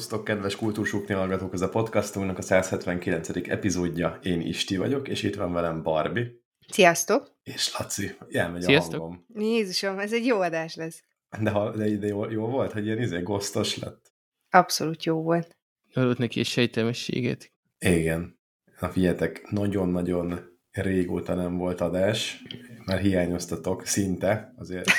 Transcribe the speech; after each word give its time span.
Szervusztok, 0.00 0.24
kedves 0.24 0.56
kultúrsúkni 0.56 1.14
hallgatók, 1.14 1.52
ez 1.52 1.60
a 1.60 1.68
podcastunknak 1.68 2.38
a 2.38 2.42
179. 2.42 3.28
epizódja. 3.48 4.18
Én 4.22 4.40
Isti 4.40 4.76
vagyok, 4.76 5.08
és 5.08 5.22
itt 5.22 5.34
van 5.34 5.52
velem 5.52 5.82
Barbie. 5.82 6.30
Sziasztok! 6.68 7.36
És 7.42 7.78
Laci. 7.78 8.10
Elmegy 8.30 8.62
Sziasztok. 8.62 8.94
a 8.94 9.02
hangom. 9.02 9.24
Jézusom, 9.34 9.98
ez 9.98 10.12
egy 10.12 10.26
jó 10.26 10.40
adás 10.40 10.74
lesz. 10.74 11.02
De, 11.40 11.50
ha, 11.50 11.76
de, 11.76 11.96
de 11.96 12.06
jó, 12.06 12.30
jó, 12.30 12.46
volt, 12.46 12.72
hogy 12.72 12.84
ilyen 12.84 13.00
izé 13.00 13.20
gosztos 13.20 13.78
lett? 13.78 14.12
Abszolút 14.50 15.04
jó 15.04 15.22
volt. 15.22 15.59
Örült 15.94 16.18
neki 16.18 16.40
egy 16.40 16.46
sejtelmességet. 16.46 17.52
Igen. 17.78 18.38
Na 18.80 18.88
figyeljetek, 18.88 19.50
nagyon-nagyon 19.50 20.40
régóta 20.70 21.34
nem 21.34 21.56
volt 21.56 21.80
adás, 21.80 22.42
mert 22.84 23.00
hiányoztatok 23.02 23.86
szinte, 23.86 24.54
azért. 24.56 24.90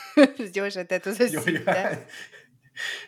Gyorsan 0.52 0.86
tett 0.86 1.06
az 1.06 1.20
összinte. 1.20 2.06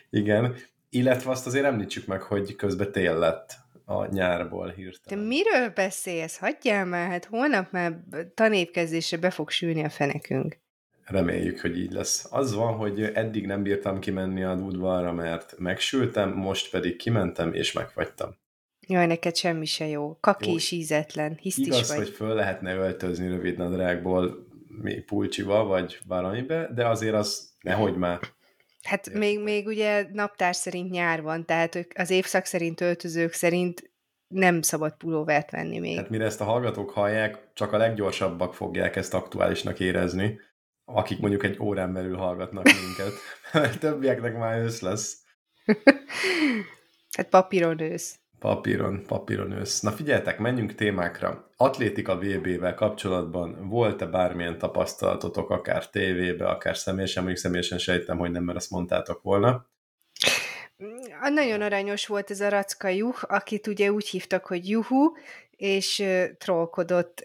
Igen. 0.09 0.55
Illetve 0.89 1.31
azt 1.31 1.45
azért 1.45 1.65
említsük 1.65 2.05
meg, 2.05 2.21
hogy 2.21 2.55
közben 2.55 2.91
tél 2.91 3.17
lett 3.17 3.57
a 3.85 4.05
nyárból 4.05 4.67
Te 4.67 4.73
hirtelen. 4.75 5.23
miről 5.23 5.69
beszélsz? 5.69 6.37
Hagyjál 6.37 6.85
már, 6.85 7.09
hát 7.09 7.25
holnap 7.25 7.71
már 7.71 7.99
tanévkezdésre 8.33 9.17
be 9.17 9.29
fog 9.29 9.49
sülni 9.49 9.83
a 9.83 9.89
fenekünk. 9.89 10.57
Reméljük, 11.05 11.59
hogy 11.59 11.79
így 11.79 11.91
lesz. 11.91 12.27
Az 12.29 12.53
van, 12.53 12.73
hogy 12.73 13.03
eddig 13.03 13.45
nem 13.45 13.63
bírtam 13.63 13.99
kimenni 13.99 14.43
a 14.43 14.53
udvarra, 14.53 15.11
mert 15.11 15.55
megsültem, 15.57 16.33
most 16.33 16.69
pedig 16.69 16.95
kimentem 16.95 17.53
és 17.53 17.71
megfagytam. 17.71 18.37
Jaj, 18.87 19.05
neked 19.05 19.35
semmi 19.35 19.65
se 19.65 19.87
jó. 19.87 20.17
Kaki 20.19 20.49
Jó. 20.49 20.55
is 20.55 20.71
ízetlen, 20.71 21.37
hisztis 21.41 21.65
Igaz, 21.67 21.87
vagy. 21.87 21.97
hogy 21.97 22.09
föl 22.09 22.33
lehetne 22.33 22.75
öltözni 22.75 23.27
rövid 23.27 23.57
nadrágból 23.57 24.47
mi 24.81 24.93
pulcsiba, 24.93 25.63
vagy 25.63 25.99
valamibe, 26.07 26.69
de 26.75 26.87
azért 26.87 27.13
az 27.13 27.53
nehogy 27.61 27.95
már. 27.95 28.19
Hát 28.83 29.13
még, 29.13 29.39
még 29.43 29.67
ugye 29.67 30.07
naptár 30.11 30.55
szerint 30.55 30.91
nyár 30.91 31.21
van, 31.21 31.45
tehát 31.45 31.87
az 31.95 32.09
évszak 32.09 32.45
szerint 32.45 32.81
öltözők 32.81 33.33
szerint 33.33 33.91
nem 34.27 34.61
szabad 34.61 34.95
pulóvert 34.97 35.51
venni 35.51 35.79
még. 35.79 35.97
Hát 35.97 36.09
mire 36.09 36.25
ezt 36.25 36.41
a 36.41 36.43
hallgatók 36.43 36.89
hallják, 36.89 37.37
csak 37.53 37.73
a 37.73 37.77
leggyorsabbak 37.77 38.53
fogják 38.53 38.95
ezt 38.95 39.13
aktuálisnak 39.13 39.79
érezni, 39.79 40.39
akik 40.85 41.19
mondjuk 41.19 41.43
egy 41.43 41.59
órán 41.59 41.93
belül 41.93 42.15
hallgatnak 42.15 42.63
minket, 42.63 43.13
többieknek 43.79 44.37
már 44.37 44.57
ősz 44.57 44.81
lesz. 44.81 45.23
hát 47.17 47.29
papíron 47.29 47.79
ősz. 47.79 48.19
Papíron, 48.39 49.03
papíron 49.07 49.51
ősz. 49.51 49.79
Na 49.79 49.91
figyeljetek, 49.91 50.39
menjünk 50.39 50.75
témákra. 50.75 51.49
Atlétika 51.57 52.17
VB-vel 52.17 52.73
kapcsolatban 52.73 53.67
volt-e 53.67 54.05
bármilyen 54.05 54.57
tapasztalatotok, 54.57 55.49
akár 55.49 55.89
tévébe, 55.89 56.47
akár 56.47 56.77
személyesen, 56.77 57.23
mondjuk 57.23 57.43
személyesen 57.43 57.77
sejtem, 57.77 58.17
hogy 58.17 58.31
nem, 58.31 58.43
mert 58.43 58.57
azt 58.57 58.71
mondtátok 58.71 59.21
volna. 59.21 59.69
Nagyon 61.29 61.61
aranyos 61.61 62.07
volt 62.07 62.31
ez 62.31 62.41
a 62.41 62.49
racka 62.49 62.87
juh, 62.87 63.17
akit 63.21 63.67
ugye 63.67 63.91
úgy 63.91 64.07
hívtak, 64.07 64.45
hogy 64.45 64.69
juhu, 64.69 65.11
és 65.51 66.03
trollkodott. 66.37 67.21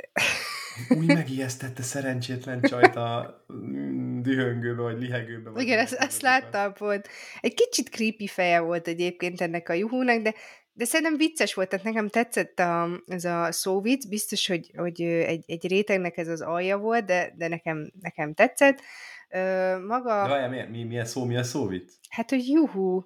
Úgy 0.89 1.07
megijesztette 1.07 1.83
szerencsétlen 1.83 2.61
csajt 2.61 2.97
a 2.97 3.45
mm, 3.53 4.21
dühöngőbe, 4.21 4.83
vagy 4.83 5.01
lihegőbe. 5.01 5.51
vagy 5.51 5.63
Igen, 5.63 5.79
ezt, 5.79 6.01
mikor. 6.01 6.17
láttam 6.21 6.73
pont. 6.73 7.09
Egy 7.41 7.55
kicsit 7.55 7.89
creepy 7.89 8.27
feje 8.27 8.61
volt 8.61 8.89
egyébként 8.89 9.41
ennek 9.41 9.69
a 9.69 9.73
juhúnak, 9.73 10.23
de, 10.23 10.35
de 10.73 10.85
szerintem 10.85 11.17
vicces 11.17 11.55
volt, 11.55 11.69
tehát 11.69 11.85
nekem 11.85 12.09
tetszett 12.09 12.59
a, 12.59 13.03
ez 13.07 13.25
a 13.25 13.53
szóvic, 13.53 14.07
biztos, 14.07 14.47
hogy, 14.47 14.71
hogy 14.77 15.03
egy, 15.03 15.45
egy 15.47 15.69
rétegnek 15.69 16.17
ez 16.17 16.29
az 16.29 16.41
alja 16.41 16.79
volt, 16.79 17.05
de, 17.05 17.33
de 17.37 17.49
nekem, 17.49 17.93
nekem 18.01 18.35
tetszett. 18.35 18.81
Ö, 19.29 19.39
maga... 19.87 20.23
De 20.23 20.29
várjál, 20.29 20.49
milyen, 20.49 20.69
mi, 20.69 20.85
milyen 20.85 21.05
szó, 21.05 21.25
milyen 21.25 21.45
szó 21.45 21.67
vicc? 21.67 21.93
Hát, 22.09 22.31
hogy 22.31 22.49
juhu. 22.49 23.03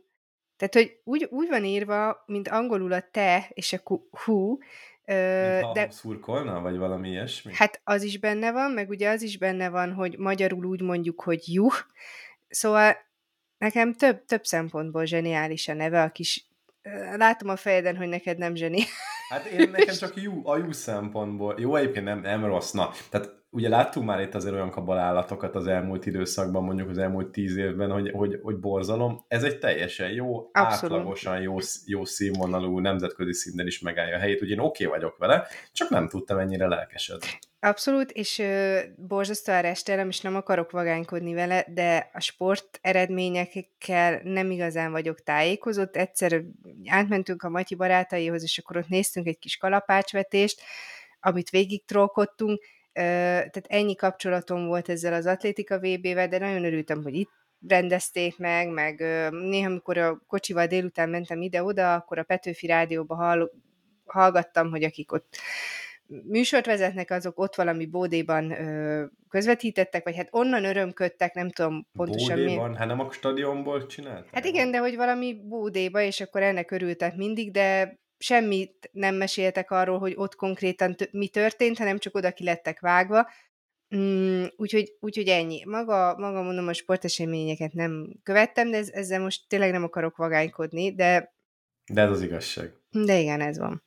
Tehát, 0.56 0.74
hogy 0.74 1.00
úgy, 1.04 1.26
úgy 1.30 1.48
van 1.48 1.64
írva, 1.64 2.22
mint 2.26 2.48
angolul 2.48 2.92
a 2.92 3.08
te 3.10 3.50
és 3.54 3.72
a 3.72 3.80
hu, 4.10 4.58
ö, 5.04 5.60
de 5.72 5.90
szurkolna, 5.90 6.60
vagy 6.60 6.76
valami 6.76 7.08
ilyesmi? 7.08 7.52
hát 7.54 7.80
az 7.84 8.02
is 8.02 8.18
benne 8.18 8.52
van, 8.52 8.70
meg 8.70 8.88
ugye 8.88 9.08
az 9.08 9.22
is 9.22 9.38
benne 9.38 9.68
van, 9.68 9.92
hogy 9.92 10.18
magyarul 10.18 10.64
úgy 10.64 10.82
mondjuk, 10.82 11.22
hogy 11.22 11.42
juh. 11.46 11.74
Szóval 12.48 12.96
nekem 13.58 13.92
több, 13.92 14.24
több 14.24 14.44
szempontból 14.44 15.04
zseniális 15.04 15.68
a 15.68 15.74
neve, 15.74 16.02
a 16.02 16.10
kis 16.10 16.48
Látom 17.16 17.48
a 17.48 17.56
fejeden, 17.56 17.96
hogy 17.96 18.08
neked 18.08 18.38
nem 18.38 18.54
zseni. 18.54 18.82
Hát 19.28 19.44
én 19.44 19.70
nekem 19.70 19.94
csak 20.04 20.22
jó, 20.22 20.48
a 20.48 20.56
jó 20.56 20.72
szempontból. 20.72 21.54
Jó, 21.58 21.76
egyébként 21.76 22.04
nem, 22.04 22.20
nem 22.20 22.44
rossz. 22.44 22.70
Na, 22.70 22.90
tehát 23.10 23.30
ugye 23.54 23.68
láttunk 23.68 24.06
már 24.06 24.20
itt 24.20 24.34
azért 24.34 24.54
olyan 24.54 24.70
kabalállatokat 24.70 25.54
az 25.54 25.66
elmúlt 25.66 26.06
időszakban, 26.06 26.64
mondjuk 26.64 26.88
az 26.88 26.98
elmúlt 26.98 27.32
tíz 27.32 27.56
évben, 27.56 27.90
hogy, 27.90 28.10
hogy, 28.10 28.38
hogy 28.42 28.58
borzalom. 28.58 29.24
Ez 29.28 29.42
egy 29.42 29.58
teljesen 29.58 30.10
jó, 30.10 30.50
Abszolút. 30.52 30.96
átlagosan 30.96 31.40
jó, 31.40 31.56
jó 31.86 32.04
színvonalú, 32.04 32.78
nemzetközi 32.78 33.32
szinten 33.32 33.66
is 33.66 33.80
megállja 33.80 34.16
a 34.16 34.18
helyét. 34.18 34.42
Ugye 34.42 34.52
én 34.52 34.58
oké 34.58 34.86
okay 34.86 34.98
vagyok 34.98 35.18
vele, 35.18 35.46
csak 35.72 35.88
nem 35.88 36.08
tudtam 36.08 36.38
ennyire 36.38 36.66
lelkesedni. 36.66 37.26
Abszolút, 37.60 38.10
és 38.10 38.38
ö, 38.38 38.78
borzasztó 38.96 39.52
a 39.52 39.60
restelem, 39.60 40.08
és 40.08 40.20
nem 40.20 40.36
akarok 40.36 40.70
vagánykodni 40.70 41.34
vele, 41.34 41.64
de 41.68 42.10
a 42.12 42.20
sport 42.20 42.78
eredményekkel 42.82 44.20
nem 44.24 44.50
igazán 44.50 44.90
vagyok 44.90 45.22
tájékozott. 45.22 45.96
Egyszer 45.96 46.42
átmentünk 46.86 47.42
a 47.42 47.48
Matyi 47.48 47.74
barátaihoz, 47.74 48.42
és 48.42 48.58
akkor 48.58 48.76
ott 48.76 48.88
néztünk 48.88 49.26
egy 49.26 49.38
kis 49.38 49.56
kalapácsvetést, 49.56 50.60
amit 51.20 51.50
végig 51.50 51.84
trollkodtunk, 51.84 52.62
tehát 52.94 53.66
ennyi 53.66 53.94
kapcsolatom 53.94 54.66
volt 54.66 54.88
ezzel 54.88 55.12
az 55.12 55.26
atlétika 55.26 55.78
VB-vel, 55.78 56.28
de 56.28 56.38
nagyon 56.38 56.64
örültem, 56.64 57.02
hogy 57.02 57.14
itt 57.14 57.30
rendezték 57.68 58.38
meg, 58.38 58.68
meg 58.68 59.00
néha, 59.30 59.66
amikor 59.66 59.98
a 59.98 60.22
kocsival 60.26 60.66
délután 60.66 61.08
mentem 61.08 61.42
ide-oda, 61.42 61.94
akkor 61.94 62.18
a 62.18 62.22
Petőfi 62.22 62.66
Rádióba 62.66 63.14
hall, 63.14 63.50
hallgattam, 64.04 64.70
hogy 64.70 64.84
akik 64.84 65.12
ott 65.12 65.36
műsort 66.06 66.66
vezetnek, 66.66 67.10
azok 67.10 67.38
ott 67.38 67.54
valami 67.54 67.86
bódéban 67.86 68.50
ö, 68.50 69.04
közvetítettek, 69.28 70.04
vagy 70.04 70.16
hát 70.16 70.28
onnan 70.30 70.64
örömködtek, 70.64 71.34
nem 71.34 71.50
tudom 71.50 71.86
pontosan 71.92 72.38
mi. 72.38 72.44
Bódéban, 72.44 72.76
hát 72.76 72.86
nem 72.86 73.00
a 73.00 73.10
stadionból 73.10 73.86
csinálták? 73.86 74.34
Hát 74.34 74.44
igen, 74.44 74.70
de 74.70 74.78
hogy 74.78 74.96
valami 74.96 75.40
bódéba, 75.44 76.00
és 76.00 76.20
akkor 76.20 76.42
ennek 76.42 76.70
örültek 76.70 77.16
mindig, 77.16 77.50
de 77.50 77.98
semmit 78.18 78.88
nem 78.92 79.14
meséltek 79.14 79.70
arról, 79.70 79.98
hogy 79.98 80.12
ott 80.16 80.34
konkrétan 80.34 80.96
t- 80.96 81.12
mi 81.12 81.28
történt, 81.28 81.78
hanem 81.78 81.98
csak 81.98 82.14
oda 82.14 82.32
ki 82.32 82.44
lettek 82.44 82.80
vágva. 82.80 83.30
Mm, 83.96 84.44
úgyhogy, 84.56 84.96
úgyhogy 85.00 85.28
ennyi. 85.28 85.64
Maga, 85.64 86.14
maga 86.18 86.42
mondom, 86.42 86.68
a 86.68 86.72
sporteseményeket 86.72 87.72
nem 87.72 88.14
követtem, 88.22 88.70
de 88.70 88.76
ez, 88.76 88.88
ezzel 88.88 89.20
most 89.20 89.48
tényleg 89.48 89.70
nem 89.70 89.82
akarok 89.84 90.16
vagánykodni, 90.16 90.94
de, 90.94 91.34
De 91.92 92.00
ez 92.02 92.10
az 92.10 92.22
igazság. 92.22 92.72
de 92.90 93.18
igen, 93.18 93.40
ez 93.40 93.58
van. 93.58 93.82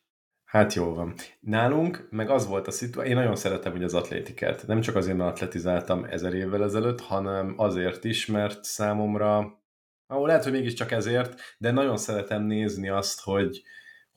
Hát 0.45 0.73
jó 0.73 0.93
van. 0.93 1.13
Nálunk 1.39 2.07
meg 2.09 2.29
az 2.29 2.47
volt 2.47 2.67
a 2.67 2.71
szituáció, 2.71 3.11
én 3.11 3.17
nagyon 3.17 3.35
szeretem 3.35 3.73
ugye 3.73 3.85
az 3.85 3.93
atlétikát. 3.93 4.67
Nem 4.67 4.81
csak 4.81 4.95
azért, 4.95 5.17
mert 5.17 5.29
atletizáltam 5.29 6.03
ezer 6.03 6.33
évvel 6.33 6.63
ezelőtt, 6.63 7.01
hanem 7.01 7.53
azért 7.57 8.03
is, 8.03 8.25
mert 8.25 8.63
számomra, 8.63 9.61
ahol 10.07 10.27
lehet, 10.27 10.43
hogy 10.43 10.51
mégiscsak 10.51 10.91
ezért, 10.91 11.41
de 11.57 11.71
nagyon 11.71 11.97
szeretem 11.97 12.43
nézni 12.43 12.89
azt, 12.89 13.21
hogy, 13.21 13.61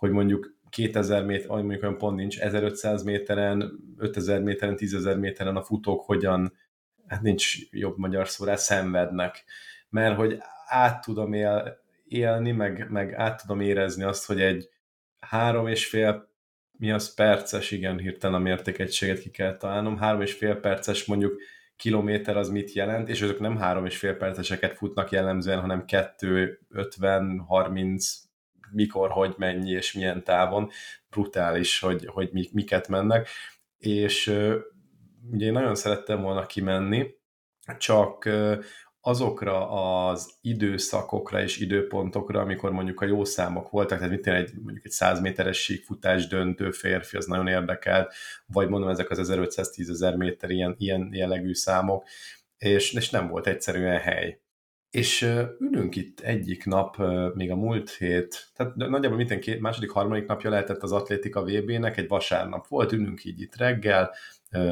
hogy 0.01 0.11
mondjuk 0.11 0.55
2000 0.69 1.25
méter, 1.25 1.49
vagy 1.49 1.63
mondjuk 1.63 1.83
olyan 1.83 1.99
pont 1.99 2.17
nincs, 2.17 2.39
1500 2.39 3.03
méteren, 3.03 3.73
5000 3.97 4.43
méteren, 4.43 4.77
10.000 4.79 5.19
méteren 5.19 5.57
a 5.57 5.63
futók 5.63 6.05
hogyan, 6.05 6.53
hát 7.07 7.23
nincs 7.23 7.71
jobb 7.71 7.99
magyar 7.99 8.29
szó 8.29 8.45
rá, 8.45 8.57
szenvednek. 8.57 9.45
Mert 9.89 10.17
hogy 10.17 10.39
át 10.67 11.05
tudom 11.05 11.33
él, 11.33 11.79
élni, 12.05 12.53
meg, 12.53 12.91
meg 12.91 13.15
át 13.15 13.41
tudom 13.41 13.61
érezni 13.61 14.03
azt, 14.03 14.27
hogy 14.27 14.41
egy 14.41 14.69
három 15.19 15.67
és 15.67 15.87
fél 15.87 16.29
mi 16.73 16.91
az 16.91 17.15
perces, 17.15 17.71
igen, 17.71 17.99
hirtelen 17.99 18.41
a 18.41 18.43
mértékegységet 18.43 19.21
ki 19.21 19.31
kell 19.31 19.57
találnom, 19.57 19.99
három 19.99 20.21
és 20.21 20.33
fél 20.33 20.55
perces 20.55 21.05
mondjuk 21.05 21.41
kilométer 21.77 22.37
az 22.37 22.49
mit 22.49 22.73
jelent, 22.73 23.09
és 23.09 23.23
azok 23.23 23.41
nem 23.41 23.57
három 23.57 23.87
és 23.87 23.97
fél 23.97 24.17
perceseket 24.17 24.77
futnak 24.77 25.11
jellemzően, 25.11 25.61
hanem 25.61 25.85
kettő, 25.85 26.61
50, 26.69 27.45
30, 27.47 28.30
mikor, 28.73 29.11
hogy 29.11 29.35
mennyi 29.39 29.71
és 29.71 29.93
milyen 29.93 30.25
távon, 30.25 30.71
brutális, 31.11 31.81
hogy, 31.81 32.07
hogy 32.07 32.29
mi- 32.33 32.51
miket 32.53 32.89
mennek, 32.89 33.29
és 33.79 34.27
ugye 35.31 35.47
én 35.47 35.53
nagyon 35.53 35.75
szerettem 35.75 36.23
volna 36.23 36.47
kimenni, 36.47 37.07
csak 37.79 38.29
azokra 39.01 39.71
az 40.07 40.33
időszakokra 40.41 41.43
és 41.43 41.59
időpontokra, 41.59 42.41
amikor 42.41 42.73
mondjuk 42.73 43.01
a 43.01 43.07
jó 43.07 43.25
számok 43.25 43.71
voltak, 43.71 43.99
tehát 43.99 44.13
mit 44.13 44.27
egy, 44.27 44.51
mondjuk 44.63 44.85
egy 44.85 44.91
100 44.91 45.21
méteres 45.21 45.63
síkfutás 45.63 46.27
döntő 46.27 46.71
férfi, 46.71 47.17
az 47.17 47.27
nagyon 47.27 47.47
érdekelt, 47.47 48.13
vagy 48.47 48.69
mondom 48.69 48.89
ezek 48.89 49.11
az 49.11 49.19
1510 49.19 49.91
ezer 49.91 50.17
méter 50.17 50.51
ilyen, 50.51 50.75
ilyen 50.79 51.09
jellegű 51.13 51.55
számok, 51.55 52.05
és, 52.59 52.93
és 52.93 53.11
nem 53.11 53.29
volt 53.29 53.47
egyszerűen 53.47 53.99
hely. 53.99 54.41
És 54.91 55.23
ülünk 55.59 55.97
itt 55.97 56.21
egyik 56.21 56.65
nap, 56.65 56.97
még 57.35 57.51
a 57.51 57.57
múlt 57.57 57.91
hét, 57.91 58.51
tehát 58.57 58.75
nagyjából 58.77 59.17
minden 59.17 59.41
két, 59.41 59.61
második, 59.61 59.91
harmadik 59.91 60.27
napja 60.27 60.51
lehetett 60.51 60.83
az 60.83 60.93
Atlétika 60.93 61.43
VB-nek, 61.43 61.97
egy 61.97 62.09
vasárnap 62.09 62.67
volt, 62.67 62.93
ülünk 62.93 63.25
így 63.25 63.41
itt 63.41 63.57
reggel, 63.57 64.15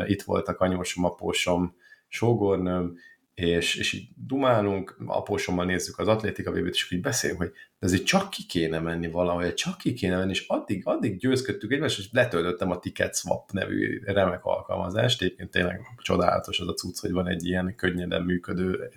itt 0.06 0.22
voltak 0.22 0.60
anyósom, 0.60 1.04
apósom, 1.04 1.74
sógornőm, 2.08 2.96
és, 3.34 3.76
és 3.76 3.92
így 3.92 4.08
dumálunk, 4.26 4.96
apósommal 5.06 5.64
nézzük 5.64 5.98
az 5.98 6.08
atlétika 6.08 6.52
vb 6.52 6.66
és 6.66 6.90
így 6.90 7.00
beszélünk, 7.00 7.38
hogy 7.38 7.52
ezért 7.78 8.04
csak 8.04 8.30
ki 8.30 8.46
kéne 8.46 8.78
menni 8.78 9.10
valahol, 9.10 9.54
csak 9.54 9.78
ki 9.78 9.92
kéne 9.92 10.16
menni, 10.16 10.30
és 10.30 10.44
addig, 10.48 10.82
addig 10.86 11.18
győzködtük 11.18 11.72
egymást, 11.72 11.98
és 11.98 12.08
letöltöttem 12.12 12.70
a 12.70 12.78
Ticket 12.78 13.16
Swap 13.16 13.50
nevű 13.52 14.00
remek 14.04 14.44
alkalmazást, 14.44 15.22
egyébként 15.22 15.50
tényleg 15.50 15.80
csodálatos 15.96 16.60
az 16.60 16.68
a 16.68 16.74
cucc, 16.74 17.00
hogy 17.00 17.12
van 17.12 17.28
egy 17.28 17.46
ilyen 17.46 17.74
könnyeden 17.76 18.22
működő 18.22 18.90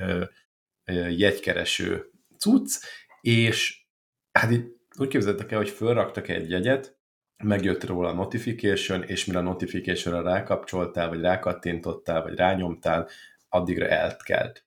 jegykereső 1.09 2.11
cucc, 2.37 2.79
és 3.21 3.85
hát 4.31 4.51
így 4.51 4.65
úgy 4.97 5.07
képzeltek 5.07 5.51
el, 5.51 5.57
hogy 5.57 5.69
fölraktak 5.69 6.27
egy 6.27 6.49
jegyet, 6.49 6.99
megjött 7.43 7.83
róla 7.83 8.09
a 8.09 8.13
notification, 8.13 9.03
és 9.03 9.25
mire 9.25 9.39
a 9.39 9.41
notification-ra 9.41 10.21
rákapcsoltál, 10.21 11.09
vagy 11.09 11.21
rákattintottál, 11.21 12.21
vagy 12.21 12.35
rányomtál, 12.35 13.09
addigra 13.49 13.87
eltkelt. 13.87 14.65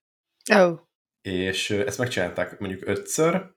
Oh. 0.53 0.79
És 1.21 1.69
ezt 1.69 1.97
megcsinálták 1.97 2.59
mondjuk 2.59 2.87
ötször, 2.87 3.55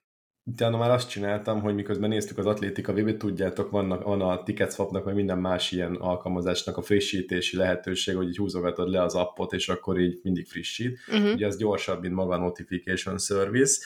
utána 0.50 0.76
már 0.76 0.90
azt 0.90 1.08
csináltam, 1.08 1.60
hogy 1.60 1.74
miközben 1.74 2.08
néztük 2.08 2.38
az 2.38 2.46
atlétika 2.46 2.92
vb 2.92 3.16
tudjátok, 3.16 3.70
vannak, 3.70 4.02
van 4.02 4.20
a 4.20 4.42
Ticketswapnak, 4.42 5.04
vagy 5.04 5.14
minden 5.14 5.38
más 5.38 5.72
ilyen 5.72 5.94
alkalmazásnak 5.94 6.76
a 6.76 6.82
frissítési 6.82 7.56
lehetőség, 7.56 8.16
hogy 8.16 8.28
így 8.28 8.36
húzogatod 8.36 8.90
le 8.90 9.02
az 9.02 9.14
appot, 9.14 9.52
és 9.52 9.68
akkor 9.68 10.00
így 10.00 10.20
mindig 10.22 10.46
frissít. 10.46 10.98
Uh-huh. 11.08 11.32
Ugye 11.32 11.46
az 11.46 11.56
gyorsabb, 11.56 12.00
mint 12.00 12.14
maga 12.14 12.34
a 12.34 12.38
notification 12.38 13.18
service. 13.18 13.84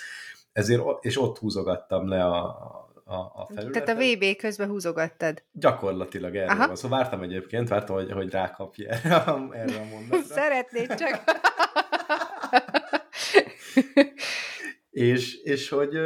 Ezért, 0.53 0.83
és 1.01 1.21
ott 1.21 1.39
húzogattam 1.39 2.09
le 2.09 2.25
a, 2.25 2.45
a, 3.05 3.15
a 3.15 3.49
felületet. 3.55 3.85
Tehát 3.85 4.01
a 4.01 4.05
VB 4.05 4.37
közben 4.37 4.69
húzogattad. 4.69 5.43
Gyakorlatilag 5.53 6.37
erről 6.37 6.49
Aha. 6.49 6.67
van. 6.67 6.77
Szóval 6.77 6.99
vártam 6.99 7.23
egyébként, 7.23 7.69
vártam, 7.69 7.97
hogy, 7.97 8.13
hogy 8.13 8.31
rákapja 8.31 8.89
erre 8.89 9.15
a, 9.15 9.49
erre 9.53 9.77
a 9.77 9.85
mondatra. 9.85 10.35
Szeretnéd 10.35 10.95
csak. 10.95 11.23
és, 14.93 15.35
és 15.35 15.69
hogy 15.69 15.99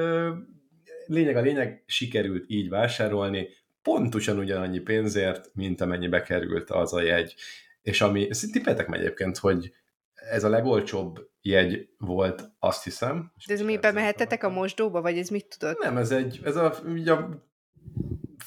lényeg 1.06 1.36
a 1.36 1.40
lényeg, 1.40 1.82
sikerült 1.86 2.44
így 2.46 2.68
vásárolni, 2.68 3.48
pontosan 3.82 4.38
ugyanannyi 4.38 4.78
pénzért, 4.78 5.50
mint 5.54 5.80
amennyibe 5.80 6.22
került 6.22 6.70
az 6.70 6.92
a 6.92 7.00
jegy. 7.00 7.34
És 7.82 8.00
ami, 8.00 8.28
tippeltek 8.52 8.86
meg 8.86 9.00
egyébként, 9.00 9.38
hogy 9.38 9.72
ez 10.14 10.44
a 10.44 10.48
legolcsóbb 10.48 11.28
jegy 11.42 11.88
volt, 11.98 12.50
azt 12.58 12.84
hiszem. 12.84 13.32
De 13.46 13.54
ez 13.54 13.60
mi 13.60 13.78
bemehettetek 13.78 14.44
a 14.44 14.48
mosdóba, 14.48 15.00
vagy 15.00 15.18
ez 15.18 15.28
mit 15.28 15.56
tudod? 15.58 15.78
Nem, 15.80 15.96
ez 15.96 16.10
egy, 16.10 16.40
ez 16.44 16.56
a, 16.56 16.74
ugye 16.84 17.12
a, 17.12 17.45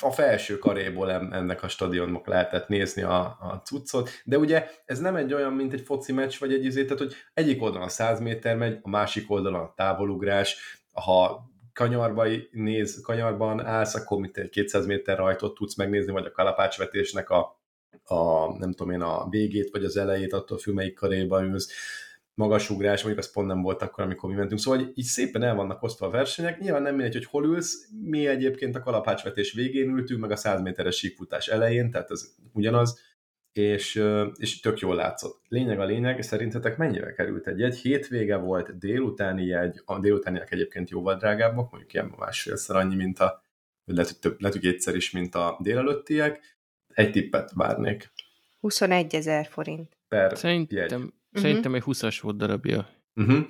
a 0.02 0.12
felső 0.12 0.58
karéból 0.58 1.12
ennek 1.12 1.64
a 1.64 1.68
stadionnak 1.68 2.28
lehetett 2.28 2.68
nézni 2.68 3.02
a, 3.02 3.20
a 3.20 3.62
cuccot, 3.66 4.10
de 4.24 4.38
ugye 4.38 4.70
ez 4.86 5.00
nem 5.00 5.16
egy 5.16 5.34
olyan, 5.34 5.54
mint 5.54 5.74
egy 5.74 5.82
foci 5.82 6.14
meccs, 6.14 6.40
vagy 6.40 6.54
egy 6.54 6.66
izé, 6.66 6.84
tehát 6.84 7.00
hogy 7.00 7.14
egyik 7.34 7.62
oldalon 7.62 7.88
a 7.88 7.90
100 7.90 8.20
méter 8.20 8.56
megy, 8.56 8.80
a 8.82 8.90
másik 8.90 9.32
oldalon 9.32 9.62
a 9.62 9.74
távolugrás, 9.76 10.80
ha 10.94 11.48
kanyarba 11.74 12.26
néz, 12.52 13.02
kanyarban 13.02 13.66
állsz, 13.66 13.96
akkor 13.96 14.20
mint 14.20 14.38
egy 14.38 14.50
200 14.50 14.86
méter 14.86 15.18
rajtot 15.18 15.54
tudsz 15.54 15.76
megnézni, 15.76 16.12
vagy 16.12 16.26
a 16.26 16.32
kalapácsvetésnek 16.32 17.30
a, 17.30 17.62
a 18.04 18.48
nem 18.58 18.72
tudom 18.74 18.94
én, 18.94 19.02
a 19.02 19.30
végét, 19.30 19.70
vagy 19.72 19.84
az 19.84 19.98
elejét, 19.98 20.34
attól 20.34 20.58
függ, 20.58 20.74
melyik 20.74 20.96
karéba 20.96 21.44
ülsz 21.44 21.72
magasugrás, 22.40 23.04
mondjuk 23.04 23.26
az 23.26 23.32
pont 23.32 23.48
nem 23.48 23.62
volt 23.62 23.82
akkor, 23.82 24.04
amikor 24.04 24.30
mi 24.30 24.36
mentünk. 24.36 24.60
Szóval 24.60 24.92
így 24.94 25.06
szépen 25.06 25.44
el 25.44 25.56
vannak 25.56 25.84
osztva 25.84 26.06
a 26.06 26.10
versenyek. 26.10 26.60
Nyilván 26.60 26.82
nem 26.82 26.96
mindegy, 26.96 27.14
hogy 27.14 27.26
hol 27.26 27.46
ülsz. 27.46 27.88
Mi 28.02 28.28
egyébként 28.28 28.76
a 28.76 28.80
kalapácsvetés 28.80 29.54
végén 29.54 29.90
ültünk, 29.90 30.22
meg 30.22 30.32
a 30.32 30.36
100 30.36 30.62
méteres 30.62 30.96
síkfutás 30.98 31.48
elején, 31.48 31.92
tehát 31.92 32.12
ez 32.12 32.36
ugyanaz, 32.54 33.00
és, 33.54 34.04
és 34.38 34.60
tök 34.60 34.80
jól 34.80 34.96
látszott. 34.96 35.42
Lényeg 35.48 35.80
a 35.80 35.86
lényeg, 35.86 36.22
szerintetek 36.22 36.78
mennyivel 36.78 37.14
került 37.14 37.48
egy 37.48 37.60
jegy? 37.60 37.78
Hétvége 37.78 38.36
volt, 38.36 38.78
délutáni 38.78 39.46
jegy, 39.46 39.82
a 39.86 40.00
délutániak 40.00 40.52
egyébként 40.52 40.90
jóval 40.90 41.16
drágábbak, 41.16 41.72
mondjuk 41.72 41.94
ilyen 41.94 42.14
másfélszer 42.18 42.76
annyi, 42.76 42.96
mint 42.96 43.20
a, 43.20 43.44
vagy 43.86 43.96
lehet, 43.96 44.12
hogy, 44.12 44.20
több, 44.20 44.40
lehet, 44.40 44.58
hogy 44.58 44.72
kétszer 44.72 44.96
is, 44.96 45.12
mint 45.12 45.36
a 45.36 45.58
délelőttiek. 45.62 46.58
Egy 46.94 47.12
tippet 47.12 47.52
várnék. 47.54 48.12
21 48.60 49.16
ezer 49.16 49.46
forint. 49.46 49.98
Per 50.08 50.38
Szerintem 50.38 50.78
jegy. 50.78 51.14
Uh-huh. 51.32 51.42
Szerintem 51.42 51.76
egy 51.76 51.84
20-as 51.86 52.18
volt 52.22 52.38
darabja. 52.38 52.90
Uh-huh. 53.16 53.46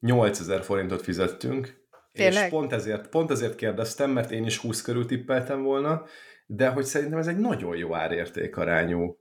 8000 0.00 0.62
forintot 0.62 1.02
fizettünk. 1.02 1.82
Tényleg? 2.12 2.44
És 2.44 2.50
pont 2.50 2.72
ezért, 2.72 3.08
pont 3.08 3.30
ezért 3.30 3.54
kérdeztem, 3.54 4.10
mert 4.10 4.30
én 4.30 4.44
is 4.44 4.58
20 4.58 4.82
körül 4.82 5.06
tippeltem 5.06 5.62
volna, 5.62 6.04
de 6.46 6.68
hogy 6.68 6.84
szerintem 6.84 7.18
ez 7.18 7.26
egy 7.26 7.36
nagyon 7.36 7.76
jó 7.76 7.94
árértékarányú 7.94 9.16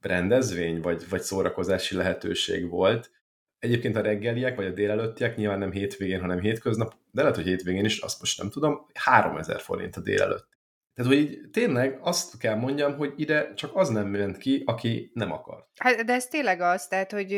rendezvény, 0.00 0.80
vagy, 0.80 1.08
vagy 1.08 1.20
szórakozási 1.20 1.96
lehetőség 1.96 2.68
volt. 2.68 3.10
Egyébként 3.58 3.96
a 3.96 4.00
reggeliek, 4.00 4.56
vagy 4.56 4.66
a 4.66 4.72
délelőttiek 4.72 5.36
nyilván 5.36 5.58
nem 5.58 5.70
hétvégén, 5.70 6.20
hanem 6.20 6.40
hétköznap, 6.40 6.94
de 7.10 7.20
lehet, 7.20 7.36
hogy 7.36 7.46
hétvégén 7.46 7.84
is, 7.84 7.98
azt 7.98 8.20
most 8.20 8.38
nem 8.38 8.50
tudom, 8.50 8.86
3000 8.94 9.60
forint 9.60 9.96
a 9.96 10.00
délelőtt. 10.00 10.48
Tehát, 10.94 11.12
hogy 11.12 11.20
így 11.20 11.40
tényleg 11.52 11.98
azt 12.00 12.38
kell 12.38 12.54
mondjam, 12.54 12.96
hogy 12.96 13.12
ide 13.16 13.54
csak 13.54 13.70
az 13.74 13.88
nem 13.88 14.06
ment 14.06 14.36
ki, 14.36 14.62
aki 14.66 15.10
nem 15.14 15.32
akar. 15.32 15.66
Hát, 15.76 16.04
de 16.04 16.12
ez 16.12 16.26
tényleg 16.26 16.60
az, 16.60 16.86
tehát, 16.86 17.12
hogy 17.12 17.28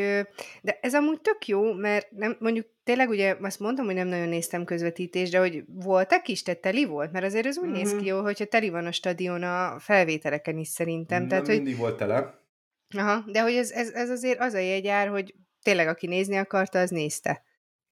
de 0.63 0.79
ez 0.81 0.95
amúgy 0.95 1.21
tök 1.21 1.47
jó, 1.47 1.73
mert 1.73 2.11
nem, 2.11 2.37
mondjuk 2.41 2.67
tényleg 2.85 3.09
ugye 3.09 3.37
azt 3.41 3.61
mondtam, 3.61 3.85
hogy 3.85 3.95
nem 3.95 4.09
nagyon 4.09 4.29
néztem 4.29 4.65
közvetítést, 4.65 5.33
de 5.33 5.39
hogy 5.39 5.65
voltak 5.67 6.29
is, 6.29 6.43
tehát 6.43 6.61
teli 6.61 6.85
volt? 6.85 7.13
Mert 7.13 7.25
azért 7.25 7.47
ez 7.47 7.59
úgy 7.59 7.65
mm-hmm. 7.65 7.75
néz 7.75 7.93
mhm. 7.93 8.01
ki 8.01 8.07
jó, 8.07 8.21
hogyha 8.21 8.45
teli 8.45 8.69
van 8.69 8.87
a 8.87 8.93
stadion 8.93 9.43
a 9.43 9.79
felvételeken 9.79 10.59
is 10.59 10.69
szerintem. 10.69 11.19
Nem 11.19 11.29
tehát, 11.29 11.47
mindig 11.47 11.73
hogy... 11.73 11.83
volt 11.83 11.97
tele. 11.97 12.45
Aha, 12.97 13.25
de 13.27 13.43
hogy 13.43 13.55
ez, 13.55 13.71
ez, 13.71 13.91
ez 13.91 14.11
azért 14.11 14.41
az 14.41 14.55
a 14.55 14.59
jegyár, 14.59 15.09
hogy 15.09 15.35
tényleg 15.63 15.89
aki 15.89 16.07
nézni 16.07 16.37
akarta, 16.37 16.79
az 16.79 16.91
nézte. 16.91 17.43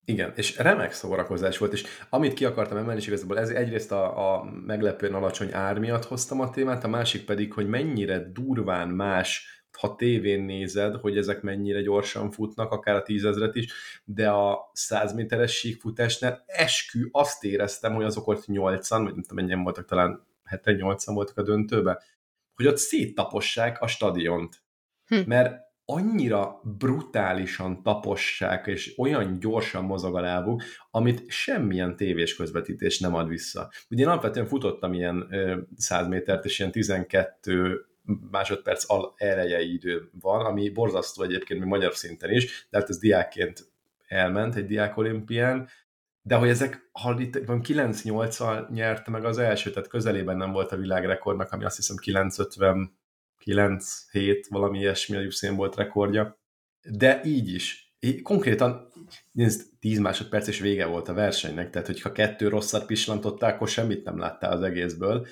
Igen, 0.04 0.32
és 0.36 0.56
remek 0.56 0.92
szórakozás 0.92 1.58
volt, 1.58 1.72
és 1.72 1.84
amit 2.08 2.34
ki 2.34 2.44
akartam 2.44 2.76
emelni, 2.76 3.00
és 3.00 3.06
igazából 3.06 3.38
ez 3.38 3.48
egyrészt 3.48 3.92
a, 3.92 4.34
a 4.34 4.44
meglepően 4.44 5.14
alacsony 5.14 5.52
ár 5.52 5.78
miatt 5.78 6.04
hoztam 6.04 6.40
a 6.40 6.50
témát, 6.50 6.84
a 6.84 6.88
másik 6.88 7.24
pedig, 7.24 7.52
hogy 7.52 7.68
mennyire 7.68 8.30
durván 8.32 8.88
más, 8.88 9.62
ha 9.78 9.94
tévén 9.94 10.42
nézed, 10.42 10.94
hogy 10.94 11.16
ezek 11.16 11.42
mennyire 11.42 11.80
gyorsan 11.80 12.30
futnak, 12.30 12.70
akár 12.70 12.94
a 12.94 13.02
tízezret 13.02 13.54
is, 13.54 13.72
de 14.04 14.30
a 14.30 14.70
100 14.72 15.14
méteres 15.14 15.52
síkfutásnál 15.52 16.44
eskü, 16.46 17.08
azt 17.10 17.44
éreztem, 17.44 17.94
hogy 17.94 18.04
azok 18.04 18.26
ott 18.26 18.46
8 18.46 18.88
vagy 18.88 19.02
nem 19.02 19.22
tudom, 19.22 19.36
mennyien 19.36 19.62
voltak, 19.62 19.84
talán 19.84 20.26
7-8 20.50 21.02
voltak 21.04 21.36
a 21.36 21.42
döntőbe, 21.42 22.02
hogy 22.54 22.66
ott 22.66 22.76
széttapossák 22.76 23.80
a 23.80 23.86
stadiont. 23.86 24.62
Hm. 25.06 25.20
Mert 25.26 25.60
annyira 25.84 26.60
brutálisan 26.78 27.82
tapossák, 27.82 28.66
és 28.66 28.98
olyan 28.98 29.38
gyorsan 29.38 29.84
mozog 29.84 30.16
a 30.16 30.20
lábuk, 30.20 30.62
amit 30.90 31.22
semmilyen 31.30 31.96
tévés 31.96 32.36
közvetítés 32.36 32.98
nem 32.98 33.14
ad 33.14 33.28
vissza. 33.28 33.70
Ugye 33.90 34.02
én 34.02 34.08
alapvetően 34.08 34.46
futottam 34.46 34.92
ilyen 34.92 35.28
100 35.76 36.08
métert, 36.08 36.44
és 36.44 36.58
ilyen 36.58 36.70
12 36.70 37.86
másodperc 38.30 38.90
al 38.90 39.14
elejei 39.16 39.72
idő 39.72 40.10
van, 40.20 40.44
ami 40.44 40.70
borzasztó 40.70 41.22
egyébként 41.22 41.60
még 41.60 41.68
magyar 41.68 41.94
szinten 41.94 42.30
is, 42.30 42.66
de 42.70 42.78
hát 42.78 42.88
ez 42.88 42.98
diákként 42.98 43.72
elment 44.06 44.54
egy 44.54 44.66
diák 44.66 44.96
olimpián, 44.96 45.68
de 46.22 46.34
hogy 46.34 46.48
ezek, 46.48 46.88
ha 46.92 47.16
itt 47.18 47.44
van 47.46 47.60
9-8-al 47.64 48.70
nyerte 48.70 49.10
meg 49.10 49.24
az 49.24 49.38
első, 49.38 49.70
tehát 49.70 49.88
közelében 49.88 50.36
nem 50.36 50.52
volt 50.52 50.72
a 50.72 50.76
világrekordnak, 50.76 51.52
ami 51.52 51.64
azt 51.64 51.76
hiszem 51.76 51.96
950 51.96 52.96
9-7, 53.44 54.44
valami 54.48 54.78
ilyesmi 54.78 55.16
a 55.16 55.20
Usain 55.20 55.56
volt 55.56 55.76
rekordja. 55.76 56.38
De 56.82 57.20
így 57.24 57.48
is. 57.48 57.94
Konkrétan 58.22 58.92
nézd, 59.32 59.62
10 59.80 59.98
másodperc 59.98 60.46
és 60.46 60.58
vége 60.58 60.86
volt 60.86 61.08
a 61.08 61.12
versenynek, 61.12 61.70
tehát 61.70 61.86
hogyha 61.86 62.12
kettő 62.12 62.48
rosszat 62.48 62.86
pislantottál, 62.86 63.50
akkor 63.50 63.68
semmit 63.68 64.04
nem 64.04 64.18
láttál 64.18 64.52
az 64.52 64.62
egészből. 64.62 65.26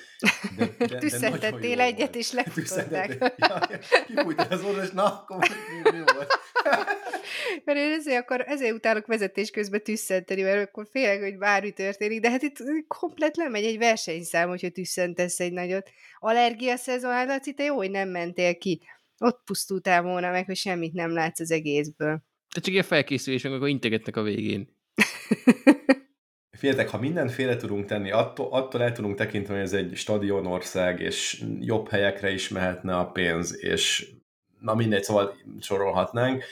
De, 0.57 0.69
de, 0.77 0.97
Tüsszentettél 0.99 1.79
egyet, 1.79 1.97
volt. 1.97 2.15
és 2.15 2.31
lefutották. 2.31 3.33
Ja, 3.37 3.59
kifújtál 4.05 4.47
az 4.49 4.63
orra, 4.63 4.83
és 4.83 4.89
na, 4.91 5.03
akkor 5.03 5.37
mi, 5.37 5.97
mi 5.97 6.03
volt? 6.13 6.39
mert 7.65 7.77
én 7.77 7.91
ezért, 7.91 8.21
akkor, 8.21 8.43
ezért 8.47 8.73
utálok 8.73 9.05
vezetés 9.05 9.49
közben 9.49 9.83
tüsszenteni, 9.83 10.41
mert 10.41 10.67
akkor 10.67 10.87
félek, 10.91 11.21
hogy 11.21 11.37
bármi 11.37 11.71
történik, 11.71 12.21
de 12.21 12.29
hát 12.29 12.41
itt 12.41 12.57
komplet 12.87 13.37
lemegy 13.37 13.63
egy 13.63 13.77
versenyszám, 13.77 14.49
hogyha 14.49 14.69
tüsszentesz 14.69 15.39
egy 15.39 15.53
nagyot. 15.53 15.89
Allergia 16.19 16.75
szezon, 16.75 17.11
hát 17.11 17.27
Laci, 17.27 17.53
te 17.53 17.63
jó, 17.63 17.75
hogy 17.75 17.91
nem 17.91 18.09
mentél 18.09 18.57
ki. 18.57 18.81
Ott 19.17 19.41
pusztultál 19.45 20.01
volna 20.01 20.31
meg, 20.31 20.45
hogy 20.45 20.55
semmit 20.55 20.93
nem 20.93 21.13
látsz 21.13 21.39
az 21.39 21.51
egészből. 21.51 22.23
De 22.53 22.59
csak 22.61 22.73
ilyen 22.73 22.83
felkészülés, 22.83 23.45
amikor 23.45 23.67
integetnek 23.67 24.15
a 24.17 24.21
végén. 24.21 24.67
Féltek, 26.51 26.89
ha 26.89 26.99
mindenféle 26.99 27.55
tudunk 27.55 27.85
tenni, 27.85 28.11
attól, 28.11 28.47
attól 28.51 28.81
el 28.81 28.91
tudunk 28.91 29.15
tekinteni, 29.15 29.57
hogy 29.57 29.67
ez 29.67 29.73
egy 29.73 29.95
stadionország, 29.95 30.99
és 30.99 31.43
jobb 31.59 31.89
helyekre 31.89 32.31
is 32.31 32.49
mehetne 32.49 32.97
a 32.97 33.11
pénz, 33.11 33.63
és 33.63 34.11
na 34.59 34.75
mindegy, 34.75 35.03
szóval 35.03 35.35
sorolhatnánk. 35.59 36.43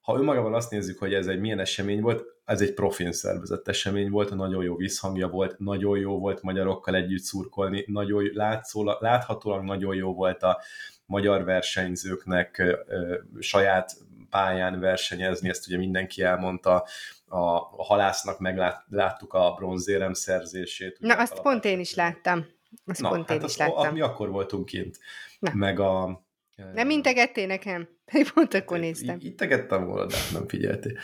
ha 0.00 0.18
önmagában 0.18 0.54
azt 0.54 0.70
nézzük, 0.70 0.98
hogy 0.98 1.14
ez 1.14 1.26
egy 1.26 1.40
milyen 1.40 1.58
esemény 1.58 2.00
volt, 2.00 2.24
ez 2.44 2.60
egy 2.60 2.74
profin 2.74 3.12
szervezett 3.12 3.68
esemény 3.68 4.10
volt, 4.10 4.34
nagyon 4.34 4.62
jó 4.62 4.76
visszhangja 4.76 5.28
volt, 5.28 5.58
nagyon 5.58 5.98
jó 5.98 6.18
volt 6.18 6.42
magyarokkal 6.42 6.94
együtt 6.94 7.22
szurkolni, 7.22 7.84
nagyon 7.86 8.30
látszólag, 8.32 9.02
láthatólag 9.02 9.64
nagyon 9.64 9.94
jó 9.94 10.14
volt 10.14 10.42
a 10.42 10.60
magyar 11.06 11.44
versenyzőknek 11.44 12.76
saját 13.38 13.96
pályán 14.30 14.80
versenyezni, 14.80 15.48
ezt 15.48 15.66
ugye 15.66 15.76
mindenki 15.76 16.22
elmondta, 16.22 16.86
a, 17.28 17.38
a 17.56 17.84
halásznak 17.84 18.38
megláttuk 18.38 19.32
a 19.32 19.52
bronzérem 19.52 20.12
szerzését. 20.12 20.96
Na, 21.00 21.14
azt 21.14 21.40
pont 21.40 21.64
én 21.64 21.80
is 21.80 21.94
láttam. 21.94 22.46
Azt 22.86 23.00
Na, 23.00 23.08
pont 23.08 23.28
hát 23.28 23.38
én 23.38 23.44
is 23.44 23.56
láttam. 23.56 23.86
A, 23.86 23.92
mi 23.92 24.00
akkor 24.00 24.30
voltunk 24.30 24.64
kint. 24.64 24.98
Na. 25.38 25.50
Meg 25.54 25.80
a... 25.80 26.22
Nem 26.74 26.90
integettél 26.90 27.46
nekem? 27.46 27.88
Pont 28.34 28.54
akkor 28.54 28.78
néztem. 28.78 29.18
Integettem 29.20 29.84
volna, 29.84 30.06
de 30.06 30.16
nem 30.32 30.48
figyeltél. 30.48 30.98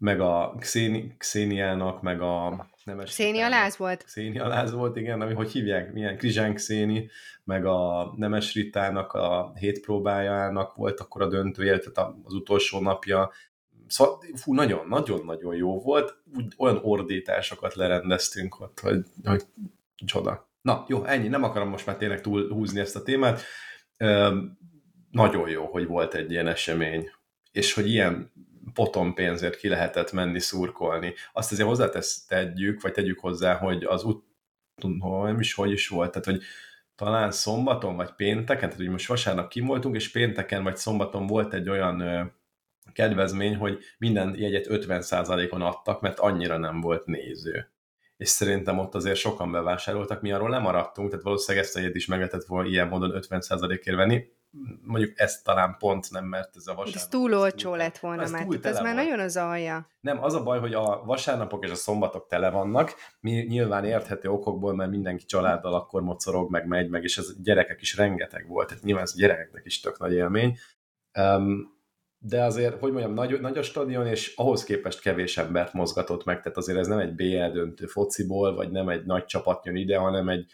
Meg 0.00 0.20
a 0.20 0.54
Xéni, 0.58 1.14
Xéniának, 1.18 2.02
meg 2.02 2.20
a 2.20 2.66
nemes... 2.84 3.10
Xéni 3.10 3.40
aláz 3.40 3.76
volt? 3.76 4.04
Xéni 4.04 4.38
aláz 4.38 4.72
volt, 4.72 4.96
igen, 4.96 5.20
ami 5.20 5.34
hogy 5.34 5.52
hívják, 5.52 5.92
milyen 5.92 6.16
Krizsánk 6.16 6.56
Xéni, 6.56 7.08
meg 7.44 7.64
a 7.64 8.12
Nemes 8.16 8.54
Ritának 8.54 9.12
a 9.12 9.52
hét 9.58 9.80
próbájának 9.80 10.74
volt 10.74 11.00
akkor 11.00 11.22
a 11.22 11.28
döntője, 11.28 11.78
tehát 11.78 12.14
az 12.24 12.34
utolsó 12.34 12.80
napja, 12.80 13.30
Szóval, 13.86 14.22
fú, 14.34 14.54
nagyon, 14.54 14.88
nagyon-nagyon 14.88 15.54
jó 15.54 15.80
volt. 15.80 16.22
Úgy, 16.36 16.54
olyan 16.56 16.78
ordításokat 16.82 17.74
lerendeztünk 17.74 18.60
ott, 18.60 18.80
hogy, 18.80 19.04
hogy 19.24 19.42
csoda. 20.04 20.50
Na, 20.62 20.84
jó, 20.88 21.04
ennyi. 21.04 21.28
Nem 21.28 21.42
akarom 21.42 21.68
most 21.68 21.86
már 21.86 21.96
tényleg 21.96 22.20
túl 22.20 22.48
húzni 22.52 22.80
ezt 22.80 22.96
a 22.96 23.02
témát. 23.02 23.42
Üm, 23.98 24.58
nagyon 25.10 25.48
jó, 25.48 25.66
hogy 25.66 25.86
volt 25.86 26.14
egy 26.14 26.30
ilyen 26.30 26.46
esemény, 26.46 27.10
és 27.52 27.72
hogy 27.72 27.88
ilyen 27.88 28.32
potom 28.74 29.14
pénzért 29.14 29.56
ki 29.56 29.68
lehetett 29.68 30.12
menni 30.12 30.40
szurkolni. 30.40 31.14
Azt 31.32 31.52
azért 31.52 31.68
hozzátesz 31.68 32.24
tegyük, 32.24 32.82
vagy 32.82 32.92
tegyük 32.92 33.18
hozzá, 33.18 33.54
hogy 33.54 33.84
az 33.84 34.04
út, 34.04 34.24
nem 35.00 35.40
is 35.40 35.54
hogy 35.54 35.70
is 35.70 35.88
volt, 35.88 36.10
tehát 36.10 36.24
hogy 36.24 36.42
talán 36.94 37.30
szombaton 37.30 37.96
vagy 37.96 38.12
pénteken, 38.12 38.68
tehát 38.68 38.76
hogy 38.76 38.88
most 38.88 39.06
vasárnap 39.06 39.48
kim 39.48 39.80
és 39.92 40.10
pénteken 40.10 40.62
vagy 40.62 40.76
szombaton 40.76 41.26
volt 41.26 41.54
egy 41.54 41.68
olyan 41.68 42.00
ö, 42.00 42.24
kedvezmény, 42.92 43.56
hogy 43.56 43.78
minden 43.98 44.34
jegyet 44.38 44.66
50%-on 44.68 45.62
adtak, 45.62 46.00
mert 46.00 46.18
annyira 46.18 46.56
nem 46.56 46.80
volt 46.80 47.06
néző. 47.06 47.70
És 48.16 48.28
szerintem 48.28 48.78
ott 48.78 48.94
azért 48.94 49.16
sokan 49.16 49.52
bevásároltak, 49.52 50.20
mi 50.20 50.32
arról 50.32 50.48
nem 50.48 50.62
maradtunk, 50.62 51.08
tehát 51.10 51.24
valószínűleg 51.24 51.66
ezt 51.66 51.76
a 51.76 51.80
jegyet 51.80 51.96
is 51.96 52.06
meg 52.06 52.18
lehetett 52.18 52.44
volna 52.44 52.68
ilyen 52.68 52.88
módon 52.88 53.20
50%-ért 53.28 53.96
venni 53.96 54.24
mondjuk 54.82 55.18
ezt 55.18 55.44
talán 55.44 55.76
pont 55.78 56.10
nem, 56.10 56.24
mert 56.24 56.56
ez 56.56 56.66
a 56.66 56.74
vasárnap... 56.74 56.94
Ez 56.94 57.08
túl 57.08 57.34
olcsó 57.34 57.74
lett 57.74 57.98
volna 57.98 58.22
ez 58.22 58.30
már, 58.30 58.46
ez 58.62 58.80
már 58.80 58.94
nagyon 58.94 59.18
az 59.20 59.36
alja. 59.36 59.88
Nem, 60.00 60.22
az 60.22 60.34
a 60.34 60.42
baj, 60.42 60.58
hogy 60.58 60.74
a 60.74 61.02
vasárnapok 61.04 61.64
és 61.64 61.70
a 61.70 61.74
szombatok 61.74 62.26
tele 62.26 62.50
vannak, 62.50 62.94
mi 63.20 63.30
nyilván 63.32 63.84
érthető 63.84 64.28
okokból, 64.28 64.74
mert 64.74 64.90
mindenki 64.90 65.24
családdal 65.24 65.74
akkor 65.74 66.02
mocorog, 66.02 66.50
meg 66.50 66.66
megy, 66.66 66.88
meg, 66.88 67.02
és 67.02 67.18
ez 67.18 67.42
gyerekek 67.42 67.80
is 67.80 67.96
rengeteg 67.96 68.46
volt, 68.48 68.68
tehát 68.68 68.82
nyilván 68.82 69.04
ez 69.04 69.12
a 69.14 69.18
gyerekeknek 69.18 69.62
is 69.64 69.80
tök 69.80 69.98
nagy 69.98 70.12
élmény. 70.12 70.58
Um, 71.18 71.78
de 72.22 72.44
azért, 72.44 72.78
hogy 72.78 72.92
mondjam, 72.92 73.14
nagy, 73.14 73.40
nagy 73.40 73.58
a 73.58 73.62
stadion, 73.62 74.06
és 74.06 74.34
ahhoz 74.36 74.64
képest 74.64 75.00
kevés 75.00 75.38
embert 75.38 75.72
mozgatott 75.72 76.24
meg, 76.24 76.42
tehát 76.42 76.58
azért 76.58 76.78
ez 76.78 76.86
nem 76.86 76.98
egy 76.98 77.14
BL 77.14 77.52
döntő 77.52 77.86
fociból, 77.86 78.54
vagy 78.54 78.70
nem 78.70 78.88
egy 78.88 79.04
nagy 79.04 79.24
csapat 79.24 79.64
jön 79.64 79.76
ide, 79.76 79.96
hanem 79.96 80.28
egy 80.28 80.52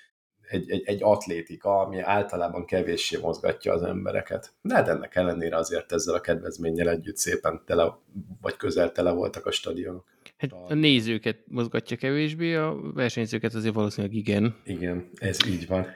egy, 0.48 0.70
egy, 0.70 0.82
egy 0.84 1.02
atlétika, 1.02 1.80
ami 1.80 1.98
általában 1.98 2.64
kevéssé 2.64 3.18
mozgatja 3.22 3.72
az 3.72 3.82
embereket. 3.82 4.52
De 4.62 4.74
hát 4.74 4.88
ennek 4.88 5.14
ellenére 5.14 5.56
azért 5.56 5.92
ezzel 5.92 6.14
a 6.14 6.20
kedvezménnyel 6.20 6.88
együtt 6.88 7.16
szépen 7.16 7.62
tele, 7.66 7.98
vagy 8.40 8.56
közel 8.56 8.92
tele 8.92 9.12
voltak 9.12 9.46
a 9.46 9.50
stadionok. 9.50 10.04
Hát 10.36 10.52
a 10.68 10.74
nézőket 10.74 11.38
mozgatja 11.46 11.96
kevésbé, 11.96 12.54
a 12.54 12.76
versenyzőket 12.94 13.54
azért 13.54 13.74
valószínűleg 13.74 14.16
igen. 14.16 14.56
Igen, 14.64 15.08
ez 15.14 15.38
így 15.46 15.66
van. 15.66 15.86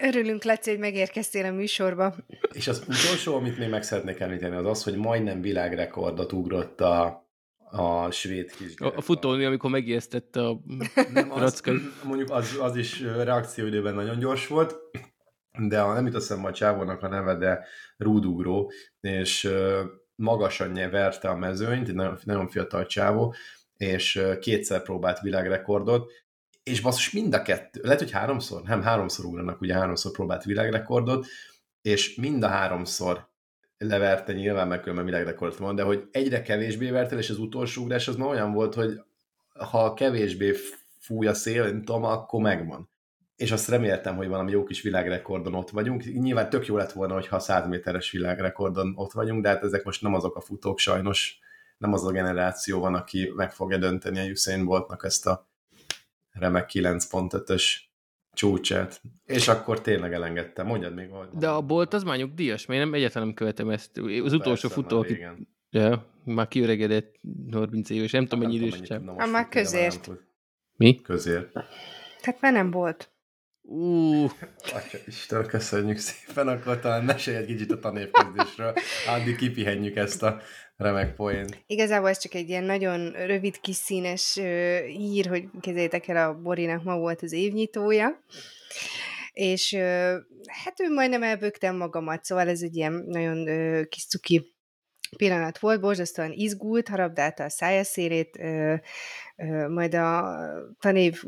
Örülünk, 0.00 0.44
Laci, 0.44 0.70
hogy 0.70 0.78
megérkeztél 0.78 1.44
a 1.44 1.50
műsorba. 1.50 2.14
És 2.52 2.68
az 2.68 2.80
utolsó, 2.80 3.34
amit 3.34 3.58
még 3.58 3.68
meg 3.68 3.82
szeretnék 3.82 4.20
említeni, 4.20 4.56
az 4.56 4.66
az, 4.66 4.84
hogy 4.84 4.96
majdnem 4.96 5.40
világrekordot 5.40 6.32
ugrott 6.32 6.80
a 6.80 7.23
a 7.76 8.10
svéd 8.10 8.50
kisgyerek. 8.50 8.96
A, 8.96 9.00
futóni, 9.00 9.44
amikor 9.44 9.70
megijesztette 9.70 10.46
a 10.46 10.60
nem, 11.12 11.32
az, 11.32 11.62
Mondjuk 12.04 12.30
az, 12.30 12.58
az 12.60 12.76
is 12.76 13.00
reakcióidőben 13.00 13.94
nagyon 13.94 14.18
gyors 14.18 14.46
volt, 14.46 14.76
de 15.58 15.80
a, 15.80 15.92
nem 15.92 16.06
jut 16.06 16.14
eszembe 16.14 16.48
a 16.48 16.52
csávónak 16.52 17.02
a 17.02 17.08
neve, 17.08 17.34
de 17.34 17.66
rúdugró, 17.96 18.72
és 19.00 19.50
magasan 20.14 20.70
nyeverte 20.70 21.28
a 21.28 21.36
mezőnyt, 21.36 21.94
nagyon, 21.94 22.18
nagyon 22.24 22.48
fiatal 22.48 22.86
csávó, 22.86 23.34
és 23.76 24.22
kétszer 24.40 24.82
próbált 24.82 25.20
világrekordot, 25.20 26.10
és 26.62 26.80
basszus 26.80 27.10
mind 27.10 27.34
a 27.34 27.42
kettő, 27.42 27.80
lehet, 27.82 27.98
hogy 27.98 28.10
háromszor, 28.10 28.62
nem, 28.62 28.82
háromszor 28.82 29.24
ugranak, 29.24 29.60
ugye 29.60 29.74
háromszor 29.74 30.12
próbált 30.12 30.44
világrekordot, 30.44 31.26
és 31.82 32.14
mind 32.14 32.42
a 32.42 32.48
háromszor 32.48 33.28
leverte 33.86 34.32
nyilván, 34.32 34.68
meg 34.68 34.80
különben 34.80 35.04
világrekord 35.04 35.58
van, 35.58 35.74
de 35.74 35.82
hogy 35.82 36.08
egyre 36.10 36.42
kevésbé 36.42 36.90
vert 36.90 37.12
el, 37.12 37.18
és 37.18 37.30
az 37.30 37.38
utolsó 37.38 37.82
ugrás 37.82 38.08
az 38.08 38.16
már 38.16 38.28
olyan 38.28 38.52
volt, 38.52 38.74
hogy 38.74 39.00
ha 39.58 39.94
kevésbé 39.94 40.54
fúj 40.98 41.26
a 41.26 41.34
szél, 41.34 41.62
nem 41.62 41.82
tudom, 41.82 42.04
akkor 42.04 42.40
megvan. 42.40 42.88
És 43.36 43.52
azt 43.52 43.68
reméltem, 43.68 44.16
hogy 44.16 44.28
valami 44.28 44.50
jó 44.50 44.64
kis 44.64 44.82
világrekordon 44.82 45.54
ott 45.54 45.70
vagyunk. 45.70 46.04
Nyilván 46.04 46.50
tök 46.50 46.66
jó 46.66 46.76
lett 46.76 46.92
volna, 46.92 47.14
hogyha 47.14 47.38
100 47.38 47.66
méteres 47.66 48.10
világrekordon 48.10 48.92
ott 48.96 49.12
vagyunk, 49.12 49.42
de 49.42 49.48
hát 49.48 49.62
ezek 49.62 49.84
most 49.84 50.02
nem 50.02 50.14
azok 50.14 50.36
a 50.36 50.40
futók 50.40 50.78
sajnos, 50.78 51.38
nem 51.78 51.92
az 51.92 52.06
a 52.06 52.10
generáció 52.10 52.80
van, 52.80 52.94
aki 52.94 53.32
meg 53.36 53.52
fogja 53.52 53.78
dönteni 53.78 54.18
a 54.18 54.30
Usain 54.30 54.64
Boltnak 54.64 55.04
ezt 55.04 55.26
a 55.26 55.48
remek 56.32 56.70
9.5-ös 56.72 57.64
csúcsát. 58.34 59.00
És 59.24 59.48
akkor 59.48 59.80
tényleg 59.80 60.12
elengedtem. 60.12 60.66
Mondjad 60.66 60.94
még 60.94 61.08
hogy. 61.10 61.28
De 61.28 61.48
a 61.48 61.60
bolt 61.60 61.94
az 61.94 62.02
már 62.02 62.16
nyugdíjas, 62.16 62.66
mert 62.66 62.80
én 62.80 62.86
nem 62.86 62.94
egyáltalán 62.94 63.26
nem 63.26 63.36
követem 63.36 63.68
ezt. 63.68 63.98
Az 64.24 64.32
utolsó 64.32 64.68
futó, 64.68 64.98
aki... 64.98 65.26
Ja, 65.70 66.06
már 66.24 66.48
kiöregedett 66.48 67.14
30 67.52 67.90
éves, 67.90 68.10
nem 68.10 68.26
tudom, 68.26 68.38
mennyi 68.38 68.54
idős 68.54 68.80
sem. 68.84 69.08
Ah, 69.08 69.30
már 69.30 69.48
közért. 69.48 70.10
Mi? 70.76 71.00
Közért. 71.00 71.52
Tehát 72.20 72.40
már 72.40 72.52
nem 72.52 72.70
volt. 72.70 73.14
Uh. 73.66 74.30
Atya 74.76 74.98
Isten, 75.06 75.46
köszönjük 75.46 75.98
szépen, 75.98 76.48
akkor 76.48 76.80
talán 76.80 77.04
mesélj 77.04 77.36
egy 77.36 77.46
kicsit 77.46 77.70
a 77.70 77.78
tanévkezdésről, 77.78 78.74
addig 79.06 79.36
kipihenjük 79.42 79.96
ezt 79.96 80.22
a 80.22 80.40
remek 80.76 81.14
poén. 81.14 81.46
Igazából 81.66 82.08
ez 82.08 82.18
csak 82.18 82.34
egy 82.34 82.48
ilyen 82.48 82.64
nagyon 82.64 83.10
rövid 83.10 83.60
kis 83.60 83.76
színes 83.76 84.36
ír, 84.88 85.26
hogy 85.26 85.44
kezétek 85.60 86.08
el, 86.08 86.28
a 86.28 86.40
Borinak 86.40 86.84
ma 86.84 86.96
volt 86.96 87.22
az 87.22 87.32
évnyitója, 87.32 88.24
és 89.32 89.74
hát 90.46 90.80
ő 90.80 90.92
majdnem 90.92 91.22
elbögtem 91.22 91.76
magamat, 91.76 92.24
szóval 92.24 92.48
ez 92.48 92.62
egy 92.62 92.76
ilyen 92.76 92.92
nagyon 92.92 93.44
kis 93.88 94.06
cuki 94.06 94.54
pillanat 95.16 95.58
volt, 95.58 95.80
borzasztóan 95.80 96.32
izgult, 96.32 96.88
harabdálta 96.88 97.44
a 97.44 97.48
szájaszérét, 97.48 98.38
majd 99.68 99.94
a 99.94 100.38
tanév 100.80 101.22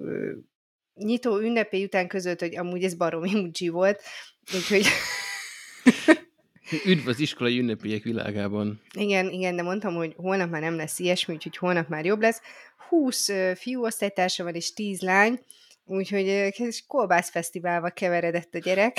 nyitó 0.94 1.38
ünnepé 1.38 1.84
után 1.84 2.08
között, 2.08 2.40
hogy 2.40 2.56
amúgy 2.56 2.84
ez 2.84 2.94
baromi 2.94 3.34
mucsi 3.34 3.68
volt, 3.68 4.02
úgyhogy 4.54 4.86
Üdv 6.84 7.08
az 7.08 7.20
iskolai 7.20 7.58
ünnepélyek 7.58 8.02
világában. 8.02 8.80
Igen, 8.94 9.30
igen, 9.30 9.56
de 9.56 9.62
mondtam, 9.62 9.94
hogy 9.94 10.14
holnap 10.16 10.50
már 10.50 10.60
nem 10.60 10.76
lesz 10.76 10.98
ilyesmi, 10.98 11.34
úgyhogy 11.34 11.56
holnap 11.56 11.88
már 11.88 12.04
jobb 12.04 12.20
lesz. 12.20 12.40
20 12.88 13.30
fiú 13.54 13.84
osztálytársa 13.84 14.44
van, 14.44 14.54
és 14.54 14.72
10 14.72 15.00
lány, 15.00 15.40
úgyhogy 15.84 16.28
egy 16.28 16.86
kolbászfesztiválba 16.86 17.90
keveredett 17.90 18.54
a 18.54 18.58
gyerek. 18.58 18.98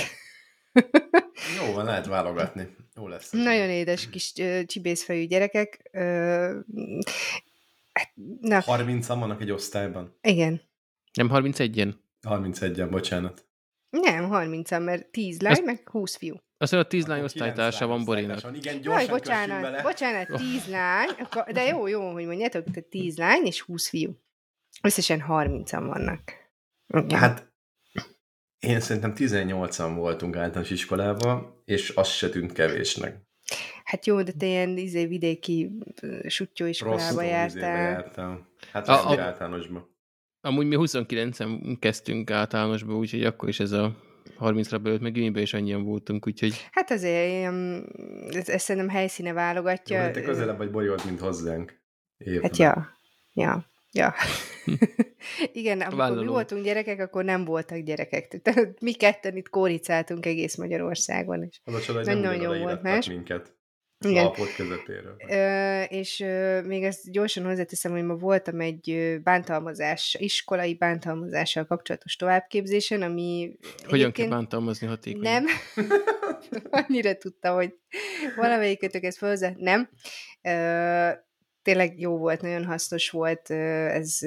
Jó 1.59 1.73
van, 1.73 1.85
lehet 1.85 2.05
válogatni. 2.05 2.67
Jó 2.95 3.07
lesz. 3.07 3.31
Nagyon 3.31 3.69
édes 3.69 4.09
kis 4.09 4.33
csibészfejű 4.65 5.25
gyerekek. 5.25 5.89
Hát, 7.93 8.11
na. 8.41 8.59
30 8.59 9.07
vannak 9.07 9.41
egy 9.41 9.51
osztályban? 9.51 10.17
Igen. 10.21 10.61
Nem 11.13 11.29
31-en? 11.33 11.93
31-en, 12.21 12.87
bocsánat. 12.91 13.45
Nem, 13.89 14.27
30 14.27 14.71
mert 14.79 15.05
10 15.05 15.41
lány, 15.41 15.51
Ezt... 15.51 15.65
meg 15.65 15.89
20 15.89 16.17
fiú. 16.17 16.35
Azt 16.57 16.71
mondja, 16.71 16.89
10 16.89 17.05
lány 17.05 17.23
osztálytársa 17.23 17.87
van 17.87 18.05
Borinak. 18.05 18.37
Igen, 18.55 18.81
gyorsan 18.81 19.01
Jaj, 19.01 19.07
bocsánat, 19.07 19.61
bele. 19.61 19.81
bocsánat, 19.81 20.27
10 20.27 20.67
lány, 20.67 21.09
de 21.51 21.63
jó, 21.63 21.87
jó, 21.87 22.11
hogy 22.11 22.25
mondjátok, 22.25 22.63
te 22.71 22.81
10 22.81 23.17
lány 23.17 23.45
és 23.45 23.61
20 23.61 23.89
fiú. 23.89 24.11
Összesen 24.81 25.23
30-an 25.27 25.83
vannak. 25.87 26.21
Igen. 26.87 27.19
Hát 27.19 27.51
én 28.59 28.79
szerintem 28.79 29.13
18-an 29.15 29.91
voltunk 29.95 30.35
általános 30.35 30.69
iskolában, 30.69 31.61
és 31.65 31.89
az 31.95 32.07
se 32.07 32.29
tűnt 32.29 32.51
kevésnek. 32.51 33.21
Hát 33.83 34.05
jó, 34.05 34.21
de 34.21 34.31
te 34.31 34.45
ilyen 34.45 34.77
izé, 34.77 35.05
vidéki 35.05 35.71
sutyó 36.27 36.65
iskolába 36.65 37.21
jártál. 37.21 37.91
jártam. 37.91 38.47
Hát 38.71 38.87
a, 38.87 39.09
a, 39.09 39.19
általánosban. 39.19 39.95
Amúgy 40.41 40.67
mi 40.67 40.75
29-en 40.79 41.77
kezdtünk 41.79 42.31
általánosba, 42.31 42.95
úgyhogy 42.95 43.23
akkor 43.23 43.49
is 43.49 43.59
ez 43.59 43.71
a 43.71 43.95
30-ra 44.39 44.79
belőtt, 44.83 45.01
meg 45.01 45.11
Gimibe 45.11 45.41
is 45.41 45.53
annyian 45.53 45.83
voltunk, 45.83 46.27
úgyhogy... 46.27 46.67
Hát 46.71 46.91
azért 46.91 47.53
ez, 48.29 48.49
ez 48.49 48.61
szerintem 48.61 48.91
helyszíne 48.91 49.33
válogatja. 49.33 50.05
Jó, 50.05 50.11
te 50.11 50.21
közelebb 50.21 50.57
vagy 50.57 50.71
Bori 50.71 50.89
mint 51.05 51.19
hozzánk. 51.19 51.79
Évben. 52.17 52.41
Hát 52.41 52.57
ja, 52.57 52.89
ja, 53.33 53.65
ja. 53.91 54.13
Igen, 55.53 55.81
amikor 55.81 55.97
Vállaló. 55.97 56.21
mi 56.21 56.27
voltunk 56.27 56.63
gyerekek, 56.63 56.99
akkor 56.99 57.23
nem 57.23 57.45
voltak 57.45 57.77
gyerekek. 57.77 58.41
Tehát 58.41 58.81
mi 58.81 58.93
ketten 58.93 59.37
itt 59.37 59.49
kóricáltunk 59.49 60.25
egész 60.25 60.55
Magyarországon. 60.55 61.43
És 61.43 61.59
az 61.63 61.73
a 61.73 61.79
csoda, 61.79 61.97
hogy 61.97 62.07
nem 62.07 62.17
nagyon 62.19 62.59
volt 62.59 62.81
más. 62.81 63.07
minket. 63.07 63.56
Igen. 64.05 64.25
Alapot 64.25 64.55
közepéről. 64.55 65.15
Ö, 65.29 65.81
és 65.81 66.19
ö, 66.19 66.61
még 66.61 66.83
ezt 66.83 67.11
gyorsan 67.11 67.45
hozzáteszem, 67.45 67.91
hogy 67.91 68.03
ma 68.03 68.15
voltam 68.15 68.59
egy 68.59 69.17
bántalmazás, 69.23 70.15
iskolai 70.19 70.75
bántalmazással 70.75 71.65
kapcsolatos 71.65 72.15
továbbképzésen, 72.15 73.01
ami 73.01 73.57
Hogyan 73.87 74.11
kell 74.11 74.27
bántalmazni 74.27 74.87
hatékony? 74.87 75.21
Nem. 75.21 75.45
Annyira 76.87 77.17
tudtam, 77.17 77.55
hogy 77.55 77.73
valamelyikötök 78.35 79.03
ezt 79.03 79.17
felhozzá. 79.17 79.51
Nem. 79.57 79.89
Ö, 80.41 81.09
tényleg 81.61 81.99
jó 81.99 82.17
volt, 82.17 82.41
nagyon 82.41 82.65
hasznos 82.65 83.09
volt. 83.09 83.49
Ez 83.49 84.19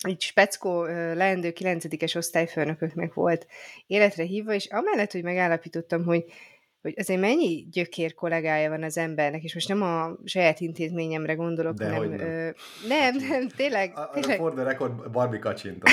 egy 0.00 0.20
speckó 0.20 0.82
leendő 1.14 1.52
9-es 1.54 2.16
osztályfőnököknek 2.16 3.14
volt 3.14 3.46
életre 3.86 4.24
hívva, 4.24 4.54
és 4.54 4.66
amellett, 4.66 5.12
hogy 5.12 5.22
megállapítottam, 5.22 6.04
hogy 6.04 6.24
hogy 6.82 6.94
azért 6.96 7.20
mennyi 7.20 7.66
gyökér 7.70 8.14
kollégája 8.14 8.68
van 8.70 8.82
az 8.82 8.96
embernek, 8.96 9.42
és 9.42 9.54
most 9.54 9.68
nem 9.68 9.82
a 9.82 10.16
saját 10.24 10.60
intézményemre 10.60 11.34
gondolok, 11.34 11.76
De 11.76 11.90
hanem... 11.90 12.10
Nem. 12.10 12.20
Ö, 12.20 12.50
nem, 12.88 13.16
nem, 13.16 13.48
tényleg... 13.48 13.92
A, 13.98 14.10
tényleg. 14.10 14.38
For 14.38 14.52
the 14.52 14.62
record, 14.62 15.10
Barbie 15.10 15.38
kacsintott. 15.38 15.90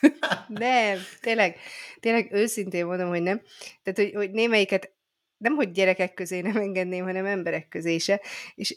nem, 0.48 0.98
tényleg, 1.20 1.56
tényleg 2.00 2.28
őszintén 2.32 2.86
mondom, 2.86 3.08
hogy 3.08 3.22
nem. 3.22 3.40
Tehát, 3.82 3.98
hogy, 3.98 4.14
hogy 4.14 4.30
némelyiket 4.30 4.92
nem, 5.36 5.54
hogy 5.54 5.70
gyerekek 5.70 6.14
közé 6.14 6.40
nem 6.40 6.56
engedném, 6.56 7.04
hanem 7.04 7.26
emberek 7.26 7.68
közé 7.68 7.98
se. 7.98 8.20
És 8.54 8.74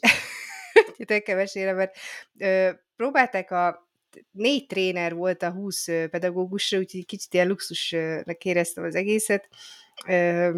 kevesére, 1.24 1.72
mert 1.72 1.96
ö, 2.38 2.70
próbálták 2.96 3.50
a 3.50 3.90
négy 4.30 4.66
tréner 4.66 5.14
volt 5.14 5.42
a 5.42 5.50
20 5.50 5.84
pedagógusra, 5.84 6.78
úgyhogy 6.78 7.06
kicsit 7.06 7.34
ilyen 7.34 7.48
luxusnak 7.48 8.44
éreztem 8.44 8.84
az 8.84 8.94
egészet. 8.94 9.48
Ö, 10.06 10.56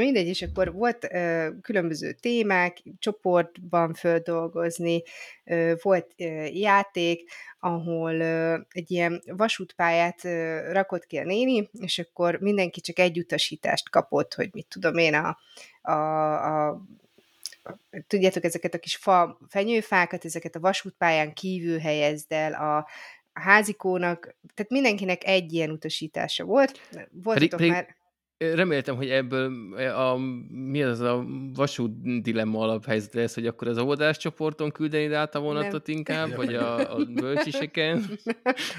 Mindegy, 0.00 0.26
és 0.26 0.42
akkor 0.42 0.72
volt 0.72 1.06
ö, 1.12 1.48
különböző 1.62 2.12
témák, 2.12 2.82
csoportban 2.98 3.94
földolgozni, 3.94 5.02
ö, 5.44 5.74
volt 5.82 6.12
ö, 6.16 6.24
játék, 6.44 7.30
ahol 7.58 8.14
ö, 8.14 8.58
egy 8.70 8.90
ilyen 8.90 9.22
vasútpályát 9.26 10.24
ö, 10.24 10.72
rakott 10.72 11.06
ki 11.06 11.16
a 11.16 11.24
néni, 11.24 11.70
és 11.72 11.98
akkor 11.98 12.38
mindenki 12.40 12.80
csak 12.80 12.98
egy 12.98 13.18
utasítást 13.18 13.90
kapott, 13.90 14.34
hogy 14.34 14.48
mit 14.52 14.66
tudom 14.68 14.96
én, 14.96 15.14
a, 15.14 15.38
a, 15.92 16.68
a 16.68 16.82
tudjátok, 18.06 18.44
ezeket 18.44 18.74
a 18.74 18.78
kis 18.78 18.96
fa, 18.96 19.38
fenyőfákat, 19.48 20.24
ezeket 20.24 20.56
a 20.56 20.60
vasútpályán 20.60 21.32
kívül 21.32 21.78
helyezd 21.78 22.32
el, 22.32 22.52
a, 22.52 22.86
házikónak, 23.34 24.36
tehát 24.54 24.70
mindenkinek 24.70 25.24
egy 25.26 25.52
ilyen 25.52 25.70
utasítása 25.70 26.44
volt. 26.44 26.80
Voltatok 27.10 27.58
pedig, 27.58 27.70
már... 27.70 27.96
Reméltem, 28.38 28.96
hogy 28.96 29.10
ebből 29.10 29.74
a, 29.76 30.16
mi 30.50 30.82
az 30.82 31.00
a 31.00 31.26
vasút 31.54 32.22
dilemma 32.22 32.60
alaphelyzet 32.60 33.14
lesz, 33.14 33.34
hogy 33.34 33.46
akkor 33.46 33.68
az 33.68 33.78
óvodás 33.78 34.16
csoporton 34.16 34.70
küldeni 34.70 35.12
át 35.12 35.34
a 35.34 35.40
vonatot 35.40 35.86
nem. 35.86 35.96
inkább, 35.96 36.34
vagy 36.34 36.54
a, 36.54 36.94
a 36.94 37.04
bölcsiseken. 37.04 38.18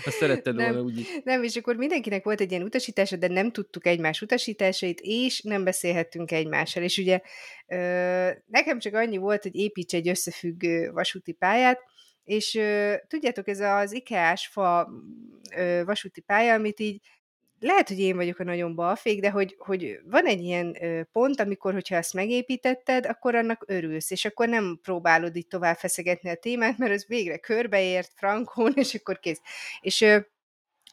Azt 0.06 0.18
szeretted 0.18 0.56
nem, 0.56 0.66
volna 0.66 0.82
úgy 0.82 1.08
Nem, 1.24 1.44
és 1.44 1.56
akkor 1.56 1.76
mindenkinek 1.76 2.24
volt 2.24 2.42
egy 2.42 2.52
ilyen 2.52 2.64
utasítása, 2.64 3.16
de 3.16 3.28
nem 3.28 3.52
tudtuk 3.52 3.86
egymás 3.86 4.22
utasításait, 4.22 5.00
és 5.02 5.42
nem 5.42 5.64
beszélhettünk 5.64 6.32
egymással. 6.32 6.84
És 6.84 6.98
ugye 6.98 7.22
nekem 8.46 8.80
csak 8.80 8.94
annyi 8.94 9.18
volt, 9.18 9.44
hogy 9.44 9.56
építs 9.56 9.94
egy 9.94 10.08
összefüggő 10.08 10.92
vasúti 10.92 11.34
pályát, 11.34 11.80
és 12.24 12.60
tudjátok, 13.08 13.48
ez 13.48 13.60
az 13.60 13.94
IKEA-s 13.94 14.48
fa 14.48 14.90
vasúti 15.86 16.22
pálya, 16.22 16.54
amit 16.54 16.80
így 16.80 17.02
lehet, 17.60 17.88
hogy 17.88 18.00
én 18.00 18.16
vagyok 18.16 18.40
a 18.40 18.44
nagyon 18.44 18.76
balfék, 18.76 19.22
de 19.22 19.30
hogy, 19.30 19.56
hogy 19.58 20.00
van 20.06 20.26
egy 20.26 20.42
ilyen 20.42 20.78
pont, 21.12 21.40
amikor, 21.40 21.74
hogyha 21.74 21.96
ezt 21.96 22.14
megépítetted, 22.14 23.06
akkor 23.06 23.36
annak 23.36 23.64
örülsz, 23.68 24.12
és 24.12 24.26
akkor 24.26 24.48
nem 24.48 24.80
próbálod 24.82 25.36
így 25.36 25.48
tovább 25.48 25.78
feszegetni 25.78 26.30
a 26.30 26.36
témát, 26.36 26.78
mert 26.78 26.94
az 26.94 27.06
végre 27.08 27.38
körbeért 27.38 28.12
frankón, 28.16 28.74
és 28.84 28.94
akkor 28.94 29.20
kész. 29.20 29.42
És 29.82 30.06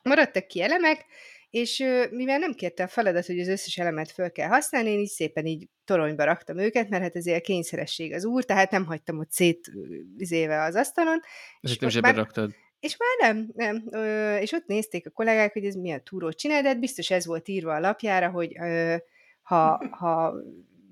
maradtak 0.02 0.46
ki 0.46 0.62
elemek, 0.62 1.04
és 1.50 1.84
mivel 2.10 2.38
nem 2.38 2.54
kérte 2.54 2.82
a 2.82 2.88
feladat, 2.88 3.26
hogy 3.26 3.40
az 3.40 3.48
összes 3.48 3.78
elemet 3.78 4.10
föl 4.10 4.30
kell 4.30 4.48
használni, 4.48 4.90
én 4.90 4.98
így 4.98 5.08
szépen 5.08 5.46
így 5.46 5.68
toronyba 5.84 6.24
raktam 6.24 6.58
őket, 6.58 6.88
mert 6.88 7.02
hát 7.02 7.16
ezért 7.16 7.38
a 7.38 7.40
kényszeresség 7.40 8.12
az 8.12 8.24
úr, 8.24 8.44
tehát 8.44 8.70
nem 8.70 8.86
hagytam 8.86 9.18
ott 9.18 9.30
szét 9.30 9.70
izéve 10.16 10.62
az 10.62 10.74
asztalon. 10.74 11.20
És 11.60 11.78
nem 11.78 11.90
zsebben 11.90 12.14
raktad? 12.14 12.54
És 12.82 12.96
már 12.96 13.34
nem, 13.34 13.50
nem. 13.54 13.84
Ö, 13.90 14.36
és 14.36 14.52
ott 14.52 14.66
nézték 14.66 15.06
a 15.06 15.10
kollégák, 15.10 15.52
hogy 15.52 15.64
ez 15.64 15.74
milyen 15.74 16.04
túrót 16.04 16.36
csinál, 16.36 16.62
de 16.62 16.68
hát 16.68 16.78
biztos 16.78 17.10
ez 17.10 17.26
volt 17.26 17.48
írva 17.48 17.74
a 17.74 17.80
lapjára, 17.80 18.30
hogy 18.30 18.58
ö, 18.60 18.96
ha, 19.42 19.88
ha 19.90 20.34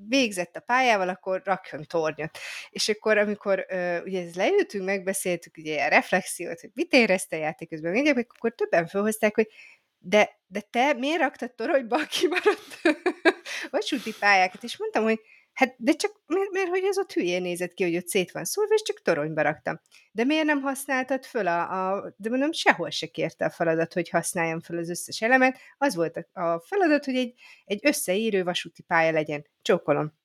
végzett 0.08 0.56
a 0.56 0.60
pályával, 0.60 1.08
akkor 1.08 1.42
rakjon 1.44 1.84
tornyot. 1.86 2.38
És 2.70 2.88
akkor, 2.88 3.18
amikor 3.18 3.66
ö, 3.68 4.02
ugye 4.02 4.22
ez 4.26 4.34
leültünk, 4.34 4.84
megbeszéltük 4.84 5.56
ugye 5.56 5.84
a 5.84 5.88
reflexiót, 5.88 6.60
hogy 6.60 6.70
mit 6.74 6.92
érezte 6.92 7.36
a 7.36 7.40
játék 7.40 7.68
közben, 7.68 7.92
mindjárt, 7.92 8.26
akkor 8.28 8.54
többen 8.54 8.86
felhozták, 8.86 9.34
hogy 9.34 9.48
de, 9.98 10.40
de 10.46 10.60
te 10.60 10.92
miért 10.92 11.20
raktad 11.20 11.52
toronyba 11.54 11.96
a 11.96 12.06
kimaradt 12.06 12.80
vasúti 13.70 14.14
pályákat? 14.18 14.62
És 14.62 14.78
mondtam, 14.78 15.02
hogy 15.02 15.20
Hát, 15.52 15.74
de 15.78 15.92
csak 15.92 16.20
mert, 16.26 16.50
mert 16.50 16.68
hogy 16.68 16.82
ez 16.84 16.98
ott 16.98 17.12
hülyén 17.12 17.42
nézett 17.42 17.72
ki, 17.74 17.82
hogy 17.82 17.96
ott 17.96 18.08
szét 18.08 18.30
van 18.30 18.44
szólva, 18.44 18.74
és 18.74 18.82
csak 18.82 19.02
toronyba 19.02 19.42
raktam. 19.42 19.80
De 20.12 20.24
miért 20.24 20.44
nem 20.44 20.60
használtad 20.60 21.24
föl 21.24 21.46
a, 21.46 21.94
a 21.94 22.14
de 22.16 22.28
mondom, 22.28 22.52
sehol 22.52 22.90
se 22.90 23.06
kérte 23.06 23.44
a 23.44 23.50
feladat, 23.50 23.92
hogy 23.92 24.08
használjam 24.08 24.60
föl 24.60 24.78
az 24.78 24.90
összes 24.90 25.20
elemet. 25.20 25.58
Az 25.78 25.94
volt 25.94 26.16
a, 26.16 26.40
a 26.40 26.60
feladat, 26.60 27.04
hogy 27.04 27.16
egy, 27.16 27.34
egy 27.64 27.80
összeírő 27.82 28.44
vasúti 28.44 28.82
pálya 28.82 29.10
legyen. 29.10 29.46
Csókolom. 29.62 30.18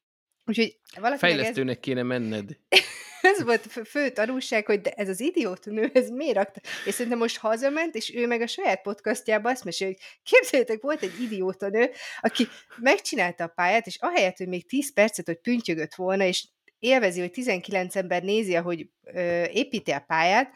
Úgyhogy 0.46 0.80
Fejlesztőnek 1.18 1.76
ez... 1.76 1.82
kéne 1.82 2.04
menned. 2.04 2.50
ez 3.26 3.44
volt 3.44 3.66
a 3.76 3.86
fő 3.86 4.10
tanulság, 4.10 4.66
hogy 4.66 4.82
de 4.82 4.92
ez 4.92 5.10
az 5.10 5.20
idiót 5.20 5.66
nő, 5.66 5.90
ez 5.94 6.10
miért 6.10 6.36
rakta? 6.36 6.60
És 6.86 6.94
szerintem 6.94 7.20
most 7.20 7.38
hazament, 7.38 7.96
és 7.96 8.16
ő 8.16 8.28
meg 8.28 8.42
a 8.42 8.48
saját 8.48 8.82
podcastjában 8.82 9.52
azt 9.52 9.64
mesél, 9.64 9.88
hogy 9.88 9.98
képzeljétek, 10.24 10.82
volt 10.82 11.04
egy 11.04 11.22
idióta 11.22 11.70
nő, 11.70 11.92
aki 12.22 12.48
megcsinálta 12.78 13.44
a 13.44 13.48
pályát, 13.56 13.88
és 13.88 13.98
ahelyett, 14.00 14.38
hogy 14.38 14.48
még 14.48 14.68
10 14.68 14.94
percet, 14.94 15.26
hogy 15.26 15.40
püntyögött 15.40 15.96
volna, 15.96 16.24
és 16.24 16.48
élvezi, 16.80 17.20
hogy 17.20 17.32
19 17.32 17.96
ember 17.96 18.24
nézi, 18.24 18.56
ahogy 18.56 18.90
ö, 19.04 19.44
építi 19.44 19.92
a 19.92 20.04
pályát, 20.08 20.56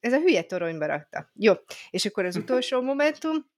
ez 0.00 0.12
a 0.12 0.18
hülye 0.18 0.42
toronyba 0.42 0.86
rakta. 0.86 1.30
Jó, 1.34 1.52
és 1.90 2.04
akkor 2.04 2.24
az 2.24 2.36
utolsó 2.36 2.82
momentum, 2.82 3.50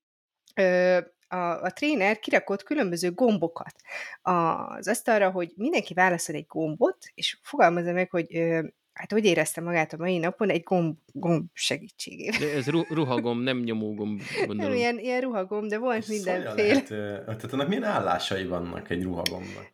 ö, 0.54 0.98
a, 1.28 1.36
a 1.36 1.70
tréner 1.74 2.18
kirakott 2.18 2.62
különböző 2.62 3.12
gombokat 3.12 3.74
az 4.22 4.88
asztalra, 4.88 5.30
hogy 5.30 5.52
mindenki 5.56 5.94
válaszol 5.94 6.34
egy 6.34 6.46
gombot, 6.48 6.96
és 7.14 7.38
fogalmazza 7.42 7.92
meg, 7.92 8.10
hogy 8.10 8.36
ö, 8.36 8.60
hát 8.96 9.12
hogy 9.12 9.24
érezte 9.24 9.60
magát 9.60 9.92
a 9.92 9.96
mai 9.96 10.18
napon 10.18 10.50
egy 10.50 10.62
gomb, 10.62 10.96
gomb 11.12 11.44
segítségével. 11.52 12.38
De 12.38 12.52
ez 12.52 12.66
ruhagomb, 12.68 13.42
nem 13.42 13.58
nyomógomb, 13.58 14.20
gondolom. 14.46 14.70
Nem, 14.70 14.78
ilyen, 14.78 14.98
ilyen 14.98 15.20
ruhagomb, 15.20 15.68
de 15.68 15.78
volt 15.78 16.08
mindenféle. 16.08 16.72
Lehet, 16.72 16.86
tehát 17.24 17.52
annak 17.52 17.68
milyen 17.68 17.84
állásai 17.84 18.46
vannak 18.46 18.90
egy 18.90 19.02
ruhagombban? 19.02 19.64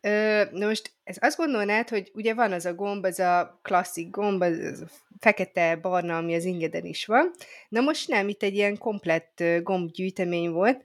na 0.51 0.67
most 0.67 0.93
ez 1.05 1.17
azt 1.21 1.37
gondolnád, 1.37 1.88
hogy 1.88 2.11
ugye 2.15 2.35
van 2.35 2.53
az 2.53 2.65
a 2.65 2.75
gomb, 2.75 3.05
az 3.05 3.19
a 3.19 3.59
klasszik 3.62 4.11
gomb, 4.11 4.43
az 4.43 4.85
a 4.87 4.91
fekete-barna, 5.19 6.17
ami 6.17 6.35
az 6.35 6.45
ingeden 6.45 6.85
is 6.85 7.07
van. 7.07 7.31
Na 7.69 7.81
most 7.81 8.09
nem, 8.09 8.29
itt 8.29 8.43
egy 8.43 8.55
ilyen 8.55 8.79
komplett 8.79 9.45
gombgyűjtemény 9.62 10.51
volt, 10.51 10.83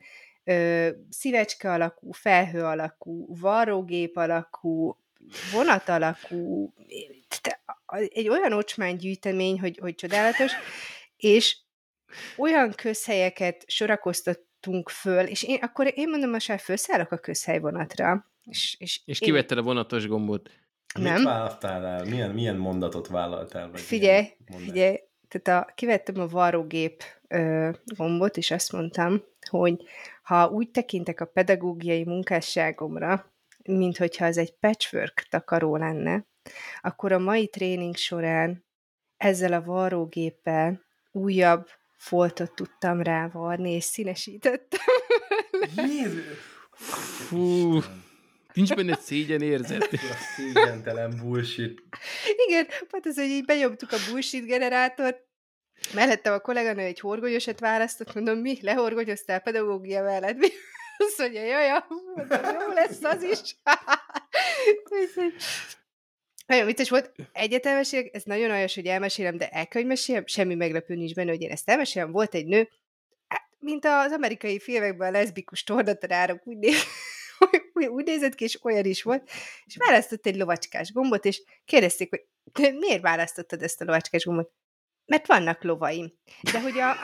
ö, 0.47 0.89
szívecske 1.09 1.71
alakú, 1.71 2.11
felhő 2.11 2.63
alakú, 2.63 3.35
varrógép 3.39 4.17
alakú, 4.17 4.97
vonat 5.51 5.89
alakú, 5.89 6.73
egy 8.07 8.27
olyan 8.27 8.53
ocsmánygyűjtemény, 8.53 9.59
hogy, 9.59 9.77
hogy 9.77 9.95
csodálatos, 9.95 10.51
és 11.17 11.57
olyan 12.37 12.73
közhelyeket 12.75 13.63
sorakoztattunk 13.67 14.89
föl, 14.89 15.25
és 15.25 15.43
én 15.43 15.57
akkor 15.61 15.91
én 15.95 16.09
mondom, 16.09 16.29
most 16.29 16.47
már 16.47 16.59
felszállok 16.59 17.11
a 17.11 17.17
közhelyvonatra. 17.17 18.25
És, 18.43 18.75
és, 18.79 19.01
és 19.05 19.19
kivetted 19.19 19.57
én... 19.57 19.63
a 19.63 19.65
vonatos 19.65 20.07
gombot. 20.07 20.49
Nem. 20.99 21.13
Mit 21.13 21.23
vállaltál 21.23 21.85
el? 21.85 22.05
Milyen, 22.05 22.31
milyen 22.31 22.55
mondatot 22.55 23.07
vállaltál? 23.07 23.69
Vagy 23.71 23.79
figyelj, 23.79 24.27
figyelj, 24.57 24.99
tehát 25.27 25.63
a, 25.67 25.71
kivettem 25.73 26.19
a 26.19 26.27
varrógép 26.27 27.03
ö, 27.27 27.69
gombot, 27.85 28.37
és 28.37 28.51
azt 28.51 28.71
mondtam, 28.71 29.23
hogy 29.49 29.83
ha 30.27 30.49
úgy 30.49 30.71
tekintek 30.71 31.19
a 31.19 31.25
pedagógiai 31.25 32.03
munkásságomra, 32.03 33.33
mint 33.63 33.97
hogyha 33.97 34.25
ez 34.25 34.37
egy 34.37 34.51
patchwork 34.59 35.27
takaró 35.29 35.75
lenne, 35.75 36.25
akkor 36.81 37.11
a 37.11 37.19
mai 37.19 37.47
tréning 37.47 37.95
során 37.95 38.65
ezzel 39.17 39.53
a 39.53 39.61
varrógéppel 39.61 40.81
újabb 41.11 41.67
foltot 41.97 42.55
tudtam 42.55 43.01
rávarni, 43.01 43.71
és 43.71 43.83
színesítettem 43.83 44.85
Jézus! 45.75 46.37
Fú, 47.27 47.79
nincs 48.53 48.73
benne 48.75 48.95
szégyen 48.95 49.41
érzet. 49.41 49.89
A 49.93 50.15
szégyentelen 50.35 51.17
bullshit. 51.21 51.81
Igen, 52.47 52.65
hát 52.91 53.05
az, 53.05 53.15
hogy 53.15 53.29
így 53.29 53.45
benyomtuk 53.45 53.91
a 53.91 53.97
bullshit 54.09 54.45
generátort, 54.45 55.26
mellettem 55.93 56.33
a 56.33 56.39
kolléganő 56.39 56.81
egy 56.81 56.99
horgolyosat 56.99 57.59
választott, 57.59 58.13
mondom, 58.13 58.37
mi, 58.37 58.57
lehorgonyoztál 58.61 59.39
pedagógia 59.39 60.03
mellett? 60.03 60.37
Mi? 60.37 60.47
Azt 60.97 61.17
mondja, 61.17 61.43
jaj, 61.43 61.83
jó 62.59 62.73
lesz 62.73 63.03
az 63.03 63.23
is. 63.23 63.55
Nagyon 66.47 66.65
vicces 66.65 66.89
volt. 66.89 67.11
Egyetemeség, 67.31 68.09
ez 68.13 68.23
nagyon 68.23 68.49
aljas, 68.49 68.75
hogy 68.75 68.85
elmesélem, 68.85 69.37
de 69.37 69.49
el 69.49 69.67
kell, 69.67 69.81
hogy 69.81 69.89
meséljem, 69.89 70.25
semmi 70.25 70.55
meglepő 70.55 70.95
nincs 70.95 71.13
benne, 71.13 71.29
hogy 71.29 71.41
én 71.41 71.51
ezt 71.51 71.69
elmesélem. 71.69 72.11
Volt 72.11 72.35
egy 72.35 72.45
nő, 72.45 72.69
hát, 73.27 73.49
mint 73.59 73.85
az 73.85 74.11
amerikai 74.11 74.59
filmekben 74.59 75.07
a 75.07 75.11
leszbikus 75.11 75.63
tornatanárok, 75.63 76.47
úgy, 76.47 76.57
néz, 76.57 76.83
úgy 77.73 78.05
nézett 78.05 78.35
ki, 78.35 78.43
és 78.43 78.63
olyan 78.63 78.85
is 78.85 79.03
volt, 79.03 79.29
és 79.65 79.75
választott 79.77 80.25
egy 80.25 80.35
lovacskás 80.35 80.91
gombot, 80.91 81.25
és 81.25 81.41
kérdezték, 81.65 82.09
hogy 82.53 82.75
miért 82.77 83.01
választottad 83.01 83.61
ezt 83.61 83.81
a 83.81 83.85
lovacskás 83.85 84.25
gombot? 84.25 84.51
Mert 85.07 85.27
vannak 85.27 85.63
lovaim. 85.63 86.13
De 86.51 86.61
hogy 86.61 86.79
a... 86.79 86.95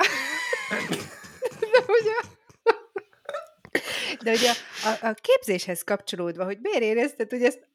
De 1.60 1.84
hogy 1.86 2.08
a... 2.22 2.26
De 4.20 4.30
hogy 4.30 4.46
a, 4.46 4.88
a, 4.88 5.08
a 5.08 5.14
képzéshez 5.14 5.84
kapcsolódva, 5.84 6.44
hogy 6.44 6.58
miért 6.62 6.82
érezted, 6.82 7.30
hogy 7.30 7.44
ezt 7.44 7.68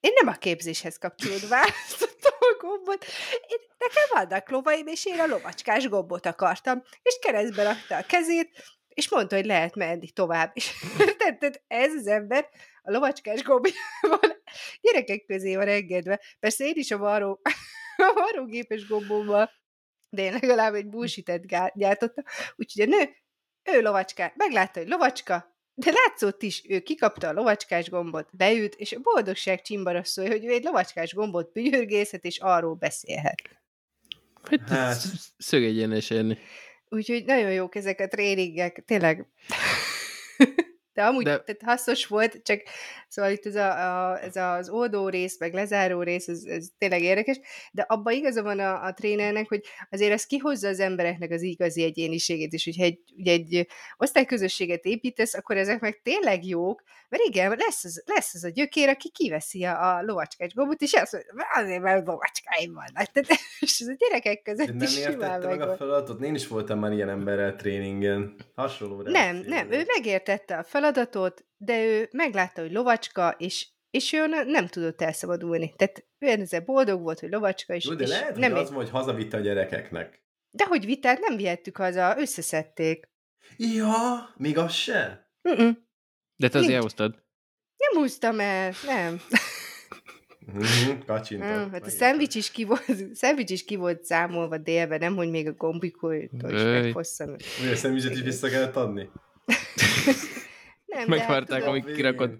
én 0.00 0.12
nem 0.14 0.28
a 0.28 0.38
képzéshez 0.38 0.98
kapcsolódva 0.98 1.48
választottam 1.48 2.32
a 2.38 2.56
gombot. 2.60 3.04
Én, 3.46 3.58
nekem 3.78 4.04
vannak 4.12 4.50
lovaim, 4.50 4.86
és 4.86 5.06
én 5.06 5.20
a 5.20 5.26
lovacskás 5.26 5.88
gombot 5.88 6.26
akartam. 6.26 6.82
És 7.02 7.18
keresztbe 7.20 7.62
rakta 7.62 7.96
a 7.96 8.06
kezét, 8.06 8.50
és 8.88 9.08
mondta, 9.08 9.36
hogy 9.36 9.44
lehet 9.44 9.74
menni 9.74 10.10
tovább. 10.10 10.50
És 10.54 10.70
tehát 11.18 11.62
ez 11.66 11.94
az 11.94 12.06
ember 12.06 12.48
a 12.82 12.90
lovacskás 12.90 13.42
gombjával 13.42 14.42
gyerekek 14.80 15.24
közé 15.26 15.56
van 15.56 15.68
engedve. 15.68 16.20
Persze 16.40 16.64
én 16.64 16.74
is 16.74 16.90
a 16.90 16.98
varró, 16.98 17.40
varrógépes 18.14 18.86
gombommal, 18.86 19.50
de 20.08 20.22
én 20.22 20.32
legalább 20.32 20.74
egy 20.74 20.86
bullshit 20.86 21.46
gyártottam. 21.74 22.24
Úgyhogy 22.56 22.92
a 22.92 22.96
nő, 22.96 23.10
ő 23.72 23.80
lovacskát, 23.80 24.36
meglátta, 24.36 24.80
hogy 24.80 24.88
lovacska, 24.88 25.58
de 25.74 25.90
látszott 25.90 26.42
is, 26.42 26.62
ő 26.68 26.80
kikapta 26.80 27.28
a 27.28 27.32
lovacskás 27.32 27.90
gombot, 27.90 28.28
beült, 28.32 28.74
és 28.74 28.92
a 28.92 29.00
boldogság 29.00 29.62
csimbarasszolja, 29.62 30.30
hogy 30.30 30.44
ő 30.44 30.52
egy 30.52 30.64
lovacskás 30.64 31.14
gombot 31.14 31.52
bügyörgészhet, 31.52 32.24
és 32.24 32.38
arról 32.38 32.74
beszélhet. 32.74 33.42
Hát, 34.42 34.68
hát. 34.68 35.00
szögegyenesen. 35.38 36.38
Úgyhogy 36.88 37.24
nagyon 37.24 37.52
jók 37.52 37.74
ezek 37.74 38.00
a 38.00 38.08
tréningek, 38.08 38.82
tényleg. 38.86 39.26
De 41.00 41.06
amúgy 41.06 41.24
De... 41.24 41.38
Tehát 41.38 41.62
hasznos 41.62 42.06
volt, 42.06 42.42
csak 42.42 42.62
szóval 43.08 43.30
itt 43.30 43.46
ez, 43.46 43.54
a, 43.54 44.10
a, 44.10 44.22
ez 44.22 44.36
az 44.36 44.68
oldó 44.68 45.08
rész, 45.08 45.38
meg 45.38 45.54
lezáró 45.54 46.02
rész, 46.02 46.28
ez, 46.28 46.44
ez 46.44 46.68
tényleg 46.78 47.02
érdekes, 47.02 47.40
de 47.72 47.84
abban 47.88 48.14
igaza 48.14 48.42
van 48.42 48.58
a, 48.58 48.84
a 48.84 48.92
trénernek, 48.92 49.48
hogy 49.48 49.64
azért 49.90 50.12
ez 50.12 50.26
kihozza 50.26 50.68
az 50.68 50.80
embereknek 50.80 51.30
az 51.30 51.42
igazi 51.42 51.82
egyéniségét, 51.82 52.52
és 52.52 52.64
hogyha 52.64 52.82
egy, 52.82 52.98
ugye 53.16 53.32
egy 53.32 53.66
osztályközösséget 53.96 54.84
építesz, 54.84 55.34
akkor 55.34 55.56
ezek 55.56 55.80
meg 55.80 56.00
tényleg 56.02 56.46
jók, 56.46 56.82
mert 57.08 57.22
igen, 57.22 57.56
lesz 57.58 57.84
az, 57.84 58.02
lesz 58.06 58.34
az 58.34 58.44
a 58.44 58.48
gyökér, 58.48 58.88
aki 58.88 59.10
kiveszi 59.10 59.64
a, 59.64 59.96
a 59.96 60.02
lovacskás 60.02 60.54
gombot, 60.54 60.80
és 60.80 60.92
azt 60.92 61.12
mondja, 61.12 61.44
azért, 61.54 61.82
mert 61.82 62.06
lovacskáim 62.06 62.72
vannak. 62.72 63.10
Tehát, 63.12 63.28
és 63.60 63.80
ez 63.80 63.86
a 63.88 63.94
gyerekek 63.98 64.42
között 64.42 64.66
nem 64.66 64.80
is 64.80 65.00
simán 65.00 65.40
meg 65.40 65.60
a 65.60 65.76
feladatot? 65.76 66.22
Én 66.22 66.34
is 66.34 66.48
voltam 66.48 66.78
már 66.78 66.92
ilyen 66.92 67.08
emberrel 67.08 67.56
tréningen. 67.56 68.34
Hasonló 68.54 69.02
Nem, 69.02 69.36
nem, 69.46 69.72
ő 69.72 69.84
megértette 69.86 70.56
a 70.56 70.62
feladatot, 70.62 70.89
de 71.56 71.84
ő 71.84 72.08
meglátta, 72.12 72.60
hogy 72.60 72.72
lovacska, 72.72 73.34
és 73.38 73.68
és 73.90 74.12
ő 74.12 74.26
nem 74.46 74.66
tudott 74.66 75.02
elszabadulni. 75.02 75.74
Tehát 75.76 76.04
ő 76.18 76.26
ezzel 76.26 76.60
boldog 76.60 77.02
volt, 77.02 77.20
hogy 77.20 77.30
lovacska, 77.30 77.74
és, 77.74 77.84
Jó, 77.84 77.94
de 77.94 78.02
és 78.02 78.08
lehet, 78.08 78.36
nem 78.36 78.50
hogy 78.50 78.60
az, 78.60 78.70
hogy 78.70 78.90
hazavitte 78.90 79.36
a 79.36 79.40
gyerekeknek. 79.40 80.22
De 80.50 80.64
hogy 80.64 80.84
vitát 80.84 81.18
nem 81.18 81.36
vihettük 81.36 81.76
haza, 81.76 82.14
összeszedték. 82.18 83.08
Ja, 83.56 84.34
még 84.36 84.58
az 84.58 84.72
se? 84.72 85.30
Mm-mm. 85.48 85.70
De 86.36 86.48
te 86.48 86.58
azért 86.58 86.74
elhoztad. 86.74 87.22
Nem 87.76 88.02
húztam 88.02 88.40
el, 88.40 88.72
nem. 88.86 89.20
Mm, 90.52 90.98
kacsintott. 91.06 91.66
Mm, 91.66 91.70
hát 91.70 91.86
a 91.86 91.90
szendvics 91.90 92.34
is, 92.34 92.50
ki 92.50 92.64
volt, 92.64 93.14
szendvics 93.14 93.50
is 93.50 93.64
ki 93.64 93.76
volt 93.76 94.04
számolva 94.04 94.58
délben, 94.58 94.98
nem, 94.98 95.16
hogy 95.16 95.30
még 95.30 95.48
a 95.48 95.52
gombikótól 95.52 96.50
is 96.50 96.62
megfosszam. 96.62 97.36
Ugye 97.60 97.70
a 97.70 97.76
szendvicset 97.76 98.12
is 98.12 98.20
vissza 98.20 98.48
kellett 98.48 98.76
adni? 98.76 99.10
nem, 100.90 101.08
Megvárták, 101.08 101.66
amíg 101.66 101.84
kirakod. 101.84 102.38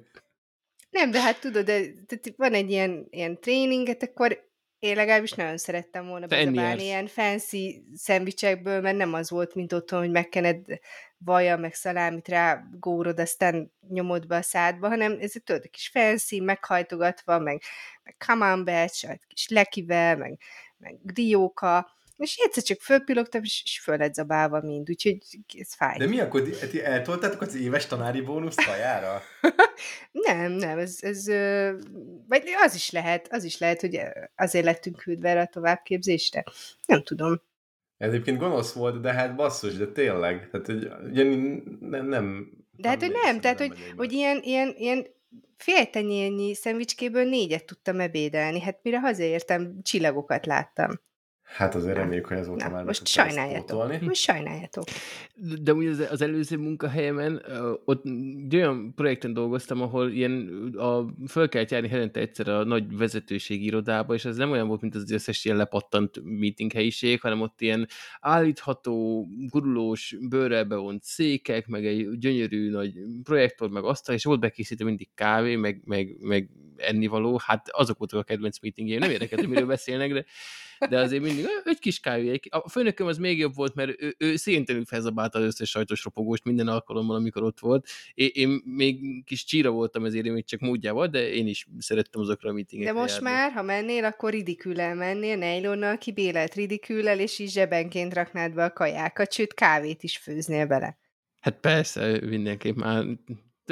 Nem, 0.91 1.11
de 1.11 1.21
hát 1.21 1.41
tudod, 1.41 1.65
de, 1.65 1.81
de 2.07 2.19
van 2.37 2.55
egy 2.55 2.71
ilyen, 2.71 3.07
ilyen 3.11 3.41
tréninget, 3.41 4.03
akkor 4.03 4.49
én 4.79 4.97
legalábbis 4.97 5.33
nagyon 5.33 5.57
szerettem 5.57 6.07
volna 6.07 6.27
bezabálni 6.27 6.83
ilyen 6.83 7.07
fancy 7.07 7.85
szendvicsekből, 7.95 8.81
mert 8.81 8.97
nem 8.97 9.15
az 9.15 9.31
volt, 9.31 9.55
mint 9.55 9.73
otthon, 9.73 9.99
hogy 9.99 10.11
megkened 10.11 10.65
vaja, 11.19 11.57
meg 11.57 11.75
szalámit 11.75 12.29
rá 12.29 12.69
górod, 12.79 13.21
aztán 13.21 13.73
nyomod 13.89 14.27
be 14.27 14.37
a 14.37 14.43
szádba, 14.43 14.89
hanem 14.89 15.17
ez 15.21 15.33
egy 15.35 15.43
tudod, 15.43 15.71
kis 15.71 15.89
fancy, 15.89 16.41
meghajtogatva, 16.41 17.39
meg, 17.39 17.63
meg 18.03 18.15
camembert, 18.19 18.95
egy 19.03 19.21
kis 19.27 19.49
lekivel, 19.49 20.17
meg, 20.17 20.39
meg 20.77 20.99
dióka, 21.03 21.91
és 22.21 22.37
egyszer 22.37 22.63
csak 22.63 22.81
fölpillogtam, 22.81 23.43
és, 23.43 23.63
és 23.65 23.81
föl 23.81 23.97
lett 23.97 24.15
zabálva 24.15 24.61
mind, 24.61 24.91
úgyhogy 24.91 25.19
ez 25.59 25.75
fáj. 25.75 25.99
De 25.99 26.07
mi 26.07 26.21
akkor, 26.21 26.43
ti 26.43 26.83
eltoltátok 26.83 27.41
az 27.41 27.55
éves 27.55 27.87
tanári 27.87 28.21
bónusz 28.21 28.65
kajára? 28.67 29.23
nem, 30.27 30.53
nem, 30.53 30.79
ez, 30.79 30.99
ez 31.01 31.27
vagy 32.29 32.43
az 32.65 32.75
is 32.75 32.91
lehet, 32.91 33.29
az 33.31 33.45
is 33.45 33.59
lehet, 33.59 33.81
hogy 33.81 34.01
azért 34.37 34.65
lettünk 34.65 34.97
küldve 34.97 35.29
erre 35.29 35.41
a 35.41 35.47
továbbképzésre. 35.47 36.45
Nem 36.87 37.03
tudom. 37.03 37.43
Egyébként 37.97 38.39
gonosz 38.39 38.73
volt, 38.73 39.01
de 39.01 39.13
hát 39.13 39.37
basszus, 39.37 39.75
de 39.75 39.87
tényleg. 39.87 40.49
Tehát, 40.51 40.67
hogy 40.67 40.89
ugye 41.11 41.25
nem, 41.81 42.07
nem 42.07 42.59
de 42.81 42.89
hát, 42.89 43.01
hogy 43.01 43.17
nem, 43.25 43.41
tehát, 43.41 43.59
hogy, 43.59 43.73
hogy 43.97 44.13
ilyen, 44.13 44.41
ilyen, 44.43 44.75
ilyen 44.77 45.07
féltenyérnyi 45.57 46.55
szendvicskéből 46.55 47.25
négyet 47.25 47.65
tudtam 47.65 48.01
ebédelni. 48.01 48.61
Hát 48.61 48.79
mire 48.83 49.01
hazaértem, 49.01 49.83
csillagokat 49.83 50.47
láttam. 50.47 51.01
Hát 51.51 51.75
azért 51.75 51.97
reméljük, 51.97 52.27
hogy 52.27 52.37
ezóta 52.37 52.69
Na, 52.69 52.75
már 52.75 52.85
most 52.85 53.07
sajnáljátok. 53.07 54.01
Most 54.01 54.23
sajnáljátok. 54.23 54.85
De 55.63 55.75
úgy 55.75 55.87
az, 55.87 56.07
az 56.11 56.21
előző 56.21 56.57
munkahelyemen, 56.57 57.43
ott 57.85 58.05
olyan 58.53 58.95
projekten 58.95 59.33
dolgoztam, 59.33 59.83
ahol 59.83 60.11
ilyen 60.11 60.49
a, 60.77 61.05
föl 61.29 61.49
kellett 61.49 61.71
járni 61.71 61.89
hetente 61.89 62.21
egyszer 62.21 62.49
a 62.49 62.65
nagy 62.65 62.97
vezetőségi 62.97 63.65
irodába, 63.65 64.15
és 64.15 64.25
ez 64.25 64.37
nem 64.37 64.51
olyan 64.51 64.69
volt, 64.69 64.81
mint 64.81 64.95
az 64.95 65.11
összes 65.11 65.45
ilyen 65.45 65.57
lepattant 65.57 66.21
meeting 66.25 66.73
helyiség, 66.73 67.21
hanem 67.21 67.41
ott 67.41 67.61
ilyen 67.61 67.87
állítható, 68.21 69.27
gurulós, 69.49 70.17
bőrrel 70.29 70.65
bevont 70.65 71.03
székek, 71.03 71.67
meg 71.67 71.87
egy 71.87 72.19
gyönyörű 72.19 72.71
nagy 72.71 72.93
projektor, 73.23 73.71
meg 73.71 73.85
asztal, 73.85 74.15
és 74.15 74.25
volt 74.25 74.41
bekészítve 74.41 74.85
mindig 74.85 75.09
kávé, 75.15 75.57
meg, 75.57 75.83
meg, 75.85 76.17
meg 76.21 76.51
ennivaló, 76.77 77.41
hát 77.45 77.69
azok 77.71 77.99
voltak 77.99 78.19
a 78.19 78.23
kedvenc 78.23 78.61
meetingjeim, 78.61 79.01
nem 79.01 79.11
érdekelt, 79.11 79.41
hogy 79.41 79.51
miről 79.51 79.67
beszélnek, 79.67 80.13
de 80.13 80.25
de 80.89 80.99
azért 80.99 81.23
mindig 81.23 81.47
egy 81.65 81.79
kis 81.79 82.01
kávé. 82.01 82.41
A 82.49 82.69
főnököm 82.69 83.07
az 83.07 83.19
még 83.19 83.39
jobb 83.39 83.55
volt, 83.55 83.75
mert 83.75 84.03
ő, 84.03 84.15
ő 84.19 84.37
széntelenül 84.37 84.87
felzabálta 84.87 85.39
az 85.39 85.45
összes 85.45 85.71
sajtos 85.71 86.05
ropogóst 86.05 86.45
minden 86.45 86.69
alkalommal, 86.69 87.17
amikor 87.17 87.43
ott 87.43 87.59
volt. 87.59 87.87
Én, 88.15 88.31
én 88.33 88.63
még 88.65 89.25
kis 89.25 89.45
csíra 89.45 89.71
voltam 89.71 90.05
ezért 90.05 90.27
én 90.27 90.33
még 90.33 90.45
csak 90.45 90.61
módjával, 90.61 91.07
de 91.07 91.33
én 91.33 91.47
is 91.47 91.67
szerettem 91.79 92.21
azokra 92.21 92.51
a 92.51 92.53
meetingekre 92.53 92.93
De 92.93 92.99
most 93.01 93.13
járni. 93.13 93.29
már, 93.29 93.53
ha 93.53 93.63
mennél, 93.63 94.05
akkor 94.05 94.31
ridiküllel 94.31 94.95
mennél, 94.95 95.37
nejlonnal 95.37 95.99
kibélelt 95.99 96.55
ridiküllel, 96.55 97.21
és 97.21 97.39
is 97.39 97.51
zsebenként 97.51 98.15
raknád 98.15 98.55
be 98.55 98.65
a 98.65 98.73
kajákat, 98.73 99.33
sőt 99.33 99.55
kávét 99.55 100.03
is 100.03 100.17
főznél 100.17 100.67
bele. 100.67 100.99
Hát 101.41 101.61
persze, 101.61 102.21
mindenképp 102.27 102.77
már 102.77 103.05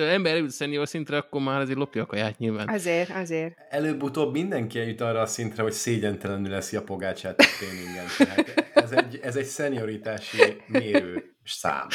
ember 0.02 0.32
eljut 0.32 0.50
szenior 0.50 0.88
szintre, 0.88 1.16
akkor 1.16 1.40
már 1.40 1.60
azért 1.60 1.78
lopja 1.78 2.02
a 2.02 2.06
kaját 2.06 2.38
nyilván. 2.38 2.68
Azért, 2.68 3.10
azért. 3.10 3.54
Előbb-utóbb 3.68 4.32
mindenki 4.32 4.78
eljut 4.78 5.00
arra 5.00 5.20
a 5.20 5.26
szintre, 5.26 5.62
hogy 5.62 5.72
szégyentelenül 5.72 6.50
leszi 6.50 6.76
a 6.76 6.82
pogácsát 6.82 7.40
a 7.40 7.44
tréningen. 7.58 8.06
Tehát 8.18 8.70
ez 8.74 8.92
egy, 8.92 9.18
ez 9.22 9.36
egy 9.36 9.44
szenioritási 9.44 10.56
mérő 10.66 11.36
szám. 11.44 11.86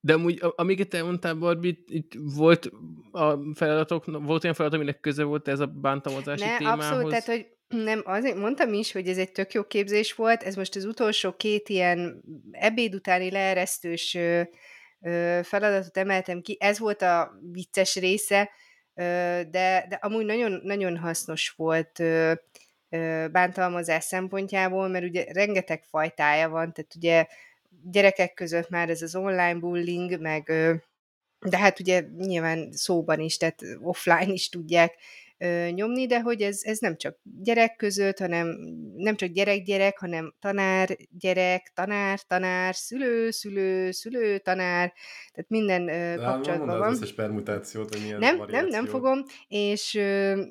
De 0.00 0.12
amúgy, 0.12 0.42
amiket 0.56 0.88
te 0.88 1.02
mondtál, 1.02 1.34
Barbie, 1.34 1.74
itt 1.86 2.12
volt 2.36 2.70
a 3.12 3.54
feladatok, 3.54 4.04
volt 4.04 4.42
olyan 4.42 4.54
feladat, 4.54 4.78
aminek 4.78 5.00
köze 5.00 5.22
volt 5.22 5.48
ez 5.48 5.60
a 5.60 5.66
bántalmazási 5.66 6.44
ne, 6.44 6.56
témához? 6.56 6.84
abszolút, 6.84 7.08
tehát, 7.10 7.26
hogy 7.26 7.46
nem, 7.68 8.02
azért 8.04 8.36
mondtam 8.36 8.72
is, 8.72 8.92
hogy 8.92 9.08
ez 9.08 9.18
egy 9.18 9.32
tök 9.32 9.52
jó 9.52 9.64
képzés 9.64 10.14
volt, 10.14 10.42
ez 10.42 10.54
most 10.54 10.76
az 10.76 10.84
utolsó 10.84 11.32
két 11.32 11.68
ilyen 11.68 12.22
ebéd 12.50 12.94
utáni 12.94 13.30
leeresztős 13.30 14.18
feladatot 15.42 15.96
emeltem 15.96 16.40
ki. 16.40 16.56
Ez 16.60 16.78
volt 16.78 17.02
a 17.02 17.38
vicces 17.52 17.96
része, 17.96 18.50
de, 18.94 19.86
de 19.88 19.98
amúgy 20.00 20.24
nagyon, 20.24 20.60
nagyon 20.62 20.96
hasznos 20.96 21.54
volt 21.56 22.02
bántalmazás 23.32 24.04
szempontjából, 24.04 24.88
mert 24.88 25.04
ugye 25.04 25.24
rengeteg 25.32 25.82
fajtája 25.82 26.48
van, 26.48 26.72
tehát 26.72 26.94
ugye 26.96 27.26
gyerekek 27.90 28.34
között 28.34 28.68
már 28.68 28.88
ez 28.88 29.02
az 29.02 29.14
online 29.14 29.54
bullying, 29.54 30.20
meg 30.20 30.52
de 31.38 31.58
hát 31.58 31.80
ugye 31.80 32.04
nyilván 32.18 32.72
szóban 32.72 33.20
is, 33.20 33.36
tehát 33.36 33.62
offline 33.80 34.32
is 34.32 34.48
tudják 34.48 34.94
nyomni, 35.70 36.06
de 36.06 36.20
hogy 36.20 36.40
ez, 36.42 36.60
ez 36.62 36.78
nem 36.78 36.96
csak 36.96 37.18
gyerek 37.22 37.76
között, 37.76 38.18
hanem 38.18 38.56
nem 38.96 39.16
csak 39.16 39.28
gyerek-gyerek, 39.28 39.98
hanem 39.98 40.34
tanár-gyerek, 40.40 41.72
tanár-tanár, 41.74 42.74
szülő, 42.74 43.30
szülő, 43.30 43.90
szülő, 43.90 44.38
tanár, 44.38 44.92
tehát 45.32 45.50
minden 45.50 45.88
ö, 45.88 46.14
kapcsolatban 46.16 46.78
van. 46.78 46.88
az 46.88 47.00
összes 47.00 47.14
permutációt, 47.14 47.94
hogy 47.94 48.02
milyen 48.02 48.18
Nem, 48.18 48.42
nem, 48.48 48.66
nem 48.66 48.86
fogom, 48.86 49.22
és 49.48 49.94
ö, 49.94 50.42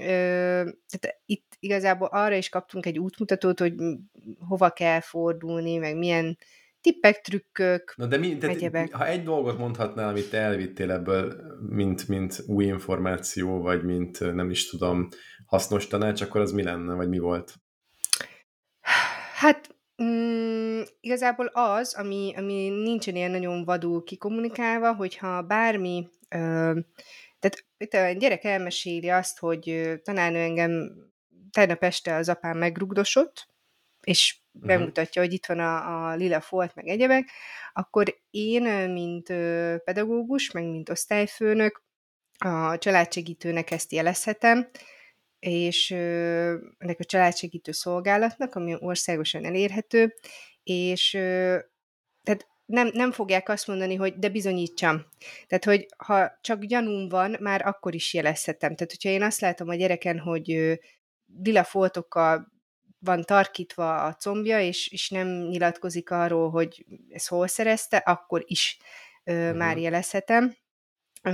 ö, 0.00 0.70
tehát 0.88 1.20
itt 1.26 1.56
igazából 1.58 2.08
arra 2.10 2.34
is 2.34 2.48
kaptunk 2.48 2.86
egy 2.86 2.98
útmutatót, 2.98 3.58
hogy 3.58 3.74
hova 4.48 4.70
kell 4.70 5.00
fordulni, 5.00 5.76
meg 5.76 5.96
milyen 5.96 6.38
tippek, 6.80 7.20
trükkök, 7.20 7.94
Na 7.96 8.06
de 8.06 8.16
mi, 8.16 8.36
tehát, 8.36 8.90
ha 8.90 9.06
egy 9.06 9.22
dolgot 9.22 9.58
mondhatnál, 9.58 10.08
amit 10.08 10.30
te 10.30 10.38
elvittél 10.38 10.90
ebből, 10.90 11.34
mint, 11.68 12.08
mint 12.08 12.42
új 12.46 12.64
információ, 12.64 13.60
vagy 13.60 13.84
mint 13.84 14.34
nem 14.34 14.50
is 14.50 14.68
tudom, 14.70 15.08
hasznos 15.46 15.86
tanács, 15.86 16.20
akkor 16.20 16.40
az 16.40 16.52
mi 16.52 16.62
lenne, 16.62 16.94
vagy 16.94 17.08
mi 17.08 17.18
volt? 17.18 17.54
Hát 19.34 19.76
mm, 20.02 20.80
igazából 21.00 21.46
az, 21.46 21.94
ami, 21.94 22.32
ami 22.36 22.68
nincsen 22.68 23.16
ilyen 23.16 23.30
nagyon 23.30 23.64
vadul 23.64 24.04
kikommunikálva, 24.04 24.94
hogyha 24.94 25.42
bármi, 25.42 26.08
ö, 26.28 26.78
tehát 27.38 27.66
itt 27.78 27.92
a 27.92 28.10
gyerek 28.10 28.44
elmeséli 28.44 29.08
azt, 29.08 29.38
hogy 29.38 29.92
tanárnő 30.02 30.38
engem 30.38 30.92
tegnap 31.50 31.82
este 31.82 32.14
az 32.14 32.28
apám 32.28 32.58
megrugdosott, 32.58 33.48
és 34.08 34.36
bemutatja, 34.52 35.22
hogy 35.22 35.32
itt 35.32 35.46
van 35.46 35.58
a, 35.58 36.10
a 36.10 36.14
lila 36.14 36.40
folt, 36.40 36.74
meg 36.74 36.88
egyebek, 36.88 37.30
akkor 37.72 38.18
én, 38.30 38.62
mint 38.90 39.26
pedagógus, 39.84 40.50
meg 40.50 40.64
mint 40.64 40.88
osztályfőnök, 40.88 41.82
a 42.38 42.78
családsegítőnek 42.78 43.70
ezt 43.70 43.92
jelezhetem, 43.92 44.68
és 45.38 45.90
ennek 45.90 46.98
a 46.98 47.04
családsegítő 47.04 47.72
szolgálatnak, 47.72 48.54
ami 48.54 48.76
országosan 48.78 49.44
elérhető, 49.44 50.14
és 50.62 51.10
tehát 52.22 52.46
nem, 52.66 52.90
nem 52.92 53.12
fogják 53.12 53.48
azt 53.48 53.66
mondani, 53.66 53.94
hogy 53.94 54.18
de 54.18 54.28
bizonyítsam. 54.28 55.06
Tehát, 55.46 55.64
hogy 55.64 55.86
ha 55.96 56.38
csak 56.40 56.64
gyanúm 56.64 57.08
van, 57.08 57.36
már 57.40 57.66
akkor 57.66 57.94
is 57.94 58.14
jelezhetem. 58.14 58.74
Tehát, 58.74 58.90
hogyha 58.92 59.08
én 59.08 59.22
azt 59.22 59.40
látom 59.40 59.68
a 59.68 59.74
gyereken, 59.74 60.18
hogy 60.18 60.78
lila 61.42 61.64
foltokkal 61.64 62.56
van 62.98 63.22
tarkítva 63.22 64.04
a 64.04 64.14
combja, 64.14 64.60
és, 64.60 64.88
és 64.88 65.08
nem 65.10 65.28
nyilatkozik 65.28 66.10
arról, 66.10 66.50
hogy 66.50 66.86
ez 67.10 67.26
hol 67.26 67.46
szerezte, 67.46 67.96
akkor 67.96 68.42
is 68.46 68.78
ö, 69.24 69.32
uh-huh. 69.32 69.58
már 69.58 69.78
jelezhetem. 69.78 70.54
Ö, 71.22 71.32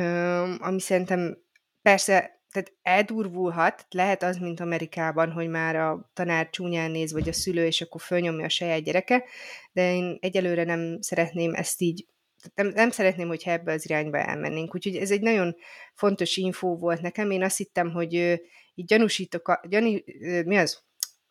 ami 0.59 0.81
szerintem 0.81 1.39
persze 1.83 2.35
tehát 2.55 2.73
eldurvulhat, 2.83 3.87
lehet 3.91 4.23
az, 4.23 4.37
mint 4.37 4.61
Amerikában, 4.61 5.33
hogy 5.33 5.49
már 5.49 5.77
a 5.77 6.11
tanár 6.13 6.51
csúnyán 6.51 6.91
néz, 6.91 7.13
vagy 7.13 7.29
a 7.29 7.33
szülő, 7.33 7.67
és 7.67 7.81
akkor 7.81 8.01
fölnyomja 8.01 8.45
a 8.45 8.49
saját 8.49 8.83
gyereke, 8.83 9.25
de 9.73 9.95
én 9.95 10.19
egyelőre 10.21 10.65
nem 10.65 11.01
szeretném 11.01 11.55
ezt 11.55 11.81
így, 11.81 12.07
nem, 12.55 12.67
nem 12.67 12.91
szeretném, 12.91 13.29
hogyha 13.29 13.51
ebbe 13.51 13.73
az 13.73 13.85
irányba 13.85 14.19
elmennénk. 14.19 14.75
Úgyhogy 14.75 14.97
ez 14.97 15.11
egy 15.11 15.21
nagyon 15.21 15.57
fontos 15.95 16.37
infó 16.37 16.77
volt 16.77 17.01
nekem. 17.01 17.31
Én 17.31 17.43
azt 17.43 17.57
hittem, 17.57 17.91
hogy 17.91 18.13
így 18.75 18.87
gyanúsítok, 18.87 19.49
a, 19.49 19.61
gyanú, 19.69 19.99
mi 20.45 20.57
az? 20.57 20.83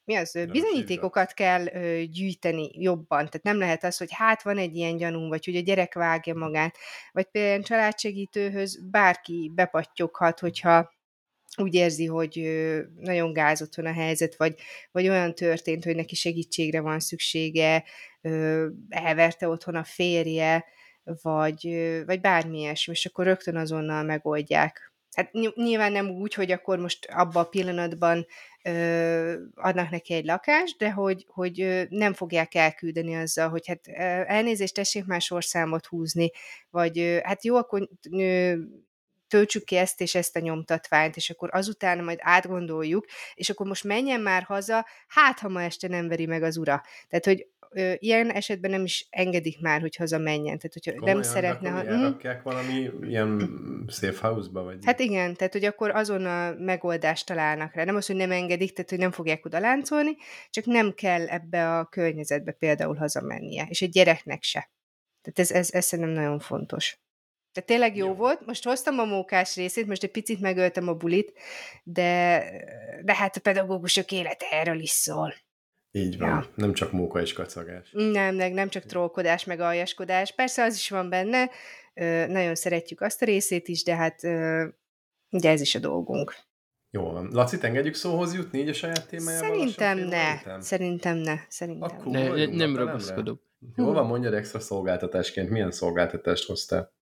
Mi 0.05 0.15
az, 0.15 0.39
bizonyítékokat 0.51 1.33
kell 1.33 1.65
ö, 1.67 2.01
gyűjteni 2.03 2.69
jobban. 2.73 3.17
Tehát 3.17 3.43
nem 3.43 3.57
lehet 3.57 3.83
az, 3.83 3.97
hogy 3.97 4.11
hát 4.11 4.43
van 4.43 4.57
egy 4.57 4.75
ilyen 4.75 4.97
gyanú, 4.97 5.27
vagy 5.27 5.45
hogy 5.45 5.55
a 5.55 5.61
gyerek 5.61 5.93
vágja 5.93 6.33
magát, 6.33 6.77
vagy 7.11 7.25
például 7.25 7.63
családsegítőhöz 7.63 8.89
bárki 8.89 9.51
bepattyoghat, 9.55 10.39
hogyha 10.39 10.91
úgy 11.57 11.73
érzi, 11.73 12.05
hogy 12.05 12.41
nagyon 12.95 13.33
gázott 13.33 13.75
van 13.75 13.85
a 13.85 13.93
helyzet, 13.93 14.35
vagy, 14.35 14.55
vagy 14.91 15.09
olyan 15.09 15.35
történt, 15.35 15.83
hogy 15.83 15.95
neki 15.95 16.15
segítségre 16.15 16.81
van 16.81 16.99
szüksége, 16.99 17.83
elverte 18.89 19.47
otthon 19.47 19.75
a 19.75 19.83
férje, 19.83 20.65
vagy, 21.21 21.83
vagy 22.05 22.21
bármi 22.21 22.59
ilyesmi, 22.59 22.93
és 22.93 23.05
akkor 23.05 23.25
rögtön 23.25 23.55
azonnal 23.55 24.03
megoldják. 24.03 24.93
Hát 25.15 25.31
nyilván 25.55 25.91
nem 25.91 26.09
úgy, 26.09 26.33
hogy 26.33 26.51
akkor 26.51 26.79
most 26.79 27.05
abban 27.05 27.43
a 27.43 27.49
pillanatban 27.49 28.25
adnak 29.55 29.89
neki 29.89 30.13
egy 30.13 30.25
lakást, 30.25 30.77
de 30.77 30.91
hogy, 30.91 31.25
hogy 31.27 31.85
nem 31.89 32.13
fogják 32.13 32.55
elküldeni 32.55 33.15
azzal, 33.15 33.49
hogy 33.49 33.67
hát 33.67 33.87
elnézést, 34.27 34.73
tessék 34.73 35.05
más 35.05 35.25
sorszámot 35.25 35.85
húzni, 35.85 36.31
vagy 36.69 37.19
hát 37.23 37.43
jó, 37.43 37.55
akkor 37.55 37.89
töltsük 39.27 39.63
ki 39.63 39.75
ezt 39.75 40.01
és 40.01 40.15
ezt 40.15 40.35
a 40.35 40.39
nyomtatványt, 40.39 41.15
és 41.15 41.29
akkor 41.29 41.49
azután 41.51 42.03
majd 42.03 42.19
átgondoljuk, 42.21 43.05
és 43.33 43.49
akkor 43.49 43.67
most 43.67 43.83
menjen 43.83 44.21
már 44.21 44.43
haza, 44.43 44.85
hát 45.07 45.39
ha 45.39 45.49
ma 45.49 45.61
este 45.61 45.87
nem 45.87 46.07
veri 46.07 46.25
meg 46.25 46.43
az 46.43 46.57
ura. 46.57 46.81
Tehát, 47.07 47.25
hogy 47.25 47.47
ö, 47.73 47.93
ilyen 47.97 48.31
esetben 48.31 48.71
nem 48.71 48.83
is 48.83 49.07
engedik 49.09 49.61
már, 49.61 49.81
hogy 49.81 49.95
haza 49.95 50.17
menjen. 50.17 50.57
Tehát, 50.57 50.73
hogyha 50.73 50.91
Komolyan, 50.91 51.15
nem 51.15 51.23
szeretne... 51.23 51.69
Ha, 51.69 51.83
elrakják 51.83 52.39
mm. 52.39 52.43
valami 52.43 52.89
ilyen 53.01 53.49
safe 53.87 54.27
house-ba? 54.27 54.63
Vagy... 54.63 54.77
Hát 54.85 54.99
igen, 54.99 55.33
tehát, 55.33 55.53
hogy 55.53 55.65
akkor 55.65 55.89
azon 55.89 56.25
a 56.25 56.53
megoldást 56.57 57.25
találnak 57.25 57.73
rá. 57.73 57.83
Nem 57.83 57.95
az, 57.95 58.05
hogy 58.05 58.15
nem 58.15 58.31
engedik, 58.31 58.73
tehát, 58.73 58.89
hogy 58.89 58.99
nem 58.99 59.11
fogják 59.11 59.45
oda 59.45 59.59
láncolni, 59.59 60.15
csak 60.49 60.65
nem 60.65 60.93
kell 60.93 61.27
ebbe 61.27 61.77
a 61.77 61.85
környezetbe 61.85 62.51
például 62.51 62.95
hazamennie. 62.95 63.65
És 63.69 63.81
egy 63.81 63.89
gyereknek 63.89 64.43
se. 64.43 64.71
Tehát 65.21 65.39
ez, 65.39 65.51
ez, 65.51 65.73
ez 65.73 65.85
szerintem 65.85 66.13
nagyon 66.13 66.39
fontos. 66.39 66.97
Tehát 67.53 67.69
tényleg 67.69 67.95
jó, 67.95 68.07
jó 68.07 68.13
volt. 68.13 68.45
Most 68.45 68.63
hoztam 68.63 68.99
a 68.99 69.05
mókás 69.05 69.55
részét, 69.55 69.87
most 69.87 70.03
egy 70.03 70.11
picit 70.11 70.39
megöltem 70.39 70.87
a 70.87 70.93
bulit, 70.93 71.33
de, 71.83 72.43
de 73.03 73.15
hát 73.15 73.35
a 73.35 73.39
pedagógusok 73.39 74.11
élete 74.11 74.45
erről 74.51 74.79
is 74.79 74.89
szól. 74.89 75.33
Így 75.95 76.17
van, 76.17 76.29
ja. 76.29 76.45
nem 76.55 76.73
csak 76.73 76.91
móka 76.91 77.21
és 77.21 77.33
kacagás. 77.33 77.89
Nem, 77.91 78.35
nem, 78.35 78.51
nem 78.51 78.69
csak 78.69 78.83
trollkodás, 78.83 79.45
meg 79.45 79.59
aljaskodás. 79.59 80.31
Persze 80.31 80.63
az 80.63 80.75
is 80.75 80.89
van 80.89 81.09
benne, 81.09 81.49
ö, 81.93 82.27
nagyon 82.27 82.55
szeretjük 82.55 83.01
azt 83.01 83.21
a 83.21 83.25
részét 83.25 83.67
is, 83.67 83.83
de 83.83 83.95
hát 83.95 84.23
ö, 84.23 84.65
ugye 85.29 85.49
ez 85.49 85.61
is 85.61 85.75
a 85.75 85.79
dolgunk. 85.79 86.35
Jó 86.89 87.11
van. 87.11 87.29
Laci, 87.31 87.57
engedjük 87.61 87.93
szóhoz 87.93 88.33
jutni 88.33 88.59
így 88.59 88.69
a 88.69 88.73
saját 88.73 89.07
témájával? 89.07 89.49
Szerintem 89.49 89.97
ne. 89.97 90.59
Szerintem 90.61 91.17
ne. 91.17 91.35
Szerintem. 91.47 91.89
Akkor 91.91 92.11
ne, 92.11 92.27
ne, 92.27 92.45
nem 92.45 92.75
ragaszkodok. 92.75 93.41
Jó 93.75 93.91
van, 93.91 94.05
mondjad 94.05 94.33
extra 94.33 94.59
szolgáltatásként, 94.59 95.49
milyen 95.49 95.71
szolgáltatást 95.71 96.47
hoztál? 96.47 96.93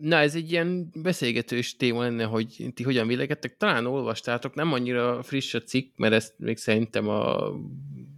Na, 0.00 0.16
ez 0.16 0.34
egy 0.34 0.50
ilyen 0.50 0.90
beszélgetős 0.94 1.76
téma 1.76 2.00
lenne, 2.00 2.24
hogy 2.24 2.70
ti 2.74 2.82
hogyan 2.82 3.06
vélekedtek. 3.06 3.56
Talán 3.56 3.86
olvastátok, 3.86 4.54
nem 4.54 4.72
annyira 4.72 5.22
friss 5.22 5.54
a 5.54 5.62
cikk, 5.62 5.96
mert 5.96 6.12
ezt 6.12 6.34
még 6.38 6.56
szerintem 6.56 7.08
a 7.08 7.52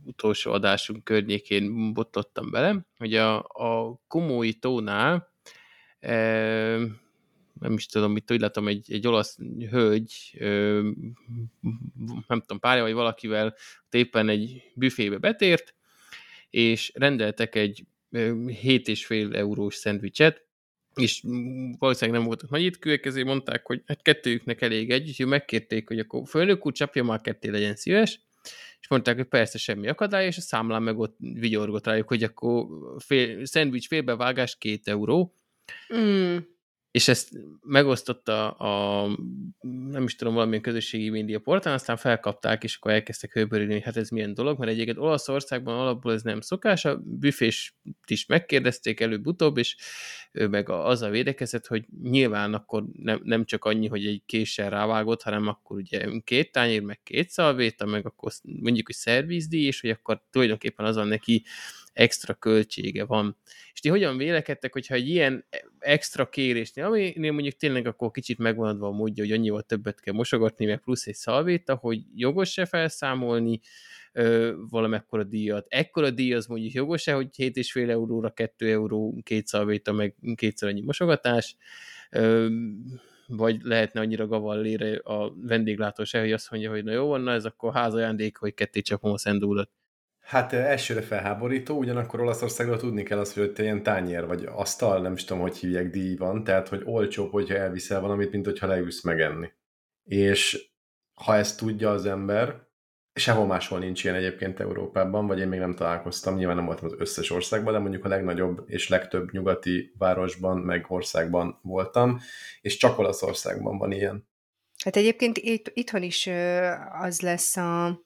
utolsó 0.05 0.53
adásunk 0.53 1.05
környékén 1.05 1.93
bottottam 1.93 2.51
bele, 2.51 2.87
hogy 2.97 3.15
a, 3.15 3.39
a 3.39 4.01
komói 4.07 4.53
tónál 4.53 5.33
e, 6.01 6.17
nem 7.61 7.73
is 7.73 7.87
tudom, 7.87 8.13
mit 8.13 8.31
úgy 8.31 8.41
látom, 8.41 8.69
egy, 8.69 8.93
egy 8.93 9.07
olasz 9.07 9.39
hölgy, 9.71 10.37
e, 10.39 10.47
nem 12.27 12.41
tudom, 12.41 12.59
párja 12.61 12.83
vagy 12.83 12.93
valakivel 12.93 13.55
éppen 13.91 14.29
egy 14.29 14.63
büfébe 14.75 15.19
betért, 15.19 15.75
és 16.51 16.93
rendeltek 16.95 17.55
egy 17.55 17.85
7,5 18.13 19.35
eurós 19.35 19.75
szendvicset, 19.75 20.51
és 20.95 21.23
valószínűleg 21.79 22.19
nem 22.19 22.29
voltak 22.29 22.51
nagy 22.51 22.63
itkűek, 22.65 23.07
ezért 23.07 23.27
mondták, 23.27 23.67
hogy 23.67 23.83
hát 23.87 24.03
kettőjüknek 24.03 24.61
elég 24.61 24.91
egy, 24.91 25.09
úgyhogy 25.09 25.27
megkérték, 25.27 25.89
hogy 25.89 25.99
akkor 25.99 26.23
főnök 26.29 26.67
úr 26.67 26.73
csapja 26.73 27.05
már 27.05 27.21
ketté 27.21 27.49
legyen 27.49 27.77
szíves, 27.77 28.21
és 28.81 28.89
mondták, 28.89 29.17
hogy 29.17 29.25
persze 29.25 29.59
semmi 29.59 29.89
akadály, 29.89 30.27
és 30.27 30.37
a 30.37 30.41
számlán 30.41 30.83
meg 30.83 30.99
ott 30.99 31.17
vigyorgott 31.19 31.87
rájuk, 31.87 32.09
hogy 32.09 32.23
akkor 32.23 32.67
fél, 32.99 33.45
szendvics 33.47 33.87
félbevágás 33.87 34.59
két 34.59 34.89
euró. 34.89 35.35
Mm 35.95 36.37
és 36.93 37.09
ezt 37.09 37.31
megosztotta 37.63 38.51
a, 38.51 39.07
nem 39.91 40.03
is 40.03 40.17
tudom, 40.17 40.35
valamilyen 40.35 40.63
közösségi 40.63 41.11
média 41.11 41.39
portán, 41.39 41.75
aztán 41.75 41.97
felkapták, 41.97 42.65
és 42.65 42.77
akkor 42.77 42.93
elkezdtek 42.93 43.33
hőbörülni, 43.33 43.73
hogy 43.73 43.83
hát 43.83 43.97
ez 43.97 44.09
milyen 44.09 44.35
dolog, 44.35 44.59
mert 44.59 44.71
egyébként 44.71 44.99
Olaszországban 44.99 45.79
alapból 45.79 46.13
ez 46.13 46.23
nem 46.23 46.41
szokás, 46.41 46.85
a 46.85 47.01
büfés 47.05 47.77
is 48.07 48.27
megkérdezték 48.27 49.01
előbb-utóbb, 49.01 49.59
és 49.59 49.77
ő 50.33 50.49
meg 50.49 50.69
azzal 50.69 51.11
védekezett, 51.11 51.67
hogy 51.67 51.85
nyilván 52.03 52.55
akkor 52.55 52.85
nem, 52.93 53.21
nem 53.25 53.45
csak 53.45 53.65
annyi, 53.65 53.87
hogy 53.87 54.07
egy 54.07 54.23
késsel 54.27 54.71
rávágott, 54.71 55.23
hanem 55.23 55.47
akkor 55.49 55.77
ugye 55.77 56.09
két 56.25 56.53
tányér, 56.53 56.83
meg 56.83 57.01
két 57.03 57.31
szalvéta, 57.31 57.87
meg 57.87 58.07
akkor 58.07 58.33
mondjuk, 58.43 58.87
hogy 58.87 58.97
szervizdíj, 58.97 59.67
és 59.67 59.81
hogy 59.81 59.91
akkor 59.91 60.23
tulajdonképpen 60.31 60.87
azon 60.87 61.07
neki 61.07 61.45
extra 61.93 62.35
költsége 62.35 63.05
van. 63.05 63.37
És 63.73 63.81
ti 63.81 63.89
hogyan 63.89 64.17
vélekedtek, 64.17 64.73
hogyha 64.73 64.95
egy 64.95 65.09
ilyen 65.09 65.45
extra 65.79 66.29
kérésnél, 66.29 66.85
aminél 66.85 67.33
mondjuk 67.33 67.57
tényleg 67.57 67.87
akkor 67.87 68.11
kicsit 68.11 68.39
megvan 68.39 68.83
a 68.83 68.91
módja, 68.91 69.25
hogy 69.25 69.33
annyival 69.33 69.63
többet 69.63 70.01
kell 70.01 70.15
mosogatni, 70.15 70.67
meg 70.67 70.81
plusz 70.81 71.07
egy 71.07 71.15
szalvéta, 71.15 71.75
hogy 71.75 72.01
jogos 72.15 72.51
se 72.53 72.65
felszámolni, 72.65 73.61
ö, 74.13 74.55
valamekkora 74.71 75.25
díjat. 75.25 75.67
Ekkora 75.69 76.11
díj 76.11 76.35
az 76.35 76.47
mondjuk 76.47 76.73
jogos-e, 76.73 77.13
hogy 77.13 77.29
7,5 77.37 77.89
euróra 77.91 78.31
2 78.31 78.71
euró, 78.71 79.19
két 79.23 79.47
szalvéta, 79.47 79.93
meg 79.93 80.15
kétszer 80.35 80.69
annyi 80.69 80.81
mosogatás, 80.81 81.57
ö, 82.11 82.49
vagy 83.27 83.61
lehetne 83.63 84.01
annyira 84.01 84.27
gavallére 84.27 84.97
a 84.97 85.35
vendéglátó 85.43 86.05
hogy 86.11 86.33
azt 86.33 86.51
mondja, 86.51 86.71
hogy 86.71 86.85
na 86.85 86.93
jó 86.93 87.07
van, 87.07 87.21
na 87.21 87.33
ez 87.33 87.45
akkor 87.45 87.73
házajándék, 87.73 88.37
hogy 88.37 88.55
ketté 88.55 88.81
csapom 88.81 89.13
a 89.13 89.19
szendúlat. 89.19 89.71
Hát 90.23 90.53
elsőre 90.53 91.03
felháborító, 91.03 91.79
ugyanakkor 91.79 92.21
Olaszországról 92.21 92.77
tudni 92.77 93.03
kell 93.03 93.19
azt, 93.19 93.35
hogy 93.35 93.43
ott 93.43 93.59
ilyen 93.59 93.83
tányér, 93.83 94.27
vagy 94.27 94.45
asztal, 94.45 95.01
nem 95.01 95.13
is 95.13 95.25
tudom, 95.25 95.43
hogy 95.43 95.57
hívják, 95.57 95.91
díj 95.91 96.17
van, 96.17 96.45
tehát 96.45 96.69
hogy 96.69 96.83
olcsóbb, 96.85 97.31
hogyha 97.31 97.55
elviszel 97.55 98.01
valamit, 98.01 98.33
mint 98.33 98.45
hogyha 98.45 98.67
leülsz 98.67 99.03
megenni. 99.03 99.53
És 100.05 100.71
ha 101.15 101.37
ezt 101.37 101.59
tudja 101.59 101.91
az 101.91 102.07
ember, 102.07 102.71
sehol 103.15 103.47
máshol 103.47 103.79
nincs 103.79 104.05
ilyen 104.05 104.17
egyébként 104.17 104.61
Európában, 104.61 105.27
vagy 105.27 105.39
én 105.39 105.49
még 105.49 105.59
nem 105.59 105.75
találkoztam, 105.75 106.35
nyilván 106.35 106.57
nem 106.57 106.65
voltam 106.65 106.87
az 106.87 106.95
összes 106.99 107.31
országban, 107.31 107.73
de 107.73 107.79
mondjuk 107.79 108.05
a 108.05 108.09
legnagyobb 108.09 108.63
és 108.67 108.89
legtöbb 108.89 109.33
nyugati 109.33 109.93
városban, 109.99 110.59
meg 110.59 110.85
országban 110.89 111.59
voltam, 111.63 112.21
és 112.61 112.77
csak 112.77 112.99
Olaszországban 112.99 113.79
van 113.79 113.93
ilyen. 113.93 114.29
Hát 114.85 114.97
egyébként 114.97 115.39
itt, 115.39 115.71
itthon 115.75 116.03
is 116.03 116.29
az 117.01 117.21
lesz 117.21 117.57
a, 117.57 118.01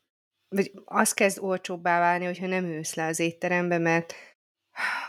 vagy 0.48 0.72
az 0.85 1.12
kezd 1.12 1.38
olcsóbbá 1.38 1.98
válni, 1.98 2.24
hogyha 2.24 2.46
nem 2.46 2.64
ülsz 2.64 2.94
le 2.94 3.06
az 3.06 3.18
étterembe, 3.18 3.78
mert 3.78 4.14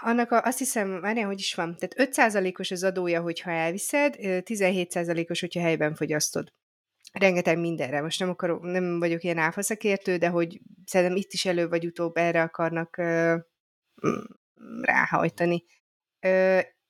annak 0.01 0.31
a, 0.31 0.41
azt 0.43 0.57
hiszem, 0.57 1.01
várjál, 1.01 1.25
hogy 1.25 1.39
is 1.39 1.55
van, 1.55 1.77
tehát 1.77 2.13
5%-os 2.15 2.71
az 2.71 2.83
adója, 2.83 3.21
hogyha 3.21 3.51
elviszed, 3.51 4.15
17%-os, 4.19 5.39
hogyha 5.39 5.61
helyben 5.61 5.95
fogyasztod 5.95 6.53
rengeteg 7.11 7.59
mindenre. 7.59 8.01
Most 8.01 8.19
nem, 8.19 8.29
akarok, 8.29 8.61
nem 8.61 8.99
vagyok 8.99 9.23
ilyen 9.23 9.37
áfaszakértő, 9.37 10.17
de 10.17 10.27
hogy 10.27 10.61
szerintem 10.85 11.17
itt 11.17 11.33
is 11.33 11.45
elő 11.45 11.67
vagy 11.67 11.85
utóbb 11.85 12.17
erre 12.17 12.41
akarnak 12.41 12.97
ö, 12.97 13.35
ráhajtani. 14.81 15.63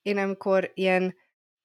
Én 0.01 0.17
amikor 0.17 0.71
ilyen 0.73 1.15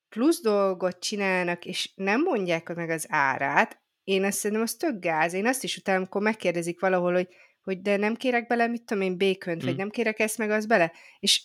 plusz 0.09 0.43
dolgot 0.43 0.99
csinálnak, 0.99 1.65
és 1.65 1.93
nem 1.95 2.23
mondják 2.23 2.75
meg 2.75 2.91
az 2.91 3.07
árát, 3.09 3.82
én 4.05 4.25
azt 4.25 4.39
szerintem 4.39 4.63
az 4.63 4.75
tök 4.75 4.99
gáz. 5.01 5.33
Én 5.33 5.47
azt 5.47 5.65
is 5.65 5.77
utána, 5.77 5.99
amikor 5.99 6.23
megkérdezik 6.23 6.81
valahol, 6.81 7.13
hogy, 7.13 7.29
hogy 7.63 7.83
de 7.83 7.97
nem 7.97 8.15
kérek 8.15 8.47
bele, 8.47 8.67
mit 8.67 8.83
tudom 8.83 9.03
én, 9.03 9.17
békönt, 9.17 9.63
mm. 9.63 9.67
vagy 9.67 9.77
nem 9.77 9.91
kérek 9.91 10.19
ezt 10.19 10.39
meg 10.39 10.51
az 10.51 10.67
bele, 10.67 10.93
és 11.21 11.43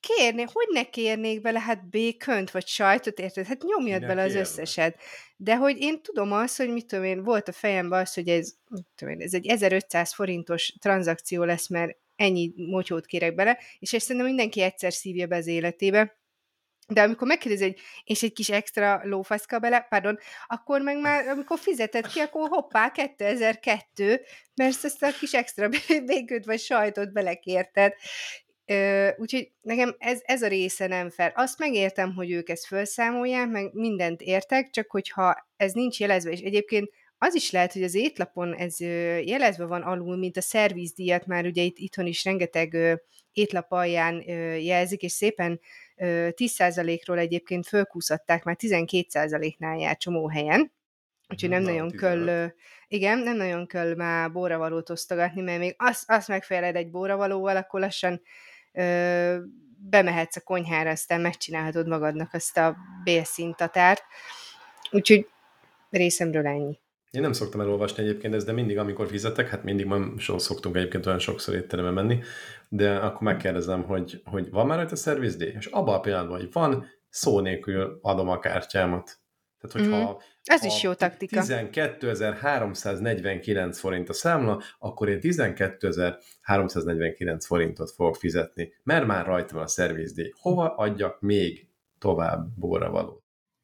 kérni, 0.00 0.42
hogy 0.42 0.66
ne 0.72 0.84
kérnék 0.84 1.40
bele, 1.40 1.60
hát 1.60 1.88
békönt, 1.88 2.50
vagy 2.50 2.66
sajtot, 2.66 3.18
érted? 3.18 3.46
Hát 3.46 3.62
nyomjad 3.62 4.06
bele 4.06 4.22
az 4.22 4.34
összeset. 4.34 5.00
De 5.36 5.56
hogy 5.56 5.80
én 5.80 6.02
tudom 6.02 6.32
azt, 6.32 6.56
hogy 6.56 6.72
mit 6.72 6.86
tudom 6.86 7.04
én, 7.04 7.22
volt 7.22 7.48
a 7.48 7.52
fejemben 7.52 8.00
az, 8.00 8.14
hogy 8.14 8.28
ez, 8.28 8.54
mit 8.68 8.86
tudom 8.94 9.14
én, 9.14 9.20
ez 9.20 9.34
egy 9.34 9.46
1500 9.46 10.14
forintos 10.14 10.74
tranzakció 10.80 11.44
lesz, 11.44 11.68
mert 11.68 11.96
ennyi 12.16 12.52
motyót 12.56 13.06
kérek 13.06 13.34
bele, 13.34 13.58
és 13.78 13.92
ezt 13.92 14.04
szerintem 14.06 14.30
mindenki 14.30 14.60
egyszer 14.62 14.92
szívja 14.92 15.26
be 15.26 15.36
az 15.36 15.46
életébe, 15.46 16.19
de 16.90 17.02
amikor 17.02 17.26
megkérdezi, 17.26 17.64
hogy 17.64 17.80
és 18.04 18.22
egy 18.22 18.32
kis 18.32 18.50
extra 18.50 19.00
lófaszka 19.04 19.58
bele, 19.58 19.80
pardon, 19.80 20.18
akkor 20.46 20.80
meg 20.80 21.00
már, 21.00 21.28
amikor 21.28 21.58
fizeted 21.58 22.06
ki, 22.06 22.20
akkor 22.20 22.48
hoppá, 22.48 22.90
2002, 22.90 24.20
mert 24.54 24.84
ezt 24.84 25.02
a 25.02 25.12
kis 25.18 25.32
extra 25.32 25.68
békőt 26.06 26.44
vagy 26.44 26.60
sajtot 26.60 27.12
belekérted. 27.12 27.92
Úgyhogy 29.16 29.52
nekem 29.60 29.94
ez, 29.98 30.20
ez 30.22 30.42
a 30.42 30.48
része 30.48 30.86
nem 30.86 31.10
fel. 31.10 31.32
Azt 31.34 31.58
megértem, 31.58 32.14
hogy 32.14 32.30
ők 32.30 32.48
ezt 32.48 32.66
felszámolják, 32.66 33.48
meg 33.48 33.72
mindent 33.72 34.20
értek, 34.20 34.70
csak 34.70 34.90
hogyha 34.90 35.48
ez 35.56 35.72
nincs 35.72 36.00
jelezve, 36.00 36.30
és 36.30 36.40
egyébként 36.40 36.90
az 37.18 37.34
is 37.34 37.50
lehet, 37.50 37.72
hogy 37.72 37.82
az 37.82 37.94
étlapon 37.94 38.54
ez 38.54 38.80
jelezve 39.24 39.64
van 39.64 39.82
alul, 39.82 40.16
mint 40.16 40.36
a 40.36 40.40
szervizdíjat, 40.40 41.26
már 41.26 41.44
ugye 41.44 41.62
itt, 41.62 41.78
itthon 41.78 42.06
is 42.06 42.24
rengeteg 42.24 42.76
étlap 43.32 43.72
alján 43.72 44.22
jelzik, 44.60 45.02
és 45.02 45.12
szépen 45.12 45.60
10%-ról 46.02 47.18
egyébként 47.18 47.66
fölkúszatták, 47.66 48.44
már 48.44 48.56
12%-nál 48.58 49.78
jár 49.78 49.96
csomó 49.96 50.28
helyen, 50.28 50.72
úgyhogy 51.28 51.48
nem 51.48 51.62
Na, 51.62 51.70
nagyon 51.70 51.90
kell, 51.90 52.50
igen, 52.88 53.18
nem 53.18 53.36
nagyon 53.36 53.66
kell 53.66 53.94
már 53.94 54.32
bóravalót 54.32 54.90
osztogatni, 54.90 55.40
mert 55.40 55.58
még 55.58 55.74
azt, 55.78 56.10
azt 56.10 56.28
megfeleled 56.28 56.76
egy 56.76 56.90
bóravalóval, 56.90 57.56
akkor 57.56 57.80
lassan 57.80 58.22
ö, 58.72 59.36
bemehetsz 59.76 60.36
a 60.36 60.40
konyhára, 60.40 60.90
aztán 60.90 61.20
megcsinálhatod 61.20 61.88
magadnak 61.88 62.34
azt 62.34 62.56
a 62.56 62.76
bélszintatárt. 63.04 64.02
Úgyhogy 64.90 65.28
részemről 65.90 66.46
ennyi. 66.46 66.78
Én 67.10 67.20
nem 67.20 67.32
szoktam 67.32 67.60
elolvasni 67.60 68.02
egyébként 68.02 68.34
ezt, 68.34 68.46
de 68.46 68.52
mindig, 68.52 68.78
amikor 68.78 69.08
fizetek, 69.08 69.48
hát 69.48 69.64
mindig 69.64 69.86
ma 69.86 70.18
so 70.18 70.38
szoktunk 70.38 70.76
egyébként 70.76 71.06
olyan 71.06 71.18
sokszor 71.18 71.54
étterembe 71.54 71.90
menni, 71.90 72.20
de 72.68 72.96
akkor 72.96 73.22
megkérdezem, 73.22 73.82
hogy, 73.82 74.22
hogy 74.24 74.50
van 74.50 74.66
már 74.66 74.76
rajta 74.76 74.96
szervizdíj? 74.96 75.52
És 75.58 75.66
abban 75.66 75.94
a 75.94 76.00
pillanatban, 76.00 76.38
hogy 76.38 76.52
van, 76.52 76.86
szó 77.08 77.40
nélkül 77.40 77.98
adom 78.02 78.28
a 78.28 78.38
kártyámat. 78.38 79.20
Tehát, 79.60 79.88
hogyha 79.88 80.12
mm. 80.12 80.16
Ez 80.44 80.64
is 80.64 80.82
jó 80.82 80.92
taktika. 80.92 81.40
12.349 81.40 83.70
forint 83.72 84.08
a 84.08 84.12
számla, 84.12 84.62
akkor 84.78 85.08
én 85.08 85.18
12.349 85.22 87.42
forintot 87.46 87.90
fogok 87.90 88.16
fizetni, 88.16 88.72
mert 88.82 89.06
már 89.06 89.26
rajta 89.26 89.54
van 89.54 89.62
a 89.62 89.66
szervizdíj. 89.66 90.32
Hova 90.40 90.74
adjak 90.74 91.20
még 91.20 91.68
tovább 91.98 92.46
való? 92.56 93.19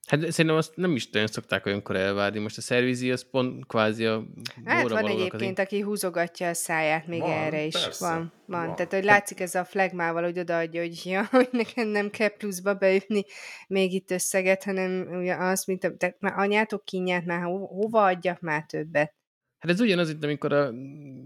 Hát 0.07 0.21
szerintem 0.31 0.57
azt 0.57 0.77
nem 0.77 0.95
is 0.95 1.11
nagyon 1.11 1.29
szokták 1.29 1.66
olyankor 1.66 1.97
elvárni. 1.97 2.38
Most 2.38 2.59
a 2.59 2.61
szervizi 2.61 3.11
az 3.11 3.27
pont 3.31 3.66
kvázi 3.66 4.05
a 4.05 4.25
Hát 4.64 4.88
van 4.88 5.07
egyébként, 5.07 5.59
aki 5.59 5.81
húzogatja 5.81 6.49
a 6.49 6.55
száját 6.55 7.07
még 7.07 7.21
van, 7.21 7.31
erre 7.31 7.64
is. 7.64 7.73
Persze. 7.73 8.07
Van, 8.09 8.33
van. 8.47 8.66
van. 8.66 8.77
Tehát, 8.77 8.92
hogy 8.92 9.05
látszik 9.05 9.40
ez 9.40 9.55
a 9.55 9.64
flagmával, 9.64 10.23
hogy 10.23 10.38
odaadja, 10.38 10.81
hogy 10.81 11.01
ja, 11.05 11.25
hogy 11.31 11.49
nekem 11.53 11.88
nem 11.88 12.11
kell 12.11 12.29
pluszba 12.29 12.75
beütni 12.75 13.25
még 13.69 13.92
itt 13.92 14.11
összeget, 14.11 14.64
hanem 14.64 15.09
ugye 15.11 15.35
az, 15.35 15.64
mint 15.64 15.85
a, 15.85 15.97
tehát 15.97 16.16
már 16.21 16.38
anyátok 16.38 16.85
kínját, 16.85 17.25
már 17.25 17.42
ho, 17.42 17.66
hova 17.66 18.05
adjak 18.05 18.40
már 18.40 18.64
többet? 18.66 19.14
Hát 19.59 19.71
ez 19.71 19.81
ugyanaz 19.81 20.11
itt, 20.11 20.25
amikor 20.25 20.53
a 20.53 20.73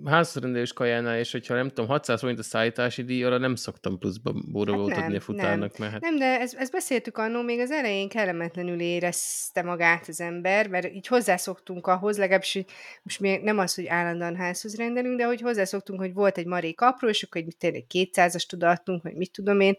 házrendelős 0.05 0.73
kajánál, 0.73 1.19
és 1.19 1.33
hogyha 1.33 1.55
nem 1.55 1.69
tudom, 1.69 1.87
600 1.87 2.21
forint 2.21 2.39
a 2.39 2.43
szállítási 2.43 3.03
díj, 3.03 3.25
arra 3.25 3.39
nem 3.39 3.55
szoktam 3.55 3.99
pluszba 3.99 4.33
bóravót 4.53 4.93
hát 4.93 5.05
adni 5.05 5.17
a 5.17 5.21
futárnak. 5.21 5.79
Nem, 5.79 5.89
mert 5.89 5.93
hát... 5.93 6.01
nem 6.01 6.19
de 6.19 6.41
ezt, 6.41 6.55
ezt 6.55 6.73
beszéltük 6.73 7.19
annól, 7.19 7.43
még 7.43 7.61
az 7.61 7.71
elején 7.71 8.09
kellemetlenül 8.09 8.81
érezte 8.81 9.63
magát 9.63 10.09
az 10.09 10.21
ember, 10.21 10.69
mert 10.69 10.93
így 10.93 11.07
hozzászoktunk 11.07 11.87
ahhoz, 11.87 12.19
legalábbis 12.19 12.53
hogy 12.53 12.67
most 13.03 13.21
még 13.21 13.43
nem 13.43 13.59
az, 13.59 13.75
hogy 13.75 13.87
állandóan 13.87 14.37
házhoz 14.37 14.77
rendelünk, 14.77 15.19
de 15.19 15.25
hogy 15.25 15.41
hozzászoktunk, 15.41 16.01
hogy 16.01 16.13
volt 16.13 16.39
egy 16.39 16.47
marék 16.47 16.81
apró, 16.81 17.09
és 17.09 17.23
akkor 17.23 17.41
egy 17.41 17.57
tényleg 17.59 17.85
200-as 17.95 18.47
tudattunk, 18.47 19.03
vagy 19.03 19.15
mit 19.15 19.33
tudom 19.33 19.61
én, 19.61 19.77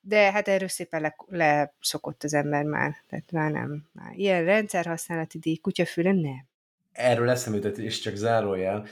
de 0.00 0.32
hát 0.32 0.48
erről 0.48 0.68
szépen 0.68 1.00
le, 1.00 1.16
leszokott 1.28 2.24
az 2.24 2.34
ember 2.34 2.64
már, 2.64 2.96
tehát 3.08 3.32
már 3.32 3.50
nem. 3.50 3.84
Már 3.92 4.12
ilyen 4.14 4.44
rendszerhasználati 4.44 5.38
díj, 5.38 5.56
kutyafüle 5.56 6.12
nem 6.12 6.49
erről 7.00 7.30
eszembe 7.30 7.58
jutott, 7.58 7.78
és 7.78 8.00
csak 8.00 8.14
zárójel, 8.14 8.86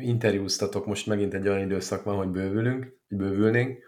interjúztatok 0.00 0.86
most 0.86 1.06
megint 1.06 1.34
egy 1.34 1.48
olyan 1.48 1.62
időszakban, 1.62 2.16
hogy 2.16 2.28
bővülünk, 2.28 2.98
bővülnénk, 3.08 3.78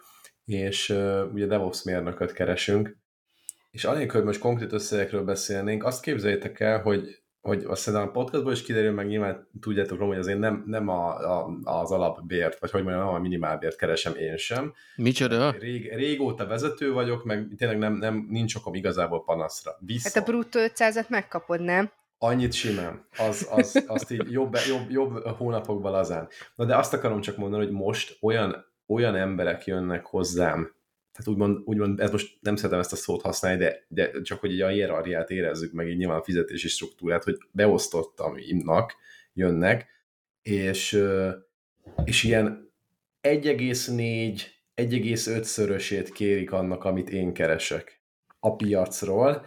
és 0.44 0.88
uh, 0.88 1.32
ugye 1.32 1.46
DevOps 1.46 1.82
mérnököt 1.82 2.32
keresünk, 2.32 2.96
és 3.70 3.84
anélkül, 3.84 4.16
hogy 4.16 4.26
most 4.28 4.40
konkrét 4.40 4.72
összegekről 4.72 5.24
beszélnénk, 5.24 5.84
azt 5.84 6.02
képzeljétek 6.02 6.60
el, 6.60 6.82
hogy 6.82 7.24
hogy 7.46 7.64
azt 7.64 7.82
szerintem 7.82 8.08
a 8.08 8.12
podcastból 8.12 8.52
is 8.52 8.62
kiderül, 8.62 8.92
meg 8.92 9.06
nyilván 9.06 9.48
tudjátok 9.60 9.98
róla, 9.98 10.10
hogy 10.10 10.20
azért 10.20 10.38
nem, 10.38 10.64
nem 10.66 10.88
a, 10.88 11.08
a, 11.38 11.58
az 11.62 11.90
alapbért, 11.90 12.58
vagy 12.58 12.70
hogy 12.70 12.82
mondjam, 12.82 13.04
nem 13.04 13.14
a 13.14 13.18
minimálbért 13.18 13.76
keresem 13.76 14.14
én 14.14 14.36
sem. 14.36 14.74
Micsoda? 14.96 15.50
Rég, 15.50 15.94
régóta 15.94 16.46
vezető 16.46 16.92
vagyok, 16.92 17.24
meg 17.24 17.48
tényleg 17.56 17.78
nem, 17.78 17.94
nem 17.94 18.26
nincs 18.28 18.54
okom 18.54 18.74
igazából 18.74 19.24
panaszra. 19.24 19.76
Viszont... 19.80 20.14
Hát 20.14 20.22
a 20.22 20.30
bruttó 20.30 20.60
500-at 20.62 21.08
megkapod, 21.08 21.60
nem? 21.60 21.90
Annyit 22.18 22.52
simán. 22.52 23.06
Az, 23.18 23.48
az, 23.50 23.84
azt 23.86 24.10
így 24.10 24.30
jobb, 24.30 24.56
jobb, 24.68 24.90
jobb 24.90 25.26
hónapokban 25.26 25.92
lazán. 25.92 26.28
Na 26.54 26.64
de 26.64 26.76
azt 26.76 26.92
akarom 26.92 27.20
csak 27.20 27.36
mondani, 27.36 27.64
hogy 27.64 27.72
most 27.74 28.18
olyan, 28.20 28.64
olyan 28.86 29.16
emberek 29.16 29.66
jönnek 29.66 30.06
hozzám, 30.06 30.74
tehát 31.16 31.30
úgymond, 31.30 31.60
úgymond 31.64 32.00
ez 32.00 32.10
most 32.10 32.38
nem 32.40 32.56
szeretem 32.56 32.78
ezt 32.78 32.92
a 32.92 32.96
szót 32.96 33.22
használni, 33.22 33.58
de, 33.58 33.84
de 33.88 34.20
csak 34.22 34.40
hogy 34.40 34.52
így 34.52 34.60
a 34.60 34.68
hierarchiát 34.68 35.30
érezzük 35.30 35.72
meg, 35.72 35.88
így 35.88 35.96
nyilván 35.96 36.18
a 36.18 36.22
fizetési 36.22 36.68
struktúrát, 36.68 37.24
hogy 37.24 37.38
beosztottam 37.50 38.34
imnak 38.36 38.94
jönnek, 39.32 39.86
és, 40.42 41.02
és 42.04 42.24
ilyen 42.24 42.72
1,4, 43.22 44.40
1,5-szörösét 44.74 46.10
kérik 46.12 46.52
annak, 46.52 46.84
amit 46.84 47.10
én 47.10 47.32
keresek 47.32 48.00
a 48.40 48.56
piacról, 48.56 49.46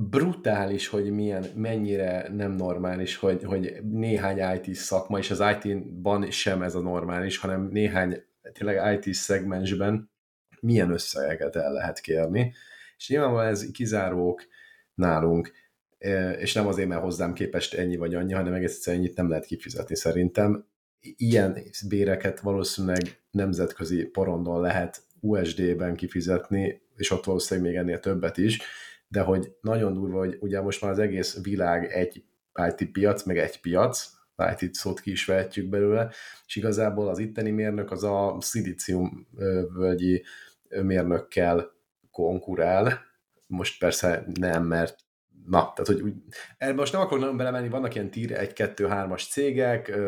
brutális, 0.00 0.88
hogy 0.88 1.10
milyen, 1.10 1.44
mennyire 1.54 2.28
nem 2.32 2.52
normális, 2.52 3.16
hogy, 3.16 3.44
hogy 3.44 3.82
néhány 3.82 4.60
IT 4.62 4.74
szakma, 4.74 5.18
és 5.18 5.30
az 5.30 5.44
IT-ban 5.62 6.30
sem 6.30 6.62
ez 6.62 6.74
a 6.74 6.80
normális, 6.80 7.38
hanem 7.38 7.68
néhány 7.72 8.22
tényleg 8.52 9.04
IT 9.04 9.14
szegmensben 9.14 10.10
milyen 10.60 10.90
összegeket 10.90 11.56
el 11.56 11.72
lehet 11.72 12.00
kérni. 12.00 12.54
És 12.96 13.08
nyilvánvalóan 13.08 13.48
ez 13.48 13.70
kizárók 13.70 14.46
nálunk, 14.94 15.52
e, 15.98 16.30
és 16.30 16.52
nem 16.52 16.66
azért, 16.66 16.88
mert 16.88 17.02
hozzám 17.02 17.32
képest 17.32 17.74
ennyi 17.74 17.96
vagy 17.96 18.14
annyi, 18.14 18.32
hanem 18.32 18.52
egész 18.52 18.74
egyszerűen 18.74 19.02
ennyit 19.02 19.16
nem 19.16 19.28
lehet 19.28 19.46
kifizetni 19.46 19.96
szerintem. 19.96 20.66
ilyen 21.00 21.62
béreket 21.88 22.40
valószínűleg 22.40 23.22
nemzetközi 23.30 24.04
porondon 24.04 24.60
lehet 24.60 25.02
USD-ben 25.20 25.94
kifizetni, 25.94 26.82
és 26.96 27.10
ott 27.10 27.24
valószínűleg 27.24 27.70
még 27.70 27.78
ennél 27.78 28.00
többet 28.00 28.36
is, 28.36 28.58
de 29.08 29.20
hogy 29.20 29.56
nagyon 29.60 29.94
durva, 29.94 30.18
hogy 30.18 30.36
ugye 30.40 30.60
most 30.60 30.82
már 30.82 30.90
az 30.90 30.98
egész 30.98 31.42
világ 31.42 31.92
egy 31.92 32.24
IT 32.68 32.92
piac, 32.92 33.22
meg 33.22 33.38
egy 33.38 33.60
piac, 33.60 34.10
IT 34.58 34.74
szót 34.74 35.00
ki 35.00 35.10
is 35.10 35.24
vehetjük 35.24 35.68
belőle, 35.68 36.10
és 36.46 36.56
igazából 36.56 37.08
az 37.08 37.18
itteni 37.18 37.50
mérnök 37.50 37.90
az 37.90 38.04
a 38.04 38.36
szilícium 38.40 39.26
völgyi 39.72 40.24
mérnökkel 40.68 41.72
konkurál, 42.10 43.00
most 43.46 43.78
persze 43.78 44.24
nem, 44.34 44.64
mert 44.64 45.07
na, 45.48 45.72
tehát 45.74 45.86
hogy 45.86 46.00
úgy, 46.00 46.14
ebben 46.58 46.74
most 46.74 46.92
nem 46.92 47.00
akarok 47.00 47.36
belemenni, 47.36 47.68
vannak 47.68 47.94
ilyen 47.94 48.10
tír 48.10 48.32
1, 48.32 48.52
2, 48.52 48.88
3-as 48.90 49.30
cégek, 49.30 49.98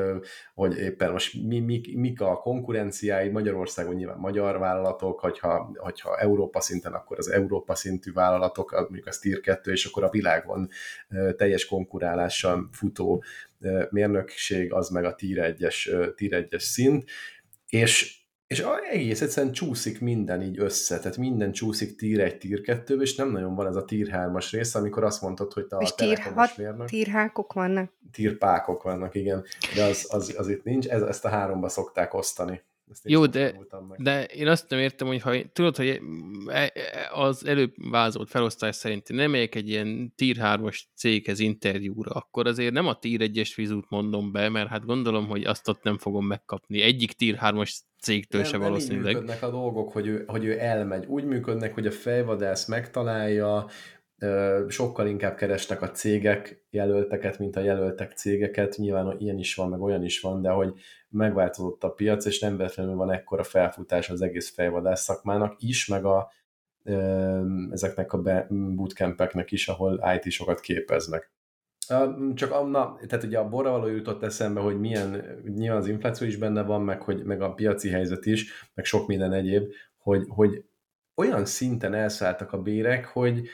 hogy 0.55 0.79
éppen 0.79 1.13
most 1.13 1.43
mi, 1.43 1.61
mi, 1.61 1.81
mik 1.95 2.21
a 2.21 2.37
konkurenciái, 2.37 3.29
Magyarországon 3.29 3.95
nyilván 3.95 4.19
magyar 4.19 4.59
vállalatok, 4.59 5.21
hogyha, 5.21 5.73
hogyha 5.77 6.19
Európa 6.19 6.61
szinten, 6.61 6.93
akkor 6.93 7.19
az 7.19 7.31
Európa 7.31 7.75
szintű 7.75 8.13
vállalatok, 8.13 8.71
mondjuk 8.71 9.07
az 9.07 9.19
tír 9.19 9.41
2, 9.41 9.73
és 9.73 9.85
akkor 9.85 10.05
a 10.05 10.11
világon 10.11 10.69
teljes 11.37 11.67
konkurálással 11.67 12.69
futó 12.73 13.23
mérnökség, 13.91 14.73
az 14.73 14.89
meg 14.89 15.05
a 15.05 15.15
tír 15.15 15.57
1-es, 15.59 16.15
tír 16.15 16.47
1-es 16.51 16.63
szint, 16.63 17.05
és 17.69 18.20
és 18.51 18.65
egész 18.91 19.21
egyszerűen 19.21 19.53
csúszik 19.53 20.01
minden 20.01 20.43
így 20.43 20.59
össze, 20.59 20.99
tehát 20.99 21.17
minden 21.17 21.53
csúszik 21.53 21.97
tír 21.97 22.21
1, 22.21 22.39
tír 22.39 22.61
2 22.61 23.01
és 23.01 23.15
nem 23.15 23.31
nagyon 23.31 23.55
van 23.55 23.67
ez 23.67 23.77
a 23.77 23.85
tír 23.85 24.11
3-as 24.13 24.49
rész, 24.51 24.75
amikor 24.75 25.05
azt 25.05 25.23
mondtad, 25.23 25.53
hogy 25.53 25.67
te 25.67 25.77
és 25.81 25.91
a 25.91 25.95
tír 25.95 26.19
6, 26.19 26.51
tírhákok 26.87 27.53
vannak. 27.53 27.93
Tírpákok 28.13 28.83
vannak, 28.83 29.15
igen, 29.15 29.45
de 29.75 29.85
az, 29.85 30.07
az, 30.09 30.35
az 30.39 30.49
itt 30.49 30.65
nincs, 30.65 30.87
ez, 30.87 31.03
ezt 31.03 31.25
a 31.25 31.29
háromba 31.29 31.69
szokták 31.69 32.15
osztani. 32.15 32.63
Ezt 32.91 33.09
Jó, 33.09 33.27
de, 33.27 33.57
de 33.97 34.25
én 34.25 34.49
azt 34.49 34.69
nem 34.69 34.79
értem, 34.79 35.07
hogy 35.07 35.21
ha, 35.21 35.35
tudod, 35.53 35.77
hogy 35.77 36.01
e, 36.47 36.59
e, 36.59 36.73
az 37.13 37.47
előbb 37.47 37.73
vázolt 37.91 38.29
felosztás 38.29 38.77
szerint 38.77 39.09
nem 39.09 39.31
megyek 39.31 39.55
egy 39.55 39.69
ilyen 39.69 40.13
tier 40.17 40.37
3-as 40.41 40.81
céghez 40.95 41.39
interjúra, 41.39 42.11
akkor 42.11 42.47
azért 42.47 42.73
nem 42.73 42.87
a 42.87 42.99
tier 42.99 43.21
1-es 43.33 43.53
vizút 43.57 43.87
mondom 43.89 44.33
be, 44.33 44.49
mert 44.49 44.69
hát 44.69 44.85
gondolom, 44.85 45.27
hogy 45.27 45.45
azt 45.45 45.69
ott 45.69 45.83
nem 45.83 45.99
fogom 45.99 46.27
megkapni. 46.27 46.81
Egyik 46.81 47.13
tier 47.13 47.39
3-as 47.41 47.79
cégtől 48.01 48.41
nem, 48.41 48.51
se 48.51 48.57
valószínűleg. 48.57 49.13
Nem 49.13 49.23
működnek 49.23 49.43
a 49.43 49.51
dolgok, 49.51 49.93
hogy 49.93 50.07
ő, 50.07 50.25
hogy 50.27 50.45
ő 50.45 50.59
elmegy. 50.59 51.07
Úgy 51.07 51.25
működnek, 51.25 51.75
hogy 51.75 51.87
a 51.87 51.91
fejvadász 51.91 52.67
megtalálja, 52.67 53.67
sokkal 54.69 55.07
inkább 55.07 55.37
keresnek 55.37 55.83
a 55.83 55.91
cégek 55.91 56.65
jelölteket, 56.71 57.39
mint 57.39 57.57
a 57.57 57.61
jelöltek 57.61 58.13
cégeket. 58.13 58.77
Nyilván 58.77 59.17
ilyen 59.19 59.39
is 59.39 59.55
van, 59.55 59.69
meg 59.69 59.81
olyan 59.81 60.05
is 60.05 60.21
van, 60.21 60.43
de 60.43 60.51
hogy 60.51 60.75
megváltozott 61.11 61.85
a 61.85 61.91
piac, 61.91 62.25
és 62.25 62.41
nem 62.41 62.57
véletlenül 62.57 62.95
van 62.95 63.11
ekkora 63.11 63.43
felfutás 63.43 64.11
az 64.11 64.21
egész 64.21 64.51
fejvadász 64.51 65.03
szakmának 65.03 65.55
is, 65.59 65.87
meg 65.87 66.05
a, 66.05 66.31
ezeknek 67.71 68.13
a 68.13 68.47
bootcampeknek 68.49 69.53
is, 69.53 69.69
ahol 69.69 70.01
IT-sokat 70.17 70.61
képeznek. 70.61 71.31
Csak 72.35 72.71
na, 72.71 72.99
tehát 73.07 73.25
ugye 73.25 73.39
a 73.39 73.49
borra 73.49 73.71
való 73.71 73.87
jutott 73.87 74.23
eszembe, 74.23 74.61
hogy 74.61 74.81
milyen, 74.81 75.41
nyilván 75.45 75.81
az 75.81 75.87
infláció 75.89 76.27
is 76.27 76.37
benne 76.37 76.63
van, 76.63 76.83
meg, 76.83 77.03
hogy, 77.03 77.25
meg 77.25 77.43
a 77.43 77.55
piaci 77.55 77.89
helyzet 77.89 78.27
is, 78.27 78.69
meg 78.75 78.85
sok 78.85 79.07
minden 79.07 79.33
egyéb, 79.33 79.73
hogy, 79.99 80.27
hogy 80.29 80.65
olyan 81.15 81.45
szinten 81.45 81.95
elszálltak 81.95 82.53
a 82.53 82.63
bérek, 82.63 83.05
hogy, 83.07 83.49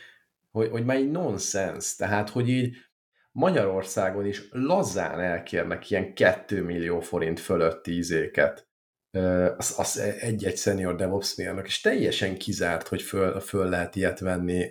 hogy, 0.51 0.69
hogy 0.69 0.85
már 0.85 0.97
egy 0.97 1.11
nonsens, 1.11 1.97
tehát 1.97 2.31
hogy 2.31 2.49
így 2.49 2.77
Magyarországon 3.37 4.27
is 4.27 4.43
lazán 4.51 5.21
elkérnek 5.21 5.91
ilyen 5.91 6.15
2 6.15 6.63
millió 6.63 7.01
forint 7.01 7.41
fölötti 7.41 7.97
izéket 7.97 8.69
az, 9.57 9.75
az 9.77 9.99
egy-egy 10.21 10.57
senior 10.57 10.95
DevOps 10.95 11.35
mérnök, 11.35 11.67
és 11.67 11.81
teljesen 11.81 12.37
kizárt, 12.37 12.89
hogy 12.89 13.03
föl, 13.03 13.41
föl 13.41 13.69
lehet 13.69 13.97
ilyet 13.97 14.19
venni 14.19 14.71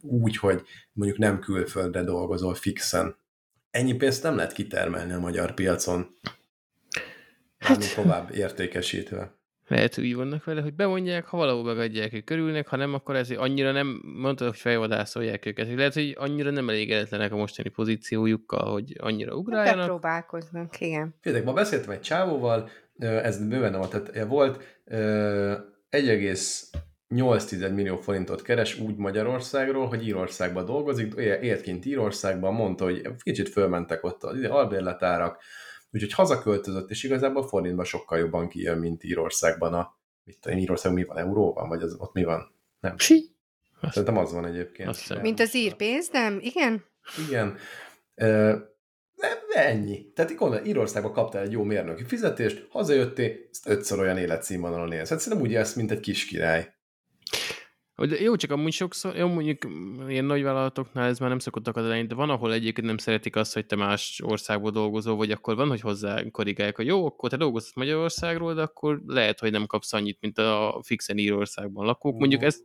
úgy, 0.00 0.36
hogy 0.36 0.62
mondjuk 0.92 1.18
nem 1.18 1.38
külföldre 1.38 2.02
dolgozol 2.02 2.54
fixen. 2.54 3.16
Ennyi 3.70 3.94
pénzt 3.94 4.22
nem 4.22 4.36
lehet 4.36 4.52
kitermelni 4.52 5.12
a 5.12 5.20
magyar 5.20 5.54
piacon. 5.54 6.18
Hát, 7.58 7.94
tovább 7.94 8.34
értékesítve. 8.34 9.38
Lehet, 9.66 9.94
hogy 9.94 10.04
úgy 10.04 10.14
vannak 10.14 10.44
vele, 10.44 10.60
hogy 10.60 10.74
bevonják, 10.74 11.24
ha 11.24 11.36
valahol 11.36 11.64
megadják, 11.64 12.10
hogy 12.10 12.24
körülnek, 12.24 12.68
ha 12.68 12.76
nem, 12.76 12.94
akkor 12.94 13.16
ez 13.16 13.30
annyira 13.30 13.72
nem, 13.72 14.02
mondta, 14.16 14.44
hogy 14.44 14.56
fejvadászolják 14.56 15.46
őket. 15.46 15.74
Lehet, 15.74 15.94
hogy 15.94 16.14
annyira 16.18 16.50
nem 16.50 16.68
elégedetlenek 16.68 17.32
a 17.32 17.36
mostani 17.36 17.68
pozíciójukkal, 17.68 18.72
hogy 18.72 18.96
annyira 18.98 19.34
ugráljanak. 19.34 19.78
Bepróbálkoznak, 19.78 20.80
igen. 20.80 21.14
Féltek, 21.20 21.44
ma 21.44 21.52
beszéltem 21.52 21.90
egy 21.90 22.00
csávóval, 22.00 22.68
ez 22.98 23.48
bőven 23.48 23.70
nem 23.70 23.88
tehát 23.88 24.24
volt 24.28 24.80
1,8 25.90 27.74
millió 27.74 27.96
forintot 27.96 28.42
keres 28.42 28.78
úgy 28.78 28.96
Magyarországról, 28.96 29.86
hogy 29.86 30.06
Írországban 30.06 30.64
dolgozik, 30.64 31.14
élt 31.42 31.60
kint 31.60 31.84
Írországban, 31.84 32.54
mondta, 32.54 32.84
hogy 32.84 33.08
kicsit 33.22 33.48
fölmentek 33.48 34.04
ott 34.04 34.22
az 34.22 34.44
albérletárak, 34.44 35.42
úgyhogy 35.94 36.12
hazaköltözött, 36.12 36.90
és 36.90 37.02
igazából 37.02 37.48
forintban 37.48 37.84
sokkal 37.84 38.18
jobban 38.18 38.48
kijön, 38.48 38.78
mint 38.78 39.04
Írországban 39.04 39.74
a, 39.74 39.96
mit 40.24 40.38
tudom, 40.40 40.58
Írországban 40.58 41.00
mi 41.00 41.06
van, 41.06 41.18
euróban, 41.18 41.68
vagy 41.68 41.82
az, 41.82 41.94
ott 41.98 42.12
mi 42.12 42.24
van? 42.24 42.52
Nem. 42.80 42.98
Si. 42.98 43.32
Szerintem 43.82 44.16
az 44.16 44.32
van 44.32 44.46
egyébként. 44.46 44.88
Azt 44.88 45.20
mint 45.20 45.40
az 45.40 45.54
írpénz, 45.54 46.08
nem? 46.10 46.38
Igen? 46.40 46.84
Igen. 47.28 47.56
Uh, 48.16 48.54
nem, 49.14 49.38
ennyi. 49.54 50.12
Tehát 50.12 50.34
gondolom, 50.34 50.64
Írországban 50.64 51.12
kaptál 51.12 51.42
egy 51.42 51.52
jó 51.52 51.62
mérnöki 51.62 52.04
fizetést, 52.04 52.66
hazajöttél, 52.70 53.36
ezt 53.50 53.68
ötször 53.68 53.98
olyan 53.98 54.18
életszínvonalon 54.18 54.92
élsz. 54.92 55.08
Hát 55.08 55.20
szerintem 55.20 55.46
úgy 55.46 55.52
élsz, 55.52 55.74
mint 55.74 55.90
egy 55.90 56.00
kis 56.00 56.24
király. 56.24 56.74
De 57.96 58.20
jó, 58.20 58.36
csak 58.36 58.50
amúgy 58.50 58.72
sokszor, 58.72 59.16
jó, 59.16 59.28
mondjuk 59.28 59.66
ilyen 60.08 60.24
nagy 60.24 60.42
vállalatoknál 60.42 61.08
ez 61.08 61.18
már 61.18 61.28
nem 61.28 61.38
szokott 61.38 61.68
akadályozni, 61.68 62.06
de 62.06 62.14
van, 62.14 62.30
ahol 62.30 62.52
egyébként 62.52 62.86
nem 62.86 62.96
szeretik 62.96 63.36
azt, 63.36 63.54
hogy 63.54 63.66
te 63.66 63.76
más 63.76 64.20
országból 64.24 64.70
dolgozol, 64.70 65.16
vagy 65.16 65.30
akkor 65.30 65.56
van, 65.56 65.68
hogy 65.68 65.80
hozzá 65.80 66.22
korrigálják, 66.30 66.76
hogy 66.76 66.86
jó, 66.86 67.06
akkor 67.06 67.30
te 67.30 67.36
dolgozsz 67.36 67.74
Magyarországról, 67.74 68.54
de 68.54 68.62
akkor 68.62 69.00
lehet, 69.06 69.40
hogy 69.40 69.50
nem 69.50 69.66
kapsz 69.66 69.92
annyit, 69.92 70.18
mint 70.20 70.38
a 70.38 70.80
fixen 70.82 71.18
Írországban 71.18 71.86
lakók. 71.86 72.18
Mondjuk 72.18 72.42
ez 72.42 72.58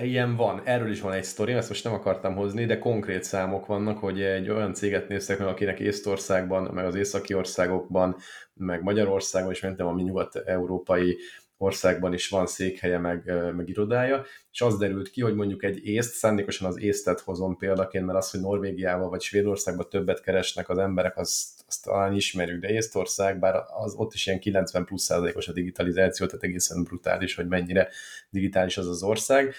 Ilyen 0.00 0.36
van, 0.36 0.62
erről 0.64 0.90
is 0.90 1.00
van 1.00 1.12
egy 1.12 1.24
sztori, 1.24 1.52
ezt 1.52 1.68
most 1.68 1.84
nem 1.84 1.92
akartam 1.92 2.34
hozni, 2.34 2.64
de 2.64 2.78
konkrét 2.78 3.22
számok 3.22 3.66
vannak, 3.66 3.98
hogy 3.98 4.20
egy 4.20 4.48
olyan 4.48 4.74
céget 4.74 5.08
néztek 5.08 5.38
meg, 5.38 5.48
akinek 5.48 5.80
Észtországban, 5.80 6.70
meg 6.74 6.84
az 6.84 6.94
északi 6.94 7.34
országokban, 7.34 8.16
meg 8.54 8.82
Magyarországon, 8.82 9.50
és 9.50 9.60
mentem, 9.60 9.86
ami 9.86 10.02
nyugat-európai 10.02 11.18
országban 11.58 12.12
is 12.12 12.28
van 12.28 12.46
székhelye, 12.46 12.98
meg, 12.98 13.32
meg 13.56 13.68
irodája, 13.68 14.24
és 14.52 14.60
az 14.60 14.78
derült 14.78 15.10
ki, 15.10 15.20
hogy 15.20 15.34
mondjuk 15.34 15.64
egy 15.64 15.86
észt, 15.86 16.14
szándékosan 16.14 16.68
az 16.68 16.80
észtet 16.80 17.20
hozom 17.20 17.56
példaként, 17.56 18.06
mert 18.06 18.18
az, 18.18 18.30
hogy 18.30 18.40
Norvégiával 18.40 19.08
vagy 19.08 19.20
Svédországban 19.20 19.88
többet 19.88 20.20
keresnek 20.20 20.68
az 20.68 20.78
emberek, 20.78 21.16
azt, 21.16 21.64
azt 21.66 21.84
talán 21.84 22.14
ismerjük, 22.14 22.60
de 22.60 22.68
Észtország, 22.68 23.38
bár 23.38 23.54
az 23.68 23.94
ott 23.94 24.14
is 24.14 24.26
ilyen 24.26 24.40
90 24.40 24.84
plusz 24.84 25.02
százalékos 25.02 25.48
a 25.48 25.52
digitalizáció, 25.52 26.26
tehát 26.26 26.42
egészen 26.42 26.82
brutális, 26.82 27.34
hogy 27.34 27.46
mennyire 27.48 27.88
digitális 28.30 28.76
az 28.76 28.88
az 28.88 29.02
ország, 29.02 29.54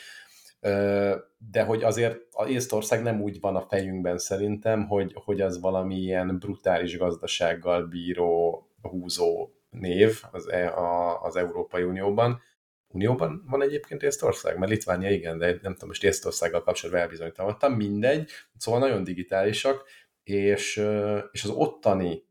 de 1.52 1.64
hogy 1.66 1.84
azért 1.84 2.18
az 2.32 2.50
Észtország 2.50 3.04
nem 3.04 3.22
úgy 3.22 3.39
van 3.39 3.56
a 3.56 3.66
fejünkben 3.70 4.18
szerintem, 4.18 4.88
hogy, 4.88 5.12
hogy 5.16 5.41
ez 5.41 5.60
valami 5.60 5.95
ilyen 5.95 6.38
brutális 6.39 6.97
gazdasággal 6.97 7.84
bíró, 7.86 8.64
húzó 8.82 9.50
név 9.70 10.22
az, 10.32 10.49
e, 10.49 10.74
a, 10.74 11.22
az 11.24 11.36
Európai 11.36 11.84
Unióban. 11.84 12.41
Unióban 12.88 13.43
van 13.47 13.61
egyébként 13.61 14.03
Észtország? 14.03 14.57
Mert 14.57 14.72
Litvánia 14.72 15.09
igen, 15.09 15.38
de 15.38 15.45
nem 15.61 15.74
tudom, 15.74 15.88
most 15.88 16.03
Észtországgal 16.03 16.63
kapcsolatban 16.63 17.03
elbizonytalanodtam. 17.03 17.74
Mindegy, 17.74 18.30
szóval 18.57 18.80
nagyon 18.80 19.03
digitálisak, 19.03 19.84
és, 20.24 20.86
és 21.32 21.43
az 21.43 21.49
ottani 21.49 22.24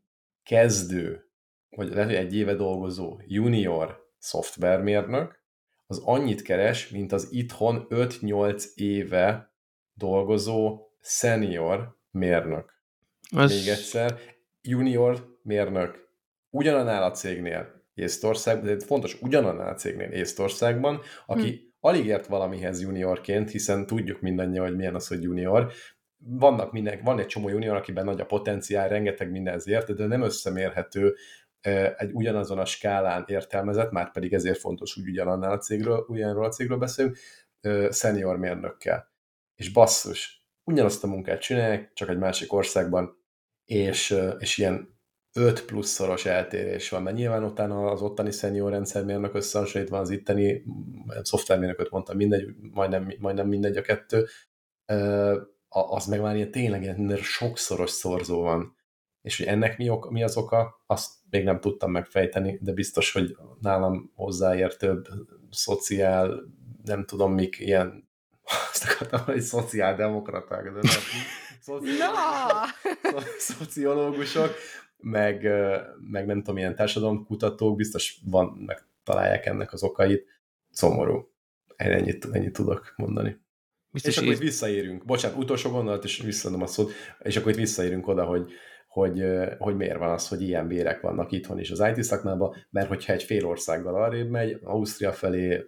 kezdő, 0.43 1.29
vagy 1.69 1.89
lehet, 1.89 2.05
hogy 2.05 2.15
egy 2.15 2.35
éve 2.35 2.53
dolgozó 2.53 3.19
junior 3.25 4.07
szoftvermérnök, 4.17 5.39
az 5.87 6.01
annyit 6.03 6.41
keres, 6.41 6.89
mint 6.89 7.11
az 7.11 7.27
itthon 7.31 7.87
5-8 7.89 8.63
éve 8.75 9.53
dolgozó 9.93 10.87
senior 11.01 11.97
mérnök. 12.11 12.73
Még 13.31 13.67
egyszer, 13.67 14.19
junior 14.61 15.37
mérnök 15.41 16.08
ugyanannál 16.49 17.03
a 17.03 17.11
cégnél 17.11 17.83
Észtországban, 17.93 18.65
de 18.65 18.85
fontos, 18.85 19.21
ugyanannál 19.21 19.69
a 19.69 19.75
cégnél 19.75 20.11
Észtországban, 20.11 21.01
aki 21.25 21.49
hm. 21.49 21.87
alig 21.87 22.05
ért 22.05 22.27
valamihez 22.27 22.81
juniorként, 22.81 23.51
hiszen 23.51 23.85
tudjuk 23.85 24.21
mindannyian, 24.21 24.65
hogy 24.65 24.75
milyen 24.75 24.95
az, 24.95 25.07
hogy 25.07 25.23
junior, 25.23 25.71
vannak 26.17 26.71
minden, 26.71 26.99
van 27.03 27.19
egy 27.19 27.25
csomó 27.25 27.49
junior, 27.49 27.75
akiben 27.75 28.05
nagy 28.05 28.21
a 28.21 28.25
potenciál, 28.25 28.89
rengeteg 28.89 29.31
mindenhez 29.31 29.67
ért, 29.67 29.93
de 29.93 30.05
nem 30.05 30.21
összemérhető 30.21 31.15
egy 31.97 32.11
ugyanazon 32.13 32.57
a 32.57 32.65
skálán 32.65 33.23
értelmezett, 33.27 33.91
már 33.91 34.11
pedig 34.11 34.33
ezért 34.33 34.59
fontos, 34.59 34.93
hogy 34.93 35.07
ugyanannál 35.07 35.51
a 35.51 35.57
cégről, 35.57 36.05
ugyanarról 36.07 36.45
a 36.45 36.49
cégről 36.49 36.77
beszélünk, 36.77 37.17
senior 37.91 38.37
mérnökkel. 38.37 39.11
És 39.55 39.71
basszus, 39.71 40.45
ugyanazt 40.63 41.03
a 41.03 41.07
munkát 41.07 41.41
csinálják, 41.41 41.93
csak 41.93 42.09
egy 42.09 42.17
másik 42.17 42.53
országban, 42.53 43.17
és, 43.65 44.15
és 44.39 44.57
ilyen 44.57 44.98
5 45.33 45.65
pluszszoros 45.65 46.25
eltérés 46.25 46.89
van, 46.89 47.03
mert 47.03 47.15
nyilván 47.15 47.43
utána 47.43 47.91
az 47.91 48.01
ottani 48.01 48.31
szenior 48.31 48.71
rendszermérnök 48.71 49.35
összehasonlítva 49.35 49.97
az 49.97 50.09
itteni 50.09 50.63
szoftvermérnököt 51.21 51.89
mondtam, 51.89 52.15
mindegy, 52.15 52.55
majdnem, 52.71 53.13
majdnem 53.19 53.47
mindegy 53.47 53.77
a 53.77 53.81
kettő, 53.81 54.25
az 55.67 56.05
meg 56.05 56.21
már 56.21 56.35
ilyen 56.35 56.51
tényleg 56.51 56.81
ilyen 56.81 57.17
sokszoros 57.21 57.89
szorzó 57.89 58.41
van. 58.41 58.77
És 59.21 59.37
hogy 59.37 59.45
ennek 59.45 59.77
mi, 59.77 59.89
ok, 59.89 60.09
mi 60.09 60.23
az 60.23 60.37
oka, 60.37 60.83
azt 60.85 61.11
még 61.29 61.43
nem 61.43 61.59
tudtam 61.59 61.91
megfejteni, 61.91 62.59
de 62.61 62.71
biztos, 62.71 63.11
hogy 63.11 63.35
nálam 63.59 64.11
hozzáértőbb 64.15 65.07
szociál, 65.49 66.43
nem 66.83 67.05
tudom 67.05 67.33
mik, 67.33 67.59
ilyen 67.59 68.09
azt 68.71 68.83
akartam, 68.83 69.21
hogy 69.25 69.41
szociáldemokraták, 69.41 70.63
de 70.63 70.69
nem. 70.69 70.81
Szoci... 71.61 71.89
No! 71.97 73.19
szociológusok, 73.37 74.55
meg, 75.01 75.47
meg 76.11 76.25
nem 76.25 76.37
tudom, 76.37 76.57
ilyen 76.57 76.75
társadalomkutatók, 76.75 77.75
biztos 77.75 78.19
van, 78.25 78.63
meg 78.65 78.87
találják 79.03 79.45
ennek 79.45 79.73
az 79.73 79.83
okait. 79.83 80.25
Szomorú. 80.71 81.31
Ennyit, 81.75 82.27
ennyit 82.31 82.53
tudok 82.53 82.93
mondani. 82.95 83.39
Biztos 83.91 84.15
és 84.15 84.21
akkor 84.21 84.33
itt 84.33 84.39
visszaérünk. 84.39 85.05
Bocsánat, 85.05 85.37
utolsó 85.37 85.69
gondolat, 85.69 86.03
és 86.03 86.21
visszadom 86.21 86.61
a 86.61 86.67
szót, 86.67 86.91
és 87.19 87.37
akkor 87.37 87.51
itt 87.51 87.57
visszaérünk 87.57 88.07
oda, 88.07 88.25
hogy, 88.25 88.51
hogy, 88.87 89.23
hogy 89.57 89.75
miért 89.75 89.97
van 89.97 90.09
az, 90.09 90.27
hogy 90.27 90.41
ilyen 90.41 90.67
bérek 90.67 91.01
vannak 91.01 91.31
itthon 91.31 91.59
is 91.59 91.71
az 91.71 91.83
IT 91.95 92.03
szakmában, 92.03 92.55
mert 92.69 92.87
hogyha 92.87 93.13
egy 93.13 93.23
fél 93.23 93.45
országgal 93.45 94.03
arrébb 94.03 94.29
megy, 94.29 94.59
Ausztria 94.63 95.11
felé, 95.11 95.65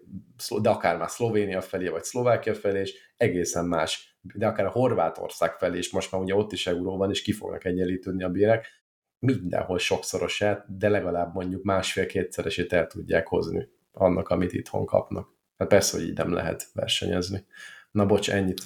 de 0.62 0.70
akár 0.70 0.98
már 0.98 1.10
Szlovénia 1.10 1.62
felé, 1.62 1.88
vagy 1.88 2.04
Szlovákia 2.04 2.54
felé, 2.54 2.80
és 2.80 2.94
egészen 3.18 3.66
más, 3.66 4.18
de 4.22 4.48
akár 4.48 4.66
a 4.66 4.72
Horvátország 4.72 5.58
felé 5.58 5.78
is, 5.78 5.92
most 5.92 6.12
már 6.12 6.22
ugye 6.22 6.36
ott 6.36 6.52
is 6.52 6.68
euró 6.68 6.98
van, 6.98 7.10
és 7.10 7.22
ki 7.22 7.32
fognak 7.32 7.66
egyenlítődni 7.66 8.24
a 8.24 8.30
bérek, 8.30 8.81
mindenhol 9.22 9.78
sokszorosát, 9.78 10.78
de 10.78 10.90
legalább 10.90 11.34
mondjuk 11.34 11.64
másfél-kétszeresét 11.64 12.74
el 12.74 12.88
tudják 12.88 13.28
hozni 13.28 13.68
annak, 13.92 14.30
amit 14.30 14.54
itthon 14.54 14.86
kapnak. 14.86 15.30
Hát 15.58 15.68
persze, 15.68 15.98
hogy 15.98 16.08
így 16.08 16.18
nem 16.18 16.34
lehet 16.34 16.70
versenyezni. 16.74 17.46
Na 17.92 18.06
bocs, 18.06 18.32
ennyit 18.32 18.62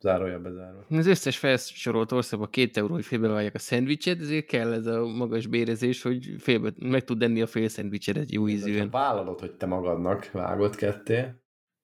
zárója 0.00 0.40
bezárva. 0.40 0.84
Az 0.90 1.06
összes 1.06 1.38
felsorolt 1.38 2.12
országban 2.12 2.50
két 2.50 2.76
euró, 2.76 2.94
hogy 2.94 3.04
félbevágják 3.04 3.54
a 3.54 3.58
szendvicset, 3.58 4.20
ezért 4.20 4.46
kell 4.46 4.72
ez 4.72 4.86
a 4.86 5.06
magas 5.06 5.46
bérezés, 5.46 6.02
hogy 6.02 6.34
félbe, 6.38 6.72
meg 6.78 7.04
tud 7.04 7.22
enni 7.22 7.42
a 7.42 7.46
fél 7.46 7.68
szendvicset 7.68 8.16
egy 8.16 8.32
jó 8.32 8.48
ízűen. 8.48 8.90
Vállalod, 8.90 9.40
hogy 9.40 9.52
te 9.52 9.66
magadnak 9.66 10.30
vágod 10.30 10.76
ketté, 10.76 11.24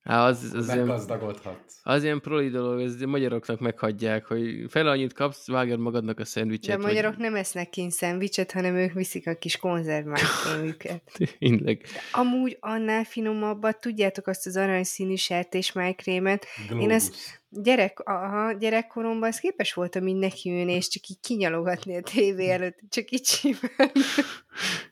Há, 0.03 0.27
az, 0.27 0.53
az 0.55 0.67
Meggazdagodhatsz. 0.67 1.81
Az 1.83 2.03
ilyen 2.03 2.21
proli 2.21 2.49
dolog, 2.49 2.81
ez 2.81 3.01
magyaroknak 3.01 3.61
meghagyják, 3.61 4.25
hogy 4.25 4.65
fel 4.69 4.87
annyit 4.87 5.13
kapsz, 5.13 5.47
vágjad 5.47 5.79
magadnak 5.79 6.19
a 6.19 6.25
szendvicset. 6.25 6.77
De 6.77 6.83
a 6.83 6.87
magyarok 6.87 7.15
vagy... 7.15 7.23
nem 7.23 7.35
esznek 7.35 7.71
kint 7.71 7.93
szendvicset, 7.93 8.53
hanem 8.53 8.75
ők 8.75 8.93
viszik 8.93 9.27
a 9.27 9.35
kis 9.35 9.57
konzervmájkrémüket. 9.57 11.03
Tényleg. 11.39 11.87
Amúgy 12.13 12.57
annál 12.61 13.05
finomabbat, 13.05 13.81
tudjátok 13.81 14.27
azt 14.27 14.47
az 14.47 14.57
aranyszínű 14.57 15.15
sertésmájkrémet. 15.15 16.47
Én 16.79 16.91
ezt 16.91 17.15
gyerek, 17.49 18.01
aha, 18.01 18.53
gyerekkoromban 18.53 19.29
az 19.29 19.39
képes 19.39 19.75
voltam 19.75 20.07
így 20.07 20.17
nekiülni, 20.17 20.73
és 20.73 20.89
csak 20.89 21.07
így 21.07 21.21
kinyalogatni 21.21 21.97
a 21.97 22.01
tévé 22.01 22.51
előtt, 22.51 22.79
csak 22.89 23.11
így 23.11 23.25
simán. 23.25 23.93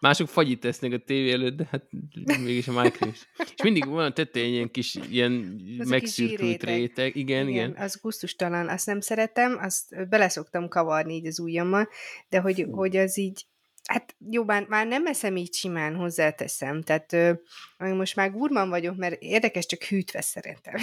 Mások 0.00 0.28
fagyit 0.28 0.60
tesznek 0.60 0.92
a 0.92 0.98
tévé 0.98 1.32
előtt, 1.32 1.56
de 1.56 1.68
hát 1.70 1.82
mégis 2.24 2.68
a 2.68 2.86
is. 2.86 3.28
És 3.38 3.62
mindig 3.62 3.86
van 3.86 4.04
a 4.04 4.12
tetején 4.12 4.52
ilyen 4.52 4.70
kis 4.70 4.98
ilyen 5.10 5.30
megszürkült 5.76 6.62
réteg. 6.62 7.16
Igen, 7.16 7.48
igen, 7.48 7.48
igen. 7.48 7.82
Az 7.84 7.98
gusztustalan, 8.02 8.68
azt 8.68 8.86
nem 8.86 9.00
szeretem, 9.00 9.58
azt 9.60 10.08
beleszoktam 10.08 10.68
kavarni 10.68 11.14
így 11.14 11.26
az 11.26 11.40
ujjammal, 11.40 11.88
de 12.28 12.40
hogy, 12.40 12.66
hogy 12.70 12.96
az 12.96 13.18
így, 13.18 13.46
hát 13.84 14.16
jó, 14.30 14.44
már, 14.44 14.66
már 14.68 14.86
nem 14.86 15.06
eszem 15.06 15.36
így 15.36 15.54
simán, 15.54 15.94
hozzáteszem. 15.94 16.82
Tehát 16.82 17.12
ö, 17.12 17.32
most 17.78 18.16
már 18.16 18.30
gurman 18.30 18.68
vagyok, 18.68 18.96
mert 18.96 19.22
érdekes, 19.22 19.66
csak 19.66 19.82
hűtve 19.82 20.20
szeretem. 20.20 20.74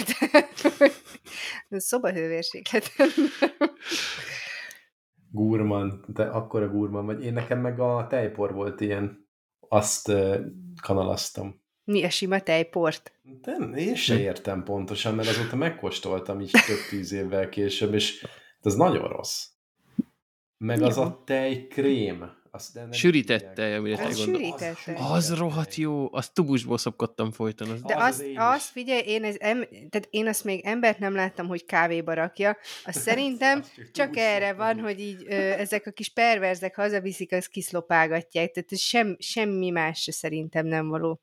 szobahővérsékleten 1.70 3.08
gurman, 5.30 6.04
de 6.06 6.22
akkora 6.24 6.68
gurman 6.68 7.06
vagy. 7.06 7.24
Én 7.24 7.32
nekem 7.32 7.60
meg 7.60 7.80
a 7.80 8.06
tejpor 8.08 8.52
volt 8.52 8.80
ilyen, 8.80 9.28
azt 9.68 10.12
kanalaztam. 10.82 11.60
Mi 11.84 12.04
a 12.04 12.10
sima 12.10 12.40
tejport? 12.40 13.12
De 13.40 13.56
én 13.76 13.94
se 13.94 14.20
értem 14.20 14.62
pontosan, 14.62 15.14
mert 15.14 15.28
azóta 15.28 15.56
megkóstoltam 15.56 16.40
így 16.40 16.50
több 16.50 16.88
tíz 16.90 17.12
évvel 17.12 17.48
később, 17.48 17.94
és 17.94 18.26
ez 18.60 18.74
nagyon 18.74 19.08
rossz. 19.08 19.46
Meg 20.58 20.82
az 20.82 20.98
a 20.98 21.22
tejkrém, 21.24 22.38
azt 22.50 22.72
de 22.72 22.92
Sűrítette, 22.92 23.76
amire 23.76 23.96
te 23.96 24.12
gondolsz. 24.24 24.62
Az, 24.86 25.30
az 25.30 25.34
rohadt 25.34 25.74
jó, 25.74 26.14
azt 26.14 26.34
tubusból 26.34 26.78
szopkodtam 26.78 27.32
folyton. 27.32 27.70
Az 27.70 27.82
de 27.82 27.96
az 27.96 28.02
azt, 28.02 28.24
azt 28.36 28.70
figyelj, 28.70 29.02
én, 29.06 29.24
ez, 29.24 29.36
em, 29.38 29.60
tehát 29.68 30.08
én 30.10 30.26
azt 30.26 30.44
még 30.44 30.64
embert 30.64 30.98
nem 30.98 31.14
láttam, 31.14 31.46
hogy 31.46 31.64
kávéba 31.64 32.14
rakja. 32.14 32.56
Azt 32.84 33.00
szerintem 33.08 33.64
csak 33.92 34.16
erre 34.16 34.52
van, 34.52 34.80
hogy 34.80 35.00
így 35.00 35.24
ö, 35.26 35.34
ezek 35.34 35.86
a 35.86 35.90
kis 35.90 36.08
perverzek 36.08 36.76
hazaviszik, 36.76 37.32
azt 37.32 37.48
kiszlopálgatják. 37.48 38.50
Tehát 38.50 38.72
ez 38.72 38.80
sem, 38.80 39.16
semmi 39.18 39.70
más 39.70 40.08
szerintem 40.10 40.66
nem 40.66 40.88
való. 40.88 41.20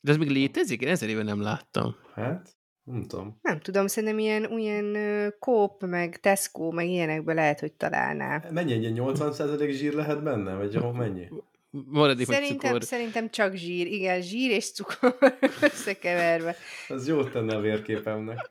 De 0.00 0.10
ez 0.10 0.16
még 0.16 0.30
létezik? 0.30 0.80
Én 0.80 0.88
ezer 0.88 1.08
éve 1.08 1.22
nem 1.22 1.40
láttam. 1.40 1.96
Hát, 2.14 2.57
nem 2.90 3.06
tudom. 3.06 3.38
Nem 3.42 3.60
tudom, 3.60 3.86
szerintem 3.86 4.18
ilyen, 4.18 4.58
ilyen 4.58 4.96
Coop, 5.38 5.86
meg 5.86 6.20
Tesco, 6.20 6.70
meg 6.70 6.86
ilyenekben 6.86 7.34
lehet, 7.34 7.60
hogy 7.60 7.72
találná. 7.72 8.42
Mennyi 8.50 8.72
egy 8.72 8.92
80% 8.96 9.70
zsír 9.70 9.92
lehet 9.92 10.22
benne? 10.22 10.54
Vagy 10.54 10.72
jó, 10.72 10.90
mennyi? 10.90 11.28
Maradék, 11.70 12.26
szerintem, 12.26 12.70
cukor. 12.70 12.82
szerintem 12.82 13.30
csak 13.30 13.54
zsír. 13.54 13.86
Igen, 13.86 14.22
zsír 14.22 14.50
és 14.50 14.72
cukor 14.72 15.16
összekeverve. 15.60 16.56
Az 16.88 17.08
jót 17.08 17.32
tenne 17.32 17.56
a 17.56 17.60
vérképemnek. 17.60 18.48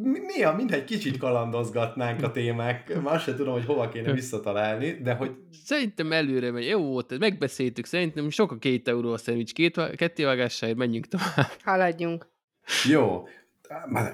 mi 0.00 0.42
a 0.42 0.52
mindegy, 0.52 0.84
kicsit 0.84 1.18
kalandozgatnánk 1.18 2.22
a 2.22 2.30
témák, 2.30 3.00
már 3.02 3.20
se 3.20 3.34
tudom, 3.34 3.52
hogy 3.52 3.64
hova 3.64 3.88
kéne 3.88 4.12
visszatalálni, 4.12 4.92
de 4.92 5.14
hogy... 5.14 5.30
Szerintem 5.64 6.12
előre 6.12 6.50
megy, 6.50 6.66
jó 6.66 6.80
volt, 6.80 7.18
megbeszéltük, 7.18 7.84
szerintem 7.84 8.30
sok 8.30 8.52
a 8.52 8.58
két 8.58 8.88
euró 8.88 9.12
a 9.12 9.16
szendvics, 9.16 9.52
két, 9.52 9.94
kettévágásáért 9.96 10.76
menjünk 10.76 11.06
tovább. 11.06 11.50
Haladjunk. 11.64 12.30
Jó, 12.88 13.26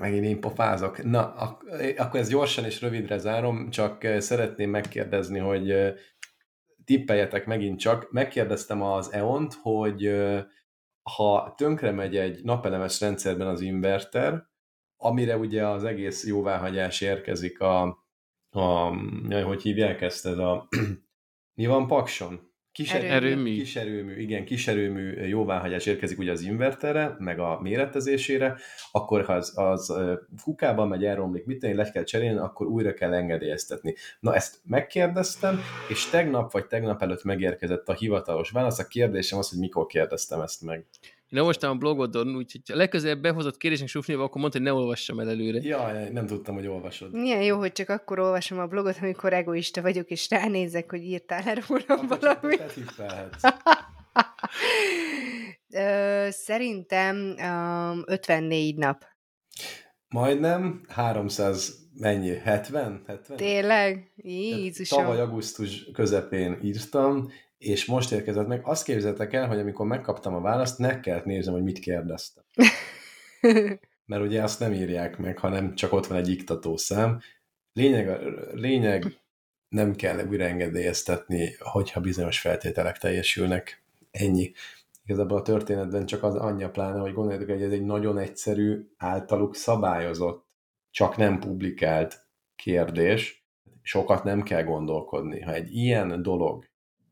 megint 0.00 0.24
én 0.24 0.40
pofázok. 0.40 1.02
Na, 1.02 1.34
ak- 1.34 1.98
akkor 1.98 2.20
ez 2.20 2.28
gyorsan 2.28 2.64
és 2.64 2.80
rövidre 2.80 3.18
zárom, 3.18 3.70
csak 3.70 4.06
szeretném 4.18 4.70
megkérdezni, 4.70 5.38
hogy 5.38 5.74
tippeljetek 6.84 7.46
megint 7.46 7.78
csak. 7.78 8.10
Megkérdeztem 8.10 8.82
az 8.82 9.12
EON-t, 9.12 9.54
hogy 9.62 10.10
ha 11.02 11.54
tönkre 11.56 11.90
megy 11.90 12.16
egy 12.16 12.40
napelemes 12.42 13.00
rendszerben 13.00 13.46
az 13.46 13.60
inverter, 13.60 14.47
amire 14.98 15.36
ugye 15.36 15.66
az 15.66 15.84
egész 15.84 16.26
jóváhagyás 16.26 17.00
érkezik 17.00 17.60
a, 17.60 17.82
a 18.50 18.94
jaj, 19.28 19.42
hogy 19.42 19.62
hívják 19.62 20.00
ezt, 20.00 20.26
ez 20.26 20.38
a 20.38 20.68
mi 21.58 21.66
van 21.66 21.86
Pakson? 21.86 22.46
Kis 22.72 22.92
erőmű. 22.92 23.54
Kis 23.54 23.76
erőmű, 23.76 24.20
igen, 24.20 24.44
kis 24.44 24.68
erőmű 24.68 25.26
jóváhagyás 25.26 25.86
érkezik 25.86 26.18
ugye 26.18 26.30
az 26.30 26.40
inverterre, 26.40 27.16
meg 27.18 27.38
a 27.38 27.60
méretezésére, 27.60 28.56
akkor 28.92 29.24
ha 29.24 29.32
az, 29.32 29.52
az 29.58 29.94
kukában 30.42 30.88
megy, 30.88 31.04
elromlik, 31.04 31.44
mit 31.44 31.58
tenni, 31.58 31.74
le 31.74 31.90
kell 31.90 32.02
cserélni, 32.02 32.38
akkor 32.38 32.66
újra 32.66 32.94
kell 32.94 33.14
engedélyeztetni. 33.14 33.94
Na 34.20 34.34
ezt 34.34 34.60
megkérdeztem, 34.64 35.60
és 35.88 36.06
tegnap 36.10 36.52
vagy 36.52 36.66
tegnap 36.66 37.02
előtt 37.02 37.24
megérkezett 37.24 37.88
a 37.88 37.94
hivatalos 37.94 38.50
válasz. 38.50 38.78
A 38.78 38.86
kérdésem 38.86 39.38
az, 39.38 39.48
hogy 39.48 39.58
mikor 39.58 39.86
kérdeztem 39.86 40.40
ezt 40.40 40.62
meg. 40.62 40.86
Én 41.30 41.38
olvastam 41.38 41.70
a 41.70 41.74
blogodon, 41.74 42.36
úgyhogy 42.36 42.60
ha 42.68 42.76
legközelebb 42.76 43.20
behozott 43.20 43.56
kérdésnek 43.56 43.88
sufniba, 43.88 44.22
akkor 44.22 44.40
mondta, 44.40 44.58
hogy 44.58 44.66
ne 44.66 44.72
olvassam 44.72 45.20
el 45.20 45.28
előre. 45.28 45.60
Ja, 45.62 46.10
nem 46.12 46.26
tudtam, 46.26 46.54
hogy 46.54 46.66
olvasod. 46.66 47.12
Milyen 47.12 47.42
jó, 47.42 47.58
hogy 47.58 47.72
csak 47.72 47.88
akkor 47.88 48.18
olvasom 48.18 48.58
a 48.58 48.66
blogot, 48.66 48.98
amikor 49.00 49.32
egoista 49.32 49.82
vagyok, 49.82 50.10
és 50.10 50.30
ránézek, 50.30 50.90
hogy 50.90 51.02
írtál 51.02 51.42
el 51.46 51.62
rólam 51.68 52.06
valamit. 52.06 52.62
Szerintem 56.46 57.34
um, 57.38 58.02
54 58.06 58.76
nap. 58.76 59.04
Majdnem, 60.08 60.80
300 60.88 61.88
mennyi? 61.94 62.36
70? 62.36 63.02
70? 63.06 63.36
Tényleg? 63.36 64.12
Jézusom. 64.16 65.02
Tavaly 65.02 65.20
augusztus 65.20 65.84
közepén 65.92 66.58
írtam, 66.62 67.30
és 67.58 67.84
most 67.84 68.12
érkezett 68.12 68.46
meg. 68.46 68.60
Azt 68.64 68.84
képzeltek 68.84 69.32
el, 69.32 69.48
hogy 69.48 69.58
amikor 69.58 69.86
megkaptam 69.86 70.34
a 70.34 70.40
választ, 70.40 70.78
ne 70.78 71.00
kellett 71.00 71.24
nézem, 71.24 71.52
hogy 71.52 71.62
mit 71.62 71.78
kérdeztem. 71.78 72.44
Mert 74.06 74.22
ugye 74.22 74.42
azt 74.42 74.60
nem 74.60 74.72
írják 74.72 75.18
meg, 75.18 75.38
hanem 75.38 75.74
csak 75.74 75.92
ott 75.92 76.06
van 76.06 76.18
egy 76.18 76.28
iktatószám. 76.28 77.20
Lényeg, 77.72 78.20
lényeg 78.52 79.18
nem 79.68 79.94
kell 79.94 80.26
újra 80.26 80.44
engedélyeztetni, 80.44 81.56
hogyha 81.58 82.00
bizonyos 82.00 82.40
feltételek 82.40 82.98
teljesülnek. 82.98 83.82
Ennyi. 84.10 84.52
Igazából 85.04 85.38
a 85.38 85.42
történetben 85.42 86.06
csak 86.06 86.22
az 86.22 86.34
anyja 86.34 86.70
pláne, 86.70 87.00
hogy 87.00 87.12
gondoljátok, 87.12 87.48
hogy 87.48 87.62
ez 87.62 87.72
egy 87.72 87.84
nagyon 87.84 88.18
egyszerű, 88.18 88.88
általuk 88.96 89.54
szabályozott, 89.54 90.46
csak 90.90 91.16
nem 91.16 91.38
publikált 91.38 92.26
kérdés, 92.56 93.46
sokat 93.82 94.24
nem 94.24 94.42
kell 94.42 94.62
gondolkodni. 94.62 95.40
Ha 95.40 95.52
egy 95.52 95.74
ilyen 95.74 96.22
dolog 96.22 96.67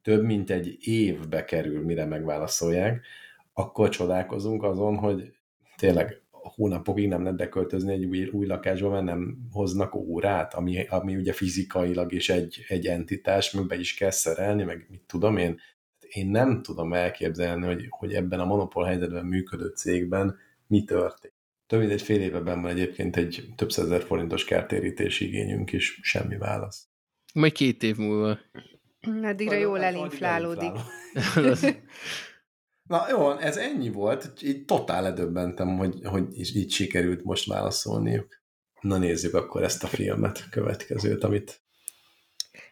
több 0.07 0.24
mint 0.24 0.50
egy 0.50 0.76
évbe 0.80 1.44
kerül, 1.44 1.84
mire 1.84 2.04
megválaszolják, 2.04 3.07
akkor 3.52 3.88
csodálkozunk 3.88 4.62
azon, 4.62 4.96
hogy 4.96 5.32
tényleg 5.76 6.22
hónapokig 6.30 7.09
nem 7.09 7.22
lehet 7.22 7.36
beköltözni 7.36 7.92
egy 7.92 8.04
új, 8.04 8.28
új 8.28 8.46
lakásba, 8.46 8.90
mert 8.90 9.04
nem 9.04 9.38
hoznak 9.52 9.94
órát, 9.94 10.54
ami, 10.54 10.86
ami 10.88 11.16
ugye 11.16 11.32
fizikailag 11.32 12.12
is 12.12 12.28
egy, 12.28 12.64
egy 12.68 12.86
entitás, 12.86 13.50
meg 13.50 13.66
be 13.66 13.78
is 13.78 13.94
kell 13.94 14.11
szerelni, 14.11 14.62
meg 14.62 14.86
mit 14.90 15.02
tudom 15.07 15.36
én. 15.36 15.61
Én 16.09 16.28
nem 16.28 16.62
tudom 16.62 16.92
elképzelni, 16.92 17.66
hogy, 17.66 17.86
hogy 17.88 18.14
ebben 18.14 18.40
a 18.40 18.44
monopól 18.44 18.84
helyzetben 18.84 19.24
működő 19.24 19.68
cégben 19.68 20.36
mi 20.66 20.84
történt. 20.84 21.34
Több 21.66 21.80
mint 21.80 21.92
egy 21.92 22.02
fél 22.02 22.20
éve 22.20 22.40
van 22.40 22.66
egyébként 22.66 23.16
egy 23.16 23.44
több 23.57 23.70
százezer 23.70 24.02
forintos 24.02 24.44
kártérítési 24.44 25.26
igényünk 25.26 25.72
is, 25.72 25.98
semmi 26.02 26.36
válasz. 26.36 26.88
Majd 27.34 27.52
két 27.52 27.82
év 27.82 27.96
múlva. 27.96 28.38
Addigra 29.22 29.57
jól 29.57 29.82
elinflálódik. 29.82 30.72
Na 32.82 33.07
jó, 33.11 33.38
ez 33.38 33.57
ennyi 33.57 33.90
volt. 33.90 34.42
Így 34.42 34.64
totál 34.64 35.02
ledöbbentem, 35.02 35.76
hogy, 35.76 36.00
hogy 36.04 36.38
így 36.57 36.70
sikerült 36.70 37.24
most 37.24 37.46
válaszolniuk. 37.46 38.42
Na 38.80 38.98
nézzük 38.98 39.34
akkor 39.34 39.62
ezt 39.62 39.84
a 39.84 39.86
filmet, 39.86 40.48
következőt, 40.50 41.24
amit 41.24 41.61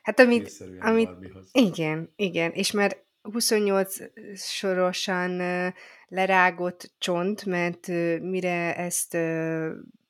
Hát 0.02 0.20
amit, 0.20 0.64
amit 0.78 1.10
igen, 1.52 2.12
igen, 2.16 2.50
és 2.50 2.70
már 2.70 2.96
28 3.22 3.96
sorosan 4.34 5.42
lerágott 6.08 6.92
csont, 6.98 7.44
mert 7.44 7.86
mire 8.20 8.76
ezt 8.76 9.16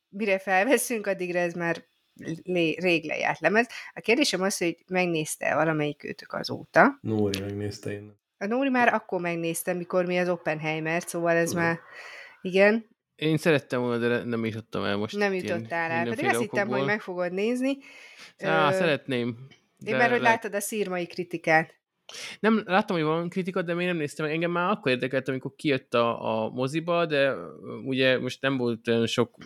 mire 0.08 0.38
felveszünk, 0.38 1.06
addigra 1.06 1.38
ez 1.38 1.54
már 1.54 1.84
rég 2.76 3.04
lejárt 3.04 3.40
lemez. 3.40 3.68
A 3.94 4.00
kérdésem 4.00 4.42
az, 4.42 4.58
hogy 4.58 4.76
megnézte 4.86 5.54
valamelyik 5.54 6.04
őtök 6.04 6.32
azóta. 6.32 6.98
Nóri 7.00 7.40
megnézte 7.40 7.90
én. 7.90 8.22
A 8.38 8.46
Nóri 8.46 8.68
már 8.68 8.94
akkor 8.94 9.20
megnéztem, 9.20 9.76
mikor 9.76 10.06
mi 10.06 10.18
az 10.18 10.28
Oppenheimer, 10.28 11.02
szóval 11.02 11.36
ez 11.36 11.48
Tudom. 11.48 11.64
már, 11.64 11.78
igen. 12.42 12.86
Én 13.16 13.36
szerettem 13.36 13.80
volna, 13.80 14.08
de 14.08 14.24
nem 14.24 14.44
jutottam 14.44 14.84
el 14.84 14.96
most. 14.96 15.16
Nem 15.16 15.34
jutottál 15.34 15.90
el, 15.90 16.08
pedig 16.08 16.24
azt 16.24 16.40
hittem, 16.40 16.68
hogy 16.68 16.84
meg 16.84 17.00
fogod 17.00 17.32
nézni. 17.32 17.78
Á, 18.38 18.72
Ö... 18.72 18.72
szeretném. 18.72 19.36
Én 19.84 19.96
mert 19.96 20.10
hogy 20.10 20.20
le... 20.20 20.28
láttad 20.28 20.54
a 20.54 20.60
szírmai 20.60 21.06
kritikát. 21.06 21.74
Nem, 22.40 22.62
láttam, 22.66 22.96
hogy 22.96 23.04
van 23.04 23.28
kritika, 23.28 23.62
de 23.62 23.74
még 23.74 23.86
nem 23.86 23.96
néztem 23.96 24.24
meg. 24.26 24.34
Engem 24.34 24.50
már 24.50 24.70
akkor 24.70 24.92
érdekelt, 24.92 25.28
amikor 25.28 25.52
kijött 25.56 25.94
a, 25.94 26.44
a 26.44 26.50
moziba, 26.50 27.06
de 27.06 27.34
ugye 27.84 28.18
most 28.18 28.40
nem 28.40 28.56
volt 28.56 28.88
olyan 28.88 29.06
sok 29.06 29.36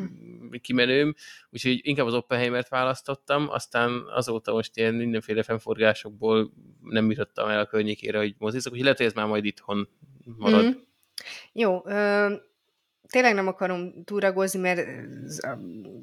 kimenőm, 0.61 1.15
úgyhogy 1.51 1.81
inkább 1.83 2.07
az 2.07 2.15
Oppenheimert 2.15 2.69
választottam, 2.69 3.49
aztán 3.49 4.03
azóta 4.15 4.53
most 4.53 4.77
ilyen 4.77 4.95
mindenféle 4.95 5.43
fennforgásokból 5.43 6.53
nem 6.83 7.11
jutottam 7.11 7.49
el 7.49 7.61
a 7.61 7.67
környékére, 7.67 8.19
hogy 8.19 8.35
mozizok, 8.39 8.73
úgyhogy 8.73 8.85
lehet, 8.85 8.99
hogy 8.99 9.07
ez 9.07 9.15
már 9.15 9.27
majd 9.27 9.45
itthon 9.45 9.89
marad. 10.37 10.65
Mm. 10.65 10.71
Jó, 11.53 11.83
ö, 11.87 12.35
tényleg 13.09 13.35
nem 13.35 13.47
akarom 13.47 14.05
túragozni, 14.05 14.61
mert 14.61 14.87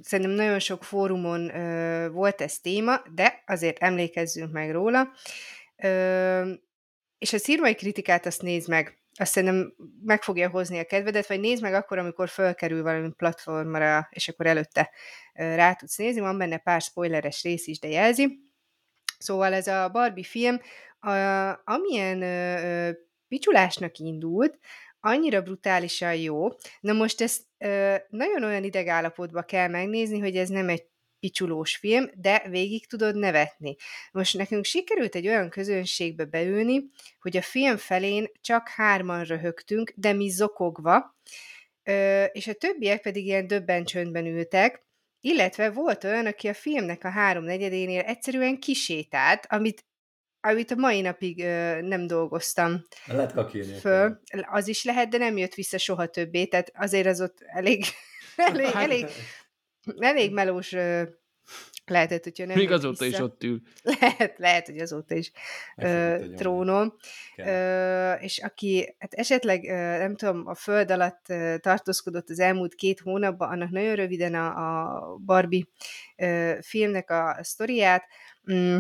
szerintem 0.02 0.36
nagyon 0.36 0.60
sok 0.60 0.84
fórumon 0.84 1.56
ö, 1.56 2.10
volt 2.10 2.42
ez 2.42 2.60
téma, 2.60 3.02
de 3.16 3.44
azért 3.46 3.78
emlékezzünk 3.78 4.52
meg 4.52 4.72
róla. 4.72 5.12
Ö, 5.84 6.52
és 7.18 7.34
a 7.34 7.38
szírmai 7.38 7.76
kritikát 7.76 8.26
azt 8.26 8.42
nézd 8.42 8.70
meg, 8.70 9.00
azt 9.18 9.32
szerintem 9.32 9.74
meg 10.04 10.22
fogja 10.24 10.50
hozni 10.50 10.80
a 10.80 10.86
kedvedet, 10.86 11.28
vagy 11.28 11.40
nézd 11.40 11.62
meg 11.62 11.74
akkor, 11.74 11.98
amikor 11.98 12.30
fölkerül 12.30 12.84
valami 12.84 13.12
platformra, 13.18 14.08
és 14.12 14.28
akkor 14.28 14.46
előtte 14.46 14.92
rá 15.34 15.74
tudsz 15.74 15.98
nézni, 15.98 16.22
van 16.22 16.38
benne 16.38 16.58
pár 16.58 16.82
spoileres 16.82 17.44
rész 17.44 17.68
is, 17.68 17.80
de 17.80 17.88
jelzi. 17.88 18.40
Szóval 19.18 19.54
ez 19.54 19.68
a 19.68 19.90
Barbie 19.90 20.24
film, 20.24 20.60
a, 21.00 21.12
amilyen 21.64 22.22
ö, 22.22 22.92
picsulásnak 23.28 23.98
indult, 23.98 24.60
annyira 25.00 25.42
brutálisan 25.42 26.16
jó. 26.16 26.48
Na 26.80 26.94
most 26.94 27.22
ezt 27.22 27.42
ö, 27.58 27.96
nagyon 28.10 28.44
olyan 28.44 28.64
idegállapotba 28.64 29.42
kell 29.42 29.68
megnézni, 29.68 30.20
hogy 30.20 30.38
ez 30.38 30.50
nem 30.50 30.70
egy 30.70 30.86
picsulós 31.26 31.76
film, 31.76 32.10
de 32.16 32.44
végig 32.50 32.88
tudod 32.88 33.16
nevetni. 33.16 33.76
Most 34.12 34.38
nekünk 34.38 34.66
sikerült 34.66 35.16
egy 35.16 35.28
olyan 35.28 35.50
közönségbe 35.50 36.26
beülni, 36.26 36.90
hogy 37.20 37.38
a 37.38 37.42
film 37.42 37.78
felén 37.78 38.28
csak 38.42 38.68
hárman 38.68 39.24
röhögtünk, 39.24 39.94
de 39.96 40.14
mi 40.14 40.30
zokogva, 40.30 41.16
és 42.32 42.48
a 42.48 42.54
többiek 42.54 43.02
pedig 43.02 43.26
ilyen 43.26 43.48
döbben 43.48 43.86
csöndben 43.86 44.26
ültek, 44.26 44.86
illetve 45.22 45.70
volt 45.70 46.04
olyan, 46.04 46.26
aki 46.26 46.48
a 46.48 46.54
filmnek 46.54 47.04
a 47.04 47.10
háromnegyedénél 47.10 48.02
egyszerűen 48.02 48.60
kisétált, 48.60 49.46
amit 49.50 49.86
amit 50.42 50.72
a 50.72 50.76
mai 50.76 51.02
napig 51.02 51.44
ö, 51.44 51.82
nem 51.82 52.08
dolgoztam 52.08 52.86
lehet 53.06 53.34
föl. 53.80 54.20
Az 54.52 54.68
is 54.68 54.84
lehet, 54.84 55.10
de 55.10 55.18
nem 55.18 55.38
jött 55.38 55.54
vissza 55.54 55.78
soha 55.78 56.06
többé, 56.06 56.46
tehát 56.46 56.72
azért 56.74 57.08
az 57.08 57.22
ott 57.22 57.38
elég, 57.46 57.86
elég, 58.36 58.66
hát, 58.66 58.84
elég 58.84 59.06
elég 60.00 60.34
melós 60.34 60.72
ö, 60.74 61.04
lehetett, 61.86 62.24
hogyha 62.24 62.46
nem 62.46 62.58
Még 62.58 62.72
azóta 62.72 63.06
vissza. 63.06 63.18
is 63.18 63.24
ott 63.24 63.44
ül. 63.44 63.62
Lehet, 64.00 64.38
lehet, 64.38 64.66
hogy 64.66 64.78
azóta 64.78 65.16
is 65.16 65.32
ö, 65.78 66.18
trónon. 66.36 66.94
Ö, 67.36 68.14
és 68.14 68.40
aki 68.40 68.96
hát 69.00 69.14
esetleg, 69.14 69.64
ö, 69.64 69.98
nem 69.98 70.16
tudom, 70.16 70.48
a 70.48 70.56
föld 70.56 70.92
alatt 70.92 71.26
ö, 71.30 71.56
tartózkodott 71.58 72.30
az 72.30 72.40
elmúlt 72.40 72.76
két 72.76 73.00
hónapban, 73.00 73.50
annak 73.50 73.70
nagyon 73.70 73.96
röviden 73.96 74.34
a, 74.36 74.48
a 74.48 75.16
Barbie 75.16 75.66
ö, 76.16 76.58
filmnek 76.62 77.10
a 77.10 77.38
sztoriát. 77.42 78.04
Mm, 78.52 78.78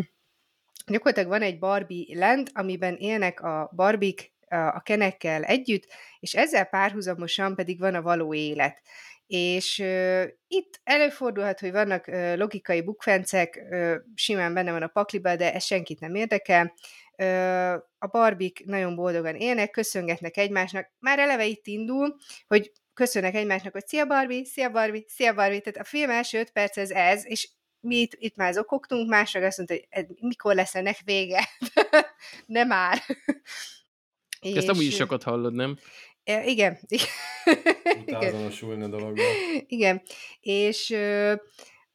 gyakorlatilag 0.87 1.29
van 1.29 1.41
egy 1.41 1.59
Barbie 1.59 2.19
land, 2.19 2.49
amiben 2.53 2.95
élnek 2.95 3.41
a 3.41 3.71
barbik 3.75 4.33
a 4.47 4.81
kenekkel 4.81 5.43
együtt, 5.43 5.87
és 6.19 6.33
ezzel 6.33 6.65
párhuzamosan 6.65 7.55
pedig 7.55 7.79
van 7.79 7.95
a 7.95 8.01
való 8.01 8.33
élet 8.33 8.81
és 9.27 9.79
uh, 9.79 10.23
itt 10.47 10.79
előfordulhat, 10.83 11.59
hogy 11.59 11.71
vannak 11.71 12.07
uh, 12.07 12.37
logikai 12.37 12.81
bukfencek, 12.81 13.65
uh, 13.69 13.95
simán 14.15 14.53
benne 14.53 14.71
van 14.71 14.83
a 14.83 14.87
pakliba, 14.87 15.35
de 15.35 15.53
ez 15.53 15.63
senkit 15.63 15.99
nem 15.99 16.15
érdekel. 16.15 16.73
Uh, 17.17 17.73
a 17.97 18.07
barbik 18.11 18.65
nagyon 18.65 18.95
boldogan 18.95 19.35
élnek, 19.35 19.69
köszöngetnek 19.69 20.37
egymásnak. 20.37 20.91
Már 20.99 21.19
eleve 21.19 21.45
itt 21.45 21.67
indul, 21.67 22.15
hogy 22.47 22.71
köszönnek 22.93 23.35
egymásnak, 23.35 23.73
hogy 23.73 23.87
szia 23.87 24.05
Barbie, 24.05 24.45
szia 24.45 24.69
Barbie, 24.69 25.03
szia 25.07 25.33
Barbie. 25.33 25.59
Tehát 25.59 25.79
a 25.79 25.83
film 25.83 26.09
első 26.09 26.39
öt 26.39 26.51
perc 26.51 26.77
ez 26.77 26.91
ez, 26.91 27.25
és 27.25 27.49
mi 27.79 27.95
itt, 27.95 28.13
itt 28.17 28.35
már 28.35 28.53
zokogtunk, 28.53 29.09
másra 29.09 29.45
azt 29.45 29.57
mondta, 29.57 29.75
hogy 29.75 29.85
ez, 29.89 30.05
mikor 30.19 30.55
lesz 30.55 30.75
ennek 30.75 30.97
vége. 31.05 31.49
nem 32.45 32.67
már. 32.67 33.01
Ezt 34.53 34.69
amúgy 34.69 34.85
is 34.85 34.95
sokat 34.95 35.23
hallod, 35.23 35.53
nem? 35.53 35.77
E, 36.25 36.45
igen. 36.45 36.77
Utázonosulni 38.05 38.83
a 38.87 38.87
dologba. 38.87 39.21
Igen. 39.67 40.01
És 40.39 40.95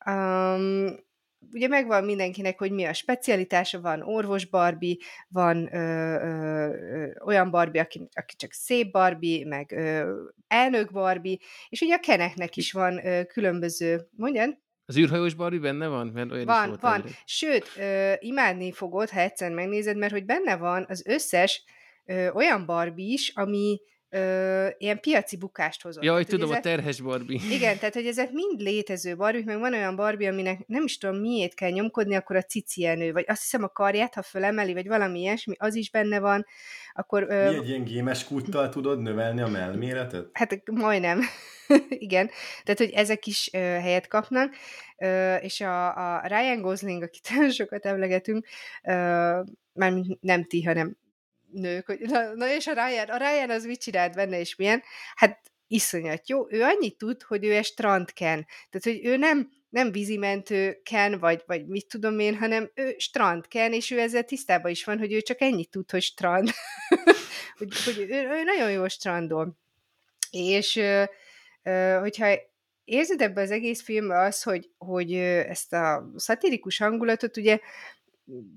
um, 0.06 0.98
ugye 1.52 1.68
megvan 1.68 2.04
mindenkinek, 2.04 2.58
hogy 2.58 2.70
mi 2.70 2.84
a 2.84 2.92
specialitása, 2.92 3.80
van 3.80 4.02
orvos 4.02 4.44
Barbie, 4.44 4.96
van 5.28 5.74
ö, 5.74 5.78
ö, 5.78 6.66
ö, 6.74 7.10
olyan 7.24 7.50
Barbie, 7.50 7.80
aki, 7.80 8.08
aki 8.12 8.34
csak 8.36 8.52
szép 8.52 8.90
Barbie, 8.90 9.46
meg 9.46 9.72
ö, 9.72 10.14
elnök 10.48 10.92
Barbie, 10.92 11.36
és 11.68 11.80
ugye 11.80 11.94
a 11.94 12.00
keneknek 12.00 12.56
is 12.56 12.72
van 12.72 13.06
ö, 13.06 13.24
különböző, 13.24 14.08
mondjan? 14.16 14.62
Az 14.84 14.96
űrhajós 14.96 15.34
Barbie 15.34 15.60
benne 15.60 15.86
van? 15.86 16.06
Mert 16.06 16.30
olyan 16.30 16.46
van, 16.46 16.62
is 16.62 16.68
volt 16.68 16.80
van. 16.80 17.00
Elég. 17.00 17.14
Sőt, 17.24 17.72
ö, 17.78 18.12
imádni 18.18 18.72
fogod, 18.72 19.10
ha 19.10 19.20
egyszer 19.20 19.50
megnézed, 19.50 19.96
mert 19.96 20.12
hogy 20.12 20.24
benne 20.24 20.56
van 20.56 20.84
az 20.88 21.06
összes 21.06 21.64
ö, 22.04 22.28
olyan 22.28 22.66
Barbie 22.66 23.12
is, 23.12 23.32
ami 23.34 23.80
ö, 24.10 24.66
ilyen 24.78 25.00
piaci 25.00 25.36
bukást 25.36 25.82
hozott. 25.82 26.04
Jaj, 26.04 26.24
tehát, 26.24 26.28
tudom, 26.28 26.50
ezek, 26.50 26.64
a 26.64 26.68
terhes 26.68 27.00
Barbie. 27.00 27.40
Igen, 27.50 27.78
tehát, 27.78 27.94
hogy 27.94 28.06
ezek 28.06 28.32
mind 28.32 28.60
létező 28.60 29.16
Barbie, 29.16 29.42
meg 29.44 29.58
van 29.58 29.72
olyan 29.72 29.96
Barbie, 29.96 30.30
aminek 30.30 30.66
nem 30.66 30.84
is 30.84 30.98
tudom 30.98 31.16
miért 31.16 31.54
kell 31.54 31.70
nyomkodni, 31.70 32.14
akkor 32.14 32.36
a 32.36 32.42
cicienő, 32.42 33.12
vagy 33.12 33.24
azt 33.28 33.40
hiszem 33.40 33.62
a 33.62 33.68
karját, 33.68 34.14
ha 34.14 34.22
fölemeli, 34.22 34.72
vagy 34.72 34.86
valami 34.86 35.20
ilyesmi, 35.20 35.54
az 35.58 35.74
is 35.74 35.90
benne 35.90 36.20
van, 36.20 36.46
akkor... 36.92 37.26
Ö, 37.28 37.50
Mi 37.50 37.56
egy 37.56 37.68
ilyen 37.68 37.84
gémes 37.84 38.24
kúttal 38.24 38.68
tudod 38.68 39.00
növelni 39.00 39.40
a 39.40 39.48
mellméretet? 39.48 40.28
Hát 40.32 40.62
majdnem. 40.70 41.20
Igen, 41.88 42.30
tehát, 42.62 42.78
hogy 42.78 42.90
ezek 42.90 43.26
is 43.26 43.50
ö, 43.52 43.58
helyet 43.58 44.06
kapnak, 44.06 44.54
ö, 44.98 45.34
és 45.34 45.60
a, 45.60 45.86
a 46.16 46.26
Ryan 46.26 46.60
Gosling, 46.60 47.02
akit 47.02 47.28
sokat 47.58 47.86
emlegetünk, 47.86 48.46
ö, 48.82 48.92
már 49.72 49.92
nem 50.20 50.44
ti, 50.44 50.62
hanem 50.62 50.96
nők, 51.52 51.86
hogy 51.86 51.98
na, 52.00 52.34
na 52.34 52.48
és 52.48 52.66
a 52.66 52.72
Ryan, 52.72 53.08
a 53.08 53.16
Ryan 53.16 53.50
az 53.50 53.64
mit 53.64 53.80
csinált 53.80 54.14
benne, 54.14 54.40
és 54.40 54.56
milyen? 54.56 54.82
Hát 55.14 55.50
iszonyat 55.66 56.28
jó. 56.28 56.50
Ő 56.50 56.62
annyit 56.62 56.98
tud, 56.98 57.22
hogy 57.22 57.44
ő 57.44 57.54
egy 57.54 57.64
strandken. 57.64 58.46
Tehát, 58.70 58.98
hogy 58.98 59.06
ő 59.06 59.16
nem, 59.16 59.50
nem 59.68 59.92
vízimentő 59.92 60.80
ken, 60.82 61.18
vagy, 61.18 61.42
vagy 61.46 61.66
mit 61.66 61.86
tudom 61.86 62.18
én, 62.18 62.36
hanem 62.36 62.70
ő 62.74 62.94
strandken, 62.98 63.72
és 63.72 63.90
ő 63.90 64.00
ezzel 64.00 64.24
tisztában 64.24 64.70
is 64.70 64.84
van, 64.84 64.98
hogy 64.98 65.12
ő 65.12 65.20
csak 65.20 65.40
ennyit 65.40 65.70
tud, 65.70 65.90
hogy 65.90 66.02
strand. 66.02 66.50
hogy, 67.58 67.84
hogy 67.84 67.98
ő, 67.98 68.28
ő 68.28 68.42
nagyon 68.44 68.70
jó 68.70 68.88
strandon. 68.88 69.58
És 70.30 70.80
hogyha 72.00 72.38
érzed 72.84 73.20
ebbe 73.20 73.40
az 73.40 73.50
egész 73.50 73.82
filmbe 73.82 74.18
az, 74.18 74.42
hogy, 74.42 74.70
hogy 74.78 75.14
ezt 75.14 75.72
a 75.72 76.12
szatirikus 76.16 76.78
hangulatot 76.78 77.36
ugye 77.36 77.58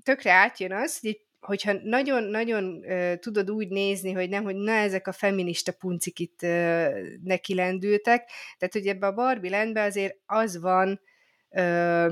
tökre 0.02 0.32
átjön 0.32 0.72
az, 0.72 1.00
hogy 1.00 1.20
hogyha 1.44 1.72
nagyon-nagyon 1.82 2.64
uh, 2.64 3.14
tudod 3.14 3.50
úgy 3.50 3.68
nézni, 3.68 4.12
hogy 4.12 4.28
nem, 4.28 4.44
hogy 4.44 4.56
na 4.56 4.72
ezek 4.72 5.06
a 5.06 5.12
feminista 5.12 5.72
puncik 5.72 6.18
itt 6.18 6.42
uh, 6.42 6.94
neki 7.22 7.54
lendültek, 7.54 8.30
tehát 8.58 8.74
hogy 8.74 8.86
ebbe 8.86 9.06
a 9.06 9.12
Barbie 9.12 9.50
landbe 9.50 9.82
azért 9.82 10.16
az 10.26 10.60
van, 10.60 11.00
uh, 11.50 12.10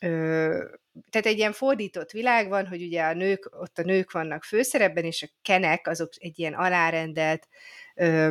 uh, 0.00 0.62
tehát 1.10 1.26
egy 1.26 1.38
ilyen 1.38 1.52
fordított 1.52 2.10
világ 2.10 2.48
van, 2.48 2.66
hogy 2.66 2.82
ugye 2.82 3.02
a 3.02 3.12
nők, 3.12 3.48
ott 3.60 3.78
a 3.78 3.82
nők 3.82 4.12
vannak 4.12 4.44
főszerepben, 4.44 5.04
és 5.04 5.22
a 5.22 5.26
kenek 5.42 5.86
azok 5.86 6.10
egy 6.18 6.38
ilyen 6.38 6.54
alárendelt 6.54 7.48
ö, 7.94 8.30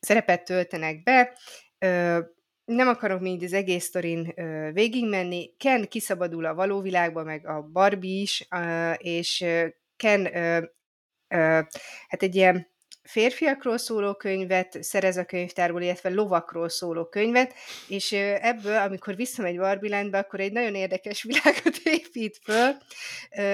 szerepet 0.00 0.44
töltenek 0.44 1.02
be. 1.02 1.38
Ö, 1.78 2.18
nem 2.70 2.88
akarok 2.88 3.20
még 3.20 3.42
az 3.42 3.52
egész 3.52 3.84
sztorin 3.84 4.32
ö, 4.36 4.70
végigmenni. 4.72 5.50
Ken 5.58 5.88
kiszabadul 5.88 6.44
a 6.44 6.54
való 6.54 6.80
világba, 6.80 7.22
meg 7.22 7.46
a 7.46 7.62
Barbie 7.62 8.20
is, 8.20 8.46
ö, 8.50 8.92
és 8.92 9.44
Ken 9.96 10.36
ö, 10.36 10.58
ö, 11.28 11.60
hát 12.08 12.22
egy 12.22 12.34
ilyen 12.34 12.68
férfiakról 13.02 13.78
szóló 13.78 14.14
könyvet 14.14 14.82
szerez 14.82 15.16
a 15.16 15.24
könyvtárból, 15.24 15.82
illetve 15.82 16.08
lovakról 16.08 16.68
szóló 16.68 17.04
könyvet, 17.04 17.54
és 17.88 18.12
ebből, 18.40 18.76
amikor 18.76 19.16
visszamegy 19.16 19.56
Barbilandbe, 19.56 20.18
akkor 20.18 20.40
egy 20.40 20.52
nagyon 20.52 20.74
érdekes 20.74 21.22
világot 21.30 21.76
épít 21.84 22.40
föl, 22.42 22.76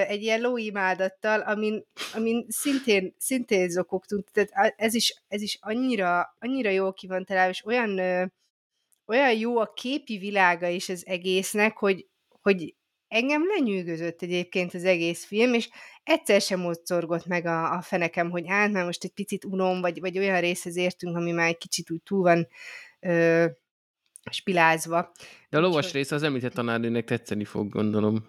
egy 0.07 0.23
ilyen 0.23 0.41
lóimádattal, 0.41 1.41
amin, 1.41 1.85
amin 2.15 2.47
szintén, 2.49 3.15
szintén 3.19 3.69
zokogtunk, 3.69 4.31
tehát 4.31 4.75
ez 4.77 4.95
is, 4.95 5.23
ez 5.29 5.43
is 5.43 5.59
annyira, 5.61 6.35
annyira 6.39 6.71
jó 6.71 6.93
ki 6.93 7.07
van 7.07 7.25
találva, 7.25 7.51
és 7.51 7.65
olyan, 7.65 7.99
olyan 9.07 9.33
jó 9.33 9.59
a 9.59 9.73
képi 9.73 10.19
világa 10.19 10.69
is 10.69 10.89
az 10.89 11.07
egésznek, 11.07 11.77
hogy, 11.77 12.07
hogy 12.43 12.75
engem 13.09 13.47
lenyűgözött 13.47 14.23
egyébként 14.23 14.75
az 14.75 14.85
egész 14.85 15.25
film, 15.25 15.55
és 15.55 15.69
egyszer 16.03 16.41
sem 16.41 16.61
mocorgott 16.61 17.27
meg 17.27 17.47
a, 17.47 17.73
a 17.73 17.83
fenekem, 17.83 18.31
hogy 18.31 18.45
hát 18.47 18.71
már 18.71 18.85
most 18.85 19.05
egy 19.05 19.13
picit 19.13 19.45
unom, 19.45 19.81
vagy, 19.81 20.01
vagy 20.01 20.19
olyan 20.19 20.41
részhez 20.41 20.77
értünk, 20.77 21.17
ami 21.17 21.31
már 21.31 21.49
egy 21.49 21.59
kicsit 21.59 21.91
úgy 21.91 22.03
túl 22.03 22.23
van 22.23 22.49
ö, 23.01 23.47
spilázva. 24.31 25.13
De 25.49 25.57
a 25.57 25.61
lovas 25.61 25.85
Úgyhogy... 25.85 25.93
rész 25.93 26.11
az 26.11 26.23
említett 26.23 26.53
tanárnőnek 26.53 27.05
tetszeni 27.05 27.45
fog, 27.45 27.69
gondolom. 27.69 28.27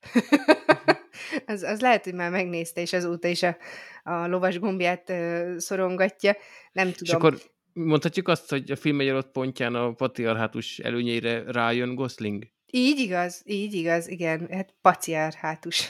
az, 1.46 1.62
az 1.62 1.80
lehet, 1.80 2.04
hogy 2.04 2.14
már 2.14 2.30
megnézte, 2.30 2.80
és 2.80 2.92
azóta 2.92 3.28
is 3.28 3.42
a, 3.42 3.56
a 4.02 4.26
lovas 4.26 4.58
gombját 4.58 5.10
ö, 5.10 5.54
szorongatja. 5.58 6.36
Nem 6.72 6.92
tudom. 6.92 7.04
És 7.06 7.12
akkor 7.12 7.38
mondhatjuk 7.76 8.28
azt, 8.28 8.50
hogy 8.50 8.70
a 8.70 8.76
film 8.76 9.00
egy 9.00 9.08
adott 9.08 9.30
pontján 9.30 9.74
a 9.74 9.92
patriarhátus 9.92 10.78
előnyére 10.78 11.52
rájön 11.52 11.94
Gosling? 11.94 12.46
Így 12.70 12.98
igaz, 12.98 13.42
így 13.44 13.74
igaz, 13.74 14.08
igen, 14.08 14.46
hát 14.50 14.74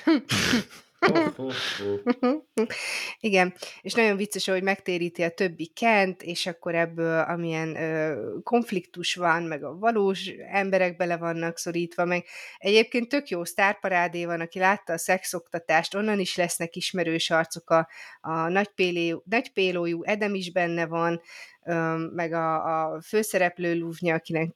Igen, 3.21 3.55
és 3.81 3.93
nagyon 3.93 4.17
vicces, 4.17 4.47
hogy 4.47 4.63
megtéríti 4.63 5.23
a 5.23 5.31
többi 5.31 5.67
Kent, 5.67 6.23
és 6.23 6.47
akkor 6.47 6.75
ebből 6.75 7.21
amilyen 7.21 7.77
ö, 7.77 8.17
konfliktus 8.43 9.15
van, 9.15 9.43
meg 9.43 9.65
a 9.65 9.79
valós 9.79 10.27
emberek 10.51 10.97
bele 10.97 11.17
vannak 11.17 11.59
szorítva, 11.59 12.05
meg 12.05 12.25
egyébként 12.59 13.09
tök 13.09 13.29
jó 13.29 13.45
sztárparádé 13.45 14.25
van, 14.25 14.41
aki 14.41 14.59
látta 14.59 14.93
a 14.93 14.99
szexoktatást, 14.99 15.95
onnan 15.95 16.21
is 16.21 16.37
lesznek 16.37 16.77
ismerős 16.77 17.31
arcok, 17.31 17.71
a, 17.71 17.89
a 18.21 18.49
nagypélójú, 18.49 19.23
nagypélójú 19.25 20.03
Edem 20.03 20.35
is 20.35 20.53
benne 20.53 20.87
van, 20.87 21.21
ö, 21.65 21.97
meg 22.15 22.33
a, 22.33 22.95
a 22.95 23.01
főszereplő 23.01 23.79
Lúvnya, 23.79 24.15
akinek 24.15 24.55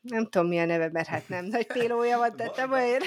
nem 0.00 0.28
tudom 0.28 0.48
mi 0.48 0.58
a 0.58 0.64
neve, 0.64 0.90
mert 0.92 1.08
hát 1.08 1.28
nem 1.28 1.44
nagy 1.44 1.66
pélója 1.78 2.18
van, 2.18 2.36
tehát 2.36 2.56
nem 2.56 2.72
olyan 2.72 3.00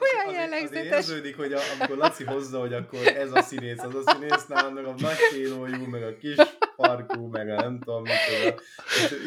olyan 0.00 0.40
jellegzetes. 0.40 0.98
Az 0.98 1.08
érződik, 1.08 1.36
hogy 1.36 1.52
a, 1.52 1.60
amikor 1.78 1.96
Laci 1.96 2.24
hozza, 2.24 2.60
hogy 2.60 2.72
akkor 2.72 3.06
ez 3.06 3.32
a 3.32 3.42
színész, 3.42 3.82
az 3.82 3.94
a 3.94 4.12
színész, 4.12 4.46
nálam 4.46 4.74
meg 4.74 4.84
a 4.84 4.94
nagy 4.98 5.16
télójú, 5.30 5.84
meg 5.84 6.02
a 6.02 6.16
kis 6.16 6.36
parkú, 6.76 7.26
meg 7.26 7.48
a 7.48 7.54
nem 7.54 7.78
tudom, 7.78 8.02
micsoda. 8.02 8.62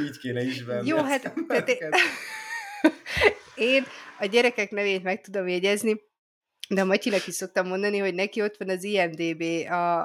Így 0.05 0.17
kéne 0.17 0.41
is 0.41 0.63
venni. 0.63 0.87
Jó, 0.87 0.97
hát 0.97 1.33
tehát 1.47 1.69
én 3.55 3.85
a 4.19 4.25
gyerekek 4.25 4.71
nevét 4.71 5.03
meg 5.03 5.21
tudom 5.21 5.47
jegyezni, 5.47 6.01
de 6.69 6.81
a 6.81 6.85
Matyinak 6.85 7.27
is 7.27 7.33
szoktam 7.33 7.67
mondani, 7.67 7.97
hogy 7.97 8.13
neki 8.13 8.41
ott 8.41 8.57
van 8.57 8.69
az 8.69 8.83
IMDB 8.83 9.41
a, 9.71 9.99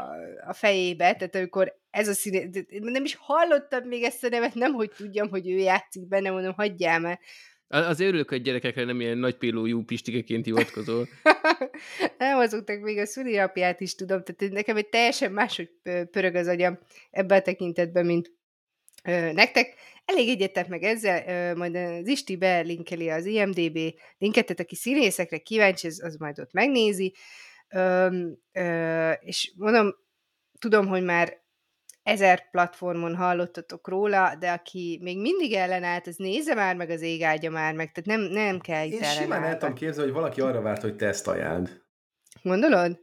a 0.47 0.53
fejébe, 0.53 1.14
tehát 1.14 1.35
amikor 1.35 1.75
ez 1.91 2.09
a 2.09 2.12
színész, 2.12 2.64
nem 2.69 3.05
is 3.05 3.17
hallottam 3.21 3.89
még 3.89 4.03
ezt 4.03 4.25
a 4.25 4.29
nevet, 4.29 4.55
nem 4.55 4.73
hogy 4.73 4.91
tudjam, 4.97 5.29
hogy 5.29 5.51
ő 5.51 5.57
játszik 5.57 6.09
benne, 6.09 6.31
mondom, 6.31 6.53
hagyjál 6.53 7.01
már. 7.01 7.21
Az 7.69 8.01
örülök, 8.01 8.29
hogy 8.29 8.43
gyerekekre 8.43 8.85
nem 8.85 9.01
ilyen 9.01 9.19
nagypélójú 9.19 9.85
pistikeként 9.85 10.45
hivatkozol. 10.45 11.09
nem, 12.19 12.39
azoknak 12.39 12.81
még 12.81 12.99
a 12.99 13.07
szülinapját 13.07 13.81
is 13.81 13.95
tudom, 13.95 14.23
tehát 14.23 14.53
nekem 14.53 14.77
egy 14.77 14.89
teljesen 14.89 15.33
máshogy 15.33 15.71
pörög 16.11 16.35
az 16.35 16.47
agyam 16.47 16.79
ebben 17.11 17.39
a 17.39 17.43
tekintetben, 17.43 18.07
mint 18.07 18.33
nektek. 19.33 19.75
Elég 20.05 20.29
egyetek 20.29 20.69
meg 20.69 20.83
ezzel, 20.83 21.29
ö, 21.29 21.57
majd 21.57 21.75
az 21.75 22.09
Isti 22.09 22.37
belinkeli 22.37 23.09
az 23.09 23.25
IMDB 23.25 23.79
linket, 24.19 24.47
tehát 24.47 24.61
aki 24.61 24.75
színészekre 24.75 25.39
kíváncsi, 25.39 25.87
az, 25.87 26.03
az 26.03 26.17
majd 26.17 26.39
ott 26.41 26.53
megnézi. 26.53 27.14
Ö, 27.69 28.09
és 29.21 29.53
mondom, 29.57 29.95
tudom, 30.59 30.87
hogy 30.87 31.03
már 31.03 31.45
ezer 32.07 32.51
platformon 32.51 33.17
hallottatok 33.17 33.89
róla, 33.89 34.37
de 34.39 34.51
aki 34.51 34.99
még 35.03 35.21
mindig 35.21 35.53
ellenállt, 35.53 36.07
az 36.07 36.17
nézze 36.17 36.55
már 36.55 36.77
meg 36.77 36.91
az 36.91 37.01
ég 37.03 37.23
áldja 37.23 37.51
már 37.51 37.75
meg, 37.75 37.93
tehát 37.93 38.21
nem, 38.21 38.33
nem 38.33 38.61
kell 38.61 38.87
itt 38.87 38.93
Én 38.93 39.03
simán 39.03 39.45
el 39.45 39.57
tudom 39.57 39.75
képzelni, 39.75 40.11
hogy 40.11 40.21
valaki 40.21 40.41
arra 40.41 40.61
várt, 40.61 40.83
hogy 40.83 40.97
te 40.97 41.07
ezt 41.07 41.29
ajánld. 41.29 41.83
Gondolod? 42.43 43.01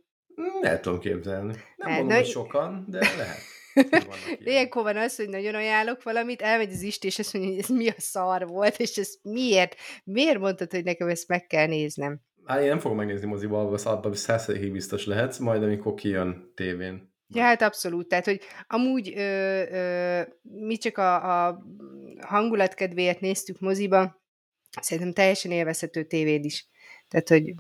Nem 0.62 0.82
tudom 0.82 1.00
képzelni. 1.00 1.54
Nem 1.76 1.90
hát, 1.90 2.00
mondom, 2.00 2.18
hogy 2.18 2.26
sokan, 2.26 2.86
de 2.90 3.00
lehet. 3.18 3.38
Ilyenkor 4.44 4.84
van 4.84 4.98
az, 4.98 5.16
hogy 5.16 5.30
nagyon 5.30 5.56
ajánlok 5.56 6.04
valamit, 6.04 6.42
elmegy 6.42 6.72
az 6.72 6.82
Isti, 6.82 7.08
és 7.08 7.20
azt 7.20 7.34
mondja, 7.34 7.52
hogy 7.52 7.62
ez 7.62 7.70
mi 7.70 7.90
a 7.90 7.96
szar 7.98 8.48
volt, 8.48 8.78
és 8.78 8.98
ez 8.98 9.14
miért? 9.22 9.76
Miért 10.04 10.40
mondtad, 10.40 10.72
hogy 10.72 10.84
nekem 10.84 11.08
ezt 11.08 11.28
meg 11.28 11.48
kell 11.48 11.68
néznem? 11.68 12.22
Hát 12.46 12.62
én 12.62 12.68
nem 12.68 12.80
fogom 12.80 12.98
megnézni 12.98 13.28
moziba, 13.28 13.68
az 13.68 13.86
abban 13.86 14.14
százszerékig 14.14 14.72
biztos 14.72 15.06
lehet, 15.06 15.40
majd 15.40 15.64
amikor 15.64 15.94
kijön 15.94 16.52
tévén. 16.56 17.13
Ja, 17.34 17.44
hát 17.44 17.62
abszolút. 17.62 18.08
Tehát, 18.08 18.26
hogy 18.26 18.42
amúgy 18.68 19.14
ö, 19.16 19.64
ö, 19.72 20.22
mi 20.42 20.78
csak 20.78 20.98
a, 20.98 21.48
a 21.48 21.64
hangulat 22.22 22.74
kedvéért 22.74 23.20
néztük 23.20 23.60
moziba, 23.60 24.22
szerintem 24.82 25.14
teljesen 25.14 25.52
élvezhető 25.52 26.04
tévéd 26.04 26.46
is. 26.46 26.68
Tehát, 27.08 27.30
hogy 27.30 27.54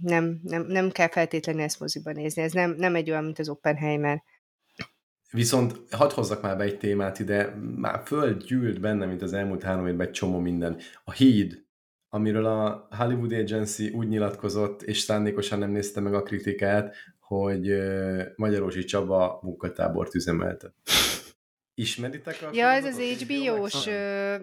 nem, 0.00 0.40
nem, 0.42 0.66
nem 0.66 0.90
kell 0.90 1.08
feltétlenül 1.08 1.62
ezt 1.62 1.80
moziba 1.80 2.12
nézni. 2.12 2.42
Ez 2.42 2.52
nem, 2.52 2.74
nem 2.76 2.94
egy 2.94 3.10
olyan, 3.10 3.24
mint 3.24 3.38
az 3.38 3.48
Oppenheimer. 3.48 4.22
Viszont 5.30 5.80
hadd 5.90 6.12
hozzak 6.12 6.42
már 6.42 6.56
be 6.56 6.64
egy 6.64 6.78
témát 6.78 7.18
ide, 7.18 7.54
már 7.76 8.02
földgyűlt 8.04 8.80
benne, 8.80 9.06
mint 9.06 9.22
az 9.22 9.32
elmúlt 9.32 9.62
három 9.62 9.86
évben 9.86 10.06
egy 10.06 10.12
csomó 10.12 10.38
minden. 10.38 10.78
A 11.04 11.12
híd, 11.12 11.64
amiről 12.08 12.46
a 12.46 12.88
Hollywood 12.90 13.32
Agency 13.32 13.88
úgy 13.88 14.08
nyilatkozott, 14.08 14.82
és 14.82 14.98
szándékosan 14.98 15.58
nem 15.58 15.70
nézte 15.70 16.00
meg 16.00 16.14
a 16.14 16.22
kritikát, 16.22 16.94
hogy 17.36 17.72
Magyarósi 18.36 18.84
Csaba 18.84 19.38
munkatábort 19.42 20.14
üzemeltet. 20.14 20.74
Ismeritek 21.74 22.42
a 22.42 22.48
Ja, 22.52 22.68
ez 22.68 22.84
az 22.84 23.00
HBO-s, 23.00 23.86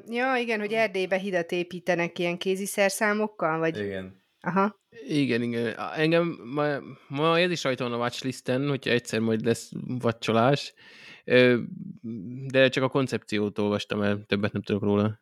ja 0.09 0.35
igen, 0.35 0.59
hogy 0.59 0.73
Erdélybe 0.73 1.17
hidat 1.17 1.51
építenek 1.51 2.19
ilyen 2.19 2.37
kéziszerszámokkal, 2.37 3.59
vagy... 3.59 3.77
Igen. 3.77 4.21
Aha. 4.41 4.79
Igen, 5.07 5.41
igen. 5.41 5.75
Engem 5.95 6.39
ma, 6.43 6.77
ma 7.07 7.39
ez 7.39 7.51
is 7.51 7.63
rajta 7.63 7.83
van 7.83 7.93
a 7.93 7.97
watchlisten, 7.97 8.67
hogyha 8.67 8.91
egyszer 8.91 9.19
majd 9.19 9.45
lesz 9.45 9.71
vacsolás, 9.87 10.73
de 12.47 12.69
csak 12.69 12.83
a 12.83 12.89
koncepciót 12.89 13.59
olvastam 13.59 14.01
el, 14.01 14.23
többet 14.25 14.51
nem 14.51 14.61
tudok 14.61 14.83
róla. 14.83 15.19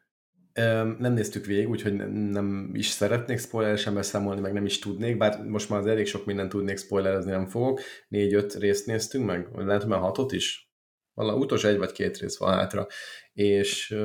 Nem 0.98 1.14
néztük 1.14 1.46
végig, 1.46 1.70
úgyhogy 1.70 1.94
nem 2.10 2.70
is 2.74 2.88
szeretnék 2.88 3.40
spoileresen 3.40 3.94
beszámolni, 3.94 4.42
meg 4.42 4.54
nem 4.54 4.66
is 4.66 4.80
tudnék, 4.80 5.18
bár 5.18 5.44
most 5.44 5.70
már 5.70 5.80
az 5.80 5.86
elég 5.88 6.06
sok 6.06 6.26
mindent 6.26 6.50
tudnék 6.50 6.78
spoilerezni, 6.78 7.32
nem 7.32 7.48
fogok. 7.48 7.82
Négy-öt 8.08 8.54
részt 8.54 8.86
néztünk 8.86 9.26
meg, 9.26 9.52
vagy 9.52 9.66
lehet, 9.66 9.82
hogy 9.82 9.92
már 9.92 10.00
hatot 10.00 10.32
is? 10.32 10.70
Vala 11.14 11.36
utolsó 11.36 11.68
egy 11.68 11.78
vagy 11.78 11.92
két 11.92 12.18
rész 12.18 12.38
van 12.38 12.54
hátra. 12.54 12.88
És 13.34 13.96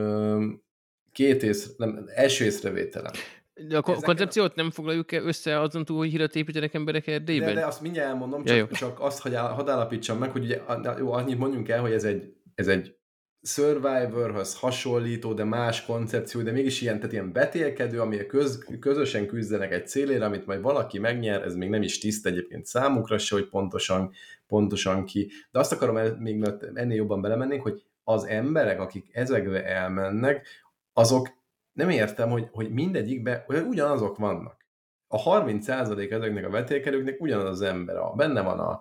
két 1.12 1.42
ész, 1.42 1.76
nem, 1.76 2.04
első 2.14 2.44
észrevételem. 2.44 3.12
De 3.54 3.78
a 3.78 3.90
Ezek 3.90 4.04
koncepciót 4.04 4.54
nem 4.54 4.70
foglaljuk 4.70 5.12
össze 5.12 5.60
azon 5.60 5.84
túl, 5.84 5.96
hogy 5.96 6.10
hírat 6.10 6.34
építenek 6.34 6.74
emberek 6.74 7.06
Erdélyben? 7.06 7.54
De, 7.54 7.60
de 7.60 7.66
azt 7.66 7.80
mindjárt 7.80 8.08
elmondom, 8.08 8.44
csak, 8.44 8.56
ja, 8.56 8.68
csak 8.76 9.00
azt, 9.00 9.20
hogy 9.22 9.34
hadd 9.34 9.68
állapítsam 9.68 10.18
meg, 10.18 10.30
hogy 10.30 10.44
ugye, 10.44 10.60
jó, 10.98 11.12
annyit 11.12 11.38
mondjunk 11.38 11.68
el, 11.68 11.80
hogy 11.80 11.92
ez 11.92 12.04
egy, 12.04 12.32
ez 12.54 12.68
egy 12.68 12.94
Survivorhoz 13.42 14.58
hasonlító, 14.58 15.32
de 15.32 15.44
más 15.44 15.84
koncepció, 15.84 16.42
de 16.42 16.52
mégis 16.52 16.80
ilyen, 16.80 16.96
tehát 16.96 17.12
ilyen 17.12 17.32
betélkedő, 17.32 18.00
ami 18.00 18.26
köz, 18.26 18.64
közösen 18.80 19.26
küzdenek 19.26 19.72
egy 19.72 19.88
célére, 19.88 20.24
amit 20.24 20.46
majd 20.46 20.60
valaki 20.60 20.98
megnyer, 20.98 21.42
ez 21.42 21.54
még 21.54 21.68
nem 21.68 21.82
is 21.82 21.98
tiszt 21.98 22.26
egyébként 22.26 22.66
számukra 22.66 23.18
se, 23.18 23.34
hogy 23.34 23.48
pontosan, 23.48 24.12
pontosan 24.46 25.04
ki. 25.04 25.30
De 25.50 25.58
azt 25.58 25.72
akarom 25.72 25.96
el, 25.96 26.16
még 26.18 26.36
mert 26.36 26.62
ennél 26.74 26.96
jobban 26.96 27.20
belemennénk, 27.20 27.62
hogy 27.62 27.82
az 28.04 28.24
emberek, 28.24 28.80
akik 28.80 29.08
ezekbe 29.12 29.64
elmennek, 29.64 30.46
azok 30.92 31.28
nem 31.72 31.90
értem, 31.90 32.30
hogy, 32.30 32.48
hogy 32.52 32.70
mindegyikben 32.72 33.44
ugyanazok 33.46 34.16
vannak. 34.16 34.66
A 35.08 35.22
30% 35.22 36.10
ezeknek 36.10 36.46
a 36.46 36.50
vetékelőknek 36.50 37.20
ugyanaz 37.20 37.48
az 37.48 37.60
ember. 37.60 37.96
A, 37.96 38.12
benne 38.16 38.42
van 38.42 38.58
a, 38.58 38.80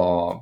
a 0.00 0.34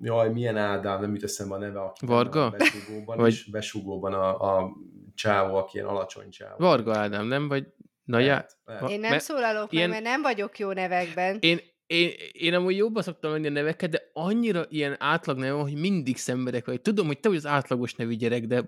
jaj, 0.00 0.32
milyen 0.32 0.56
Ádám, 0.56 1.00
nem 1.00 1.14
jut 1.14 1.22
eszembe 1.22 1.54
a 1.54 1.58
neve, 1.58 1.80
aki 1.80 2.06
Varga? 2.06 2.44
A 2.44 2.50
besugóban, 2.50 3.16
Vagy... 3.16 3.32
és 3.32 3.50
besugóban 3.50 4.12
a, 4.12 4.58
a 4.58 4.72
csávó, 5.14 5.56
aki 5.56 5.76
ilyen 5.76 5.88
alacsony 5.88 6.30
csávó. 6.30 6.54
Varga 6.58 6.96
Ádám, 6.96 7.26
nem? 7.26 7.48
Vagy 7.48 7.66
Na 8.06 8.18
ja. 8.18 8.46
Én 8.88 9.00
nem 9.00 9.18
szólalok 9.18 9.72
ilyen... 9.72 9.88
meg, 9.88 10.02
mert 10.02 10.12
nem 10.12 10.22
vagyok 10.22 10.58
jó 10.58 10.72
nevekben. 10.72 11.36
Én, 11.40 11.58
én, 11.86 12.10
én 12.32 12.54
amúgy 12.54 12.76
jobban 12.76 13.02
szoktam 13.02 13.30
menni 13.30 13.46
a 13.46 13.50
neveket, 13.50 13.90
de 13.90 14.10
annyira 14.12 14.64
ilyen 14.68 14.96
átlag 14.98 15.38
neve 15.38 15.60
hogy 15.60 15.74
mindig 15.74 16.16
szenvedek 16.16 16.66
vagy. 16.66 16.80
Tudom, 16.80 17.06
hogy 17.06 17.20
te 17.20 17.28
vagy 17.28 17.36
az 17.36 17.46
átlagos 17.46 17.94
nevű 17.94 18.14
gyerek, 18.14 18.46
de 18.46 18.64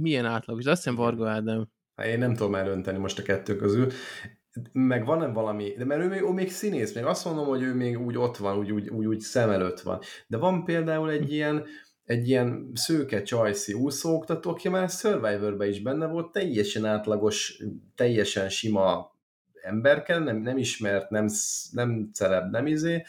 milyen 0.00 0.24
átlagos? 0.24 0.64
Azt 0.64 0.82
hiszem 0.82 0.94
Varga 0.94 1.28
Ádám. 1.28 1.68
Hát 1.96 2.06
én 2.06 2.18
nem 2.18 2.34
tudom 2.34 2.54
elönteni 2.54 2.98
most 2.98 3.18
a 3.18 3.22
kettő 3.22 3.56
közül. 3.56 3.90
Meg 4.72 5.04
van-e 5.04 5.26
valami, 5.26 5.74
de 5.78 5.84
mert 5.84 6.02
ő 6.02 6.08
még, 6.08 6.22
ő 6.22 6.32
még 6.32 6.50
színész, 6.50 6.94
még 6.94 7.04
azt 7.04 7.24
mondom, 7.24 7.46
hogy 7.46 7.62
ő 7.62 7.74
még 7.74 8.00
úgy 8.00 8.16
ott 8.16 8.36
van, 8.36 8.58
úgy, 8.58 8.72
úgy, 8.72 8.88
úgy, 8.88 9.06
úgy 9.06 9.20
szem 9.20 9.50
előtt 9.50 9.80
van. 9.80 10.00
De 10.26 10.36
van 10.36 10.64
például 10.64 11.10
egy 11.10 11.32
ilyen, 11.32 11.64
egy 12.04 12.28
ilyen 12.28 12.70
szőke 12.74 13.22
csajszi 13.22 13.72
úszóoktató, 13.72 14.50
aki 14.50 14.68
már 14.68 14.88
survivor 14.88 15.66
is 15.66 15.82
benne 15.82 16.06
volt, 16.06 16.32
teljesen 16.32 16.84
átlagos, 16.84 17.62
teljesen 17.94 18.48
sima 18.48 19.16
emberke, 19.62 20.18
nem, 20.18 20.36
nem 20.36 20.58
ismert, 20.58 21.10
nem, 21.10 21.26
nem 21.70 22.10
celeb, 22.12 22.50
nem 22.50 22.66
izé, 22.66 23.04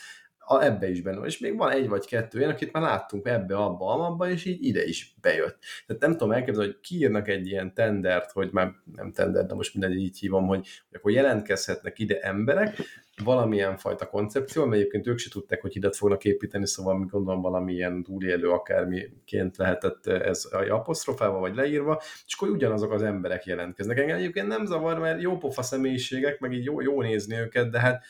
a, 0.50 0.64
ebbe 0.64 0.90
is 0.90 1.02
benne 1.02 1.18
van. 1.18 1.26
És 1.26 1.40
még 1.40 1.58
van 1.58 1.72
egy 1.72 1.88
vagy 1.88 2.06
kettő 2.06 2.38
olyan, 2.38 2.50
akit 2.50 2.72
már 2.72 2.84
láttunk 2.84 3.28
ebbe, 3.28 3.56
abba, 3.56 3.94
amabba, 3.94 4.30
és 4.30 4.46
így 4.46 4.66
ide 4.66 4.84
is 4.84 5.16
bejött. 5.22 5.58
Tehát 5.88 6.02
nem 6.02 6.12
tudom 6.12 6.32
elképzelni, 6.32 6.72
hogy 6.72 6.80
kiírnak 6.80 7.28
egy 7.28 7.48
ilyen 7.48 7.74
tendert, 7.74 8.32
hogy 8.32 8.50
már 8.52 8.72
nem 8.96 9.12
tender, 9.12 9.46
de 9.46 9.54
most 9.54 9.74
mindegy 9.74 9.98
így 9.98 10.20
hívom, 10.20 10.48
hogy, 10.48 10.58
hogy 10.58 10.98
akkor 10.98 11.12
jelentkezhetnek 11.12 12.00
ide 12.00 12.20
emberek, 12.20 12.78
valamilyen 13.24 13.78
fajta 13.78 14.08
koncepció, 14.08 14.66
mert 14.66 14.80
egyébként 14.80 15.08
ők 15.08 15.18
se 15.18 15.30
tudták, 15.30 15.62
hogy 15.62 15.74
hidat 15.74 15.96
fognak 15.96 16.26
építeni, 16.26 16.68
szóval 16.68 17.08
gondolom 17.10 17.42
valamilyen 17.42 18.04
túlélő 18.04 18.50
akármiként 18.50 19.58
lehetett 19.58 20.08
ez 20.08 20.44
apostrofálva 20.70 21.40
vagy 21.40 21.56
leírva, 21.56 22.02
és 22.26 22.36
akkor 22.38 22.50
ugyanazok 22.50 22.92
az 22.92 23.02
emberek 23.02 23.46
jelentkeznek. 23.46 23.98
Engem 23.98 24.18
egyébként 24.18 24.48
nem 24.48 24.66
zavar, 24.66 25.00
mert 25.00 25.22
jó 25.22 25.38
pofa 25.38 25.62
személyiségek, 25.62 26.40
meg 26.40 26.54
így 26.54 26.64
jó, 26.64 26.82
jó 26.82 27.02
nézni 27.02 27.36
őket, 27.36 27.70
de 27.70 27.80
hát 27.80 28.04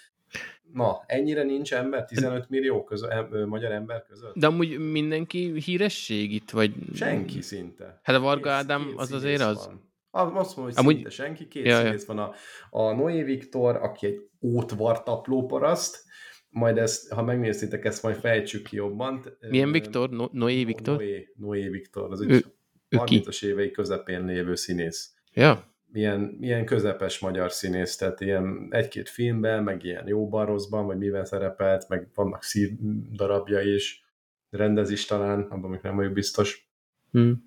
Na, 0.74 1.04
ennyire 1.06 1.44
nincs 1.44 1.74
ember 1.74 2.06
15 2.06 2.50
millió 2.50 2.84
közö, 2.84 3.08
em, 3.08 3.48
magyar 3.48 3.72
ember 3.72 4.06
között? 4.10 4.36
De 4.36 4.48
amúgy 4.48 4.92
mindenki 4.92 5.60
híresség 5.66 6.34
itt, 6.34 6.50
vagy... 6.50 6.74
Senki 6.94 7.42
szinte. 7.42 8.00
Hát 8.04 8.16
a 8.16 8.20
Varga 8.20 8.52
Ádám 8.52 8.86
két 8.86 8.98
az 8.98 9.12
azért 9.12 9.42
az... 9.42 9.66
Van. 9.66 9.88
Azt 10.12 10.36
mondom, 10.36 10.64
hogy 10.64 10.74
amúgy... 10.76 10.94
szinte 10.94 11.10
senki, 11.10 11.48
két 11.48 11.66
ja, 11.66 11.78
színész 11.78 12.06
van 12.06 12.20
a, 12.20 12.34
a 12.70 12.94
Noé 12.94 13.24
Viktor, 13.24 13.76
aki 13.76 14.06
egy 14.06 14.30
ótvartapló 14.42 15.46
paraszt, 15.46 16.04
majd 16.50 16.78
ezt, 16.78 17.10
ha 17.12 17.24
megnézitek, 17.24 17.86
ezt 17.86 18.04
majd 18.04 18.16
fejtsük 18.16 18.64
ki 18.64 18.76
jobban. 18.76 19.38
Milyen 19.50 19.72
Viktor? 19.72 20.10
No, 20.10 20.26
Noé 20.32 20.64
Viktor? 20.64 20.96
Noé, 20.98 21.34
Noé 21.36 21.68
Viktor, 21.68 22.12
az 22.12 22.22
ő, 22.22 22.46
30-as 22.90 23.46
évei 23.46 23.72
közepén 23.72 24.26
lévő 24.26 24.56
színész. 24.56 25.14
Ja 25.34 25.69
milyen, 25.92 26.20
milyen 26.20 26.66
közepes 26.66 27.20
magyar 27.20 27.52
színész, 27.52 27.96
tehát 27.96 28.22
ilyen 28.22 28.68
egy-két 28.70 29.10
filmben, 29.10 29.64
meg 29.64 29.84
ilyen 29.84 30.08
jóban, 30.08 30.46
rosszban, 30.46 30.86
vagy 30.86 30.98
mivel 30.98 31.26
szerepelt, 31.26 31.90
meg 31.90 32.08
vannak 32.14 32.44
szív 32.44 32.70
darabja 33.12 33.62
is, 33.62 34.06
rendez 34.50 34.90
is 34.90 35.06
talán, 35.06 35.42
abban 35.42 35.70
még 35.70 35.80
nem 35.84 35.96
vagyok 35.96 36.14
biztos. 36.14 36.70
Hmm. 37.12 37.44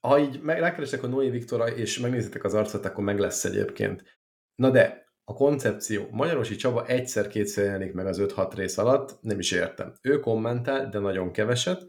Ha 0.00 0.18
így 0.18 0.40
meg, 0.42 0.58
rákeresek 0.58 1.02
a 1.02 1.06
Noé 1.06 1.30
Viktora, 1.30 1.68
és 1.68 1.98
megnézitek 1.98 2.44
az 2.44 2.54
arcot, 2.54 2.84
akkor 2.84 3.04
meg 3.04 3.18
lesz 3.18 3.44
egyébként. 3.44 4.20
Na 4.54 4.70
de, 4.70 5.06
a 5.24 5.34
koncepció. 5.34 6.08
Magyarosi 6.10 6.56
Csaba 6.56 6.86
egyszer-kétszer 6.86 7.64
jelenik 7.64 7.92
meg 7.92 8.06
az 8.06 8.18
5-6 8.20 8.52
rész 8.54 8.78
alatt, 8.78 9.18
nem 9.20 9.38
is 9.38 9.52
értem. 9.52 9.92
Ő 10.02 10.20
kommentál, 10.20 10.88
de 10.88 10.98
nagyon 10.98 11.32
keveset, 11.32 11.86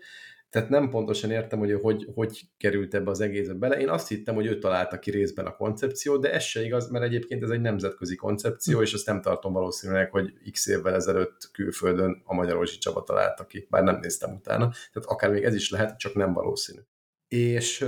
tehát 0.50 0.70
nem 0.70 0.90
pontosan 0.90 1.32
értem, 1.32 1.60
hogy 1.60 1.74
hogy, 1.74 2.08
hogy 2.14 2.42
került 2.58 2.94
ebbe 2.94 3.10
az 3.10 3.20
egészbe 3.20 3.54
bele. 3.54 3.80
Én 3.80 3.90
azt 3.90 4.08
hittem, 4.08 4.36
hogy 4.36 4.46
ő 4.46 4.58
találta 4.58 5.00
ki 5.00 5.12
részben 5.12 5.46
a 5.46 5.56
koncepciót, 5.56 6.22
de 6.22 6.34
ez 6.34 6.44
se 6.44 6.64
igaz, 6.64 6.90
mert 6.90 7.06
egyébként 7.06 7.44
ez 7.44 7.50
egy 7.50 7.62
nemzetközi 7.62 8.16
koncepció, 8.16 8.78
hm. 8.78 8.84
és 8.84 8.94
azt 8.94 9.06
nem 9.06 9.22
tartom 9.22 9.54
valószínűleg, 9.54 10.12
hogy 10.12 10.34
x 10.52 10.68
évvel 10.68 10.94
ezelőtt 10.94 11.50
külföldön 11.52 12.22
a 12.26 12.34
Magyarorsi 12.34 12.78
Csaba 12.78 13.04
találta 13.04 13.46
ki, 13.46 13.68
bár 13.70 13.84
nem 13.84 14.00
néztem 14.00 14.34
utána. 14.34 14.70
Tehát 14.70 15.10
akár 15.10 15.32
még 15.32 15.44
ez 15.44 15.56
is 15.56 15.70
lehet, 15.70 16.00
csak 16.00 16.14
nem 16.14 16.34
valószínű. 16.34 16.80
És 17.28 17.86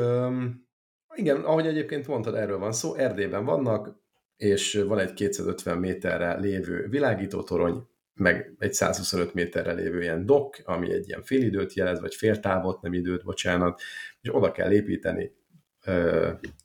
igen, 1.16 1.42
ahogy 1.44 1.68
egyébként 1.68 2.08
mondtad, 2.08 2.36
erről 2.36 2.58
van 2.58 2.72
szó, 2.72 2.96
Erdélyben 2.96 3.46
vannak, 3.46 4.00
és 4.36 4.84
van 4.88 5.00
egy 5.00 5.14
250 5.14 5.78
méterre 5.78 6.40
lévő 6.40 6.88
világítótorony, 6.90 7.88
meg 8.14 8.54
egy 8.60 8.74
125 8.74 9.34
méterre 9.34 9.74
lévő 9.74 10.02
ilyen 10.02 10.26
dok, 10.26 10.58
ami 10.64 10.92
egy 10.92 11.08
ilyen 11.08 11.22
fél 11.22 11.42
időt 11.42 11.74
jelez, 11.74 12.00
vagy 12.00 12.16
fél 12.16 12.40
távot, 12.40 12.82
nem 12.82 12.94
időt, 12.94 13.24
bocsánat, 13.24 13.82
és 14.22 14.36
oda 14.36 14.52
kell 14.52 14.72
építeni 14.72 15.32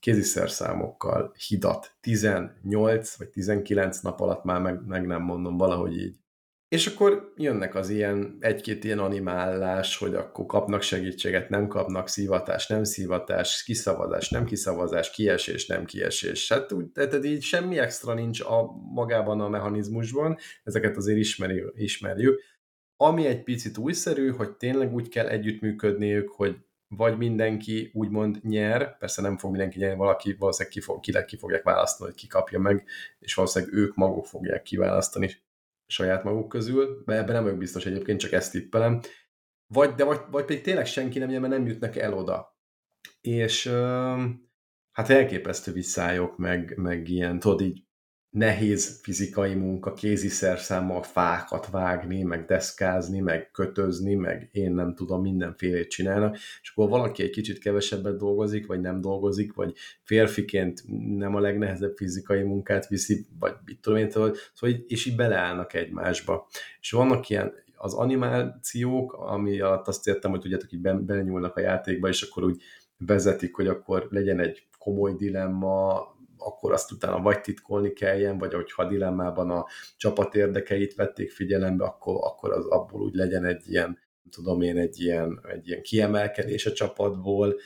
kéziszerszámokkal 0.01 1.35
hidat. 1.49 1.97
18 2.01 3.17
vagy 3.17 3.29
19 3.29 4.01
nap 4.01 4.21
alatt 4.21 4.45
már 4.45 4.61
meg, 4.61 4.87
meg 4.87 5.07
nem 5.07 5.23
mondom, 5.23 5.57
valahogy 5.57 5.97
így 5.97 6.17
és 6.69 6.87
akkor 6.87 7.33
jönnek 7.37 7.75
az 7.75 7.89
ilyen, 7.89 8.37
egy-két 8.41 8.85
ilyen 8.85 8.99
animálás, 8.99 9.97
hogy 9.97 10.14
akkor 10.14 10.47
kapnak 10.47 10.83
segítséget, 10.83 11.49
nem 11.49 11.69
kapnak 11.69 12.09
szívatás, 12.09 12.67
nem 12.67 12.85
szívatás, 12.85 13.62
kiszavazás, 13.62 14.31
nem 14.31 14.45
kiszavazás, 14.45 15.11
kiesés, 15.11 15.67
nem 15.67 15.85
kiesés. 15.85 16.53
Hát 16.53 16.73
úgy, 16.73 16.87
tehát 16.87 17.25
így 17.25 17.43
semmi 17.43 17.79
extra 17.79 18.14
nincs 18.14 18.41
a, 18.41 18.73
magában 18.95 19.41
a 19.41 19.49
mechanizmusban, 19.49 20.37
ezeket 20.64 20.97
azért 20.97 21.19
ismeri, 21.19 21.64
ismerjük. 21.75 22.41
Ami 22.97 23.27
egy 23.27 23.43
picit 23.43 23.79
újszerű, 23.79 24.31
hogy 24.31 24.57
tényleg 24.57 24.95
úgy 24.95 25.09
kell 25.09 25.27
együttműködniük, 25.27 26.29
hogy 26.29 26.57
vagy 26.89 27.17
mindenki 27.17 27.91
úgymond 27.95 28.39
nyer, 28.43 28.99
persze 28.99 29.23
nem 29.23 29.39
fog 29.39 29.51
mindenki 29.51 29.79
nyerni, 29.79 29.97
valaki 29.97 30.37
valószínűleg 30.39 30.73
ki, 30.73 30.81
fog, 30.81 31.01
ki, 31.01 31.12
ki 31.27 31.37
fogják 31.37 31.62
választani, 31.62 32.11
hogy 32.11 32.21
ki 32.21 32.27
kapja 32.27 32.59
meg, 32.59 32.85
és 33.19 33.35
valószínűleg 33.35 33.75
ők 33.75 33.95
maguk 33.95 34.27
fogják 34.27 34.62
kiválasztani 34.62 35.45
saját 35.87 36.24
maguk 36.24 36.49
közül, 36.49 37.03
de 37.05 37.14
ebben 37.14 37.34
nem 37.34 37.43
vagyok 37.43 37.59
biztos 37.59 37.87
egyébként, 37.87 38.20
csak 38.20 38.32
ezt 38.32 38.53
tippelem. 38.53 39.01
Vagy, 39.66 39.95
de 39.95 40.05
vagy, 40.05 40.20
vagy 40.30 40.45
pedig 40.45 40.62
tényleg 40.62 40.87
senki 40.87 41.18
nem 41.18 41.30
jön, 41.30 41.41
mert 41.41 41.53
nem 41.53 41.66
jutnak 41.66 41.97
el 41.97 42.14
oda. 42.14 42.59
És 43.20 43.66
hát 44.93 45.09
elképesztő 45.09 45.72
visszályok, 45.72 46.37
meg, 46.37 46.76
meg 46.76 47.09
ilyen, 47.09 47.39
tudod 47.39 47.61
így 47.61 47.86
nehéz 48.31 49.01
fizikai 49.03 49.55
munka, 49.55 49.93
kézi 49.93 50.29
szerszámmal 50.29 51.03
fákat 51.03 51.70
vágni, 51.70 52.22
meg 52.22 52.45
deszkázni, 52.45 53.20
meg 53.20 53.51
kötözni, 53.51 54.14
meg 54.14 54.49
én 54.53 54.72
nem 54.72 54.95
tudom, 54.95 55.20
mindenfélét 55.20 55.91
csinálnak, 55.91 56.37
és 56.62 56.70
akkor 56.70 56.89
valaki 56.89 57.22
egy 57.22 57.31
kicsit 57.31 57.59
kevesebbet 57.59 58.16
dolgozik, 58.16 58.66
vagy 58.66 58.81
nem 58.81 59.01
dolgozik, 59.01 59.55
vagy 59.55 59.74
férfiként 60.03 60.83
nem 61.16 61.35
a 61.35 61.41
legnehezebb 61.41 61.97
fizikai 61.97 62.43
munkát 62.43 62.89
viszi, 62.89 63.27
vagy 63.39 63.55
mit 63.64 63.81
tudom 63.81 63.99
én, 63.99 64.11
szóval, 64.11 64.37
és 64.87 65.07
így 65.07 65.16
beleállnak 65.16 65.74
egymásba. 65.74 66.49
És 66.81 66.91
vannak 66.91 67.29
ilyen 67.29 67.53
az 67.77 67.95
animációk, 67.95 69.12
ami 69.12 69.61
alatt 69.61 69.89
azt 69.89 70.07
értem, 70.07 70.31
hogy 70.31 70.41
tudjátok, 70.41 70.72
így 70.72 70.81
belenyúlnak 70.81 71.57
a 71.57 71.61
játékba, 71.61 72.09
és 72.09 72.22
akkor 72.22 72.45
úgy 72.45 72.62
vezetik, 72.99 73.55
hogy 73.55 73.66
akkor 73.66 74.07
legyen 74.11 74.41
egy 74.41 74.66
komoly 74.79 75.14
dilemma, 75.14 76.16
akkor 76.47 76.73
azt 76.73 76.93
utána 76.93 77.21
vagy 77.21 77.41
titkolni 77.41 77.93
kelljen, 77.93 78.39
vagy 78.39 78.53
hogyha 78.53 78.89
dilemmában 78.89 79.51
a 79.51 79.67
csapat 79.97 80.35
érdekeit 80.35 80.95
vették 80.95 81.31
figyelembe, 81.31 81.85
akkor, 81.85 82.17
akkor 82.21 82.53
az 82.53 82.67
abból 82.67 83.01
úgy 83.01 83.15
legyen 83.15 83.45
egy 83.45 83.63
ilyen, 83.69 83.99
tudom 84.31 84.63
én, 84.63 84.79
egy 84.79 85.01
ilyen, 85.01 85.41
egy 85.53 85.69
ilyen 85.69 85.83
kiemelkedés 85.83 86.67
a 86.67 86.73
csapatból, 86.73 87.57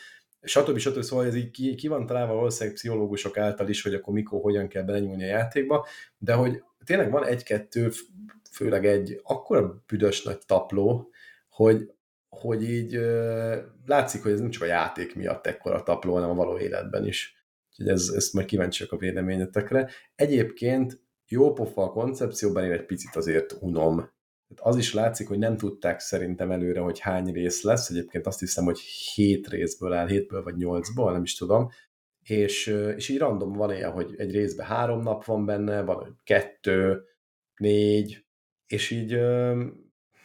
stb. 0.42 0.78
stb. 0.78 1.02
Szóval 1.02 1.26
ez 1.26 1.34
így 1.34 1.50
ki, 1.50 1.74
ki 1.74 1.88
van 1.88 2.06
találva 2.06 2.34
valószínűleg 2.34 2.74
pszichológusok 2.74 3.38
által 3.38 3.68
is, 3.68 3.82
hogy 3.82 3.94
akkor 3.94 4.14
mikor, 4.14 4.40
hogyan 4.40 4.68
kell 4.68 4.82
belenyúlni 4.82 5.24
a 5.24 5.26
játékba, 5.26 5.86
de 6.18 6.32
hogy 6.32 6.62
tényleg 6.84 7.10
van 7.10 7.26
egy-kettő, 7.26 7.90
főleg 8.50 8.86
egy 8.86 9.20
akkora 9.22 9.82
büdös 9.86 10.22
nagy 10.22 10.38
tapló, 10.46 11.10
hogy, 11.48 11.92
hogy 12.28 12.70
így 12.70 13.00
látszik, 13.86 14.22
hogy 14.22 14.32
ez 14.32 14.40
nem 14.40 14.50
csak 14.50 14.62
a 14.62 14.66
játék 14.66 15.14
miatt 15.14 15.46
ekkora 15.46 15.82
tapló, 15.82 16.14
hanem 16.14 16.30
a 16.30 16.34
való 16.34 16.58
életben 16.58 17.06
is. 17.06 17.39
Úgyhogy 17.80 17.94
ez, 17.94 18.08
ezt 18.14 18.32
majd 18.32 18.46
kíváncsiak 18.46 18.92
a 18.92 18.96
véleményetekre. 18.96 19.90
Egyébként 20.14 21.00
jó 21.28 21.52
pofa 21.52 21.82
a 21.82 21.90
koncepcióban, 21.90 22.64
én 22.64 22.72
egy 22.72 22.86
picit 22.86 23.16
azért 23.16 23.56
unom. 23.60 24.10
Az 24.56 24.76
is 24.76 24.94
látszik, 24.94 25.28
hogy 25.28 25.38
nem 25.38 25.56
tudták 25.56 26.00
szerintem 26.00 26.50
előre, 26.50 26.80
hogy 26.80 26.98
hány 26.98 27.32
rész 27.32 27.62
lesz. 27.62 27.90
Egyébként 27.90 28.26
azt 28.26 28.38
hiszem, 28.38 28.64
hogy 28.64 28.78
hét 28.78 29.48
részből 29.48 29.92
áll, 29.92 30.08
hétből 30.08 30.42
vagy 30.42 30.56
nyolcból, 30.56 31.12
nem 31.12 31.22
is 31.22 31.34
tudom. 31.34 31.68
És, 32.22 32.66
és 32.96 33.08
így 33.08 33.18
random 33.18 33.52
van 33.52 33.74
ilyen, 33.74 33.92
hogy 33.92 34.14
egy 34.16 34.32
részben 34.32 34.66
három 34.66 35.02
nap 35.02 35.24
van 35.24 35.46
benne, 35.46 35.82
van, 35.82 36.20
kettő, 36.24 37.02
négy, 37.56 38.24
és 38.66 38.90
így 38.90 39.20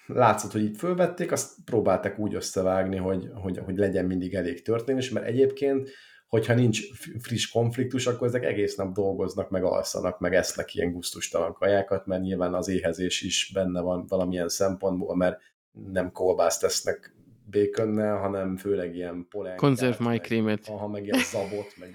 látszott, 0.06 0.52
hogy 0.52 0.64
így 0.64 0.78
fölvették, 0.78 1.32
azt 1.32 1.56
próbálták 1.66 2.20
úgy 2.20 2.36
összevágni, 2.36 2.98
hogy, 2.98 3.30
hogy, 3.34 3.58
hogy 3.58 3.78
legyen 3.78 4.06
mindig 4.06 4.34
elég 4.34 4.62
történés, 4.62 5.10
mert 5.10 5.26
egyébként 5.26 5.90
hogyha 6.28 6.54
nincs 6.54 6.82
friss 7.20 7.52
konfliktus, 7.52 8.08
akkor 8.08 8.28
ezek 8.28 8.44
egész 8.44 8.76
nap 8.76 8.94
dolgoznak, 8.94 9.50
meg 9.50 9.64
alszanak, 9.64 10.20
meg 10.20 10.36
esznek 10.36 10.76
ilyen 10.76 10.92
gusztustalan 10.92 11.54
kajákat, 11.54 12.06
mert 12.06 12.22
nyilván 12.22 12.54
az 12.54 12.68
éhezés 12.68 13.22
is 13.22 13.52
benne 13.54 13.82
van 13.82 14.06
valamilyen 14.08 14.50
szempontból, 14.50 15.16
mert 15.16 15.42
nem 15.72 16.12
kolbászt 16.12 16.62
tesznek 16.62 17.16
békönnel, 17.50 18.18
hanem 18.18 18.58
főleg 18.58 18.96
ilyen 18.96 19.28
polenkát. 19.30 19.60
Konzerv 19.60 20.02
májkrémet. 20.02 20.68
Aha, 20.68 20.88
meg 20.88 21.06
ilyen 21.06 21.24
zabot, 21.32 21.74
meg 21.80 21.92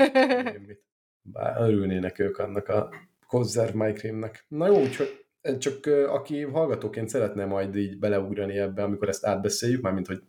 mit. 0.66 0.82
Bár 1.22 1.60
örülnének 1.60 2.18
ők 2.18 2.38
annak 2.38 2.68
a 2.68 2.90
konzerv 3.26 3.74
májkrémnek. 3.74 4.44
Na 4.48 4.66
jó, 4.66 4.80
úgyhogy 4.80 5.24
csak 5.58 5.86
aki 6.08 6.42
hallgatóként 6.42 7.08
szeretne 7.08 7.44
majd 7.44 7.76
így 7.76 7.98
beleugrani 7.98 8.58
ebbe, 8.58 8.82
amikor 8.82 9.08
ezt 9.08 9.26
átbeszéljük, 9.26 9.82
mármint 9.82 10.06
hogy 10.06 10.22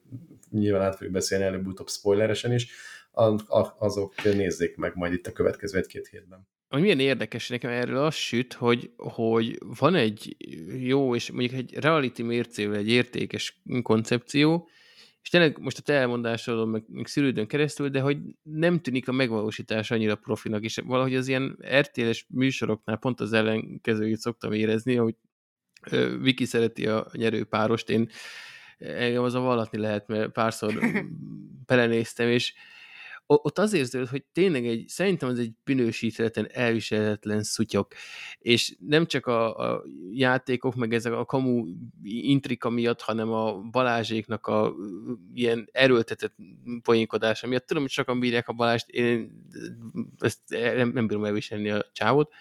nyilván 0.49 0.81
át 0.81 0.95
fogjuk 0.95 1.13
beszélni 1.13 1.43
előbb-utóbb 1.43 1.89
spoileresen 1.89 2.53
is, 2.53 2.71
azok 3.77 4.23
nézzék 4.23 4.75
meg 4.75 4.95
majd 4.95 5.13
itt 5.13 5.27
a 5.27 5.31
következő 5.31 5.77
egy-két 5.77 6.07
hétben. 6.07 6.47
Ami 6.67 6.81
milyen 6.81 6.99
érdekes 6.99 7.49
nekem 7.49 7.71
erről 7.71 7.97
az 7.97 8.13
süt, 8.15 8.53
hogy, 8.53 8.91
hogy 8.97 9.57
van 9.77 9.95
egy 9.95 10.35
jó, 10.79 11.15
és 11.15 11.31
mondjuk 11.31 11.53
egy 11.53 11.73
reality 11.73 12.21
mércével 12.21 12.77
egy 12.77 12.89
értékes 12.89 13.61
koncepció, 13.81 14.69
és 15.21 15.29
tényleg 15.29 15.57
most 15.59 15.77
a 15.77 15.81
te 15.81 15.93
elmondásodon 15.93 16.69
meg, 16.69 16.83
meg 16.87 17.07
szülődön 17.07 17.47
keresztül, 17.47 17.89
de 17.89 18.01
hogy 18.01 18.17
nem 18.43 18.79
tűnik 18.79 19.07
a 19.07 19.11
megvalósítás 19.11 19.91
annyira 19.91 20.15
profinak, 20.15 20.63
és 20.63 20.79
valahogy 20.85 21.15
az 21.15 21.27
ilyen 21.27 21.57
RTL-es 21.79 22.25
műsoroknál 22.29 22.97
pont 22.97 23.19
az 23.19 23.33
ellenkezőjét 23.33 24.17
szoktam 24.17 24.51
érezni, 24.51 24.95
hogy 24.95 25.15
Viki 26.21 26.45
szereti 26.45 26.87
a 26.87 27.07
nyerőpárost, 27.11 27.89
én 27.89 28.09
engem 28.77 29.23
az 29.23 29.33
a 29.33 29.39
vallatni 29.39 29.77
lehet, 29.77 30.07
mert 30.07 30.31
párszor 30.31 30.79
belenéztem, 31.65 32.27
és 32.27 32.53
ott 33.35 33.57
az 33.57 33.73
érződ, 33.73 34.07
hogy 34.07 34.23
tényleg 34.33 34.67
egy, 34.67 34.87
szerintem 34.87 35.29
ez 35.29 35.37
egy 35.37 35.51
minősíthetetlen, 35.63 36.49
elviselhetetlen 36.51 37.43
szutyok, 37.43 37.93
és 38.39 38.75
nem 38.79 39.05
csak 39.05 39.25
a, 39.25 39.57
a 39.57 39.83
játékok, 40.11 40.75
meg 40.75 40.93
ezek 40.93 41.13
a 41.13 41.25
kamu 41.25 41.65
intrika 42.03 42.69
miatt, 42.69 43.01
hanem 43.01 43.31
a 43.31 43.59
Balázséknak 43.59 44.47
a 44.47 44.73
ilyen 45.33 45.69
erőltetett 45.71 46.35
poénkodása 46.83 47.47
miatt. 47.47 47.67
Tudom, 47.67 47.83
hogy 47.83 47.91
sokan 47.91 48.19
bírják 48.19 48.47
a 48.47 48.53
Balást, 48.53 48.89
én 48.89 49.45
ezt 50.19 50.39
nem, 50.49 50.89
nem 50.89 51.07
bírom 51.07 51.25
elviselni 51.25 51.69
a 51.69 51.85
csávot, 51.93 52.33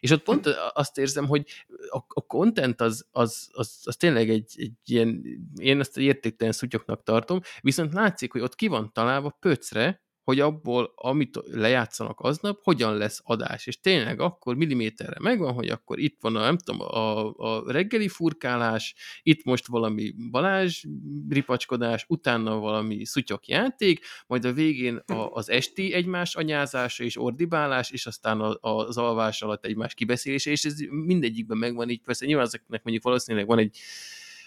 és 0.00 0.10
ott 0.10 0.22
pont 0.22 0.46
azt 0.72 0.98
érzem, 0.98 1.26
hogy 1.26 1.46
a, 1.88 1.98
a 2.08 2.26
content 2.26 2.80
az, 2.80 3.06
az, 3.10 3.48
az, 3.52 3.80
az 3.84 3.96
tényleg 3.96 4.30
egy, 4.30 4.54
egy 4.56 4.72
ilyen, 4.84 5.24
én 5.56 5.80
ezt 5.80 5.98
értéktelen 5.98 6.52
szutyoknak 6.52 7.02
tartom, 7.02 7.40
viszont 7.60 7.92
látszik, 7.92 8.32
hogy 8.32 8.40
ott 8.40 8.54
ki 8.54 8.66
van 8.66 8.92
találva 8.92 9.36
pöcre, 9.40 10.02
hogy 10.24 10.40
abból, 10.40 10.92
amit 10.94 11.40
lejátszanak 11.44 12.20
aznap, 12.20 12.58
hogyan 12.62 12.96
lesz 12.96 13.20
adás. 13.24 13.66
És 13.66 13.80
tényleg 13.80 14.20
akkor 14.20 14.56
milliméterre 14.56 15.16
megvan, 15.20 15.52
hogy 15.52 15.68
akkor 15.68 15.98
itt 15.98 16.16
van 16.20 16.36
a, 16.36 16.40
nem 16.40 16.58
tudom, 16.58 16.80
a, 16.80 17.34
a 17.36 17.72
reggeli 17.72 18.08
furkálás, 18.08 18.94
itt 19.22 19.44
most 19.44 19.66
valami 19.66 20.14
Balázs 20.30 20.84
ripacskodás, 21.28 22.04
utána 22.08 22.58
valami 22.58 23.04
szutyok 23.04 23.46
játék, 23.46 24.04
majd 24.26 24.44
a 24.44 24.52
végén 24.52 24.96
a, 24.96 25.14
az 25.38 25.50
esti 25.50 25.92
egymás 25.92 26.34
anyázása 26.34 27.04
és 27.04 27.18
ordibálás, 27.18 27.90
és 27.90 28.06
aztán 28.06 28.40
a, 28.40 28.58
az 28.60 28.96
alvás 28.96 29.42
alatt 29.42 29.64
egymás 29.64 29.94
kibeszélése, 29.94 30.50
és 30.50 30.64
ez 30.64 30.76
mindegyikben 30.90 31.58
megvan 31.58 31.90
így, 31.90 32.02
persze 32.02 32.26
nyilván 32.26 32.46
ezeknek 32.46 32.82
mondjuk 32.82 33.04
valószínűleg 33.04 33.46
van 33.46 33.58
egy 33.58 33.78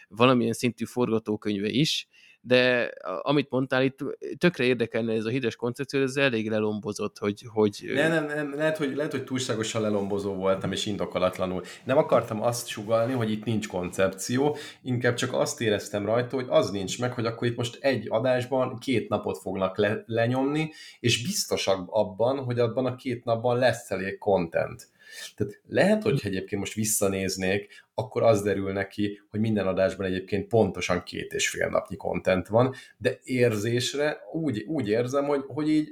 valamilyen 0.10 0.54
szintű 0.54 0.86
forgatókönyve 0.86 1.70
is, 1.70 2.08
de 2.42 2.92
amit 3.22 3.50
mondtál, 3.50 3.84
itt 3.84 4.00
tökre 4.38 4.64
érdekelne 4.64 5.14
ez 5.14 5.26
a 5.26 5.30
hides 5.30 5.56
koncepció, 5.56 6.02
ez 6.02 6.16
elég 6.16 6.50
lelombozott, 6.50 7.18
hogy... 7.18 7.46
hogy 7.54 7.92
ne, 7.94 8.08
nem, 8.08 8.26
nem, 8.26 8.54
lehet, 8.56 8.78
hogy, 8.78 8.96
lehet, 8.96 9.12
hogy 9.12 9.24
túlságosan 9.24 9.82
lelombozó 9.82 10.34
voltam, 10.34 10.72
és 10.72 10.86
indokolatlanul. 10.86 11.64
Nem 11.84 11.98
akartam 11.98 12.42
azt 12.42 12.68
sugalni, 12.68 13.14
hogy 13.14 13.32
itt 13.32 13.44
nincs 13.44 13.68
koncepció, 13.68 14.58
inkább 14.82 15.14
csak 15.14 15.34
azt 15.34 15.62
éreztem 15.62 16.06
rajta, 16.06 16.36
hogy 16.36 16.46
az 16.50 16.70
nincs 16.70 17.00
meg, 17.00 17.14
hogy 17.14 17.26
akkor 17.26 17.48
itt 17.48 17.58
most 17.58 17.78
egy 17.80 18.06
adásban 18.10 18.80
két 18.80 19.10
napot 19.10 19.38
fognak 19.38 19.78
le, 19.78 20.04
lenyomni, 20.06 20.72
és 21.00 21.24
biztosak 21.24 21.88
abban, 21.90 22.38
hogy 22.38 22.60
abban 22.60 22.86
a 22.86 22.96
két 22.96 23.24
napban 23.24 23.58
lesz 23.58 23.92
elég 23.92 24.18
content. 24.18 24.90
Tehát 25.36 25.62
lehet, 25.68 26.04
hogy 26.04 26.22
egyébként 26.24 26.62
most 26.62 26.74
visszanéznék, 26.74 27.86
akkor 27.94 28.24
az 28.24 28.42
derül 28.42 28.72
neki, 28.74 29.20
hogy 29.30 29.40
minden 29.40 29.68
adásban 29.68 30.06
egyébként 30.06 30.48
pontosan 30.48 31.04
két 31.04 31.34
és 31.34 31.50
fél 31.50 31.70
napnyi 31.70 31.96
content 31.96 32.48
van, 32.48 32.74
de 32.98 33.20
érzésre 33.24 34.18
úgy, 34.32 34.64
úgy 34.68 34.90
érzem, 34.90 35.26
hogy, 35.26 35.44
hogy 35.48 35.70
így 35.70 35.90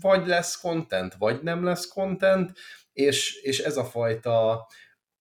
vagy 0.00 0.26
lesz 0.26 0.60
content, 0.60 1.14
vagy 1.14 1.42
nem 1.42 1.64
lesz 1.64 1.88
content, 1.88 2.52
és, 2.92 3.34
és 3.42 3.58
ez 3.58 3.76
a 3.76 3.84
fajta 3.84 4.66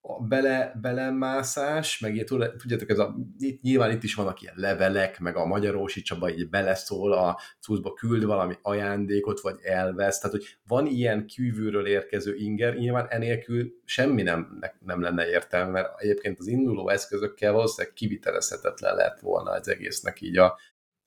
a 0.05 0.23
bele, 0.23 0.79
belemászás, 0.81 1.99
meg 1.99 2.13
ilyen, 2.13 2.25
tudjátok, 2.57 2.89
ez 2.89 2.99
a, 2.99 3.15
itt, 3.37 3.61
nyilván 3.61 3.91
itt 3.91 4.03
is 4.03 4.15
vannak 4.15 4.41
ilyen 4.41 4.53
levelek, 4.57 5.19
meg 5.19 5.35
a 5.35 5.45
Magyarósi 5.45 6.01
Csaba 6.01 6.29
így 6.29 6.49
beleszól 6.49 7.13
a 7.13 7.39
cuccba, 7.59 7.93
küld 7.93 8.25
valami 8.25 8.55
ajándékot, 8.61 9.39
vagy 9.39 9.59
elvesz, 9.61 10.19
tehát 10.19 10.35
hogy 10.35 10.57
van 10.67 10.85
ilyen 10.85 11.25
kívülről 11.25 11.87
érkező 11.87 12.35
inger, 12.35 12.75
nyilván 12.75 13.07
enélkül 13.09 13.73
semmi 13.85 14.21
nem, 14.21 14.59
nem 14.79 15.01
lenne 15.01 15.27
értelme, 15.27 15.71
mert 15.71 16.01
egyébként 16.01 16.39
az 16.39 16.47
induló 16.47 16.89
eszközökkel 16.89 17.51
valószínűleg 17.51 17.95
kivitelezhetetlen 17.95 18.95
lett 18.95 19.19
volna 19.19 19.51
az 19.51 19.67
egésznek 19.67 20.21
így 20.21 20.37
a, 20.37 20.59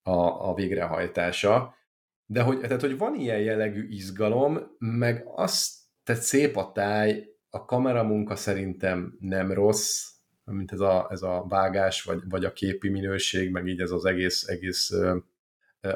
a, 0.02 0.48
a 0.48 0.54
végrehajtása, 0.54 1.74
de 2.26 2.42
hogy, 2.42 2.60
tehát, 2.60 2.80
hogy 2.80 2.98
van 2.98 3.14
ilyen 3.14 3.40
jellegű 3.40 3.88
izgalom, 3.88 4.76
meg 4.78 5.24
azt, 5.34 5.74
tehát 6.04 6.22
szép 6.22 6.56
a 6.56 6.72
táj, 6.72 7.35
a 7.56 7.64
kameramunka 7.64 8.36
szerintem 8.36 9.16
nem 9.20 9.52
rossz, 9.52 10.10
mint 10.44 10.72
ez 10.72 10.80
a, 10.80 11.06
ez 11.10 11.22
a 11.22 11.44
vágás, 11.48 12.02
vagy, 12.02 12.20
vagy 12.28 12.44
a 12.44 12.52
képi 12.52 12.88
minőség, 12.88 13.50
meg 13.50 13.66
így 13.66 13.80
ez 13.80 13.90
az 13.90 14.04
egész, 14.04 14.46
egész 14.46 14.92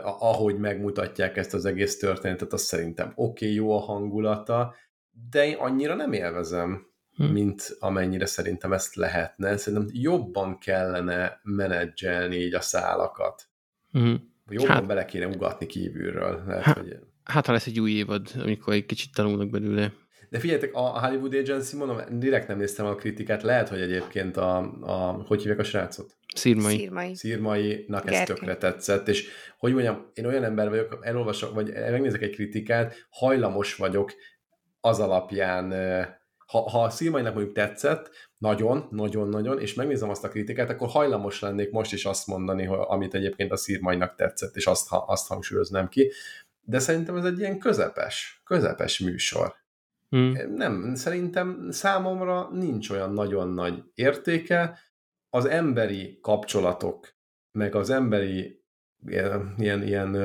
ahogy 0.02 0.58
megmutatják 0.58 1.36
ezt 1.36 1.54
az 1.54 1.64
egész 1.64 1.98
történetet, 1.98 2.52
az 2.52 2.62
szerintem 2.62 3.12
oké, 3.14 3.44
okay, 3.44 3.56
jó 3.56 3.76
a 3.76 3.80
hangulata, 3.80 4.74
de 5.30 5.46
én 5.46 5.56
annyira 5.56 5.94
nem 5.94 6.12
élvezem, 6.12 6.86
hm. 7.16 7.24
mint 7.24 7.76
amennyire 7.78 8.26
szerintem 8.26 8.72
ezt 8.72 8.94
lehetne. 8.94 9.56
Szerintem 9.56 9.88
jobban 9.92 10.58
kellene 10.58 11.40
menedzselni 11.42 12.36
így 12.36 12.54
a 12.54 12.60
szálakat. 12.60 13.48
Hm. 13.92 14.14
Jobban 14.48 14.68
hát, 14.68 14.86
bele 14.86 15.04
kéne 15.04 15.26
ugatni 15.26 15.66
kívülről. 15.66 16.44
Lehet, 16.46 16.62
hát, 16.62 16.78
hogy... 16.78 16.96
hát, 17.24 17.46
ha 17.46 17.52
lesz 17.52 17.66
egy 17.66 17.80
új 17.80 17.90
évad, 17.90 18.30
amikor 18.38 18.74
egy 18.74 18.86
kicsit 18.86 19.14
tanulnak 19.14 19.50
belőle. 19.50 19.92
De 20.30 20.38
figyeljetek, 20.38 20.74
a 20.74 21.06
Hollywood 21.06 21.34
Agency, 21.34 21.76
mondom, 21.76 22.00
direkt 22.18 22.48
nem 22.48 22.58
néztem 22.58 22.86
a 22.86 22.94
kritikát, 22.94 23.42
lehet, 23.42 23.68
hogy 23.68 23.80
egyébként 23.80 24.36
a, 24.36 24.56
a 24.80 25.24
hogy 25.26 25.40
hívják 25.40 25.58
a 25.58 25.64
srácot? 25.64 26.16
Szírmai. 26.34 26.76
Szírmai. 26.76 27.14
Szírmai-nak 27.14 28.10
ez 28.10 28.24
tökre 28.24 28.56
tetszett, 28.56 29.08
és 29.08 29.28
hogy 29.58 29.72
mondjam, 29.72 30.10
én 30.14 30.26
olyan 30.26 30.44
ember 30.44 30.68
vagyok, 30.68 30.98
elolvasok, 31.02 31.54
vagy 31.54 31.72
megnézek 31.72 32.22
egy 32.22 32.34
kritikát, 32.34 33.06
hajlamos 33.10 33.74
vagyok 33.74 34.12
az 34.80 35.00
alapján, 35.00 35.72
ha, 36.46 36.70
ha 36.70 36.82
a 36.82 36.90
Szírmainak 36.90 37.34
mondjuk 37.34 37.54
tetszett, 37.54 38.10
nagyon, 38.38 38.88
nagyon, 38.90 39.28
nagyon, 39.28 39.60
és 39.60 39.74
megnézem 39.74 40.10
azt 40.10 40.24
a 40.24 40.28
kritikát, 40.28 40.70
akkor 40.70 40.88
hajlamos 40.88 41.40
lennék 41.40 41.70
most 41.70 41.92
is 41.92 42.04
azt 42.04 42.26
mondani, 42.26 42.64
hogy, 42.64 42.78
amit 42.80 43.14
egyébként 43.14 43.52
a 43.52 43.56
Szírmainak 43.56 44.14
tetszett, 44.14 44.56
és 44.56 44.66
azt, 44.66 44.86
azt 44.90 45.28
hangsúlyoznám 45.28 45.88
ki. 45.88 46.12
De 46.60 46.78
szerintem 46.78 47.16
ez 47.16 47.24
egy 47.24 47.38
ilyen 47.38 47.58
közepes, 47.58 48.40
közepes 48.44 48.98
műsor. 48.98 49.54
Hmm. 50.10 50.54
Nem, 50.54 50.94
szerintem 50.94 51.70
számomra 51.70 52.48
nincs 52.52 52.90
olyan 52.90 53.12
nagyon 53.12 53.48
nagy 53.48 53.82
értéke. 53.94 54.78
Az 55.28 55.44
emberi 55.44 56.18
kapcsolatok, 56.22 57.08
meg 57.52 57.74
az 57.74 57.90
emberi 57.90 58.64
ilyen, 59.06 59.54
ilyen, 59.58 59.82
ilyen 59.82 60.16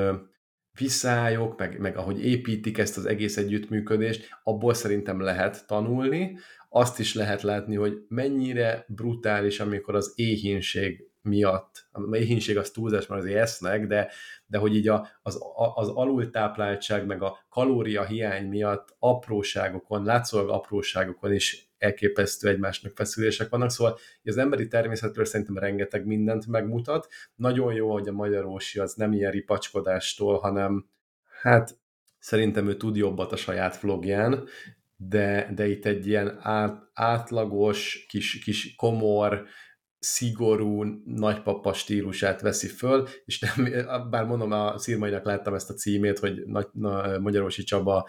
viszályok, 0.79 1.57
meg, 1.57 1.79
meg 1.79 1.97
ahogy 1.97 2.25
építik 2.25 2.77
ezt 2.77 2.97
az 2.97 3.05
egész 3.05 3.37
együttműködést, 3.37 4.29
abból 4.43 4.73
szerintem 4.73 5.19
lehet 5.19 5.67
tanulni. 5.67 6.37
Azt 6.69 6.99
is 6.99 7.13
lehet 7.13 7.41
látni, 7.41 7.75
hogy 7.75 8.05
mennyire 8.07 8.85
brutális, 8.87 9.59
amikor 9.59 9.95
az 9.95 10.13
éhínség 10.15 11.09
miatt, 11.21 11.87
a 11.91 12.15
éhínség 12.15 12.57
az 12.57 12.71
túlzás, 12.71 13.07
mert 13.07 13.21
azért 13.21 13.39
esznek, 13.39 13.87
de, 13.87 14.11
de 14.47 14.57
hogy 14.57 14.75
így 14.75 14.87
a, 14.87 15.07
az, 15.21 15.39
az 15.75 15.89
alultápláltság, 15.89 17.05
meg 17.05 17.21
a 17.21 17.37
kalóriahiány 17.49 18.47
miatt 18.47 18.95
apróságokon, 18.99 20.03
látszólag 20.03 20.49
apróságokon 20.49 21.33
is 21.33 21.69
elképesztő 21.77 22.47
egymásnak 22.47 22.95
feszülések 22.95 23.49
vannak, 23.49 23.69
szóval 23.69 23.97
az 24.23 24.37
emberi 24.37 24.67
természetről 24.67 25.25
szerintem 25.25 25.57
rengeteg 25.57 26.05
mindent 26.05 26.47
megmutat. 26.47 27.07
Nagyon 27.35 27.73
jó, 27.73 27.91
hogy 27.91 28.07
a 28.07 28.11
magyarósi 28.11 28.79
az 28.79 28.93
nem 28.93 29.13
ilyen 29.13 29.31
ripacskodástól, 29.31 30.39
hanem 30.39 30.85
hát 31.41 31.77
szerintem 32.19 32.67
ő 32.67 32.77
tud 32.77 32.95
jobbat 32.95 33.31
a 33.31 33.35
saját 33.35 33.79
vlogján, 33.79 34.47
de, 34.97 35.51
de 35.55 35.67
itt 35.67 35.85
egy 35.85 36.07
ilyen 36.07 36.39
át, 36.41 36.89
átlagos, 36.93 38.05
kis, 38.09 38.39
kis 38.43 38.75
komor, 38.75 39.45
szigorú 40.05 40.83
nagypapa 41.05 41.73
stílusát 41.73 42.41
veszi 42.41 42.67
föl, 42.67 43.07
és 43.25 43.39
nem, 43.39 43.67
bár 44.09 44.25
mondom, 44.25 44.51
a 44.51 44.77
Szirmainak 44.77 45.25
láttam 45.25 45.53
ezt 45.53 45.69
a 45.69 45.73
címét, 45.73 46.19
hogy 46.19 46.45
Nagy, 46.45 46.67
na, 46.71 47.19
Magyarosi 47.19 47.63
Csaba 47.63 48.07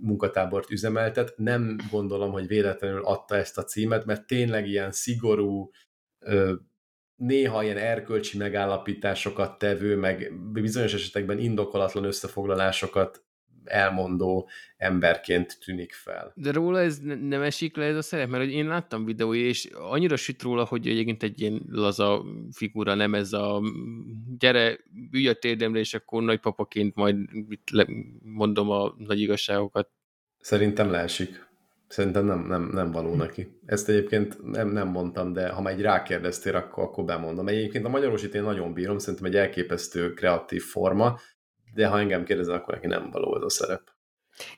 munkatábort 0.00 0.70
üzemeltet. 0.70 1.34
Nem 1.36 1.76
gondolom, 1.90 2.32
hogy 2.32 2.46
véletlenül 2.46 3.04
adta 3.04 3.36
ezt 3.36 3.58
a 3.58 3.64
címet, 3.64 4.04
mert 4.04 4.26
tényleg 4.26 4.68
ilyen 4.68 4.92
szigorú, 4.92 5.70
néha 7.16 7.62
ilyen 7.62 7.76
erkölcsi 7.76 8.38
megállapításokat 8.38 9.58
tevő, 9.58 9.96
meg 9.96 10.32
bizonyos 10.52 10.94
esetekben 10.94 11.38
indokolatlan 11.38 12.04
összefoglalásokat 12.04 13.24
elmondó 13.64 14.48
emberként 14.76 15.58
tűnik 15.64 15.92
fel. 15.92 16.32
De 16.36 16.52
róla 16.52 16.80
ez 16.80 16.98
nem 17.20 17.42
esik 17.42 17.76
le 17.76 17.84
ez 17.84 17.96
a 17.96 18.02
szerep, 18.02 18.28
mert 18.28 18.50
én 18.50 18.66
láttam 18.66 19.04
videói, 19.04 19.40
és 19.40 19.68
annyira 19.72 20.16
süt 20.16 20.42
róla, 20.42 20.64
hogy 20.64 20.88
egyébként 20.88 21.22
egy 21.22 21.40
ilyen 21.40 21.62
laza 21.70 22.24
figura, 22.52 22.94
nem 22.94 23.14
ez 23.14 23.32
a 23.32 23.62
gyere, 24.38 24.78
ülj 25.10 25.28
a 25.28 25.34
térdemre, 25.34 25.78
és 25.78 25.94
akkor 25.94 26.22
nagypapaként 26.22 26.94
majd 26.94 27.16
mondom 28.22 28.70
a 28.70 28.94
nagy 28.98 29.20
igazságokat. 29.20 29.88
Szerintem 30.38 30.90
leesik. 30.90 31.52
Szerintem 31.88 32.24
nem, 32.24 32.46
nem, 32.46 32.70
nem 32.72 32.90
való 32.90 33.14
neki. 33.14 33.60
Ezt 33.66 33.88
egyébként 33.88 34.50
nem, 34.52 34.68
nem 34.68 34.88
mondtam, 34.88 35.32
de 35.32 35.48
ha 35.48 35.60
már 35.60 35.72
egy 35.72 35.80
rákérdeztél, 35.80 36.56
akkor, 36.56 36.84
akkor 36.84 37.04
bemondom. 37.04 37.48
Egyébként 37.48 37.84
a 37.84 37.88
magyarosit 37.88 38.34
én 38.34 38.42
nagyon 38.42 38.72
bírom, 38.72 38.98
szerintem 38.98 39.24
egy 39.24 39.36
elképesztő 39.36 40.12
kreatív 40.12 40.62
forma, 40.62 41.18
de 41.74 41.86
ha 41.86 41.98
engem 41.98 42.24
kérdezel, 42.24 42.54
akkor 42.54 42.74
neki 42.74 42.86
nem 42.86 43.10
való 43.10 43.36
ez 43.36 43.42
a 43.42 43.50
szerep. 43.50 43.82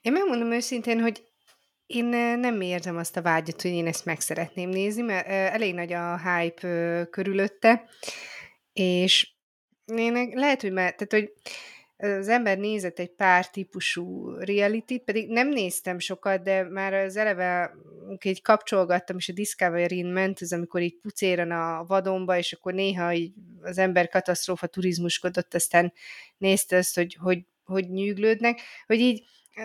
Én 0.01 0.13
megmondom 0.13 0.53
őszintén, 0.53 1.01
hogy 1.01 1.25
én 1.87 2.05
nem 2.39 2.61
érzem 2.61 2.97
azt 2.97 3.17
a 3.17 3.23
vágyat, 3.23 3.63
hogy 3.63 3.71
én 3.71 3.87
ezt 3.87 4.05
meg 4.05 4.21
szeretném 4.21 4.69
nézni, 4.69 5.03
mert 5.03 5.27
elég 5.27 5.75
nagy 5.75 5.93
a 5.93 6.19
hype 6.19 7.07
körülötte, 7.11 7.85
és 8.73 9.35
én 9.85 10.31
lehet, 10.35 10.61
hogy 10.61 10.73
már, 10.73 10.95
tehát, 10.95 11.13
hogy 11.13 11.33
az 11.99 12.29
ember 12.29 12.59
nézett 12.59 12.99
egy 12.99 13.11
pár 13.11 13.51
típusú 13.51 14.31
reality 14.31 14.99
pedig 15.05 15.29
nem 15.29 15.49
néztem 15.49 15.99
sokat, 15.99 16.43
de 16.43 16.63
már 16.63 16.95
az 16.95 17.17
eleve 17.17 17.75
így 18.25 18.43
kapcsolgattam, 18.43 19.17
és 19.17 19.29
a 19.29 19.33
Discovery-n 19.33 20.07
ment, 20.07 20.43
ez 20.43 20.53
amikor 20.53 20.83
így 20.83 20.97
pucéran 20.97 21.51
a 21.51 21.85
vadonba, 21.87 22.37
és 22.37 22.53
akkor 22.53 22.75
néha 22.75 23.13
így 23.13 23.33
az 23.63 23.79
ember 23.79 24.09
katasztrófa 24.09 24.67
turizmuskodott, 24.67 25.55
aztán 25.55 25.93
nézte 26.39 26.77
azt, 26.77 26.95
hogy, 26.95 27.17
hogy, 27.21 27.47
hogy 27.65 27.91
nyűglődnek, 27.91 28.61
hogy 28.87 29.01
így 29.01 29.25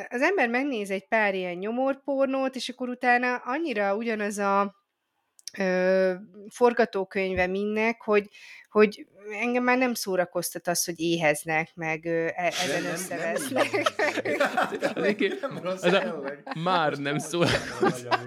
az 0.10 0.22
ember 0.22 0.50
megnéz 0.50 0.90
egy 0.90 1.08
pár 1.08 1.36
ilyen 1.36 1.56
nyomorpornót, 1.56 2.56
és 2.56 2.70
akkor 2.70 2.90
utána 2.90 3.36
annyira 3.36 3.96
ugyanaz 3.96 4.38
a 4.38 4.81
ö, 5.58 6.14
forgatókönyve 6.50 7.48
minnek, 7.48 8.02
hogy, 8.02 8.30
hogy 8.70 9.08
engem 9.42 9.64
már 9.64 9.78
nem 9.78 9.94
szórakoztat 9.94 10.68
az, 10.68 10.86
hogy 10.86 11.00
éheznek, 11.00 11.72
meg 11.76 12.06
ö, 12.06 12.28
e, 12.36 12.54
ezen 12.62 12.82
nem, 12.82 12.92
összevesznek. 12.92 13.70
már 16.64 16.98
nem 16.98 17.18
szórakoztat. 17.18 18.20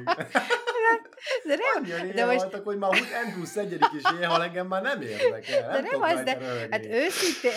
De 1.44 1.56
nem, 1.56 2.12
de 2.14 2.24
most... 2.24 2.40
Voltak, 2.40 2.64
hogy 2.64 2.78
már 2.78 2.90
Andrews 3.24 3.56
egyedik 3.56 3.92
is 3.96 4.20
éhal, 4.20 4.42
engem 4.42 4.66
már 4.66 4.82
nem 4.82 5.00
érdekel. 5.02 5.70
De 5.70 5.80
nem, 5.80 5.84
nem 5.90 6.02
az, 6.02 6.22
de 6.22 6.38
hát 6.70 6.84
őszintén, 6.84 7.52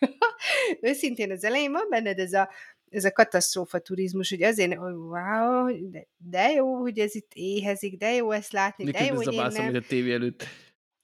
őszintén 0.90 1.30
az 1.30 1.44
elején 1.44 1.72
van 1.72 1.86
benned 1.90 2.18
ez 2.18 2.32
a 2.32 2.50
ez 2.92 3.04
a 3.04 3.12
katasztrófa 3.12 3.78
turizmus, 3.78 4.30
hogy 4.30 4.42
azért, 4.42 4.74
hogy 4.74 4.92
wow, 4.92 5.90
de, 5.90 6.06
de 6.16 6.50
jó, 6.50 6.74
hogy 6.74 6.98
ez 6.98 7.14
itt 7.14 7.30
éhezik, 7.34 7.96
de 7.96 8.12
jó 8.12 8.30
ezt 8.30 8.52
látni, 8.52 8.84
Mikor 8.84 9.00
de 9.00 9.06
jó, 9.06 9.14
hogy 9.14 9.32
én 9.32 9.46
nem... 9.52 9.74
a 9.74 9.80
tévé 9.80 10.12
előtt. 10.12 10.44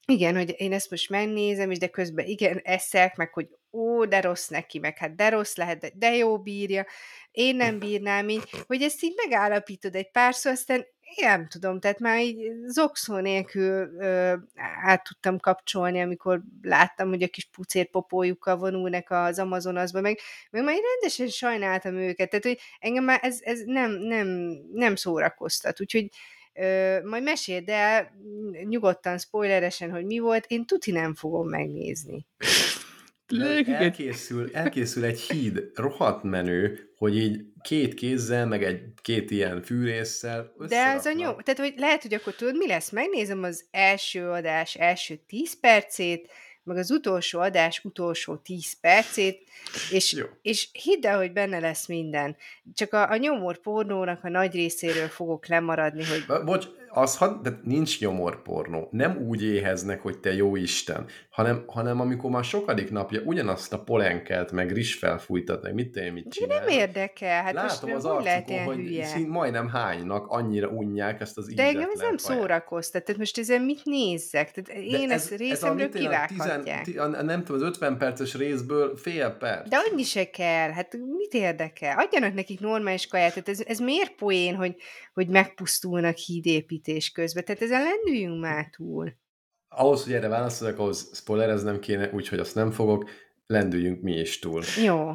Igen, 0.07 0.37
hogy 0.37 0.55
én 0.57 0.73
ezt 0.73 0.91
most 0.91 1.11
megnézem, 1.11 1.71
és 1.71 1.79
de 1.79 1.89
közben 1.89 2.27
igen, 2.27 2.61
eszek, 2.65 3.17
meg 3.17 3.33
hogy 3.33 3.49
ó, 3.73 4.05
de 4.05 4.21
rossz 4.21 4.49
neki, 4.49 4.79
meg 4.79 4.99
hát 4.99 5.15
de 5.15 5.29
rossz 5.29 5.57
lehet, 5.57 5.79
de, 5.79 5.91
de 5.95 6.15
jó 6.15 6.39
bírja, 6.39 6.87
én 7.31 7.57
nem 7.57 7.79
bírnám 7.79 8.29
így, 8.29 8.43
hogy 8.67 8.83
ezt 8.83 9.03
így 9.03 9.15
megállapítod 9.17 9.95
egy 9.95 10.11
párszor, 10.11 10.53
aztán 10.53 10.87
én 11.15 11.29
nem 11.29 11.49
tudom, 11.49 11.81
tehát 11.81 11.99
már 11.99 12.21
így 12.23 12.53
zokszó 12.67 13.17
nélkül 13.17 13.97
ö, 13.99 14.35
át 14.83 15.05
tudtam 15.05 15.39
kapcsolni, 15.39 16.01
amikor 16.01 16.43
láttam, 16.63 17.09
hogy 17.09 17.23
a 17.23 17.29
kis 17.29 17.45
pucérpopójukkal 17.45 18.57
vonulnak 18.57 19.11
az 19.11 19.39
Amazonasba, 19.39 20.01
meg, 20.01 20.19
meg 20.51 20.65
már 20.65 20.77
rendesen 20.93 21.29
sajnáltam 21.29 21.97
őket, 21.97 22.31
tehát 22.31 22.45
hogy 22.45 22.59
engem 22.79 23.05
már 23.05 23.19
ez, 23.23 23.39
ez 23.41 23.61
nem, 23.65 23.91
nem, 23.91 24.27
nem 24.73 24.97
szórakoztat, 24.97 25.81
úgyhogy 25.81 26.09
ö, 26.55 26.99
majd 27.05 27.23
meséld 27.23 27.69
el 27.69 28.11
nyugodtan, 28.63 29.19
spoileresen, 29.19 29.91
hogy 29.91 30.05
mi 30.05 30.19
volt, 30.19 30.45
én 30.49 30.65
tuti 30.65 30.91
nem 30.91 31.15
fogom 31.15 31.49
megnézni. 31.49 32.27
Elkészül, 33.67 34.51
elkészül 34.53 35.05
egy 35.05 35.21
híd, 35.21 35.71
rohadt 35.75 36.23
menő, 36.23 36.91
hogy 36.97 37.17
így 37.17 37.45
két 37.63 37.95
kézzel, 37.95 38.47
meg 38.47 38.63
egy 38.65 38.81
két 39.03 39.31
ilyen 39.31 39.63
fűrészsel 39.63 40.53
De 40.69 40.95
az 40.99 41.07
a 41.07 41.13
nyom, 41.13 41.37
tehát 41.39 41.61
hogy 41.61 41.75
lehet, 41.77 42.03
hogy 42.03 42.15
akkor 42.15 42.35
tudod, 42.35 42.57
mi 42.57 42.67
lesz? 42.67 42.91
Megnézem 42.91 43.43
az 43.43 43.65
első 43.71 44.29
adás 44.29 44.75
első 44.75 45.21
10 45.27 45.61
percét, 45.61 46.31
meg 46.69 46.77
az 46.77 46.91
utolsó 46.91 47.41
adás 47.41 47.85
utolsó 47.85 48.37
10 48.37 48.81
percét, 48.81 49.49
és, 49.91 50.25
és 50.43 50.69
hidd 50.73 51.07
el, 51.07 51.17
hogy 51.17 51.33
benne 51.33 51.59
lesz 51.59 51.87
minden. 51.87 52.37
Csak 52.75 52.93
a, 52.93 53.11
a 53.11 53.17
nyomor 53.17 53.61
pornónak 53.61 54.25
a 54.25 54.29
nagy 54.29 54.55
részéről 54.55 55.09
fogok 55.09 55.47
lemaradni, 55.47 56.05
hogy... 56.05 56.45
Bocs, 56.45 56.67
az, 56.89 57.19
de 57.43 57.61
nincs 57.63 58.01
nyomorpornó. 58.01 58.89
Nem 58.91 59.17
úgy 59.17 59.43
éheznek, 59.43 60.03
hogy 60.03 60.19
te 60.19 60.35
jó 60.35 60.57
Isten, 60.57 61.07
hanem, 61.39 61.65
hanem 61.67 62.01
amikor 62.01 62.31
már 62.31 62.45
sokadik 62.45 62.91
napja 62.91 63.21
ugyanazt 63.21 63.73
a 63.73 63.79
polenkelt, 63.79 64.53
meg 64.53 64.73
rizs 64.73 64.95
felfújtat, 64.95 65.63
meg 65.63 65.75
mit 65.75 65.97
én 65.97 66.13
mit 66.13 66.29
csinál. 66.31 66.59
Nem 66.59 66.69
érdekel, 66.69 67.43
hát 67.43 67.53
Látom 67.53 67.93
az 67.93 68.05
arcukon, 68.05 68.65
hogy 68.65 68.77
hülye. 68.77 69.05
szín, 69.05 69.29
majdnem 69.29 69.69
hánynak, 69.69 70.27
annyira 70.27 70.69
unják 70.69 71.21
ezt 71.21 71.39
az 71.39 71.55
De 71.55 71.63
engem 71.63 71.91
ez 71.95 72.01
nem 72.01 72.17
szórakoztat, 72.17 73.05
tehát 73.05 73.21
most 73.21 73.39
ezen 73.39 73.63
mit 73.63 73.85
nézzek? 73.85 74.51
Tehát 74.51 74.83
én 74.83 75.11
ez, 75.11 75.21
ezt 75.21 75.41
részemről 75.41 75.89
kivághatják. 75.89 76.83
Tizen, 76.83 77.15
a, 77.15 77.23
nem 77.23 77.45
tudom, 77.45 77.63
az 77.63 77.69
50 77.69 77.99
perces 77.99 78.35
részből 78.35 78.97
fél 78.97 79.31
perc. 79.31 79.69
De 79.69 79.77
annyi 79.91 80.03
se 80.03 80.31
kell, 80.31 80.71
hát 80.71 80.93
mit 80.93 81.35
érdekel? 81.35 81.99
Adjanak 81.99 82.35
nekik 82.35 82.61
normális 82.61 83.07
kaját, 83.07 83.29
tehát 83.29 83.49
ez, 83.49 83.61
ez 83.67 83.79
miért 83.79 84.15
poén, 84.15 84.55
hogy, 84.55 84.77
hogy 85.15 85.29
megpusztulnak 85.29 86.17
hídépítés 86.17 87.11
közben? 87.11 87.45
Tehát 87.45 87.63
ezen 87.63 87.83
lendüljünk 87.83 88.41
már 88.41 88.69
túl. 88.77 89.13
Ahhoz, 89.69 90.05
hogy 90.05 90.13
erre 90.13 90.29
válaszoljak, 90.29 90.79
ahhoz 90.79 91.11
spoilereznem 91.15 91.79
kéne, 91.79 92.11
úgyhogy 92.13 92.39
azt 92.39 92.55
nem 92.55 92.71
fogok, 92.71 93.11
lendüljünk 93.47 94.03
mi 94.03 94.13
is 94.13 94.39
túl. 94.39 94.63
Jó. 94.85 95.11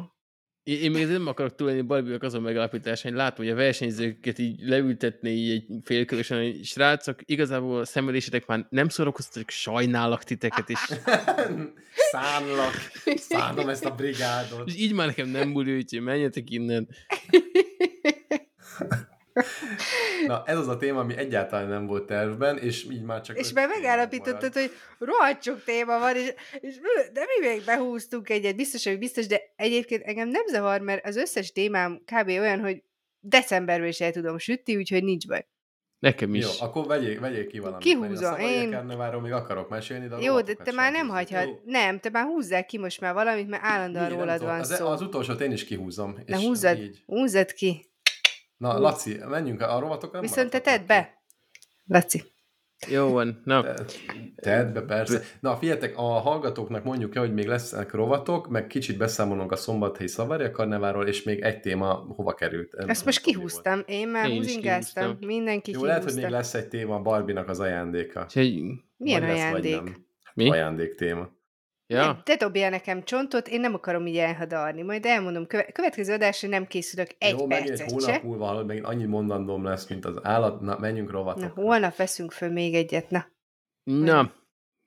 Én, 0.62 0.80
én 0.80 0.90
még 0.90 1.06
nem 1.06 1.26
akarok 1.26 1.54
túlélni 1.54 1.82
Barbiak 1.82 2.22
azon 2.22 2.42
megállapítás, 2.42 3.02
hogy 3.02 3.12
látom, 3.12 3.44
hogy 3.44 3.54
a 3.54 3.56
versenyzőket 3.56 4.38
így 4.38 4.60
leültetni 4.60 5.30
így 5.30 5.50
egy 5.50 5.66
félkörösen, 5.82 6.42
hogy 6.42 6.64
srácok, 6.64 7.20
igazából 7.24 7.80
a 7.80 7.84
szemelésetek 7.84 8.46
már 8.46 8.66
nem 8.70 8.88
szórakoztatok, 8.88 9.50
sajnálak 9.50 10.24
titeket, 10.24 10.70
és... 10.70 10.78
Szánlak, 12.10 12.74
szánom 13.16 13.68
ezt 13.68 13.84
a 13.84 13.94
brigádot. 13.94 14.68
És 14.68 14.76
így 14.76 14.92
már 14.92 15.06
nekem 15.06 15.28
nem 15.28 15.48
múlja, 15.48 15.76
úgyhogy 15.76 16.00
menjetek 16.00 16.50
innen. 16.50 16.88
Na, 20.26 20.42
ez 20.46 20.58
az 20.58 20.68
a 20.68 20.76
téma, 20.76 21.00
ami 21.00 21.16
egyáltalán 21.16 21.68
nem 21.68 21.86
volt 21.86 22.06
tervben, 22.06 22.58
és 22.58 22.84
így 22.90 23.02
már 23.02 23.20
csak... 23.20 23.38
És 23.38 23.52
már 23.52 23.68
megállapítottad, 23.68 24.52
hogy 24.52 24.70
rohadt 24.98 25.42
sok 25.42 25.64
téma 25.64 25.98
van, 25.98 26.16
és, 26.16 26.34
és 26.60 26.74
de 27.12 27.20
mi 27.20 27.46
még 27.46 27.64
behúztunk 27.64 28.30
egyet, 28.30 28.56
biztos, 28.56 28.84
hogy 28.84 28.98
biztos, 28.98 29.26
de 29.26 29.40
egyébként 29.56 30.02
engem 30.02 30.28
nem 30.28 30.46
zavar, 30.46 30.80
mert 30.80 31.06
az 31.06 31.16
összes 31.16 31.52
témám 31.52 32.02
kb. 32.04 32.28
olyan, 32.28 32.60
hogy 32.60 32.82
decemberben 33.20 33.88
is 33.88 34.00
el 34.00 34.12
tudom 34.12 34.38
sütni, 34.38 34.76
úgyhogy 34.76 35.04
nincs 35.04 35.26
baj. 35.26 35.46
Nekem 35.98 36.34
is. 36.34 36.44
Jó, 36.44 36.66
akkor 36.66 36.86
vegyék, 36.86 37.20
vegyék 37.20 37.46
ki 37.46 37.58
valamit. 37.58 37.84
Kihúzom, 37.84 38.38
én... 38.38 38.70
Karneváról 38.70 39.20
még 39.20 39.32
akarok 39.32 39.68
mesélni, 39.68 40.06
de 40.06 40.16
Jó, 40.20 40.40
de 40.40 40.54
te 40.54 40.72
már 40.72 40.92
nem 40.92 41.08
hagyhat. 41.08 41.44
Jó. 41.44 41.60
Nem, 41.64 41.98
te 41.98 42.10
már 42.10 42.24
húzzál 42.24 42.64
ki 42.64 42.78
most 42.78 43.00
már 43.00 43.14
valamit, 43.14 43.48
mert 43.48 43.62
állandóan 43.64 44.08
rólad 44.08 44.42
van 44.42 44.60
az, 44.60 44.74
szó. 44.74 44.86
Az 44.86 45.00
utolsót 45.00 45.40
én 45.40 45.52
is 45.52 45.64
kihúzom. 45.64 46.18
Na 46.26 46.40
húzzad, 46.40 46.78
így. 46.78 47.02
húzzad 47.06 47.52
ki. 47.52 47.93
Na, 48.56 48.78
Laci, 48.78 49.18
menjünk 49.28 49.60
a 49.60 49.78
rovatokra. 49.78 50.20
Viszont 50.20 50.50
te 50.50 50.60
tedd 50.60 50.86
be. 50.86 51.22
Laci. 51.86 52.22
Jó 52.88 53.12
van, 53.12 53.40
na. 53.44 53.74
Tedd 54.36 54.72
be, 54.72 54.82
persze. 54.82 55.20
Na, 55.40 55.56
figyeljetek, 55.56 55.96
a 55.96 56.02
hallgatóknak 56.02 56.84
mondjuk 56.84 57.14
el, 57.14 57.22
hogy 57.22 57.34
még 57.34 57.46
lesznek 57.46 57.92
rovatok, 57.92 58.48
meg 58.48 58.66
kicsit 58.66 58.96
beszámolunk 58.96 59.52
a 59.52 59.56
szombathelyi 59.56 60.08
Szavarja 60.08 60.50
karneváról, 60.50 61.06
és 61.06 61.22
még 61.22 61.40
egy 61.40 61.60
téma 61.60 61.92
hova 61.92 62.34
került. 62.34 62.74
Ezt 62.74 63.04
most 63.04 63.20
kihúztam, 63.20 63.82
én 63.86 64.08
már 64.08 64.28
húzingáztam, 64.30 65.16
mindenki 65.20 65.70
Jó, 65.70 65.84
lehet, 65.84 66.04
hogy 66.04 66.14
még 66.14 66.28
lesz 66.28 66.54
egy 66.54 66.68
téma, 66.68 67.00
Barbinak 67.00 67.48
az 67.48 67.60
ajándéka. 67.60 68.26
Milyen 68.96 69.22
ajándék? 69.22 70.00
Mi? 70.34 70.50
Ajándék 70.50 70.94
téma. 70.94 71.28
Ja. 71.86 72.20
Te 72.24 72.36
dobjál 72.36 72.70
nekem 72.70 73.02
csontot, 73.02 73.48
én 73.48 73.60
nem 73.60 73.74
akarom 73.74 74.06
így 74.06 74.16
elhadarni. 74.16 74.82
Majd 74.82 75.06
elmondom, 75.06 75.46
köve- 75.46 75.72
következő 75.72 76.12
adásra 76.12 76.48
nem 76.48 76.66
készülök 76.66 77.08
egy 77.18 77.38
Jó, 77.38 77.46
percet 77.46 77.80
egy 77.80 77.92
hónap 77.92 78.22
múlva, 78.22 78.46
hogy 78.46 78.64
megint 78.64 78.86
annyi 78.86 79.04
mondandóm 79.04 79.64
lesz, 79.64 79.88
mint 79.88 80.04
az 80.04 80.18
állat. 80.22 80.60
Na, 80.60 80.78
menjünk 80.78 81.10
rovatokra. 81.10 81.52
Na, 81.54 81.62
holnap 81.62 81.96
veszünk 81.96 82.32
föl 82.32 82.50
még 82.50 82.74
egyet, 82.74 83.10
na. 83.10 83.26
Na, 83.82 84.32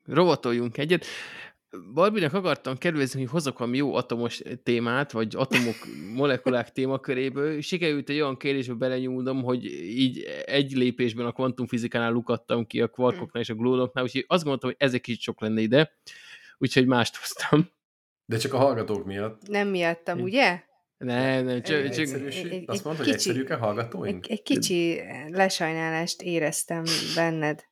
rovatoljunk 0.06 0.78
egyet. 0.78 1.06
Barbinak 1.94 2.34
akartam 2.34 2.78
kerülni, 2.78 3.07
hogy 3.14 3.30
hozok 3.30 3.57
valami 3.57 3.78
jó 3.78 3.95
atomos 3.95 4.41
témát, 4.64 5.11
vagy 5.11 5.36
atomok, 5.36 5.76
molekulák 6.15 6.72
témaköréből. 6.72 7.61
Sikerült 7.61 8.10
egy 8.10 8.19
olyan 8.19 8.38
kérdésbe 8.38 8.74
belenyúlnom, 8.74 9.44
hogy 9.44 9.65
így 9.82 10.24
egy 10.45 10.72
lépésben 10.72 11.26
a 11.26 11.32
kvantumfizikánál 11.32 12.11
lukadtam 12.11 12.65
ki 12.65 12.82
a 12.82 12.88
kvarkoknál 12.88 13.44
és 13.44 13.49
a 13.49 13.56
glódoknál, 13.56 14.03
úgyhogy 14.03 14.26
azt 14.28 14.44
gondoltam, 14.44 14.69
hogy 14.69 14.88
ezek 14.88 15.07
is 15.07 15.22
sok 15.22 15.41
lenne 15.41 15.61
ide, 15.61 15.91
úgyhogy 16.58 16.86
mást 16.86 17.16
hoztam. 17.16 17.70
De 18.26 18.38
csak 18.38 18.54
a 18.54 18.58
hallgatók 18.58 19.06
miatt. 19.06 19.48
Nem 19.48 19.68
miattam, 19.68 20.22
ugye? 20.22 20.62
Nem, 20.98 21.46
nem, 21.46 21.62
csak... 21.62 21.78
Egy, 21.78 21.92
csak... 21.92 22.00
egyszerűség? 22.00 22.70
Azt 22.70 22.84
mondod, 22.84 23.06
hogy 23.06 23.14
egyszerűek 23.14 23.50
a 23.50 23.58
hallgatóink? 23.58 24.26
Egy, 24.26 24.32
egy 24.32 24.42
kicsi 24.42 25.02
lesajnálást 25.28 26.22
éreztem 26.22 26.84
benned. 27.16 27.64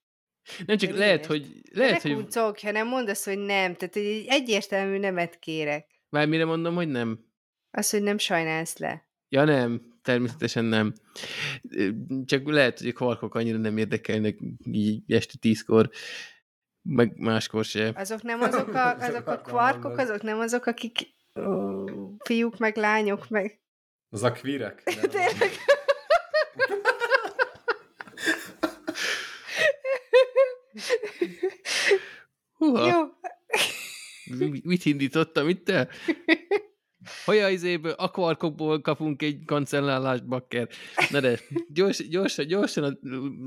Nem 0.65 0.77
csak 0.77 0.91
De 0.91 0.97
lehet, 0.97 1.27
miért? 1.27 1.45
hogy... 1.45 1.61
Lehet, 1.71 2.03
ne 2.03 2.09
hogy... 2.09 2.19
kuncogj, 2.19 2.61
ha 2.65 2.71
nem 2.71 2.87
mondasz, 2.87 3.25
hogy 3.25 3.37
nem. 3.37 3.75
Tehát 3.75 3.95
egy 3.95 4.25
egyértelmű 4.27 4.97
nemet 4.97 5.39
kérek. 5.39 5.85
Már 6.09 6.27
mire 6.27 6.45
mondom, 6.45 6.75
hogy 6.75 6.87
nem? 6.87 7.19
Az, 7.71 7.89
hogy 7.89 8.01
nem 8.03 8.17
sajnálsz 8.17 8.77
le. 8.77 9.09
Ja 9.29 9.43
nem, 9.43 9.81
természetesen 10.01 10.65
nem. 10.65 10.93
Csak 12.25 12.49
lehet, 12.49 12.79
hogy 12.79 12.87
a 12.87 12.93
kvarkok 12.93 13.35
annyira 13.35 13.57
nem 13.57 13.77
érdekelnek 13.77 14.37
így 14.71 15.03
este 15.07 15.33
tízkor, 15.39 15.89
meg 16.87 17.17
máskor 17.17 17.63
se. 17.65 17.91
Azok 17.95 18.21
nem 18.21 18.41
azok 18.41 18.73
a, 18.73 18.95
azok 18.95 19.27
a 19.27 19.37
kvarkok, 19.39 19.97
azok 19.97 20.21
nem 20.21 20.39
azok, 20.39 20.65
akik 20.65 20.97
ó, 21.39 21.83
fiúk 22.23 22.57
meg 22.57 22.75
lányok 22.77 23.29
meg. 23.29 23.59
Az 24.09 24.23
a 24.23 24.31
kvírek? 24.31 24.83
Tényleg. 24.83 25.51
Húha, 32.57 32.87
Jó. 32.87 33.01
mi- 34.37 34.61
mit 34.63 34.85
indítottam 34.85 35.49
itt 35.49 35.65
te? 35.65 35.87
Hogy 37.25 37.37
a 37.37 37.49
izéből, 37.49 37.91
a 37.91 38.11
kvarkokból 38.11 38.81
kapunk 38.81 39.21
egy 39.21 39.45
kancellálást, 39.45 40.27
bakker. 40.27 40.69
Na 41.09 41.19
de, 41.19 41.39
gyors, 41.67 42.07
gyorsan, 42.07 42.47
gyorsan 42.47 42.83
az 42.83 42.97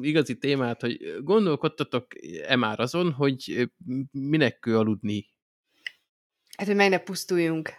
igazi 0.01 0.39
témát, 0.39 0.81
hogy 0.81 0.99
gondolkodtatok-e 1.23 2.57
már 2.57 2.81
azon, 2.81 3.13
hogy 3.13 3.71
minek 4.11 4.59
kell 4.59 4.77
aludni? 4.77 5.27
Hát, 6.57 6.67
hogy 6.67 6.77
meg 6.77 6.91
ne 6.91 6.99
pusztuljunk. 6.99 7.73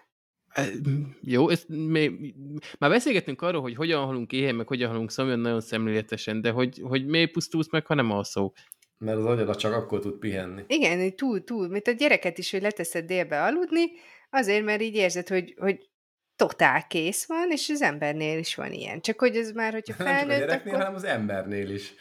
Jó, 1.21 1.49
ezt 1.49 1.67
még, 1.67 2.35
már 2.79 2.89
beszélgettünk 2.89 3.41
arról, 3.41 3.61
hogy 3.61 3.75
hogyan 3.75 4.05
halunk 4.05 4.31
éhen, 4.31 4.55
meg 4.55 4.67
hogyan 4.67 4.89
halunk 4.89 5.11
szomjan 5.11 5.39
nagyon 5.39 5.61
szemléletesen, 5.61 6.41
de 6.41 6.51
hogy, 6.51 6.79
hogy 6.81 7.05
miért 7.05 7.31
pusztulsz 7.31 7.71
meg, 7.71 7.85
ha 7.85 7.93
nem 7.93 8.11
alszol? 8.11 8.53
Mert 8.97 9.17
az 9.17 9.25
agyad 9.25 9.55
csak 9.55 9.73
akkor 9.73 9.99
tud 9.99 10.17
pihenni. 10.17 10.63
Igen, 10.67 10.99
hogy 10.99 11.15
túl, 11.15 11.43
túl, 11.43 11.67
mint 11.67 11.87
a 11.87 11.91
gyereket 11.91 12.37
is, 12.37 12.51
hogy 12.51 12.61
leteszed 12.61 13.05
délbe 13.05 13.43
aludni, 13.43 13.85
azért, 14.29 14.63
mert 14.63 14.81
így 14.81 14.95
érzed, 14.95 15.27
hogy, 15.27 15.55
hogy 15.57 15.89
totál 16.35 16.87
kész 16.87 17.25
van, 17.25 17.51
és 17.51 17.69
az 17.69 17.81
embernél 17.81 18.37
is 18.37 18.55
van 18.55 18.71
ilyen. 18.71 19.01
Csak 19.01 19.19
hogy 19.19 19.35
ez 19.35 19.51
már, 19.51 19.73
hogyha 19.73 19.95
Nem 19.97 20.07
csak 20.07 20.15
a 20.15 20.19
felnőtt, 20.19 20.39
gyereknél, 20.39 20.73
akkor... 20.73 20.85
hanem 20.85 20.95
az 20.95 21.03
embernél 21.03 21.69
is. 21.69 21.93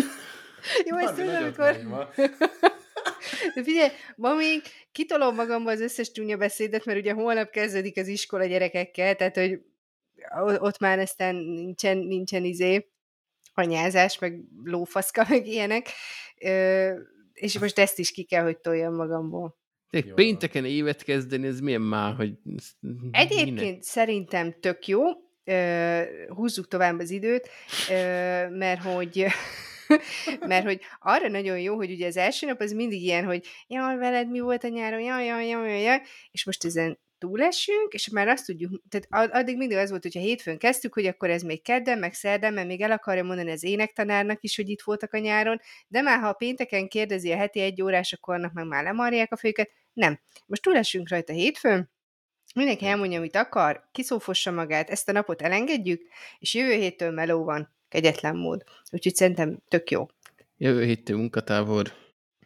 Jó, 0.88 0.96
ezt 0.96 1.16
nagyot 1.16 1.58
amikor... 1.58 1.76
De 3.54 3.62
figyelj, 3.62 3.90
ma 4.16 4.34
még 4.34 4.62
kitolom 4.92 5.34
magamba 5.34 5.70
az 5.70 5.80
összes 5.80 6.10
csúnya 6.10 6.36
beszédet, 6.36 6.84
mert 6.84 6.98
ugye 6.98 7.12
holnap 7.12 7.50
kezdődik 7.50 7.96
az 7.96 8.06
iskola 8.06 8.44
gyerekekkel, 8.44 9.14
tehát 9.14 9.36
hogy 9.36 9.60
ott 10.58 10.78
már 10.78 10.98
aztán 10.98 11.34
nincsen, 11.34 11.98
nincsen 11.98 12.44
izé 12.44 12.90
anyázás, 13.54 14.18
meg 14.18 14.40
lófaszka, 14.64 15.26
meg 15.28 15.46
ilyenek. 15.46 15.88
Ö, 16.40 16.92
és 17.32 17.58
most 17.58 17.78
ezt 17.78 17.98
is 17.98 18.10
ki 18.10 18.24
kell, 18.24 18.42
hogy 18.42 18.58
toljam 18.58 18.94
magamból. 18.94 19.59
Tényleg 19.90 20.14
pénteken 20.14 20.64
évet 20.64 21.02
kezdeni, 21.02 21.46
ez 21.46 21.60
milyen 21.60 21.80
már, 21.80 22.14
hogy... 22.14 22.32
Egyébként 23.10 23.60
minek? 23.60 23.82
szerintem 23.82 24.54
tök 24.60 24.86
jó, 24.86 25.02
ö, 25.44 26.02
húzzuk 26.28 26.68
tovább 26.68 26.98
az 26.98 27.10
időt, 27.10 27.48
mert 28.50 28.82
hogy 28.82 29.26
mert 30.46 30.64
hogy 30.64 30.80
arra 31.00 31.28
nagyon 31.28 31.58
jó, 31.60 31.76
hogy 31.76 31.90
ugye 31.90 32.06
az 32.06 32.16
első 32.16 32.46
nap 32.46 32.60
az 32.60 32.72
mindig 32.72 33.02
ilyen, 33.02 33.24
hogy 33.24 33.46
jaj, 33.66 33.96
veled 33.96 34.30
mi 34.30 34.40
volt 34.40 34.64
a 34.64 34.68
nyáron, 34.68 35.00
jaj, 35.00 35.24
jaj, 35.24 35.46
jaj, 35.46 35.82
jaj, 35.82 36.00
és 36.30 36.44
most 36.44 36.64
ezen 36.64 36.98
túlesünk, 37.20 37.92
és 37.92 38.08
már 38.08 38.28
azt 38.28 38.46
tudjuk, 38.46 38.82
tehát 38.88 39.06
ad- 39.10 39.42
addig 39.42 39.56
mindig 39.56 39.76
az 39.76 39.90
volt, 39.90 40.02
hogyha 40.02 40.20
hétfőn 40.20 40.58
kezdtük, 40.58 40.94
hogy 40.94 41.06
akkor 41.06 41.30
ez 41.30 41.42
még 41.42 41.62
kedden, 41.62 41.98
meg 41.98 42.14
szerdán, 42.14 42.52
mert 42.52 42.66
még 42.66 42.80
el 42.80 42.90
akarja 42.90 43.24
mondani 43.24 43.50
az 43.50 43.64
énektanárnak 43.64 44.42
is, 44.42 44.56
hogy 44.56 44.68
itt 44.68 44.82
voltak 44.82 45.12
a 45.12 45.18
nyáron, 45.18 45.60
de 45.88 46.00
már 46.00 46.20
ha 46.20 46.28
a 46.28 46.32
pénteken 46.32 46.88
kérdezi 46.88 47.32
a 47.32 47.36
heti 47.36 47.60
egy 47.60 47.82
órás, 47.82 48.12
akkor 48.12 48.34
annak 48.34 48.52
meg 48.52 48.66
már 48.66 48.84
lemarják 48.84 49.32
a 49.32 49.36
főket. 49.36 49.70
Nem. 49.92 50.20
Most 50.46 50.62
túlesünk 50.62 51.08
rajta 51.08 51.32
hétfőn, 51.32 51.90
mindenki 52.54 52.86
elmondja, 52.86 53.18
amit 53.18 53.36
akar, 53.36 53.88
kiszófossa 53.92 54.50
magát, 54.50 54.90
ezt 54.90 55.08
a 55.08 55.12
napot 55.12 55.42
elengedjük, 55.42 56.02
és 56.38 56.54
jövő 56.54 56.72
héttől 56.72 57.10
meló 57.10 57.44
van, 57.44 57.74
kegyetlen 57.88 58.36
mód. 58.36 58.64
Úgyhogy 58.90 59.14
szerintem 59.14 59.58
tök 59.68 59.90
jó. 59.90 60.06
Jövő 60.56 60.84
héttől 60.84 61.16
munkatábor, 61.16 61.92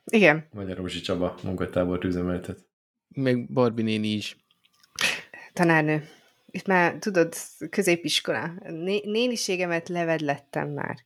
Igen, 0.04 0.48
Magyar 0.52 0.76
Rózsi 0.76 1.00
Csaba 1.00 1.34
munkatábor 1.42 2.04
üzemeltet. 2.04 2.58
meg 3.08 3.52
Barbie 3.52 3.84
néni 3.84 4.08
is. 4.08 4.36
tanárnő. 5.52 6.08
Itt 6.46 6.66
már, 6.66 6.96
tudod, 6.98 7.34
középiskola. 7.70 8.52
Né- 8.68 9.04
néniségemet 9.04 9.88
levedlettem 9.88 10.68
már. 10.70 10.96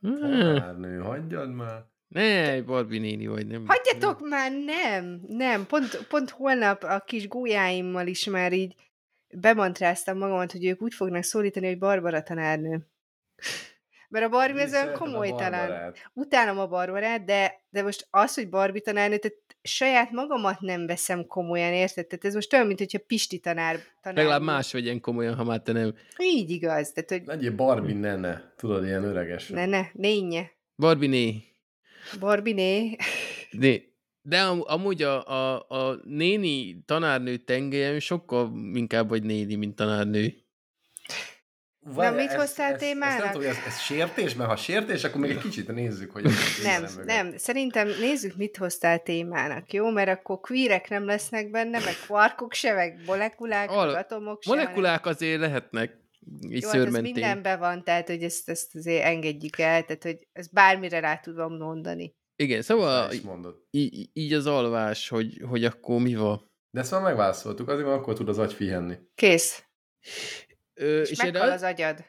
Hmm. 0.00 0.20
Tanárnő, 0.20 0.98
hagyjad 0.98 1.50
már. 1.54 1.84
Ne, 2.10 2.62
Barbie 2.62 3.00
néni 3.00 3.26
vagy, 3.26 3.46
nem. 3.46 3.64
Hagyjatok 3.66 4.28
már, 4.28 4.52
nem, 4.52 5.20
nem. 5.28 5.66
Pont, 5.66 6.06
pont 6.08 6.30
holnap 6.30 6.82
a 6.82 7.02
kis 7.06 7.28
gólyáimmal 7.28 8.06
is 8.06 8.24
már 8.24 8.52
így 8.52 8.74
bemantráztam 9.34 10.18
magamat, 10.18 10.52
hogy 10.52 10.64
ők 10.64 10.82
úgy 10.82 10.94
fognak 10.94 11.22
szólítani, 11.22 11.66
hogy 11.66 11.78
Barbara 11.78 12.22
tanárnő. 12.22 12.86
Mert 14.08 14.24
a 14.24 14.28
Barbie 14.28 14.62
ez 14.62 14.72
olyan 14.72 14.92
komolytalan. 14.92 15.94
Utálom 16.12 16.58
a 16.58 16.66
Barbarát, 16.66 17.24
de, 17.24 17.60
de 17.70 17.82
most 17.82 18.06
az, 18.10 18.34
hogy 18.34 18.48
Barbie 18.48 18.80
tanárnő, 18.80 19.16
tehát 19.16 19.38
saját 19.62 20.10
magamat 20.10 20.60
nem 20.60 20.86
veszem 20.86 21.26
komolyan, 21.26 21.72
érted? 21.72 22.06
Tehát 22.06 22.24
ez 22.24 22.34
most 22.34 22.52
olyan, 22.52 22.66
mint 22.66 22.78
hogyha 22.78 22.98
Pisti 23.06 23.38
tanár, 23.38 23.80
tanár 24.02 24.18
Legalább 24.18 24.42
más 24.42 24.72
vegyen 24.72 25.00
komolyan, 25.00 25.34
ha 25.34 25.44
már 25.44 25.60
te 25.60 25.72
nem. 25.72 25.94
Így 26.18 26.50
igaz, 26.50 26.92
tehát 26.92 27.10
hogy 27.10 27.22
Legyél 27.24 27.54
Barbie 27.54 27.94
nene. 27.94 28.52
Tudod, 28.56 28.84
ilyen 28.84 29.04
öreges. 29.04 29.48
ne, 29.48 29.66
ne, 29.66 29.86
nénye. 29.92 30.50
Barbie 30.76 31.08
né. 31.08 31.49
Barbiné. 32.20 32.96
né. 33.50 33.84
De 34.22 34.40
am- 34.42 34.64
amúgy 34.66 35.02
a, 35.02 35.26
a, 35.28 35.66
a 35.68 36.00
néni 36.04 36.82
tanárnő 36.86 37.36
tengelyen 37.36 38.00
sokkal 38.00 38.52
inkább 38.74 39.08
vagy 39.08 39.22
néni, 39.22 39.54
mint 39.54 39.76
tanárnő. 39.76 40.34
Várj, 41.82 42.16
mit 42.16 42.26
ezt- 42.28 42.36
hoztál 42.36 42.72
ezt- 42.72 42.82
ezt 42.82 42.90
témának? 42.92 43.18
nem 43.22 43.32
tudom, 43.32 43.46
hogy 43.46 43.56
ez, 43.56 43.66
ez 43.66 43.80
sértés, 43.80 44.34
mert 44.34 44.50
ha 44.50 44.56
sértés, 44.56 45.04
akkor 45.04 45.20
még 45.20 45.30
egy 45.30 45.38
kicsit 45.38 45.68
nézzük, 45.72 46.10
hogy... 46.10 46.22
Nem, 46.62 46.82
mögött. 46.82 47.04
nem. 47.04 47.36
Szerintem 47.36 47.88
nézzük, 48.00 48.36
mit 48.36 48.56
hoztál 48.56 49.02
témának, 49.02 49.72
jó? 49.72 49.90
Mert 49.90 50.08
akkor 50.08 50.40
queerek 50.40 50.88
nem 50.88 51.04
lesznek 51.04 51.50
benne, 51.50 51.78
meg 51.78 51.94
kvarkok 52.04 52.52
se, 52.52 52.72
meg 52.74 53.00
molekulák, 53.06 53.70
Al- 53.70 53.86
meg 53.86 53.96
atomok 54.04 54.42
se. 54.42 54.50
Molekulák 54.50 55.06
azért 55.06 55.40
lehetnek 55.40 55.98
így 56.26 56.62
Jó, 56.62 56.68
hát 56.68 56.76
ez 56.76 56.80
szőrmentén. 56.82 57.12
mindenben 57.12 57.58
van, 57.58 57.84
tehát 57.84 58.08
hogy 58.08 58.22
ezt, 58.22 58.48
ezt 58.48 58.74
azért 58.74 59.04
engedjük 59.04 59.58
el, 59.58 59.84
tehát 59.84 60.02
hogy 60.02 60.28
ez 60.32 60.48
bármire 60.48 61.00
rá 61.00 61.16
tudom 61.18 61.56
mondani. 61.56 62.14
Igen, 62.36 62.62
szóval 62.62 63.10
így 64.12 64.32
az 64.32 64.46
alvás, 64.46 65.08
hogy, 65.08 65.40
hogy 65.48 65.64
akkor 65.64 66.00
mi 66.00 66.14
van. 66.14 66.48
De 66.70 66.80
ezt 66.80 66.90
már 66.90 67.02
megválaszoltuk, 67.02 67.68
azért 67.68 67.86
mert 67.86 67.98
akkor 68.00 68.14
tud 68.14 68.28
az 68.28 68.38
agy 68.38 68.56
pihenni. 68.56 68.94
Kész. 69.14 69.64
Ö, 70.74 71.00
És, 71.00 71.10
és 71.10 71.22
meghal 71.22 71.50
az- 71.50 71.62
agyad. 71.62 72.04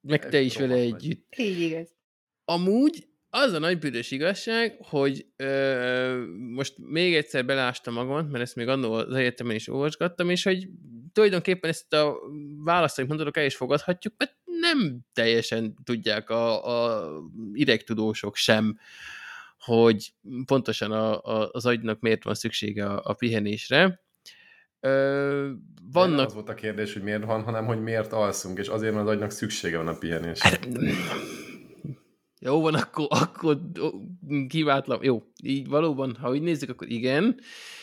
meg 0.00 0.28
te 0.28 0.40
is 0.40 0.56
vele 0.56 0.74
vagy. 0.74 0.82
együtt. 0.82 1.34
Így 1.36 1.60
igaz. 1.60 1.96
Amúgy 2.44 3.08
az 3.30 3.52
a 3.52 3.58
nagy 3.58 3.78
büdös 3.78 4.10
igazság, 4.10 4.78
hogy 4.82 5.26
ö, 5.36 6.24
most 6.54 6.74
még 6.78 7.14
egyszer 7.14 7.44
belástam 7.44 7.94
magamat, 7.94 8.30
mert 8.30 8.42
ezt 8.42 8.56
még 8.56 8.68
annól 8.68 8.98
az 8.98 9.14
egyetemen 9.14 9.54
is 9.54 9.68
olvasgattam, 9.68 10.30
és 10.30 10.42
hogy 10.42 10.68
tulajdonképpen 11.18 11.70
ezt 11.70 11.92
a 11.92 12.16
választ, 12.64 12.98
amit 12.98 13.10
mondodok, 13.10 13.36
el 13.36 13.44
is 13.44 13.56
fogadhatjuk, 13.56 14.14
mert 14.16 14.36
nem 14.44 15.00
teljesen 15.12 15.74
tudják 15.84 16.30
a, 16.30 16.64
a 16.64 17.08
idegtudósok 17.52 18.36
sem, 18.36 18.78
hogy 19.58 20.12
pontosan 20.44 20.92
a, 20.92 21.22
a, 21.22 21.48
az 21.52 21.66
agynak 21.66 22.00
miért 22.00 22.24
van 22.24 22.34
szüksége 22.34 22.86
a, 22.86 23.00
a 23.04 23.12
pihenésre. 23.12 24.02
Ö, 24.80 25.50
Vannak... 25.92 26.08
vannak 26.08 26.26
az 26.26 26.34
volt 26.34 26.48
a 26.48 26.54
kérdés, 26.54 26.92
hogy 26.92 27.02
miért 27.02 27.24
van, 27.24 27.42
hanem 27.42 27.66
hogy 27.66 27.82
miért 27.82 28.12
alszunk, 28.12 28.58
és 28.58 28.68
azért, 28.68 28.94
mert 28.94 29.06
az 29.06 29.12
agynak 29.12 29.30
szüksége 29.30 29.76
van 29.76 29.88
a 29.88 29.98
pihenésre. 29.98 30.58
Jó 32.40 32.60
van, 32.60 32.74
akkor, 32.74 33.06
akkor 33.10 33.60
kiváltlam. 34.48 35.02
Jó, 35.02 35.22
így 35.42 35.68
valóban, 35.68 36.16
ha 36.16 36.30
úgy 36.30 36.42
nézzük, 36.42 36.70
akkor 36.70 36.90
igen, 36.90 37.40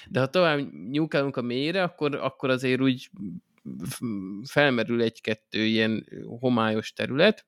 de 0.09 0.19
ha 0.19 0.29
tovább 0.29 0.73
nyúkálunk 0.89 1.37
a 1.37 1.41
mélyre, 1.41 1.83
akkor, 1.83 2.15
akkor 2.15 2.49
azért 2.49 2.81
úgy 2.81 3.09
felmerül 4.43 5.01
egy-kettő 5.01 5.63
ilyen 5.63 6.07
homályos 6.39 6.93
terület. 6.93 7.45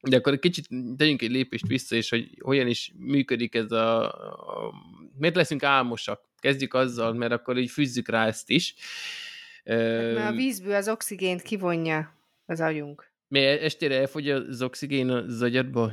De 0.00 0.16
akkor 0.16 0.32
egy 0.32 0.38
kicsit 0.38 0.68
tegyünk 0.96 1.22
egy 1.22 1.30
lépést 1.30 1.66
vissza, 1.66 1.96
és 1.96 2.08
hogy 2.08 2.38
hogyan 2.40 2.66
is 2.66 2.92
működik 2.96 3.54
ez 3.54 3.72
a, 3.72 4.12
a 4.12 4.72
miért 5.18 5.36
leszünk 5.36 5.62
álmosak? 5.62 6.20
Kezdjük 6.38 6.74
azzal, 6.74 7.12
mert 7.12 7.32
akkor 7.32 7.58
így 7.58 7.70
fűzzük 7.70 8.08
rá 8.08 8.26
ezt 8.26 8.50
is. 8.50 8.74
Mert 9.64 10.30
a 10.30 10.32
vízből 10.32 10.74
az 10.74 10.88
oxigént 10.88 11.42
kivonja 11.42 12.14
az 12.46 12.60
agyunk. 12.60 13.12
Mi 13.28 13.40
estére 13.40 13.98
elfogy 13.98 14.30
az 14.30 14.62
oxigén 14.62 15.10
az 15.10 15.42
agyadból? 15.42 15.92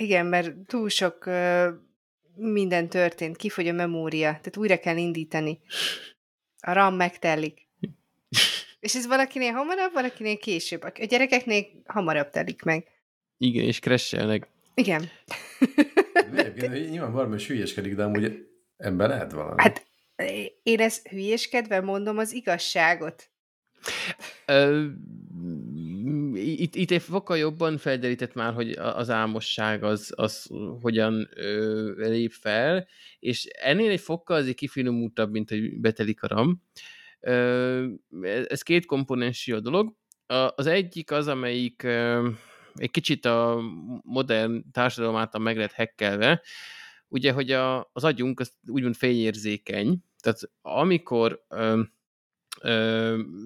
Igen, 0.00 0.26
mert 0.26 0.56
túl 0.66 0.88
sok 0.88 1.30
minden 2.34 2.88
történt, 2.88 3.36
kifogy 3.36 3.68
a 3.68 3.72
memória, 3.72 4.28
tehát 4.28 4.56
újra 4.56 4.78
kell 4.78 4.96
indítani. 4.96 5.60
A 6.60 6.72
RAM 6.72 6.94
megtelik. 6.94 7.68
És 8.80 8.94
ez 8.94 9.06
valakinél 9.06 9.52
hamarabb, 9.52 9.92
valakinél 9.92 10.36
később. 10.36 10.82
A 10.82 11.04
gyerekeknél 11.04 11.64
hamarabb 11.86 12.30
telik 12.30 12.62
meg. 12.62 12.86
Igen, 13.38 13.64
és 13.64 13.78
kresselnek. 13.78 14.48
Igen. 14.74 15.10
Nyilván 16.70 17.12
valami 17.12 17.44
hülyeskedik, 17.44 17.94
de 17.94 18.02
amúgy 18.02 18.46
ebben 18.76 19.08
lehet 19.08 19.32
valami. 19.32 19.62
Hát 19.62 19.86
én 20.62 20.80
ezt 20.80 21.08
hülyéskedve 21.08 21.80
mondom 21.80 22.18
az 22.18 22.32
igazságot. 22.32 23.30
Ö, 24.46 24.86
itt, 26.52 26.74
itt 26.74 26.90
egy 26.90 27.02
fokkal 27.02 27.38
jobban 27.38 27.78
felderített 27.78 28.34
már, 28.34 28.54
hogy 28.54 28.70
az 28.70 29.10
álmosság 29.10 29.84
az, 29.84 30.12
az 30.16 30.50
hogyan 30.80 31.28
ö, 31.34 31.92
lép 32.08 32.32
fel, 32.32 32.86
és 33.18 33.44
ennél 33.44 33.90
egy 33.90 34.00
fokkal 34.00 34.36
azért 34.36 34.56
kifinomultabb, 34.56 35.30
mint 35.30 35.48
hogy 35.48 35.80
betelik 35.80 36.22
a 36.22 36.26
RAM. 36.26 36.62
Ö, 37.20 37.86
ez 38.46 38.62
két 38.62 38.86
komponensű 38.86 39.54
a 39.54 39.60
dolog. 39.60 39.94
Az 40.54 40.66
egyik 40.66 41.10
az, 41.10 41.28
amelyik 41.28 41.82
ö, 41.82 42.28
egy 42.74 42.90
kicsit 42.90 43.24
a 43.24 43.60
modern 44.02 44.70
társadalom 44.72 45.16
által 45.16 45.40
meg 45.40 45.56
lett 45.56 45.72
hekkelve, 45.72 46.42
ugye, 47.08 47.32
hogy 47.32 47.50
a, 47.50 47.90
az 47.92 48.04
agyunk 48.04 48.40
az 48.40 48.52
úgymond 48.66 48.94
fényérzékeny, 48.94 49.98
tehát 50.20 50.40
amikor 50.60 51.44
ö, 51.48 51.80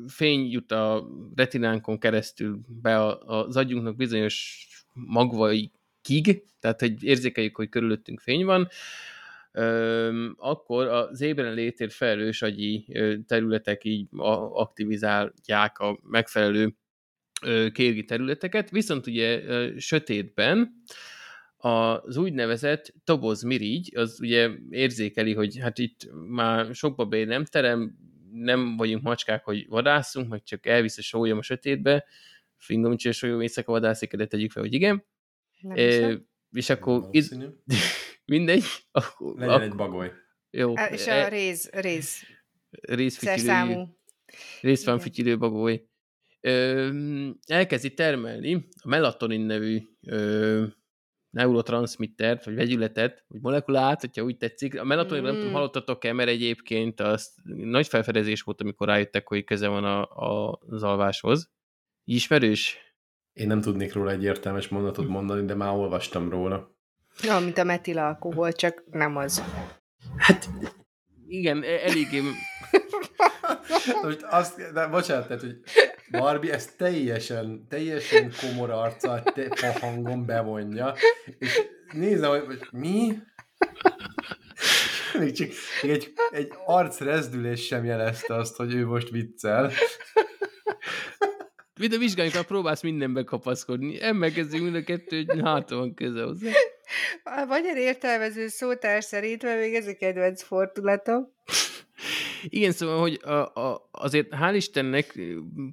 fény 0.07 0.51
jut 0.51 0.73
a 0.73 1.09
retinánkon 1.35 1.99
keresztül 1.99 2.61
be 2.83 3.07
az 3.25 3.57
agyunknak 3.57 3.97
bizonyos 3.97 4.67
magvaikig, 4.93 6.45
tehát 6.61 6.81
hogy 6.81 7.05
érzékeljük, 7.05 7.57
hogy 7.57 7.69
körülöttünk 7.69 8.21
fény 8.21 8.45
van, 8.45 8.69
akkor 10.37 10.87
az 10.87 11.21
ébren 11.21 11.55
létért 11.55 11.93
felelős 11.93 12.43
agyi 12.43 12.87
területek 13.27 13.85
így 13.85 14.07
aktivizálják 14.53 15.79
a 15.79 15.99
megfelelő 16.03 16.75
kérgi 17.73 18.05
területeket, 18.05 18.71
viszont 18.71 19.07
ugye 19.07 19.43
sötétben 19.79 20.83
az 21.57 22.17
úgynevezett 22.17 22.95
tobozmirigy, 23.05 23.97
az 23.97 24.19
ugye 24.21 24.51
érzékeli, 24.71 25.35
hogy 25.35 25.59
hát 25.59 25.79
itt 25.79 26.11
már 26.29 26.75
sok 26.75 26.97
babér 26.97 27.27
nem 27.27 27.45
terem, 27.45 27.97
nem 28.33 28.77
vagyunk 28.77 29.03
macskák, 29.03 29.45
hogy 29.45 29.69
vadászunk, 29.69 30.29
meg 30.29 30.43
csak 30.43 30.67
elvisz 30.67 30.99
a 30.99 31.03
sólyom 31.03 31.39
a 31.39 31.43
sötétbe, 31.43 32.05
fingomcsi 32.57 33.09
a 33.09 33.13
sólyom 33.13 33.41
éjszaka 33.41 33.73
vadászik, 33.73 34.15
de 34.15 34.27
tegyük 34.27 34.51
fel, 34.51 34.63
hogy 34.63 34.73
igen. 34.73 35.05
e, 35.69 36.19
és 36.51 36.71
akkor 36.71 37.09
id- 37.11 37.37
mindegy. 38.25 38.65
Akkor, 38.91 39.35
Legyen 39.35 39.55
akkor, 39.55 39.63
egy 39.63 39.75
bagoly. 39.75 40.13
Jó. 40.51 40.75
És 40.91 41.07
a 41.07 41.29
réz, 41.29 41.71
réz. 41.73 42.23
Részfityilő. 42.71 43.87
Részfánfityilő 44.61 45.39
bagoly. 45.39 45.87
Ö, 46.41 46.91
elkezdi 47.47 47.95
termelni 47.95 48.69
a 48.83 48.89
melatonin 48.89 49.41
nevű 49.41 49.81
ö, 50.07 50.67
neurotranszmittert, 51.33 52.45
vagy 52.45 52.55
vegyületet, 52.55 53.25
vagy 53.29 53.41
molekulát, 53.41 54.01
hogyha 54.01 54.23
úgy 54.23 54.37
tetszik. 54.37 54.81
A 54.81 54.85
melatonin 54.85 55.23
mm. 55.23 55.27
nem 55.27 55.35
tudom, 55.35 55.51
mm. 55.51 55.53
hallottatok-e, 55.53 56.13
mert 56.13 56.29
egyébként 56.29 57.01
az 57.01 57.35
nagy 57.45 57.87
felfedezés 57.87 58.43
volt, 58.43 58.61
amikor 58.61 58.87
rájöttek, 58.87 59.29
hogy 59.29 59.45
köze 59.45 59.69
van 59.69 59.85
a, 59.85 60.03
a, 60.03 60.61
az 60.69 60.83
alváshoz. 60.83 61.51
Ismerős? 62.05 62.79
Én 63.33 63.47
nem 63.47 63.61
tudnék 63.61 63.93
róla 63.93 64.11
egy 64.11 64.23
értelmes 64.23 64.69
mondatot 64.69 65.09
mondani, 65.09 65.45
de 65.45 65.55
már 65.55 65.75
olvastam 65.75 66.31
róla. 66.31 66.77
Ja, 67.23 67.39
mint 67.39 67.59
a 67.59 67.65
metilalkohol, 67.65 68.53
csak 68.53 68.83
nem 68.91 69.17
az. 69.17 69.43
Hát 70.17 70.49
igen, 71.27 71.63
e- 71.63 71.81
eléggé... 71.89 72.21
Most 74.03 74.23
azt, 74.23 74.73
de 74.73 74.87
bocsánat, 74.87 75.27
tehát, 75.27 75.43
hogy 75.43 75.61
Barbie 76.13 76.53
ezt 76.53 76.77
teljesen, 76.77 77.67
teljesen 77.69 78.33
komor 78.41 78.71
arccal, 78.71 79.23
te 79.33 79.79
hangon 79.81 80.27
bevonja, 80.27 80.95
és 81.39 81.61
nézem, 81.93 82.31
hogy 82.31 82.61
mi? 82.71 83.13
Még 85.19 85.33
csak 85.33 85.49
még 85.83 85.91
egy, 85.91 86.13
egy 86.31 86.53
arcrezdülés 86.67 87.67
sem 87.67 87.85
jelezte 87.85 88.35
azt, 88.35 88.57
hogy 88.57 88.75
ő 88.75 88.87
most 88.87 89.11
viccel. 89.11 89.73
Mind 91.81 91.93
a 91.93 91.99
vizsgáljuk, 91.99 92.47
próbálsz 92.47 92.83
mindenbe 92.83 93.25
kapaszkodni. 93.25 94.03
Emmekezzünk 94.03 94.63
mind 94.63 94.75
a 94.75 94.83
kettő, 94.83 95.25
hogy 95.25 95.41
hátra 95.43 95.77
van 95.77 95.95
köze 95.95 96.23
hozzá. 96.23 96.51
A 97.25 97.45
magyar 97.45 97.77
értelmező 97.77 98.49
szótár 98.49 99.03
szerint, 99.03 99.43
mert 99.43 99.61
még 99.61 99.75
ez 99.75 99.87
a 99.87 99.95
kedvenc 99.95 100.43
fordulatom. 100.43 101.33
Igen, 102.49 102.73
szóval, 102.73 103.01
hogy 103.01 103.21
a, 103.23 103.31
a, 103.31 103.89
azért 103.91 104.29
hál' 104.31 104.53
Istennek 104.55 105.21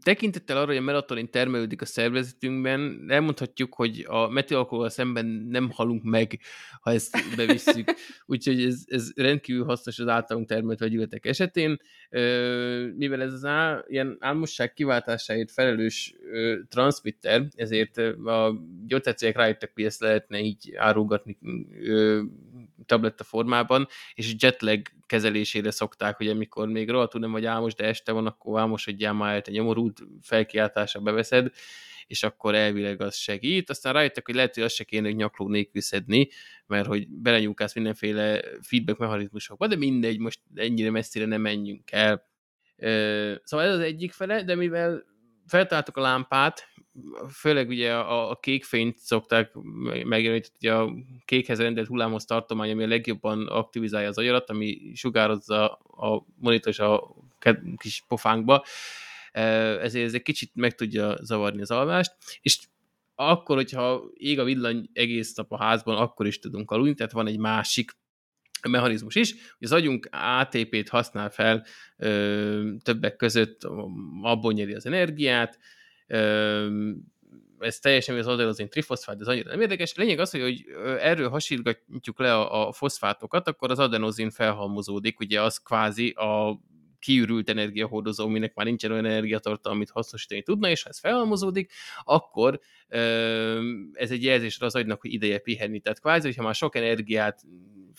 tekintettel 0.04 0.58
arra, 0.58 0.66
hogy 0.66 0.78
a 0.78 0.82
melatonin 0.82 1.30
termelődik 1.30 1.82
a 1.82 1.86
szervezetünkben, 1.86 3.06
elmondhatjuk, 3.08 3.74
hogy 3.74 4.06
a 4.08 4.28
metilalkohol 4.28 4.90
szemben 4.90 5.26
nem 5.26 5.70
halunk 5.72 6.04
meg, 6.04 6.40
ha 6.82 6.92
ezt 6.92 7.18
bevisszük. 7.36 7.94
Úgyhogy 8.26 8.64
ez, 8.64 8.84
ez 8.88 9.12
rendkívül 9.16 9.66
hasznos 9.66 10.00
az 10.00 10.08
általunk 10.08 10.48
termelt 10.48 10.80
vegyületek 10.80 11.26
esetén. 11.26 11.78
Mivel 12.96 13.22
ez 13.22 13.34
az 13.34 13.46
á, 13.46 13.84
ilyen 13.88 14.18
álmosság 14.20 14.74
kiváltásáért 14.74 15.52
felelős 15.52 16.16
transmitter, 16.70 17.48
ezért 17.56 17.98
a 18.26 18.62
gyógyszercégek 18.86 19.36
rájöttek, 19.36 19.72
hogy 19.74 19.84
ezt 19.84 20.02
lehetne 20.02 20.40
így 20.40 20.74
árulgatni 20.76 21.38
tabletta 22.90 23.24
formában, 23.24 23.88
és 24.14 24.36
jetlag 24.40 24.82
kezelésére 25.06 25.72
szokták, 25.72 26.18
hogy 26.18 26.28
amikor 26.28 26.68
még 26.68 26.90
rohadtul 26.90 27.20
nem 27.20 27.32
vagy 27.32 27.46
álmos, 27.46 27.76
de 27.76 27.86
este 27.86 28.12
van, 28.12 28.26
akkor 28.26 28.60
álmosodjál 28.60 29.14
már 29.14 29.34
el, 29.34 29.42
te 29.42 29.52
nyomorult 29.52 30.02
felkiáltása 30.22 31.00
beveszed, 31.00 31.52
és 32.08 32.24
akkor 32.24 32.56
elvileg 32.56 33.02
az 33.02 33.16
segít. 33.16 33.70
Aztán 33.70 33.94
rájöttek, 33.94 34.26
hogy 34.26 34.36
lehet, 34.36 34.54
hogy 34.54 34.64
azt 34.64 34.76
se 34.76 34.84
kéne, 34.84 35.08
hogy 35.08 35.16
nyakló 35.16 35.48
nélkül 35.48 35.82
szedni, 35.82 36.30
mert 36.68 36.88
hogy 36.88 37.08
belenyúlkálsz 37.10 37.74
mindenféle 37.74 38.42
feedback 38.62 39.00
mechanizmusokba, 39.00 39.68
de 39.68 39.76
mindegy, 39.76 40.20
most 40.20 40.40
ennyire 40.56 40.90
messzire 40.90 41.26
nem 41.26 41.42
menjünk 41.42 41.92
el. 41.92 42.28
Szóval 43.44 43.66
ez 43.66 43.74
az 43.74 43.80
egyik 43.80 44.12
fele, 44.12 44.44
de 44.44 44.56
mivel 44.56 45.04
feltaláltuk 45.50 45.98
a 45.98 46.02
lámpát, 46.02 46.68
főleg 47.34 47.70
ugye 47.70 47.94
a, 47.94 48.30
a 48.30 48.36
kék 48.36 48.64
fényt 48.64 48.98
szokták 48.98 49.52
megjeleníteni, 50.04 50.52
hogy 50.60 50.68
a 50.68 50.94
kékhez 51.26 51.60
rendelt 51.60 51.88
hullámhoz 51.88 52.26
tartomány, 52.26 52.72
ami 52.72 52.84
a 52.84 52.88
legjobban 52.88 53.48
aktivizálja 53.48 54.08
az 54.08 54.18
agyarat, 54.18 54.50
ami 54.50 54.92
sugározza 54.94 55.72
a 55.74 56.26
monitor 56.36 56.72
és 56.72 56.80
a 56.80 57.16
kis 57.78 58.04
pofánkba, 58.08 58.66
e, 59.32 59.42
ezért 59.80 60.06
ez 60.06 60.14
egy 60.14 60.22
kicsit 60.22 60.52
meg 60.54 60.76
tudja 60.76 61.18
zavarni 61.22 61.62
az 61.62 61.72
alvást, 61.72 62.16
és 62.42 62.60
akkor, 63.16 63.56
hogyha 63.56 64.04
ég 64.14 64.40
a 64.40 64.44
villany 64.44 64.90
egész 64.94 65.36
nap 65.36 65.52
a 65.52 65.58
házban, 65.58 65.98
akkor 65.98 66.28
is 66.28 66.40
tudunk 66.40 66.72
aludni, 66.72 66.94
tehát 66.94 67.12
van 67.12 67.28
egy 67.28 67.38
másik 67.38 67.92
mechanizmus 68.68 69.16
is, 69.16 69.32
hogy 69.32 69.68
az 69.68 69.72
agyunk 69.72 70.10
ATP-t 70.12 70.90
használ 70.90 71.30
fel 71.30 71.66
ö, 71.98 72.72
többek 72.84 73.16
között, 73.16 73.64
abból 74.22 74.54
nyeri 74.54 74.74
az 74.74 74.86
energiát, 74.86 75.60
ez 77.60 77.80
teljesen 77.80 78.18
az 78.18 78.28
adenozin 78.28 78.70
trifoszfát, 78.70 79.20
ez 79.20 79.28
annyira 79.28 79.50
nem 79.50 79.62
érdekes. 79.62 79.96
Lényeg 79.96 80.20
az, 80.20 80.32
hogy, 80.32 80.42
hogy 80.42 80.66
erről 81.00 81.30
hasítgatjuk 81.30 82.20
le 82.20 82.36
a, 82.36 82.68
a 82.68 82.72
foszfátokat, 82.72 83.48
akkor 83.48 83.72
az 83.72 83.80
adenozin 83.80 84.30
felhalmozódik, 84.30 85.20
ugye 85.20 85.42
az 85.42 85.58
kvázi 85.58 86.10
a 86.10 86.60
kiürült 87.00 87.50
energiahordozó, 87.50 88.26
aminek 88.26 88.56
már 88.56 88.66
nincsen 88.66 88.92
olyan 88.92 89.06
energiatartalma, 89.06 89.78
amit 89.78 89.90
hasznosítani 89.90 90.42
tudna, 90.42 90.70
és 90.70 90.84
ha 90.84 90.90
ez 90.90 91.00
felhalmozódik, 91.00 91.72
akkor 92.04 92.60
ez 93.94 94.12
egy 94.12 94.24
jelzés 94.24 94.60
az 94.60 94.76
agynak, 94.76 95.02
hogy 95.02 95.14
ideje 95.14 95.40
pihenni. 95.40 95.80
Tehát 95.80 96.00
kvázi, 96.00 96.26
hogyha 96.26 96.44
már 96.44 96.56
sok 96.56 96.76
energiát 96.76 97.42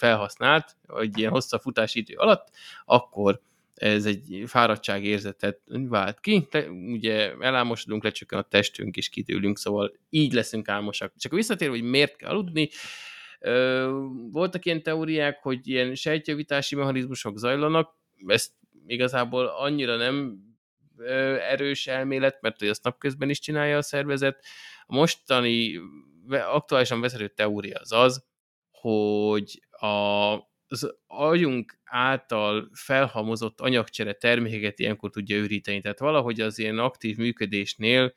felhasznált, 0.00 0.76
egy 0.98 1.18
ilyen 1.18 1.30
hosszabb 1.30 1.60
futási 1.60 1.98
idő 1.98 2.14
alatt, 2.16 2.48
akkor 2.84 3.40
ez 3.74 4.06
egy 4.06 4.42
fáradtságérzetet 4.46 5.60
vált 5.66 6.20
ki, 6.20 6.46
te, 6.50 6.70
ugye 6.70 7.34
elámosodunk, 7.40 8.04
lecsökken 8.04 8.38
a 8.38 8.42
testünk, 8.42 8.96
és 8.96 9.08
kidőlünk, 9.08 9.58
szóval 9.58 9.92
így 10.10 10.32
leszünk 10.32 10.68
álmosak. 10.68 11.12
Csak 11.16 11.32
visszatérve, 11.32 11.74
hogy 11.74 11.84
miért 11.84 12.16
kell 12.16 12.30
aludni, 12.30 12.68
voltak 14.30 14.64
ilyen 14.64 14.82
teóriák, 14.82 15.42
hogy 15.42 15.68
ilyen 15.68 15.94
sejtjavítási 15.94 16.74
mechanizmusok 16.74 17.38
zajlanak, 17.38 17.96
ezt 18.26 18.52
igazából 18.86 19.46
annyira 19.46 19.96
nem 19.96 20.38
erős 21.48 21.86
elmélet, 21.86 22.40
mert 22.40 22.58
hogy 22.58 22.68
azt 22.68 22.84
napközben 22.84 23.30
is 23.30 23.38
csinálja 23.38 23.76
a 23.76 23.82
szervezet. 23.82 24.44
A 24.86 24.94
mostani 24.94 25.80
aktuálisan 26.28 27.00
vezető 27.00 27.28
teória 27.28 27.78
az 27.80 27.92
az, 27.92 28.24
hogy 28.70 29.62
a, 29.82 30.34
az 30.66 30.96
agyunk 31.06 31.78
által 31.84 32.70
felhalmozott 32.72 33.60
anyagcsere 33.60 34.12
termékeket 34.12 34.78
ilyenkor 34.78 35.10
tudja 35.10 35.36
őríteni. 35.36 35.80
Tehát 35.80 35.98
valahogy 35.98 36.40
az 36.40 36.58
ilyen 36.58 36.78
aktív 36.78 37.16
működésnél 37.16 38.14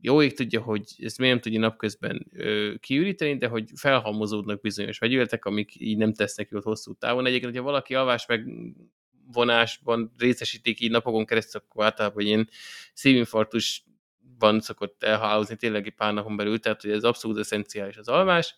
jó 0.00 0.22
ég 0.22 0.34
tudja, 0.34 0.60
hogy 0.60 0.82
ezt 0.98 1.18
miért 1.18 1.32
nem 1.32 1.42
tudja 1.42 1.60
napközben 1.60 2.26
ö, 2.32 2.74
kiüríteni, 2.80 3.36
de 3.36 3.48
hogy 3.48 3.70
felhalmozódnak 3.74 4.60
bizonyos 4.60 4.98
vegyületek, 4.98 5.44
amik 5.44 5.80
így 5.80 5.96
nem 5.96 6.14
tesznek 6.14 6.48
jót 6.50 6.62
hosszú 6.62 6.94
távon. 6.94 7.26
Egyébként, 7.26 7.50
hogyha 7.52 7.66
valaki 7.66 7.94
alvás 7.94 8.26
megvonásban 8.26 10.14
részesítik 10.18 10.80
így 10.80 10.90
napokon 10.90 11.26
keresztül, 11.26 11.60
akkor 11.64 11.84
általában 11.84 12.26
ilyen 12.26 12.48
szívinfarktusban 12.92 14.60
szokott 14.60 15.02
elhalálozni 15.02 15.56
tényleg 15.56 15.86
egy 15.86 15.94
pár 15.94 16.14
napon 16.14 16.36
belül, 16.36 16.58
tehát 16.58 16.82
hogy 16.82 16.90
ez 16.90 17.04
abszolút 17.04 17.38
eszenciális 17.38 17.96
az 17.96 18.08
alvás, 18.08 18.54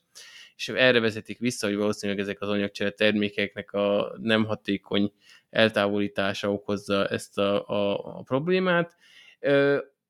és 0.60 0.68
erre 0.68 1.00
vezetik 1.00 1.38
vissza, 1.38 1.66
hogy 1.66 1.76
valószínűleg 1.76 2.20
ezek 2.20 2.40
az 2.40 2.48
anyagcsere 2.48 2.90
termékeknek 2.90 3.72
a 3.72 4.16
nem 4.20 4.44
hatékony 4.44 5.12
eltávolítása 5.50 6.52
okozza 6.52 7.06
ezt 7.06 7.38
a, 7.38 7.68
a, 7.68 8.18
a 8.18 8.22
problémát. 8.22 8.96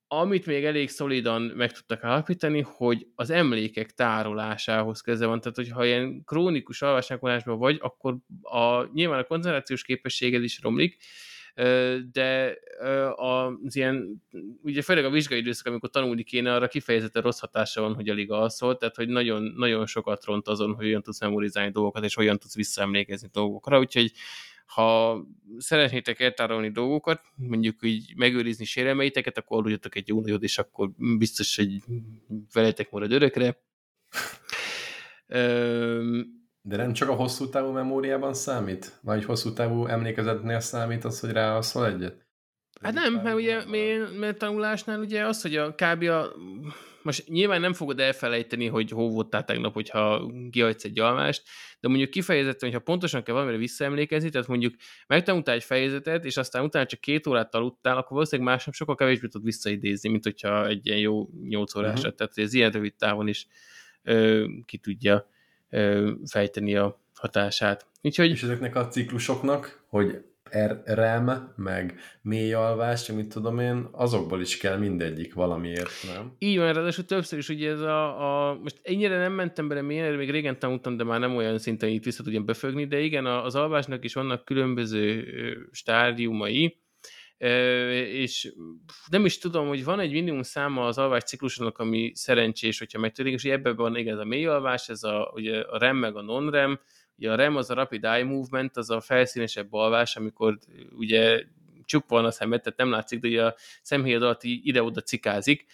Amit 0.09 0.47
még 0.47 0.65
elég 0.65 0.89
szolidan 0.89 1.43
meg 1.43 1.73
tudtak 1.73 2.05
állapítani, 2.05 2.61
hogy 2.61 3.07
az 3.15 3.31
emlékek 3.31 3.91
tárolásához 3.91 5.01
köze 5.01 5.27
van. 5.27 5.41
Tehát, 5.41 5.57
hogyha 5.57 5.85
ilyen 5.85 6.25
krónikus 6.25 6.83
alvásnálkodásban 6.83 7.59
vagy, 7.59 7.79
akkor 7.81 8.17
a, 8.43 8.93
nyilván 8.93 9.19
a 9.19 9.25
koncentrációs 9.25 9.83
képességed 9.83 10.43
is 10.43 10.61
romlik, 10.63 10.97
de 12.13 12.59
az 13.15 13.77
ilyen, 13.77 14.23
ugye 14.63 14.83
főleg 14.83 15.05
a 15.05 15.11
vizsgai 15.11 15.39
időszak, 15.39 15.67
amikor 15.67 15.91
tanulni 15.91 16.23
kéne, 16.23 16.55
arra 16.55 16.69
kifejezetten 16.69 17.23
rossz 17.23 17.41
hatása 17.41 17.81
van, 17.81 17.95
hogy 17.95 18.09
alig 18.09 18.31
alszol, 18.31 18.77
tehát 18.77 18.97
hogy 18.97 19.09
nagyon, 19.09 19.43
nagyon 19.43 19.87
sokat 19.87 20.25
ront 20.25 20.49
azon, 20.49 20.75
hogy 20.75 20.87
olyan 20.87 21.03
tudsz 21.03 21.21
memorizálni 21.21 21.71
dolgokat, 21.71 22.05
és 22.05 22.17
olyan 22.17 22.39
tudsz 22.39 22.55
visszaemlékezni 22.55 23.29
dolgokra, 23.33 23.79
úgyhogy 23.79 24.13
ha 24.67 25.21
szeretnétek 25.59 26.21
eltárolni 26.21 26.71
dolgokat, 26.71 27.23
mondjuk 27.37 27.77
így 27.83 28.13
megőrizni 28.17 28.65
sérelmeiteket, 28.65 29.39
akkor 29.39 29.59
aludjatok 29.59 29.95
egy 29.95 30.09
jó 30.09 30.21
nagyot, 30.21 30.43
és 30.43 30.59
akkor 30.59 30.91
biztos, 31.19 31.57
hogy 31.57 31.83
veletek 32.53 32.91
marad 32.91 33.13
örökre. 33.13 33.61
De 36.63 36.77
nem 36.77 36.93
csak 36.93 37.09
a 37.09 37.15
hosszú 37.15 37.49
távú 37.49 37.71
memóriában 37.71 38.35
számít? 38.35 38.99
Vagy 39.03 39.25
hosszú 39.25 39.53
távú 39.53 39.87
emlékezetnél 39.87 40.61
számít 40.61 41.05
az, 41.05 41.21
hogy 41.21 41.31
ráalszol 41.31 41.87
egyet? 41.87 42.29
Hát 42.81 42.93
nem, 42.93 43.15
mert 43.15 43.37
ugye 43.37 43.65
mert 44.19 44.39
tanulásnál 44.39 45.01
ugye 45.01 45.27
az, 45.27 45.43
hogy 45.43 45.57
a 45.57 45.75
kb. 45.75 46.03
A, 46.03 46.33
most 47.03 47.29
nyilván 47.29 47.61
nem 47.61 47.73
fogod 47.73 48.01
elfelejteni, 48.01 48.67
hogy 48.67 48.91
hol 48.91 49.11
voltál 49.11 49.45
tegnap, 49.45 49.75
hogyha 49.75 50.33
kihagysz 50.51 50.85
egy 50.85 51.01
almást, 51.01 51.43
de 51.81 51.89
mondjuk 51.89 52.11
kifejezetten, 52.11 52.69
hogyha 52.69 52.85
pontosan 52.85 53.23
kell 53.23 53.35
valamire 53.35 53.59
visszaemlékezni, 53.59 54.31
tehát 54.31 54.49
mondjuk 54.49 54.75
megtanultál 55.07 55.55
egy 55.55 55.65
fejezetet, 55.65 56.25
és 56.25 56.37
aztán 56.37 56.65
utána 56.65 56.87
csak 56.87 57.01
két 57.01 57.27
órát 57.27 57.55
aludtál, 57.55 57.97
akkor 57.97 58.11
valószínűleg 58.11 58.53
másnap 58.53 58.75
sokkal 58.75 58.95
kevésbé 58.95 59.29
tud 59.29 59.45
visszaidézni, 59.45 60.09
mint 60.09 60.25
hogyha 60.25 60.67
egy 60.67 60.87
ilyen 60.87 60.99
jó 60.99 61.29
nyolc 61.49 61.75
órásra, 61.75 61.99
uh-huh. 61.99 62.15
tehát 62.15 62.39
ez 62.39 62.55
ilyen 62.55 62.71
rövid 62.71 62.95
távon 62.95 63.29
is 63.29 63.47
ö, 64.03 64.47
ki 64.65 64.79
tudja 64.79 65.29
fejteni 66.27 66.77
a 66.77 67.01
hatását. 67.15 67.87
Úgyhogy... 68.03 68.31
És 68.31 68.43
ezeknek 68.43 68.77
a 68.77 68.89
ciklusoknak, 68.89 69.85
hogy 69.89 70.25
REM, 70.85 71.53
meg 71.57 71.99
mély 72.23 72.53
alvás, 72.53 73.07
mit 73.07 73.29
tudom 73.29 73.59
én, 73.59 73.89
azokból 73.93 74.41
is 74.41 74.57
kell 74.57 74.77
mindegyik 74.77 75.35
valamiért, 75.35 75.93
nem? 76.15 76.35
Így 76.39 76.59
van, 76.59 76.73
ráadásul 76.73 77.05
többször 77.05 77.39
is 77.39 77.49
ugye 77.49 77.71
ez 77.71 77.81
a, 77.81 78.49
a 78.49 78.55
most 78.55 78.81
ennyire 78.83 79.19
nem 79.19 79.33
mentem 79.33 79.69
bele 79.69 79.83
mélyen, 79.83 80.15
még 80.15 80.31
régen 80.31 80.59
tanultam, 80.59 80.97
de 80.97 81.05
már 81.05 81.21
nem 81.21 81.37
olyan 81.37 81.59
szinten 81.59 81.89
itt 81.89 82.05
vissza 82.05 82.23
tudjam 82.23 82.45
befögni, 82.45 82.87
de 82.87 83.01
igen, 83.01 83.27
az 83.27 83.55
alvásnak 83.55 84.05
is 84.05 84.15
vannak 84.15 84.45
különböző 84.45 85.25
stádiumai, 85.71 86.79
és 88.07 88.53
nem 89.11 89.25
is 89.25 89.39
tudom, 89.39 89.69
hogy 89.69 89.85
van 89.85 90.01
egy 90.01 90.13
minimum 90.13 90.43
száma 90.43 90.87
az 90.87 90.99
alvás 90.99 91.23
ciklusnak, 91.23 91.79
ami 91.79 92.13
szerencsés, 92.15 92.79
hogyha 92.79 92.99
megtörténik, 92.99 93.43
és 93.43 93.51
ebben 93.51 93.77
van 93.77 93.97
igen, 93.97 94.15
ez 94.15 94.21
a 94.21 94.25
mély 94.25 94.47
alvás, 94.47 94.89
ez 94.89 95.03
a, 95.03 95.31
ugye 95.35 95.61
a 95.61 95.79
REM 95.79 95.97
meg 95.97 96.17
a 96.17 96.23
non-REM, 96.23 96.81
Ugye 97.21 97.31
a 97.31 97.35
REM 97.35 97.57
az 97.57 97.71
a 97.71 97.75
Rapid 97.75 98.05
Eye 98.05 98.25
Movement, 98.25 98.77
az 98.77 98.91
a 98.91 99.01
felszínesebb 99.01 99.73
alvás, 99.73 100.17
amikor 100.17 100.59
ugye 100.91 101.45
csukva 101.85 102.17
van 102.17 102.25
a 102.25 102.31
szemed, 102.31 102.63
tehát 102.63 102.79
nem 102.79 102.91
látszik, 102.91 103.21
de 103.21 103.29
ugye 103.29 103.45
a 103.45 103.55
szemhéjad 103.83 104.23
alatt 104.23 104.43
ide-oda 104.43 105.01
cikázik, 105.01 105.67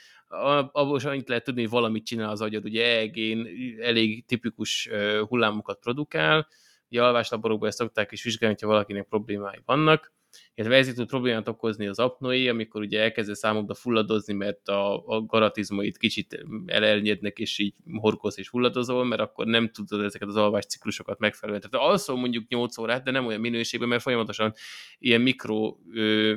abból 0.73 0.97
is 0.97 1.05
annyit 1.05 1.29
lehet 1.29 1.45
tudni, 1.45 1.61
hogy 1.61 1.71
valamit 1.71 2.07
csinál 2.07 2.31
az 2.31 2.41
agyad, 2.41 2.65
ugye 2.65 2.85
EEG-n 2.85 3.47
elég 3.81 4.25
tipikus 4.25 4.89
hullámokat 5.29 5.79
produkál, 5.79 6.49
ugye 6.91 7.03
alváslaborokban 7.03 7.69
ezt 7.69 7.79
szokták 7.79 8.13
is 8.13 8.23
vizsgálni, 8.23 8.55
hogyha 8.55 8.73
valakinek 8.73 9.09
problémái 9.09 9.63
vannak, 9.65 10.13
illetve 10.55 10.77
ez 10.77 10.95
tud 10.95 11.07
problémát 11.07 11.49
okozni 11.49 11.87
az 11.87 11.99
apnoé, 11.99 12.49
amikor 12.49 12.81
ugye 12.81 13.01
elkezd 13.01 13.35
számokba 13.35 13.75
fulladozni, 13.75 14.35
mert 14.35 14.69
a, 14.69 15.07
a 15.07 15.21
garatizmoid 15.21 15.97
kicsit 15.97 16.45
elelnyednek, 16.67 17.39
és 17.39 17.59
így 17.59 17.75
horkolsz 17.93 18.37
és 18.39 18.49
fulladozol, 18.49 19.05
mert 19.05 19.21
akkor 19.21 19.47
nem 19.47 19.71
tudod 19.71 20.05
ezeket 20.05 20.29
az 20.29 20.37
alvás 20.37 20.67
ciklusokat 20.67 21.19
megfelelően. 21.19 21.69
Tehát 21.71 21.89
alszol 21.89 22.17
mondjuk 22.17 22.49
8 22.49 22.79
órát, 22.79 23.05
de 23.05 23.11
nem 23.11 23.27
olyan 23.27 23.41
minőségben, 23.41 23.89
mert 23.89 24.03
folyamatosan 24.03 24.53
ilyen 24.99 25.21
mikro 25.21 25.77
ö, 25.93 26.37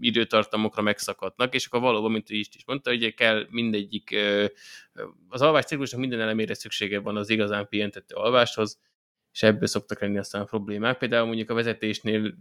időtartamokra 0.00 0.82
megszakadnak, 0.82 1.54
és 1.54 1.66
akkor 1.66 1.80
valóban, 1.80 2.10
mint 2.10 2.30
ő 2.30 2.34
is, 2.34 2.48
mondta, 2.66 2.90
ugye 2.90 3.10
kell 3.10 3.46
mindegyik, 3.50 4.16
az 5.28 5.42
alvás 5.42 5.64
ciklusnak 5.64 6.00
minden 6.00 6.20
elemére 6.20 6.54
szüksége 6.54 7.00
van 7.00 7.16
az 7.16 7.30
igazán 7.30 7.68
pihentető 7.68 8.14
alváshoz, 8.14 8.80
és 9.34 9.42
ebből 9.42 9.66
szoktak 9.66 10.00
lenni 10.00 10.18
aztán 10.18 10.46
problémák. 10.46 10.98
Például 10.98 11.26
mondjuk 11.26 11.50
a 11.50 11.54
vezetésnél 11.54 12.34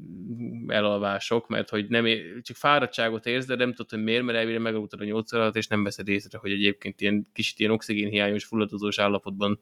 elalvások, 0.68 1.48
mert 1.48 1.70
hogy 1.70 1.88
nem 1.88 2.06
ér, 2.06 2.42
csak 2.42 2.56
fáradtságot 2.56 3.26
érz, 3.26 3.46
de 3.46 3.56
nem 3.56 3.70
tudod, 3.70 3.90
hogy 3.90 4.04
miért, 4.04 4.24
mert 4.24 4.38
elvére 4.38 4.60
megaludtad 4.60 5.02
a 5.02 5.04
8 5.04 5.34
alatt, 5.34 5.56
és 5.56 5.68
nem 5.68 5.84
veszed 5.84 6.08
észre, 6.08 6.38
hogy 6.38 6.52
egyébként 6.52 7.02
ilyen 7.02 7.28
kicsit 7.34 7.60
ilyen 7.60 7.72
oxigénhiányos, 7.72 8.46
fulladozós 8.46 9.00
állapotban 9.00 9.58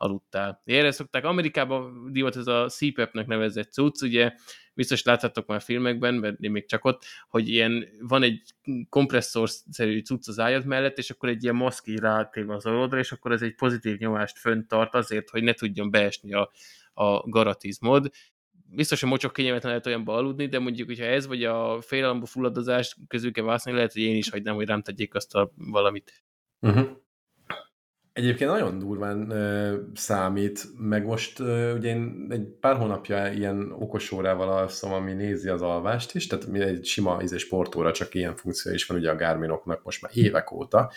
aludtál. 0.00 0.62
Erre 0.64 0.90
szokták, 0.90 1.24
Amerikában 1.24 2.12
divat 2.12 2.36
ez 2.36 2.46
a 2.46 2.66
CPAP-nek 2.68 3.26
nevezett 3.26 3.72
cucc, 3.72 4.02
ugye 4.02 4.32
biztos 4.74 5.02
láthattok 5.02 5.46
már 5.46 5.60
filmekben, 5.60 6.14
mert 6.14 6.40
én 6.40 6.50
még 6.50 6.66
csak 6.66 6.84
ott, 6.84 7.04
hogy 7.28 7.48
ilyen 7.48 7.88
van 8.00 8.22
egy 8.22 8.42
kompresszorszerű 8.88 10.00
cucc 10.00 10.28
az 10.28 10.38
ágyad 10.38 10.64
mellett, 10.64 10.98
és 10.98 11.10
akkor 11.10 11.28
egy 11.28 11.42
ilyen 11.42 11.54
maszk 11.54 11.86
így 11.86 11.98
rátéve 11.98 12.54
az 12.54 12.66
orrodra, 12.66 12.98
és 12.98 13.12
akkor 13.12 13.32
ez 13.32 13.42
egy 13.42 13.54
pozitív 13.54 13.98
nyomást 13.98 14.38
fönt 14.38 14.68
tart 14.68 14.94
azért, 14.94 15.30
hogy 15.30 15.42
ne 15.42 15.52
tudjon 15.52 15.90
beesni 15.90 16.32
a, 16.32 16.50
a 16.92 17.28
garatizmod. 17.28 18.10
Biztos, 18.72 19.00
hogy 19.00 19.10
mocsok 19.10 19.32
kényelmetlen 19.32 19.70
lehet 19.70 19.86
olyanba 19.86 20.14
aludni, 20.14 20.46
de 20.46 20.58
mondjuk, 20.58 20.88
hogyha 20.88 21.04
ez 21.04 21.26
vagy 21.26 21.44
a 21.44 21.80
félelemből 21.80 22.26
fulladozás 22.26 22.96
közül 23.08 23.32
kell 23.32 23.44
vászni, 23.44 23.72
lehet, 23.72 23.92
hogy 23.92 24.02
én 24.02 24.16
is 24.16 24.30
hagynám, 24.30 24.54
hogy 24.54 24.66
rám 24.66 24.82
tegyék 24.82 25.14
azt 25.14 25.34
a 25.34 25.52
valamit. 25.56 26.22
Uh-huh. 26.60 26.99
Egyébként 28.12 28.50
nagyon 28.50 28.78
durván 28.78 29.30
ö, 29.30 29.76
számít, 29.94 30.64
meg 30.78 31.04
most 31.04 31.38
ö, 31.38 31.74
ugye 31.74 31.88
én 31.88 32.26
egy 32.30 32.42
pár 32.60 32.76
hónapja 32.76 33.32
ilyen 33.32 33.72
okosórával 33.72 34.48
alszom, 34.48 34.92
ami 34.92 35.12
nézi 35.12 35.48
az 35.48 35.62
alvást 35.62 36.14
is, 36.14 36.26
tehát 36.26 36.54
egy 36.54 36.84
sima 36.84 37.22
íze 37.22 37.38
sportóra 37.38 37.92
csak 37.92 38.14
ilyen 38.14 38.36
funkció 38.36 38.72
is 38.72 38.86
van 38.86 38.98
ugye 38.98 39.10
a 39.10 39.16
Garminoknak 39.16 39.84
most 39.84 40.02
már 40.02 40.10
évek 40.14 40.52
óta, 40.52 40.92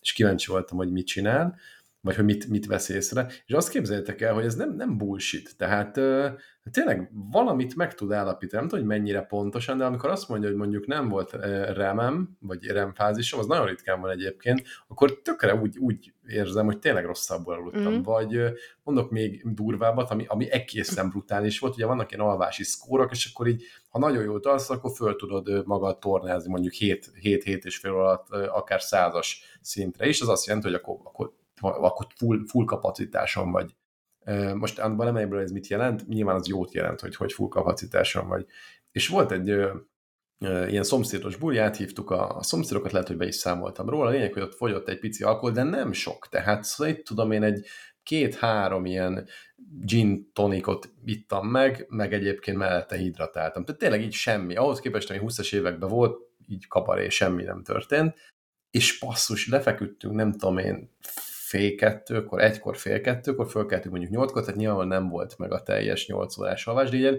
és 0.00 0.12
kíváncsi 0.12 0.50
voltam, 0.50 0.76
hogy 0.76 0.92
mit 0.92 1.06
csinál, 1.06 1.58
vagy 2.00 2.14
hogy 2.14 2.24
mit, 2.24 2.48
mit 2.48 2.66
vesz 2.66 2.88
észre, 2.88 3.26
és 3.46 3.54
azt 3.54 3.68
képzeljétek 3.68 4.20
el, 4.20 4.34
hogy 4.34 4.44
ez 4.44 4.54
nem, 4.54 4.76
nem 4.76 4.96
bullshit, 4.98 5.56
tehát 5.56 5.96
ö, 5.96 6.28
tényleg 6.70 7.10
valamit 7.30 7.76
meg 7.76 7.94
tud 7.94 8.12
állapítani, 8.12 8.60
nem 8.60 8.68
tudom, 8.68 8.86
hogy 8.86 8.96
mennyire 8.96 9.22
pontosan, 9.22 9.78
de 9.78 9.84
amikor 9.84 10.10
azt 10.10 10.28
mondja, 10.28 10.48
hogy 10.48 10.58
mondjuk 10.58 10.86
nem 10.86 11.08
volt 11.08 11.32
remem, 11.72 12.36
vagy 12.40 12.66
remfázisom, 12.66 13.40
az 13.40 13.46
nagyon 13.46 13.66
ritkán 13.66 14.00
van 14.00 14.10
egyébként, 14.10 14.62
akkor 14.88 15.20
tökre 15.22 15.54
úgy, 15.54 15.78
úgy 15.78 16.12
érzem, 16.26 16.66
hogy 16.66 16.78
tényleg 16.78 17.04
rosszabbul 17.04 17.54
aludtam. 17.54 17.94
Mm. 17.94 18.02
Vagy 18.02 18.40
mondok 18.82 19.10
még 19.10 19.54
durvábbat, 19.54 20.10
ami, 20.10 20.24
ami 20.28 20.50
egészen 20.50 21.08
brutális 21.08 21.58
volt, 21.58 21.74
ugye 21.74 21.86
vannak 21.86 22.12
ilyen 22.12 22.26
alvási 22.26 22.64
szkórok, 22.64 23.10
és 23.10 23.30
akkor 23.32 23.46
így, 23.46 23.62
ha 23.88 23.98
nagyon 23.98 24.24
jól 24.24 24.40
alsz, 24.42 24.70
akkor 24.70 24.92
föl 24.94 25.16
tudod 25.16 25.66
magad 25.66 25.98
tornázni 25.98 26.50
mondjuk 26.50 26.72
7-7 26.78 27.64
és 27.64 27.76
fél 27.76 27.92
alatt 27.92 28.28
akár 28.30 28.82
százas 28.82 29.58
szintre 29.60 30.06
is, 30.06 30.20
az 30.20 30.28
azt 30.28 30.46
jelenti, 30.46 30.66
hogy 30.68 30.76
akkor, 30.76 30.96
akkor, 31.04 31.32
akkor 31.60 32.06
full, 32.16 32.38
full 32.46 32.64
kapacitáson 32.64 33.50
vagy 33.50 33.74
most 34.54 34.78
abban 34.78 35.38
ez 35.38 35.50
mit 35.50 35.66
jelent, 35.66 36.08
nyilván 36.08 36.34
az 36.34 36.46
jót 36.46 36.74
jelent, 36.74 37.00
hogy 37.00 37.16
hogy 37.16 37.32
full 37.32 37.48
kapacitáson 37.48 38.28
vagy. 38.28 38.46
És 38.92 39.08
volt 39.08 39.32
egy 39.32 39.46
ilyen 40.68 40.82
szomszédos 40.82 41.36
buli, 41.36 41.58
áthívtuk 41.58 42.10
a, 42.10 42.36
a 42.36 42.42
szomszédokat, 42.42 42.92
lehet, 42.92 43.08
hogy 43.08 43.16
be 43.16 43.26
is 43.26 43.34
számoltam 43.34 43.88
róla, 43.88 44.08
a 44.08 44.10
lényeg, 44.10 44.32
hogy 44.32 44.42
ott 44.42 44.54
fogyott 44.54 44.88
egy 44.88 44.98
pici 44.98 45.22
alkohol, 45.22 45.50
de 45.50 45.62
nem 45.62 45.92
sok, 45.92 46.28
tehát 46.28 46.64
szóval 46.64 46.92
itt 46.92 47.04
tudom 47.04 47.30
én 47.30 47.42
egy 47.42 47.66
két-három 48.02 48.84
ilyen 48.84 49.28
gin 49.80 50.30
tonikot 50.32 50.92
ittam 51.04 51.48
meg, 51.48 51.86
meg 51.88 52.12
egyébként 52.12 52.56
mellette 52.56 52.96
hidratáltam. 52.96 53.64
Tehát 53.64 53.80
tényleg 53.80 54.02
így 54.02 54.12
semmi. 54.12 54.56
Ahhoz 54.56 54.80
képest, 54.80 55.10
ami 55.10 55.20
20-as 55.22 55.54
években 55.54 55.88
volt, 55.88 56.18
így 56.48 56.66
kabaré, 56.66 57.08
semmi 57.08 57.42
nem 57.42 57.62
történt, 57.62 58.14
és 58.70 58.98
passzus, 58.98 59.48
lefeküdtünk, 59.48 60.14
nem 60.14 60.32
tudom 60.32 60.58
én, 60.58 60.90
fél 61.54 61.74
kettőkor, 61.74 62.42
egykor, 62.42 62.76
fél 62.76 63.00
kettőkor, 63.00 63.50
fölkeltünk 63.50 63.94
mondjuk 63.94 64.14
nyolckor, 64.14 64.42
tehát 64.42 64.60
nyilván 64.60 64.86
nem 64.86 65.08
volt 65.08 65.38
meg 65.38 65.52
a 65.52 65.62
teljes 65.62 66.06
nyolc 66.06 66.38
órás 66.38 66.66
alvás, 66.66 66.90
de 66.90 66.96
ilyen, 66.96 67.18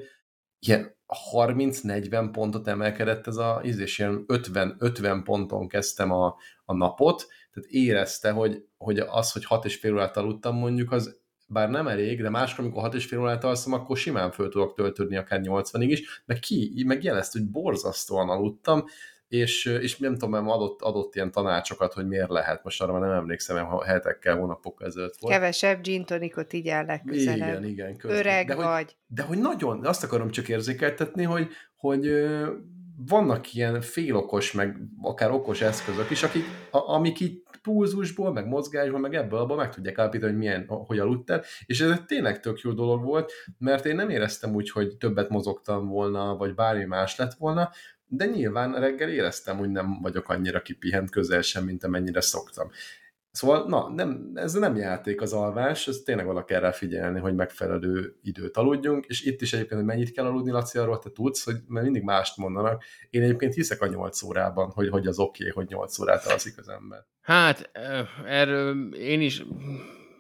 ilyen 0.60 0.95
30-40 1.32 2.30
pontot 2.32 2.68
emelkedett 2.68 3.28
ez 3.28 3.36
a 3.36 3.62
íz, 3.66 3.80
és 3.80 3.99
ilyen 3.99 4.24
50, 4.28 4.76
50 4.80 5.24
ponton 5.24 5.68
kezdtem 5.68 6.12
a, 6.12 6.36
a 6.66 6.74
napot, 6.74 7.28
tehát 7.53 7.70
érezte, 7.70 8.32
hogy, 8.32 8.66
hogy 8.78 8.99
az, 8.99 9.32
hogy 9.32 9.45
6 9.45 9.66
és 9.66 9.76
fél 9.76 9.94
órát 9.94 10.18
aludtam 10.18 10.56
mondjuk, 10.56 10.91
az 10.91 11.20
bár 11.48 11.70
nem 11.70 11.88
elég, 11.88 12.22
de 12.22 12.30
máskor, 12.30 12.64
amikor 12.64 12.82
6 12.82 12.94
és 12.94 13.06
fél 13.06 13.20
órát 13.20 13.44
alszom, 13.44 13.74
akkor 13.74 13.98
simán 13.98 14.32
föl 14.32 14.49
tudok 14.49 14.74
töltődni 14.74 15.18
akár 15.18 15.41
80-ig 15.44 15.88
is, 15.88 16.24
meg 16.26 16.40
ki, 16.40 16.84
meg 16.86 17.03
jelezte, 17.03 17.40
hogy 17.40 17.49
borzasztóan 17.49 18.30
aludtam, 18.30 18.86
és, 19.27 19.65
és 19.65 19.97
nem 19.97 20.14
tudom, 20.14 20.30
nem 20.30 20.49
adott, 20.49 20.81
adott 20.81 21.15
ilyen 21.15 21.31
tanácsokat, 21.31 21.93
hogy 21.93 22.07
miért 22.07 22.30
lehet, 22.30 22.64
most 22.64 22.81
arra 22.81 22.91
már 22.91 23.02
nem 23.02 23.11
emlékszem, 23.11 23.65
ha 23.65 23.84
hetekkel, 23.84 24.38
hónapok 24.38 24.81
ezelőtt 24.85 25.15
volt. 25.19 25.34
Kevesebb 25.34 25.81
gin 25.81 26.06
tonikot 26.06 26.53
így 26.53 26.68
el 26.68 26.85
legközelebb. 26.85 27.49
Igen, 27.49 27.65
igen. 27.65 27.97
Közben. 27.97 28.19
Öreg 28.19 28.47
de 28.47 28.56
vagy. 28.56 28.65
Hogy, 28.65 28.95
de 29.07 29.22
hogy 29.22 29.38
nagyon, 29.38 29.85
azt 29.85 30.03
akarom 30.03 30.30
csak 30.30 30.47
érzékeltetni, 30.47 31.23
hogy, 31.23 31.47
hogy 31.76 32.26
vannak 32.97 33.53
ilyen 33.53 33.81
félokos, 33.81 34.52
meg 34.52 34.77
akár 35.02 35.31
okos 35.31 35.61
eszközök 35.61 36.10
is, 36.10 36.23
akik, 36.23 36.43
a, 36.72 36.93
amik 36.93 37.19
így 37.19 37.43
pulzusból, 37.61 38.34
meg 38.34 38.47
mozgásból, 38.47 38.99
meg 38.99 39.14
ebből 39.14 39.39
abból 39.39 39.56
meg 39.56 39.69
tudják 39.69 39.97
állapítani, 39.97 40.31
hogy 40.31 40.39
milyen, 40.39 40.65
hogy 40.68 40.99
aludtál, 40.99 41.43
és 41.65 41.81
ez 41.81 41.89
egy 41.89 42.06
tényleg 42.06 42.39
tök 42.39 42.60
jó 42.60 42.72
dolog 42.72 43.03
volt, 43.03 43.31
mert 43.57 43.85
én 43.85 43.95
nem 43.95 44.10
éreztem 44.10 44.53
úgy, 44.53 44.69
hogy 44.69 44.97
többet 44.97 45.30
mozogtam 45.30 45.88
volna, 45.88 46.35
vagy 46.35 46.53
bármi 46.53 46.84
más 46.84 47.15
lett 47.15 47.34
volna, 47.34 47.72
de 48.07 48.26
nyilván 48.26 48.80
reggel 48.80 49.10
éreztem, 49.10 49.57
hogy 49.57 49.69
nem 49.69 50.02
vagyok 50.02 50.30
annyira 50.30 50.61
kipihent 50.61 51.10
közel 51.10 51.41
sem, 51.41 51.64
mint 51.64 51.84
amennyire 51.84 52.22
szoktam. 52.22 52.69
Szóval, 53.36 53.68
na, 53.68 53.90
nem, 53.90 54.32
ez 54.34 54.53
nem 54.53 54.76
játék 54.76 55.22
az 55.22 55.34
alvás, 55.34 55.88
ez 55.88 55.98
tényleg 55.98 56.26
valaki 56.26 56.53
kell 56.53 56.61
rá 56.61 56.72
figyelni, 56.72 57.19
hogy 57.19 57.36
megfelelő 57.36 58.15
időt 58.22 58.57
aludjunk, 58.57 59.06
és 59.06 59.23
itt 59.23 59.41
is 59.41 59.53
egyébként, 59.53 59.80
hogy 59.80 59.90
mennyit 59.90 60.11
kell 60.11 60.26
aludni, 60.26 60.52
Laci, 60.52 60.77
arról 60.77 60.99
te 60.99 61.10
tudsz, 61.10 61.44
hogy 61.44 61.56
mert 61.68 61.86
mindig 61.86 62.03
mást 62.03 62.38
mondanak. 62.38 62.84
Én 63.10 63.22
egyébként 63.22 63.53
hiszek 63.53 63.82
a 63.82 63.88
8 63.88 64.22
órában, 64.23 64.69
hogy, 64.69 64.90
hogy 64.90 65.07
az 65.07 65.19
oké, 65.19 65.49
okay, 65.49 65.64
hogy 65.64 65.73
8 65.73 65.99
órát 65.99 66.26
alszik 66.26 66.57
az 66.57 66.69
ember. 66.69 67.06
Hát, 67.22 67.69
erről 68.26 68.95
én 68.95 69.22
is 69.22 69.44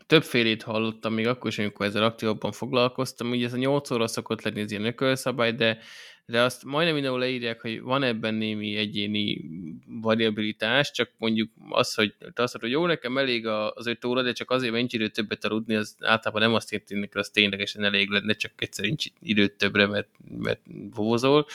többfélét 0.05 0.63
hallottam, 0.63 1.13
még 1.13 1.27
akkor 1.27 1.49
is, 1.49 1.59
amikor 1.59 1.85
ezzel 1.85 2.03
aktívabban 2.03 2.51
foglalkoztam, 2.51 3.29
ugye 3.29 3.45
ez 3.45 3.53
a 3.53 3.57
8 3.57 3.91
óra 3.91 4.07
szokott 4.07 4.41
lenni 4.41 4.61
ez 4.61 4.71
ilyen 4.71 4.85
ökölszabály, 4.85 5.51
de 5.51 5.77
de 6.25 6.41
azt 6.41 6.63
majdnem 6.63 6.93
mindenhol 6.93 7.19
leírják, 7.19 7.61
hogy 7.61 7.81
van 7.81 8.03
ebben 8.03 8.33
némi 8.33 8.75
egyéni 8.75 9.41
variabilitás, 9.87 10.91
csak 10.91 11.11
mondjuk 11.17 11.51
az, 11.69 11.93
hogy 11.93 12.15
te 12.17 12.43
azt 12.43 12.53
mondod, 12.53 12.61
hogy 12.61 12.71
jó, 12.71 12.85
nekem 12.85 13.17
elég 13.17 13.47
az 13.47 13.87
5 13.87 14.05
óra, 14.05 14.21
de 14.21 14.31
csak 14.31 14.51
azért, 14.51 14.71
mert 14.71 14.81
nincs 14.81 14.93
idő 14.93 15.07
többet 15.07 15.45
aludni, 15.45 15.75
az 15.75 15.95
általában 15.99 16.41
nem 16.41 16.53
azt 16.53 16.71
jelenti, 16.71 16.95
hogy 16.95 17.09
az 17.11 17.29
ténylegesen 17.29 17.83
elég 17.83 18.09
lenne, 18.09 18.33
csak 18.33 18.51
egyszer 18.55 18.85
nincs 18.85 19.05
időt 19.21 19.57
többre, 19.57 19.87
mert, 19.87 20.09
mert 20.37 20.61
vózol. 20.93 21.45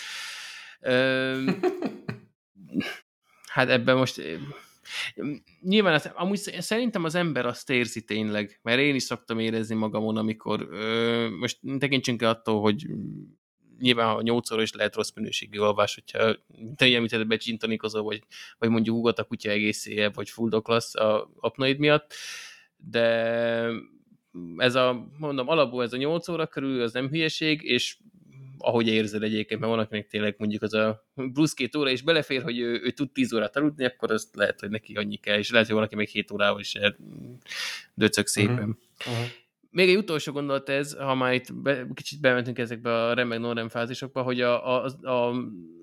hát 3.46 3.68
ebben 3.68 3.96
most 3.96 4.22
Nyilván 5.60 5.94
az, 5.94 6.10
amúgy 6.14 6.36
szerintem 6.38 7.04
az 7.04 7.14
ember 7.14 7.46
azt 7.46 7.70
érzi 7.70 8.04
tényleg, 8.04 8.60
mert 8.62 8.80
én 8.80 8.94
is 8.94 9.02
szoktam 9.02 9.38
érezni 9.38 9.74
magamon, 9.74 10.16
amikor 10.16 10.68
ö, 10.70 11.28
most 11.38 11.58
tekintsünk 11.78 12.22
el 12.22 12.30
attól, 12.30 12.60
hogy 12.60 12.86
nyilván 13.80 14.16
a 14.16 14.22
8 14.22 14.50
óra 14.50 14.62
is 14.62 14.72
lehet 14.72 14.94
rossz 14.94 15.12
minőségű 15.14 15.58
alvás, 15.58 15.94
hogyha 15.94 16.36
te 16.76 16.84
ilyen 16.86 16.96
említetted 16.96 17.26
becsintanikozol, 17.26 18.02
vagy, 18.02 18.22
vagy 18.58 18.68
mondjuk 18.68 18.96
ugat 18.96 19.18
a 19.18 19.24
kutya 19.24 19.50
egész 19.50 19.86
éjjel, 19.86 20.10
vagy 20.10 20.30
fuldoklasz 20.30 20.94
a 20.94 21.30
apnaid 21.40 21.78
miatt, 21.78 22.14
de 22.76 23.06
ez 24.56 24.74
a, 24.74 25.06
mondom, 25.18 25.48
alapból 25.48 25.82
ez 25.82 25.92
a 25.92 25.96
8 25.96 26.28
óra 26.28 26.46
körül, 26.46 26.82
az 26.82 26.92
nem 26.92 27.08
hülyeség, 27.08 27.62
és 27.62 27.96
ahogy 28.58 28.88
érzed 28.88 29.22
egyébként, 29.22 29.60
mert 29.60 29.72
van, 29.72 29.82
akinek 29.82 30.06
tényleg 30.06 30.34
mondjuk 30.38 30.62
az 30.62 30.74
a 30.74 31.06
plusz 31.32 31.54
két 31.54 31.76
óra 31.76 31.90
is 31.90 32.02
belefér, 32.02 32.42
hogy 32.42 32.58
ő, 32.58 32.80
ő 32.82 32.90
tud 32.90 33.10
10 33.10 33.32
órát 33.32 33.56
aludni, 33.56 33.84
akkor 33.84 34.10
azt 34.10 34.36
lehet, 34.36 34.60
hogy 34.60 34.70
neki 34.70 34.94
annyi 34.94 35.16
kell, 35.16 35.38
és 35.38 35.50
lehet, 35.50 35.66
hogy 35.66 35.74
valaki 35.74 35.94
még 35.94 36.08
7 36.08 36.30
órával 36.30 36.60
is 36.60 36.76
döcök 37.94 38.26
szépen. 38.26 38.54
Uh-huh. 38.58 38.76
Uh-huh. 39.06 39.26
Még 39.70 39.88
egy 39.88 39.96
utolsó 39.96 40.32
gondolat 40.32 40.68
ez, 40.68 40.96
ha 40.96 41.14
már 41.14 41.34
itt 41.34 41.54
be, 41.54 41.86
kicsit 41.94 42.20
bementünk 42.20 42.58
ezekbe 42.58 43.04
a 43.04 43.14
remek 43.14 43.38
non 43.38 43.68
fázisokba, 43.68 44.22
hogy 44.22 44.40
a, 44.40 44.84
a, 44.84 44.90
a, 45.02 45.30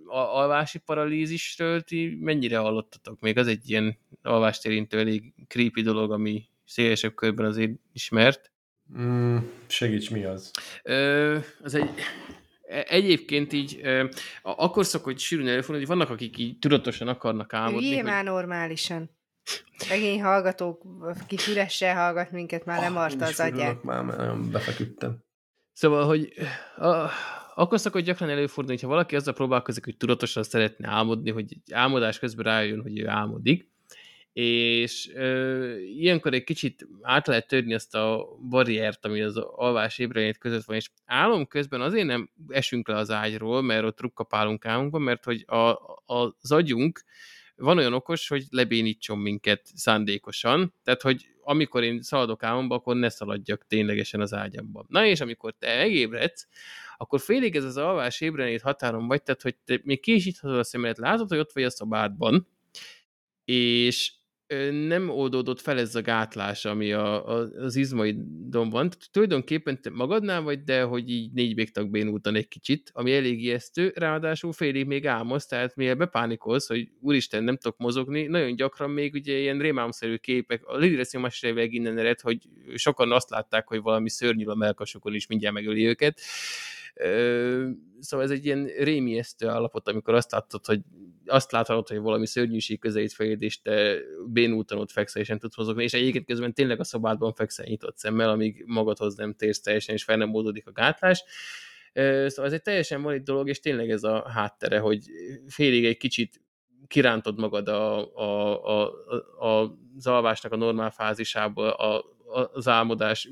a, 0.05 0.37
alvási 0.37 0.77
paralízisről 0.77 1.81
ti 1.81 2.17
mennyire 2.21 2.57
hallottatok? 2.57 3.19
Még 3.19 3.37
az 3.37 3.47
egy 3.47 3.69
ilyen 3.69 3.97
alvást 4.21 4.65
érintő 4.65 4.99
elég 4.99 5.33
creepy 5.47 5.81
dolog, 5.81 6.11
ami 6.11 6.43
szélesebb 6.65 7.15
körben 7.15 7.45
azért 7.45 7.71
ismert. 7.93 8.51
Mm, 8.99 9.37
segíts, 9.67 10.11
mi 10.11 10.23
az? 10.23 10.51
Ö, 10.83 11.37
az 11.63 11.73
egy, 11.73 11.89
e, 12.67 12.85
Egyébként 12.87 13.53
így 13.53 13.79
ö, 13.83 14.05
akkor 14.41 14.85
szokott 14.85 15.19
sűrűn 15.19 15.47
előfordulni, 15.47 15.85
hogy 15.85 15.97
vannak, 15.97 16.09
akik 16.09 16.37
így 16.37 16.59
tudatosan 16.59 17.07
akarnak 17.07 17.53
álmodni. 17.53 17.87
Ilyen 17.87 18.15
hogy... 18.15 18.23
normálisan. 18.23 19.16
Szegény 19.77 20.21
hallgatók, 20.21 20.81
kis 21.27 21.47
üressel 21.47 21.95
hallgat 21.95 22.31
minket, 22.31 22.65
már 22.65 22.81
nem 22.81 22.95
ah, 22.95 23.03
arta 23.03 23.25
az 23.25 23.39
agyát. 23.39 23.83
Már, 23.83 24.03
mert 24.03 24.17
nagyon 24.17 24.51
befeküdtem. 24.51 25.23
Szóval, 25.73 26.05
hogy 26.05 26.33
a, 26.77 27.09
akkor 27.55 27.79
szokott 27.79 28.03
gyakran 28.03 28.29
előfordulni, 28.29 28.79
hogyha 28.79 28.95
valaki 28.95 29.15
azzal 29.15 29.33
próbálkozik, 29.33 29.83
hogy 29.83 29.97
tudatosan 29.97 30.43
szeretne 30.43 30.89
álmodni, 30.89 31.31
hogy 31.31 31.57
álmodás 31.71 32.19
közben 32.19 32.45
rájön, 32.45 32.81
hogy 32.81 32.99
ő 32.99 33.07
álmodik, 33.07 33.69
és 34.33 35.09
ö, 35.13 35.75
ilyenkor 35.77 36.33
egy 36.33 36.43
kicsit 36.43 36.87
át 37.01 37.27
lehet 37.27 37.47
törni 37.47 37.73
azt 37.73 37.95
a 37.95 38.27
barriert, 38.49 39.05
ami 39.05 39.21
az 39.21 39.37
alvás 39.37 39.97
ébrenét 39.97 40.37
között 40.37 40.63
van, 40.65 40.75
és 40.75 40.89
álom 41.05 41.47
közben 41.47 41.81
azért 41.81 42.05
nem 42.05 42.29
esünk 42.47 42.87
le 42.87 42.95
az 42.95 43.11
ágyról, 43.11 43.61
mert 43.61 43.83
ott 43.83 44.01
rukkapálunk 44.01 44.65
álmunkban, 44.65 45.01
mert 45.01 45.23
hogy 45.23 45.43
a, 45.47 45.55
a, 45.55 46.35
az 46.37 46.51
agyunk 46.51 47.03
van 47.57 47.77
olyan 47.77 47.93
okos, 47.93 48.27
hogy 48.27 48.45
lebénítson 48.49 49.17
minket 49.17 49.61
szándékosan, 49.73 50.73
tehát 50.83 51.01
hogy 51.01 51.27
amikor 51.41 51.83
én 51.83 52.01
szaladok 52.01 52.43
álmomba, 52.43 52.75
akkor 52.75 52.95
ne 52.95 53.09
szaladjak 53.09 53.65
ténylegesen 53.67 54.21
az 54.21 54.33
ágyamban. 54.33 54.85
Na 54.89 55.05
és 55.05 55.21
amikor 55.21 55.53
te 55.59 55.75
megébredsz, 55.75 56.47
akkor 56.97 57.19
félig 57.19 57.55
ez 57.55 57.63
az 57.63 57.77
alvás 57.77 58.21
ébrenét 58.21 58.61
határon 58.61 59.07
vagy, 59.07 59.23
tehát 59.23 59.41
hogy 59.41 59.55
te 59.65 59.79
még 59.83 59.99
késíthatod 59.99 60.57
a 60.57 60.63
szemedet, 60.63 60.97
látod, 60.97 61.29
hogy 61.29 61.37
ott 61.37 61.51
vagy 61.51 61.63
a 61.63 61.69
szobádban, 61.69 62.47
és 63.45 64.11
nem 64.87 65.09
oldódott 65.09 65.61
fel 65.61 65.79
ez 65.79 65.95
a 65.95 66.01
gátlás, 66.01 66.65
ami 66.65 66.91
a, 66.91 67.29
a, 67.29 67.47
az 67.57 67.75
izmaidon 67.75 68.69
van. 68.69 68.89
Tulajdonképpen 69.11 69.81
te 69.81 69.89
magadnál 69.89 70.41
vagy, 70.41 70.63
de 70.63 70.81
hogy 70.81 71.09
így 71.09 71.31
négy 71.31 71.55
végtag 71.55 71.89
bénultan 71.89 72.35
egy 72.35 72.47
kicsit, 72.47 72.89
ami 72.93 73.13
elég 73.13 73.43
ijesztő, 73.43 73.91
ráadásul 73.95 74.51
félig 74.53 74.85
még 74.85 75.07
álmos, 75.07 75.45
tehát 75.45 75.75
mivel 75.75 75.95
bepánikolsz, 75.95 76.67
hogy 76.67 76.89
úristen, 76.99 77.43
nem 77.43 77.57
tudok 77.57 77.77
mozogni, 77.77 78.23
nagyon 78.23 78.55
gyakran 78.55 78.89
még 78.89 79.13
ugye 79.13 79.37
ilyen 79.37 79.59
rémálomszerű 79.59 80.15
képek, 80.15 80.65
a 80.65 80.77
lidresziumás 80.77 81.41
innen 81.41 81.97
ered, 81.97 82.19
hogy 82.19 82.37
sokan 82.75 83.11
azt 83.11 83.29
látták, 83.29 83.67
hogy 83.67 83.81
valami 83.81 84.09
szörnyű 84.09 84.45
a 84.45 84.55
melkasokon 84.55 85.13
is 85.13 85.27
mindjárt 85.27 85.55
megöli 85.55 85.85
őket, 85.85 86.19
szóval 87.99 88.25
ez 88.25 88.31
egy 88.31 88.45
ilyen 88.45 88.65
rémiesztő 88.65 89.47
állapot, 89.47 89.87
amikor 89.87 90.13
azt 90.13 90.31
látod, 90.31 90.65
hogy 90.65 90.79
azt 91.25 91.51
láthatod, 91.51 91.87
hogy 91.87 91.99
valami 91.99 92.27
szörnyűség 92.27 92.79
közelít 92.79 93.13
feléd, 93.13 93.41
és 93.41 93.61
te 93.61 93.97
bénultan 94.27 94.77
ott 94.77 94.91
fekszel, 94.91 95.21
és 95.21 95.27
nem 95.27 95.39
tudsz 95.39 95.57
mozogni, 95.57 95.83
és 95.83 95.93
egyébként 95.93 96.25
közben 96.25 96.53
tényleg 96.53 96.79
a 96.79 96.83
szobádban 96.83 97.33
fekszel 97.33 97.65
nyitott 97.65 97.97
szemmel, 97.97 98.29
amíg 98.29 98.63
magadhoz 98.65 99.15
nem 99.15 99.33
térsz 99.33 99.61
teljesen, 99.61 99.95
és 99.95 100.03
fel 100.03 100.17
nem 100.17 100.33
oldódik 100.33 100.67
a 100.67 100.71
gátlás. 100.71 101.23
Szóval 101.93 102.45
ez 102.45 102.51
egy 102.51 102.61
teljesen 102.61 103.01
valid 103.01 103.23
dolog, 103.23 103.49
és 103.49 103.59
tényleg 103.59 103.89
ez 103.89 104.03
a 104.03 104.29
háttere, 104.29 104.79
hogy 104.79 105.05
félig 105.47 105.85
egy 105.85 105.97
kicsit 105.97 106.41
kirántod 106.87 107.39
magad 107.39 107.67
a, 107.67 108.15
a, 108.15 108.63
a, 108.65 108.91
a, 109.39 109.77
az 109.95 110.07
alvásnak 110.07 110.51
a 110.51 110.55
normál 110.55 110.91
fázisából, 110.91 111.69
a, 111.69 112.16
az 112.53 112.67
álmodás 112.67 113.29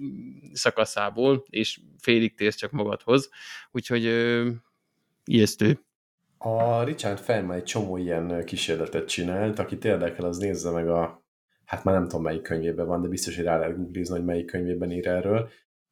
szakaszából, 0.53 1.45
és 1.49 1.79
félig 1.99 2.35
térsz 2.35 2.55
csak 2.55 2.71
magadhoz. 2.71 3.29
Úgyhogy 3.71 4.05
ö, 4.05 4.49
ijesztő. 5.25 5.79
A 6.37 6.83
Richard 6.83 7.19
Feynman 7.19 7.55
egy 7.55 7.63
csomó 7.63 7.97
ilyen 7.97 8.45
kísérletet 8.45 9.07
csinált, 9.07 9.59
akit 9.59 9.85
érdekel, 9.85 10.25
az 10.25 10.37
nézze 10.37 10.71
meg 10.71 10.89
a, 10.89 11.23
hát 11.65 11.83
már 11.83 11.95
nem 11.95 12.03
tudom 12.03 12.21
melyik 12.21 12.41
könyvében 12.41 12.87
van, 12.87 13.01
de 13.01 13.07
biztos, 13.07 13.35
hogy 13.35 13.45
rá 13.45 13.57
lehet 13.57 13.77
googlizni, 13.77 14.15
hogy 14.15 14.25
melyik 14.25 14.45
könyvében 14.45 14.91
ír 14.91 15.07
erről. 15.07 15.49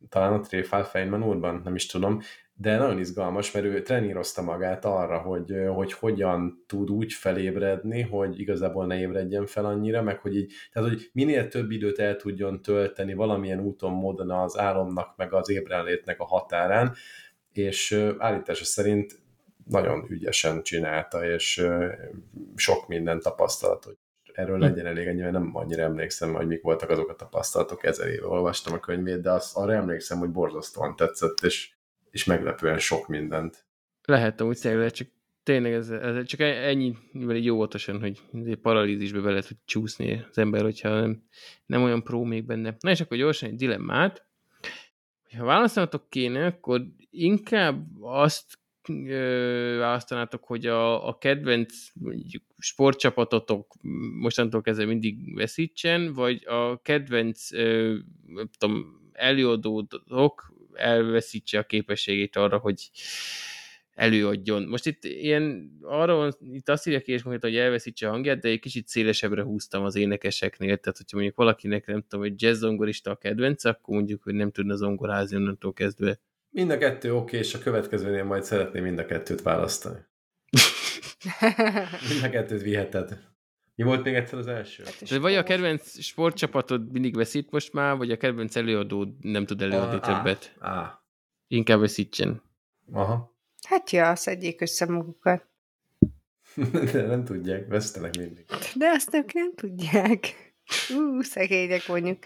Talán 0.10 0.34
a 0.34 0.40
Tréfál 0.40 0.84
Feynman 0.84 1.24
úrban, 1.24 1.62
nem 1.64 1.76
is 1.76 1.86
tudom, 1.86 2.22
de 2.56 2.78
nagyon 2.78 3.00
izgalmas, 3.00 3.52
mert 3.52 3.66
ő 3.66 3.82
trenírozta 3.82 4.42
magát 4.42 4.86
arra, 4.86 5.18
hogy, 5.18 5.54
hogy 5.76 5.94
hogyan 5.94 6.64
tud 6.68 6.90
úgy 6.90 7.14
felébredni, 7.14 8.02
hogy 8.02 8.40
igazából 8.40 8.86
ne 8.86 9.00
ébredjen 9.00 9.46
fel 9.46 9.66
annyira, 9.66 10.02
meg 10.02 10.20
hogy 10.20 10.36
így, 10.36 10.54
tehát 10.72 10.90
hogy 10.90 11.10
minél 11.14 11.48
több 11.48 11.72
időt 11.72 12.00
el 12.00 12.16
tudjon 12.16 12.62
tölteni 12.62 13.14
valamilyen 13.14 13.60
úton, 13.60 13.92
módon 13.92 14.32
az 14.32 14.58
álomnak, 14.58 15.18
meg 15.18 15.34
az 15.34 15.50
ébrenlétnek 15.50 16.20
a 16.20 16.26
határán, 16.26 16.94
és 17.52 18.12
állítása 18.18 18.66
szerint 18.66 19.22
nagyon 19.66 20.06
ügyesen 20.10 20.64
csinálta, 20.64 21.26
és 21.26 21.68
sok 22.56 22.88
minden 22.88 23.20
tapasztalat, 23.20 23.84
hogy 23.84 23.98
erről 24.34 24.56
hm. 24.56 24.62
legyen 24.62 24.86
elég 24.86 25.08
ennyi, 25.08 25.22
nem 25.22 25.50
annyira 25.54 25.84
emlékszem, 25.84 26.34
hogy 26.34 26.48
mik 26.48 26.62
voltak 26.62 26.90
azok 26.90 27.10
a 27.10 27.16
tapasztalatok, 27.16 27.84
ezer 27.84 28.08
éve 28.08 28.28
olvastam 28.28 28.74
a 28.74 28.80
könyvét, 28.80 29.22
de 29.22 29.32
azt, 29.32 29.58
arra 29.58 29.74
emlékszem, 29.74 30.18
hogy 30.18 30.30
borzasztóan 30.30 30.96
tetszett, 30.96 31.40
és, 31.42 31.72
és 32.14 32.24
meglepően 32.24 32.80
sok 32.80 33.08
mindent. 33.08 33.66
Lehet 34.06 34.42
úgy 34.42 34.60
tényleg, 34.60 34.92
csak 34.92 35.08
tényleg 35.44 35.74
ez, 35.74 35.90
ez 35.90 36.26
csak 36.26 36.40
ennyi, 36.40 36.96
így 37.14 37.46
jó 37.46 37.56
óvatosan, 37.56 38.00
hogy 38.00 38.22
paralízisbe 38.62 39.20
be 39.20 39.30
lehet 39.30 39.48
hogy 39.48 39.58
csúszni 39.66 40.26
az 40.30 40.38
ember, 40.38 40.62
hogyha 40.62 41.00
nem, 41.00 41.24
nem 41.66 41.84
olyan 41.84 42.04
pró 42.04 42.24
még 42.24 42.46
benne. 42.46 42.76
Na 42.80 42.90
és 42.90 43.02
akkor 43.02 43.18
gyorsan 43.18 43.50
egy 43.50 43.56
dilemmát. 43.56 44.26
Ha 45.38 45.46
választanatok 45.46 46.10
kéne, 46.10 46.46
akkor 46.46 46.82
inkább 47.10 48.02
azt 48.02 48.60
választanátok, 49.78 50.44
hogy 50.44 50.66
a, 50.66 51.08
a 51.08 51.18
kedvenc 51.18 51.74
mondjuk, 51.94 52.44
sportcsapatotok 52.58 53.74
mostantól 54.20 54.62
kezdve 54.62 54.86
mindig 54.86 55.36
veszítsen, 55.36 56.14
vagy 56.14 56.46
a 56.46 56.82
kedvenc 56.82 57.50
nem 58.26 58.50
tudom, 58.58 59.02
előadódok 59.14 60.53
elveszítse 60.76 61.60
a 61.60 61.64
képességét 61.64 62.36
arra, 62.36 62.58
hogy 62.58 62.90
előadjon. 63.94 64.64
Most 64.64 64.86
itt 64.86 65.04
ilyen, 65.04 65.72
arra 65.82 66.16
van, 66.16 66.38
itt 66.52 66.70
azt 66.70 66.88
írja 66.88 67.00
ki, 67.00 67.12
és 67.12 67.24
mondja, 67.24 67.50
hogy 67.50 67.58
elveszítse 67.58 68.08
a 68.08 68.12
hangját, 68.12 68.40
de 68.40 68.50
egy 68.50 68.60
kicsit 68.60 68.88
szélesebbre 68.88 69.42
húztam 69.42 69.84
az 69.84 69.96
énekeseknél, 69.96 70.78
tehát 70.78 70.98
hogyha 70.98 71.18
mondjuk 71.18 71.38
valakinek 71.38 71.86
nem 71.86 72.02
tudom, 72.02 72.26
hogy 72.26 72.42
jazz 72.42 72.60
zongorista 72.60 73.12
a 73.12 73.16
kedvenc, 73.16 73.66
akkor 73.66 73.96
mondjuk, 73.96 74.24
hogy 74.24 74.34
nem 74.34 74.52
tudna 74.52 74.76
zongorázni 74.76 75.36
onnantól 75.36 75.74
kezdve. 75.74 76.20
Mind 76.50 76.70
a 76.70 76.78
kettő 76.78 77.14
oké, 77.14 77.38
és 77.38 77.54
a 77.54 77.60
következőnél 77.60 78.24
majd 78.24 78.44
szeretném 78.44 78.84
mind 78.84 79.00
a 79.00 79.06
kettőt 79.06 79.42
választani. 79.42 80.00
mind 82.10 82.24
a 82.24 82.30
kettőt 82.30 82.62
viheted. 82.62 83.33
Mi 83.76 83.84
volt 83.84 84.04
még 84.04 84.14
egyszer 84.14 84.40
az 84.40 84.48
első? 84.48 84.84
Hát 84.84 85.10
De 85.10 85.20
vagy 85.20 85.36
a 85.36 85.44
kedvenc 85.44 86.00
sportcsapatod 86.02 86.92
mindig 86.92 87.16
veszít 87.16 87.52
most 87.52 87.74
már, 87.74 87.98
vagy 87.98 88.12
a 88.12 88.18
kedvenc 88.18 88.56
előadó 88.56 89.18
nem 89.22 89.46
tud 89.46 89.62
előadni 89.62 90.00
ah, 90.02 90.02
többet. 90.02 90.56
Ah. 90.60 90.88
Inkább 91.48 91.80
veszítsen. 91.80 92.42
Aha. 92.92 93.36
Hát 93.68 93.92
ja, 93.92 94.16
szedjék 94.16 94.62
össze 94.62 94.86
magukat. 94.86 95.46
De 96.92 97.06
nem 97.06 97.24
tudják, 97.24 97.68
vesztenek 97.68 98.18
mindig. 98.18 98.46
De 98.76 98.88
azt 98.88 99.14
ők 99.14 99.34
nem 99.34 99.54
tudják. 99.56 100.54
Ú, 100.98 101.22
szegények 101.22 101.88
mondjuk. 101.88 102.20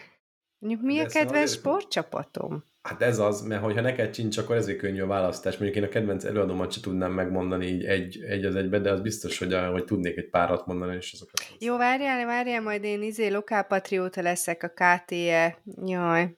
Mondjuk 0.60 0.84
mi 0.84 0.95
De 0.95 1.02
a 1.02 1.06
kedvenc 1.06 1.52
sportcsapatom? 1.52 2.64
Hát 2.88 3.02
ez 3.02 3.20
az, 3.20 3.42
mert 3.42 3.62
hogyha 3.62 3.82
neked 3.82 4.14
sincs, 4.16 4.38
akkor 4.38 4.56
ezért 4.56 4.78
könnyű 4.78 5.02
a 5.02 5.08
választás. 5.08 5.58
Mondjuk 5.58 5.84
én 5.84 5.90
a 5.90 5.92
kedvenc 5.92 6.24
előadómat 6.24 6.72
sem 6.72 6.82
tudnám 6.82 7.12
megmondani 7.12 7.66
így 7.66 7.86
egy, 7.86 8.24
egy 8.24 8.46
az 8.46 8.56
egybe, 8.56 8.80
de 8.80 8.92
az 8.92 9.02
biztos, 9.02 9.38
hogy, 9.38 9.54
a, 9.54 9.70
hogy 9.72 9.84
tudnék 9.84 10.18
egy 10.18 10.30
párat 10.30 10.66
mondani, 10.66 10.96
és 10.96 11.14
azokat... 11.14 11.42
Jó, 11.60 11.78
várjál, 11.78 12.26
várjál, 12.26 12.62
majd 12.62 12.84
én 12.84 13.02
izé 13.02 13.28
lokálpatrióta 13.28 14.22
leszek 14.22 14.64
a 14.64 14.70
KTE. 14.70 15.58
Jaj. 15.86 16.38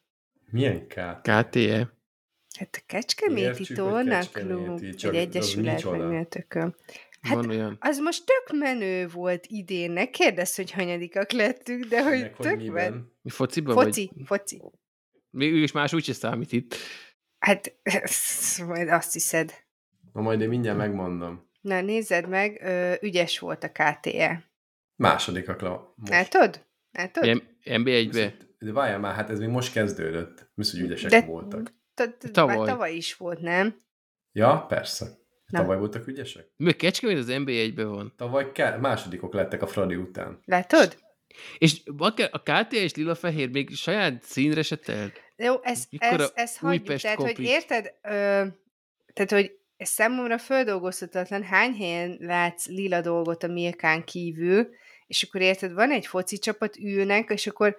Milyen 0.51 0.87
KTE? 0.87 1.19
KTE? 1.21 1.93
Hát 2.57 2.75
a 2.81 2.83
Kecskeméti 2.85 3.73
Tornaklub, 3.73 4.81
egy 4.81 5.15
egyesület, 5.15 5.91
meg 5.91 6.07
mi 6.07 6.17
a 6.17 6.25
tököm. 6.25 6.75
Hát 7.21 7.35
Van 7.35 7.49
olyan. 7.49 7.77
az 7.79 7.97
most 7.97 8.23
tök 8.25 8.59
menő 8.59 9.07
volt 9.07 9.45
idén, 9.47 9.91
ne 9.91 10.09
kérdezz, 10.09 10.55
hogy 10.55 10.71
hanyadikak 10.71 11.31
lettünk, 11.31 11.85
de 11.85 12.03
hogy 12.03 12.19
Meg, 12.19 12.35
tök 12.35 12.55
hogy 12.55 12.69
menő. 12.69 13.03
Mi 13.21 13.29
fociban 13.29 13.75
Foci, 13.75 14.11
vagy? 14.15 14.25
foci. 14.25 14.61
Mégis 15.29 15.71
más 15.71 15.93
úgyse 15.93 16.13
számít 16.13 16.51
itt. 16.51 16.75
Hát, 17.39 17.73
majd 18.67 18.89
azt 18.89 19.13
hiszed. 19.13 19.53
Na 20.13 20.21
majd 20.21 20.41
én 20.41 20.49
mindjárt 20.49 20.77
megmondom. 20.77 21.47
Na 21.61 21.81
nézed 21.81 22.27
meg, 22.27 22.61
ö, 22.63 22.93
ügyes 23.01 23.39
volt 23.39 23.63
a 23.63 23.71
KTE. 23.71 24.43
Második 24.95 25.49
a 25.49 25.55
most. 25.55 25.95
Látod? 26.09 26.65
Látod? 26.91 27.43
NB1-be. 27.63 28.33
De 28.59 28.71
várjál 28.71 28.99
már, 28.99 29.15
hát 29.15 29.29
ez 29.29 29.39
még 29.39 29.47
most 29.49 29.71
kezdődött. 29.73 30.49
Mi 30.55 30.63
hogy 30.71 30.79
ügyesek 30.79 31.09
de, 31.09 31.21
voltak. 31.21 31.73
Tavaly. 32.31 32.57
Már 32.57 32.67
tavaly 32.67 32.93
is 32.93 33.15
volt, 33.15 33.39
nem? 33.39 33.81
Ja, 34.31 34.65
persze. 34.67 35.05
Na. 35.45 35.59
Tavaly 35.59 35.77
voltak 35.77 36.07
ügyesek? 36.07 36.51
Még 36.57 36.75
Kecskemét 36.75 37.17
az 37.17 37.27
NB1-ben 37.29 37.87
van. 37.87 38.13
Tavaly 38.17 38.51
ke- 38.51 38.79
másodikok 38.79 39.33
lettek 39.33 39.61
a 39.61 39.67
Fradi 39.67 39.95
után. 39.95 40.39
Látod? 40.45 40.97
És 41.57 41.81
a 42.31 42.41
KT 42.41 42.73
és 42.73 42.95
lila-fehér 42.95 43.49
még 43.49 43.69
saját 43.75 44.23
színre 44.23 44.61
se 44.61 44.75
telt. 44.75 45.21
Jó, 45.35 45.63
ez, 45.63 45.83
ez, 45.97 46.31
ez 46.33 46.57
hagyjuk. 46.57 46.99
Tehát, 46.99 47.17
kopik. 47.17 47.35
hogy 47.35 47.45
érted, 47.45 47.85
ö, 48.01 48.45
tehát, 49.13 49.31
hogy 49.31 49.57
ez 49.77 49.89
számomra 49.89 50.37
földolgozhatatlan, 50.37 51.43
hány 51.43 51.73
helyen 51.73 52.17
látsz 52.19 52.67
lila 52.67 53.01
dolgot 53.01 53.43
a 53.43 53.47
Milkán 53.47 54.03
kívül, 54.03 54.69
és 55.07 55.23
akkor 55.23 55.41
érted, 55.41 55.73
van 55.73 55.91
egy 55.91 56.05
foci 56.05 56.37
csapat, 56.37 56.77
ülnek, 56.77 57.29
és 57.29 57.47
akkor 57.47 57.77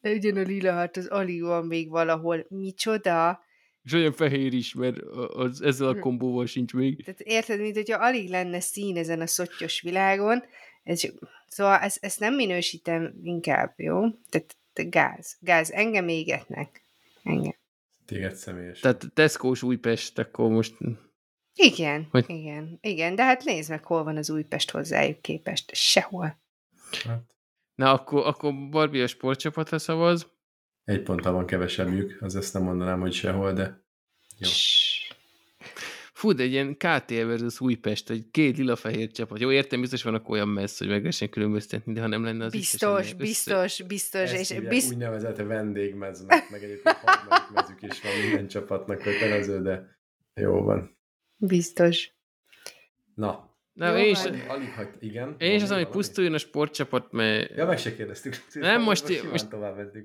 legyen 0.00 0.36
a 0.36 0.40
lila, 0.40 0.72
hát 0.72 0.96
az 0.96 1.06
alig 1.06 1.42
van 1.42 1.66
még 1.66 1.90
valahol. 1.90 2.46
Micsoda? 2.48 3.44
És 3.82 3.92
olyan 3.92 4.12
fehér 4.12 4.52
is, 4.52 4.74
mert 4.74 4.98
az, 5.32 5.62
ezzel 5.62 5.88
a 5.88 5.92
hm. 5.92 5.98
kombóval 5.98 6.46
sincs 6.46 6.74
még. 6.74 7.04
Tehát 7.04 7.20
érted, 7.20 7.60
mint 7.60 7.76
hogyha 7.76 8.04
alig 8.04 8.28
lenne 8.28 8.60
szín 8.60 8.96
ezen 8.96 9.20
a 9.20 9.26
szottyos 9.26 9.80
világon. 9.80 10.44
Ez, 10.84 11.02
szóval 11.46 11.78
ezt, 11.78 12.04
ezt 12.04 12.20
nem 12.20 12.34
minősítem 12.34 13.14
inkább, 13.22 13.74
jó? 13.76 14.10
Tehát 14.28 14.56
te 14.72 14.82
gáz. 14.82 15.36
Gáz. 15.40 15.70
Engem 15.70 16.08
égetnek. 16.08 16.84
Engem. 17.22 17.56
Téged 18.06 18.34
személyes. 18.34 18.80
Tehát 18.80 19.10
Tesco-s 19.14 19.62
Újpest, 19.62 20.18
akkor 20.18 20.50
most... 20.50 20.74
Igen, 21.54 22.06
hogy... 22.10 22.24
igen, 22.28 22.78
igen, 22.80 23.14
de 23.14 23.24
hát 23.24 23.44
nézd 23.44 23.70
meg, 23.70 23.84
hol 23.84 24.04
van 24.04 24.16
az 24.16 24.30
Újpest 24.30 24.70
hozzájuk 24.70 25.22
képest. 25.22 25.74
Sehol. 25.74 26.42
Hát. 27.04 27.34
Na, 27.74 27.92
akkor, 27.92 28.26
akkor 28.26 28.68
Barbie 28.70 29.02
a 29.02 29.06
sportcsapatra 29.06 29.78
szavaz. 29.78 30.32
Egy 30.84 31.02
ponttal 31.02 31.32
van 31.32 31.46
kevesebbjük, 31.46 32.22
az 32.22 32.36
ezt 32.36 32.54
nem 32.54 32.62
mondanám, 32.62 33.00
hogy 33.00 33.12
sehol, 33.12 33.52
de 33.52 33.84
jó. 34.38 34.48
Fú, 36.24 36.32
de 36.32 36.42
egy 36.42 36.52
ilyen 36.52 36.76
KTL 36.76 37.24
versus 37.24 37.60
Újpest, 37.60 38.10
egy 38.10 38.30
két 38.30 38.56
lila-fehér 38.56 39.10
csapat. 39.10 39.40
Jó, 39.40 39.52
értem, 39.52 39.80
biztos 39.80 40.02
vannak 40.02 40.28
olyan 40.28 40.48
messz, 40.48 40.78
hogy 40.78 40.88
meg 40.88 40.98
lehessen 40.98 41.28
különböztetni, 41.30 41.92
de 41.92 42.00
ha 42.00 42.06
nem 42.06 42.24
lenne 42.24 42.44
az 42.44 42.52
Biztos, 42.52 43.12
biztos, 43.12 43.82
biztos. 43.82 44.32
Ezt 44.32 44.52
és 44.52 44.60
bizt... 44.60 44.92
úgynevezett 44.92 45.36
vendégmeznek, 45.36 46.50
meg 46.50 46.62
egyébként 46.62 46.96
harmadik 46.96 47.54
mezük 47.54 47.82
is 47.82 48.02
van 48.02 48.12
minden 48.24 48.48
csapatnak 48.48 48.98
kötelező, 48.98 49.62
de 49.62 49.98
jó 50.34 50.62
van. 50.62 50.98
Biztos. 51.36 52.10
Na, 53.14 53.53
nem, 53.74 53.96
én 53.96 54.10
is, 54.10 54.24
alig, 54.24 54.72
hagy, 54.72 54.88
igen. 55.00 55.34
Én 55.38 55.54
is 55.54 55.62
az, 55.62 55.70
hogy 55.70 55.88
pusztuljon 55.88 56.34
a 56.34 56.38
sportcsapat, 56.38 57.12
mert... 57.12 57.50
Ja, 57.56 57.66
meg 57.66 57.78
se 57.78 57.94
kérdeztük. 57.94 58.34
Nem, 58.52 58.82
most, 58.82 59.08
most, 59.08 59.30
most 59.30 59.46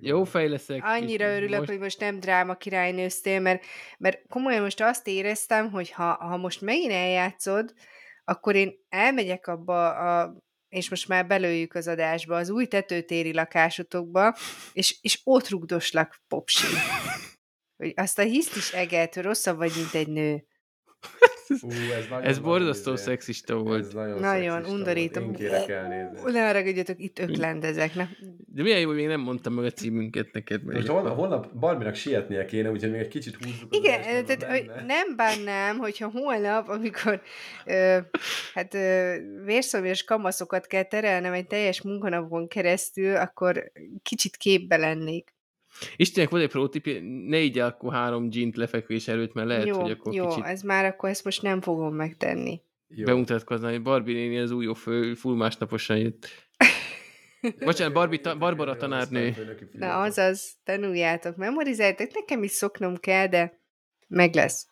jó 0.02 0.24
fej 0.24 0.48
leszek. 0.48 0.82
Annyira 0.84 1.36
örülök, 1.36 1.58
most... 1.58 1.70
hogy 1.70 1.80
most 1.80 2.00
nem 2.00 2.20
dráma 2.20 2.56
királynőztél, 2.56 3.40
mert, 3.40 3.66
mert 3.98 4.28
komolyan 4.28 4.62
most 4.62 4.82
azt 4.82 5.08
éreztem, 5.08 5.72
hogy 5.72 5.92
ha, 5.92 6.14
ha 6.14 6.38
most 6.38 6.62
megint 6.62 6.92
eljátszod, 6.92 7.74
akkor 8.24 8.56
én 8.56 8.74
elmegyek 8.90 9.48
abba 9.48 9.90
a 9.90 10.38
és 10.70 10.90
most 10.90 11.08
már 11.08 11.28
belőjük 11.28 11.74
az 11.74 11.88
adásba, 11.88 12.36
az 12.36 12.50
új 12.50 12.66
tetőtéri 12.66 13.34
lakásotokba, 13.34 14.36
és, 14.74 14.98
és 15.02 15.22
ott 15.24 15.50
rugdoslak 15.50 16.22
popsi. 16.28 16.68
Hogy 17.78 17.94
azt 17.96 18.20
a 18.20 18.22
hiszt 18.22 18.56
is 18.56 18.74
egelt, 18.74 19.14
hogy 19.14 19.24
rosszabb 19.24 19.58
vagy, 19.58 19.72
mint 19.76 19.94
egy 19.94 20.08
nő. 20.08 20.44
Ú, 21.62 21.70
ez 21.72 22.08
nagyon 22.10 22.26
ez 22.26 22.40
borzasztó 22.40 22.94
izé. 22.94 23.04
szexista 23.04 23.56
volt. 23.56 23.86
Ez 23.86 23.94
nagyon, 23.94 24.20
nagyon 24.20 24.66
undorító. 24.66 25.20
Én 25.22 25.34
kérek 25.34 25.70
elnézést. 25.70 26.26
Ne 26.26 26.46
haragudjatok, 26.46 27.00
itt 27.00 27.20
öklendezek. 27.20 27.96
Ne? 27.96 28.08
De 28.54 28.62
milyen 28.62 28.80
jó, 28.80 28.88
hogy 28.88 28.96
még 28.96 29.08
nem 29.08 29.20
mondtam 29.20 29.54
meg 29.54 29.66
a 29.66 29.72
címünket 29.72 30.32
neked. 30.32 30.64
Most 30.64 30.88
holnap, 30.88 31.16
holnap 31.16 31.54
Barbinak 31.54 31.96
sietnie 31.96 32.46
kéne, 32.46 32.72
úgyhogy 32.72 32.92
még 32.92 33.00
egy 33.00 33.08
kicsit 33.08 33.36
húzzuk. 33.36 33.76
Igen, 33.76 34.26
tehát 34.26 34.44
hogy 34.44 34.72
nem 34.86 35.16
bánnám, 35.16 35.78
hogyha 35.78 36.10
holnap, 36.10 36.68
amikor 36.68 37.22
ö, 37.66 37.98
hát 38.54 38.74
ö, 38.74 39.16
vérszomjas 39.46 40.04
kamaszokat 40.04 40.68
kell 40.68 40.84
terelnem 40.84 41.34
egy 41.34 41.48
teljes 41.48 41.82
munkanapon 41.82 42.48
keresztül, 42.48 43.16
akkor 43.16 43.72
kicsit 44.04 44.38
képbe 44.38 44.78
lennék. 44.78 45.34
Istenek, 45.96 46.30
van 46.30 46.42
egy 46.42 46.50
protipje, 46.50 47.00
ne 47.28 47.40
így 47.40 47.60
akkor 47.60 47.94
három 47.94 48.30
gint 48.30 48.58
lefekvés 48.58 49.08
előtt, 49.08 49.34
mert 49.34 49.48
lehet, 49.48 49.66
jó, 49.66 49.80
hogy 49.82 49.92
akkor 49.92 50.14
jó, 50.14 50.28
kicsit... 50.28 50.44
ez 50.44 50.62
már 50.62 50.86
akkor 50.86 51.10
ezt 51.10 51.24
most 51.24 51.42
nem 51.42 51.62
fogom 51.62 51.96
megtenni. 51.96 52.62
Jó. 52.88 53.06
Bemutatkozni, 53.06 53.70
hogy 53.70 53.82
Barbie 53.82 54.14
néni 54.14 54.40
az 54.40 54.52
új 54.52 54.74
full, 54.74 55.16
full 55.16 55.36
másnaposan 55.36 55.98
jött. 55.98 56.28
Bocsánat, 57.66 57.94
Barbie 57.94 58.20
ta, 58.20 58.38
Barbara 58.38 58.76
tanárnő. 58.76 59.34
Na, 59.72 60.02
azaz, 60.02 60.58
tanuljátok, 60.64 61.36
memorizáljátok, 61.36 62.14
nekem 62.14 62.44
is 62.44 62.52
szoknom 62.52 62.96
kell, 62.96 63.28
de 63.28 63.62
meg 64.08 64.34
lesz. 64.34 64.68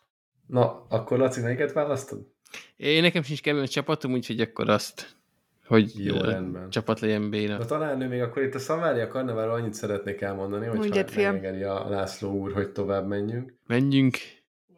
Na, 0.48 0.86
akkor 0.90 1.18
Laci, 1.18 1.42
melyiket 1.42 1.72
választod? 1.72 2.36
Én 2.76 3.02
nekem 3.02 3.24
sincs 3.24 3.42
kedvenc 3.42 3.70
csapatom, 3.70 4.12
úgyhogy 4.12 4.42
akkor 4.42 4.70
azt 4.70 5.17
hogy 5.68 6.06
Jó, 6.06 6.18
rendben. 6.18 6.70
csapat 6.70 7.00
legyen 7.00 7.30
béna. 7.30 7.58
Na 7.58 7.66
talán 7.66 8.02
ő 8.02 8.08
még 8.08 8.22
akkor 8.22 8.44
itt 8.44 8.56
a 8.56 8.60
Szamária 8.60 9.08
karneválról 9.08 9.54
annyit 9.54 9.74
szeretnék 9.74 10.22
elmondani, 10.22 10.66
hogy 10.66 11.06
megengedi 11.16 11.64
a 11.64 11.90
László 11.90 12.32
úr, 12.32 12.54
hogy 12.54 12.72
tovább 12.72 13.08
menjünk. 13.08 13.54
Menjünk. 13.66 14.18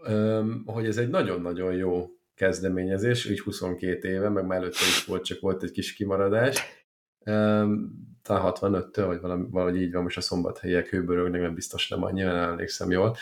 Öm, 0.03 0.63
hogy 0.65 0.85
ez 0.85 0.97
egy 0.97 1.09
nagyon-nagyon 1.09 1.73
jó 1.73 2.07
kezdeményezés, 2.35 3.29
így 3.29 3.39
22 3.39 4.07
éve, 4.07 4.29
meg 4.29 4.45
már 4.45 4.57
előtte 4.57 4.85
is 4.87 5.05
volt, 5.05 5.25
csak 5.25 5.39
volt 5.39 5.63
egy 5.63 5.71
kis 5.71 5.93
kimaradás. 5.93 6.85
Talán 7.23 8.53
65-től, 8.59 9.03
vagy 9.05 9.19
valami, 9.21 9.45
valahogy 9.49 9.81
így 9.81 9.91
van, 9.91 10.03
most 10.03 10.17
a 10.17 10.21
szombathelyiek 10.21 10.87
hőbörögnek, 10.87 11.41
nem 11.41 11.53
biztos 11.53 11.87
nem 11.87 12.03
annyira, 12.03 12.31
nem 12.31 12.49
emlékszem 12.49 12.91
jól. 12.91 13.15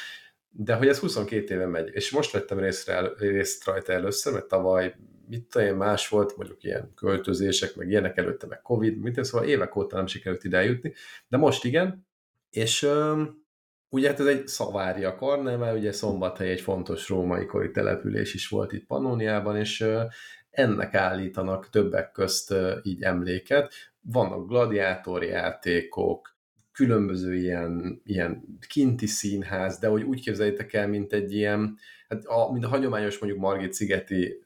De 0.49 0.75
hogy 0.75 0.87
ez 0.87 0.99
22 0.99 1.53
éve 1.53 1.65
megy, 1.65 1.89
és 1.91 2.11
most 2.11 2.31
vettem 2.31 2.59
részre, 2.59 3.11
részt 3.17 3.65
rajta 3.65 3.93
először, 3.93 4.33
mert 4.33 4.47
tavaly 4.47 4.95
mit 5.29 5.45
tudom 5.49 5.67
én, 5.67 5.75
más 5.75 6.07
volt, 6.07 6.37
mondjuk 6.37 6.63
ilyen 6.63 6.93
költözések, 6.95 7.75
meg 7.75 7.89
ilyenek 7.89 8.17
előtte, 8.17 8.47
meg 8.47 8.61
Covid, 8.61 8.97
mint 8.97 9.23
szóval 9.23 9.47
évek 9.47 9.75
óta 9.75 9.95
nem 9.95 10.07
sikerült 10.07 10.43
ide 10.43 10.57
eljutni, 10.57 10.93
de 11.27 11.37
most 11.37 11.65
igen, 11.65 12.07
és 12.49 12.83
um, 12.83 13.45
ugye 13.89 14.09
hát 14.09 14.19
ez 14.19 14.25
egy 14.25 14.47
szavária 14.47 15.15
karne, 15.15 15.55
mert 15.55 15.77
ugye 15.77 15.91
Szombathely 15.91 16.49
egy 16.49 16.61
fontos 16.61 17.09
római 17.09 17.45
kori 17.45 17.71
település 17.71 18.33
is 18.33 18.47
volt 18.47 18.73
itt 18.73 18.85
Pannóniában, 18.85 19.57
és 19.57 19.81
uh, 19.81 20.01
ennek 20.49 20.93
állítanak 20.93 21.69
többek 21.69 22.11
közt 22.11 22.51
uh, 22.51 22.71
így 22.83 23.01
emléket. 23.01 23.73
Vannak 24.01 24.47
gladiátorjátékok, 24.47 26.37
különböző 26.71 27.35
ilyen, 27.35 28.01
ilyen 28.03 28.43
kinti 28.67 29.05
színház, 29.05 29.79
de 29.79 29.87
hogy 29.87 30.03
úgy 30.03 30.21
képzeljétek 30.21 30.73
el, 30.73 30.87
mint 30.87 31.13
egy 31.13 31.33
ilyen, 31.33 31.77
hát 32.09 32.25
a, 32.25 32.51
mint 32.51 32.65
a 32.65 32.67
hagyományos 32.67 33.19
mondjuk 33.19 33.41
Margit 33.41 33.73
szigeti 33.73 34.41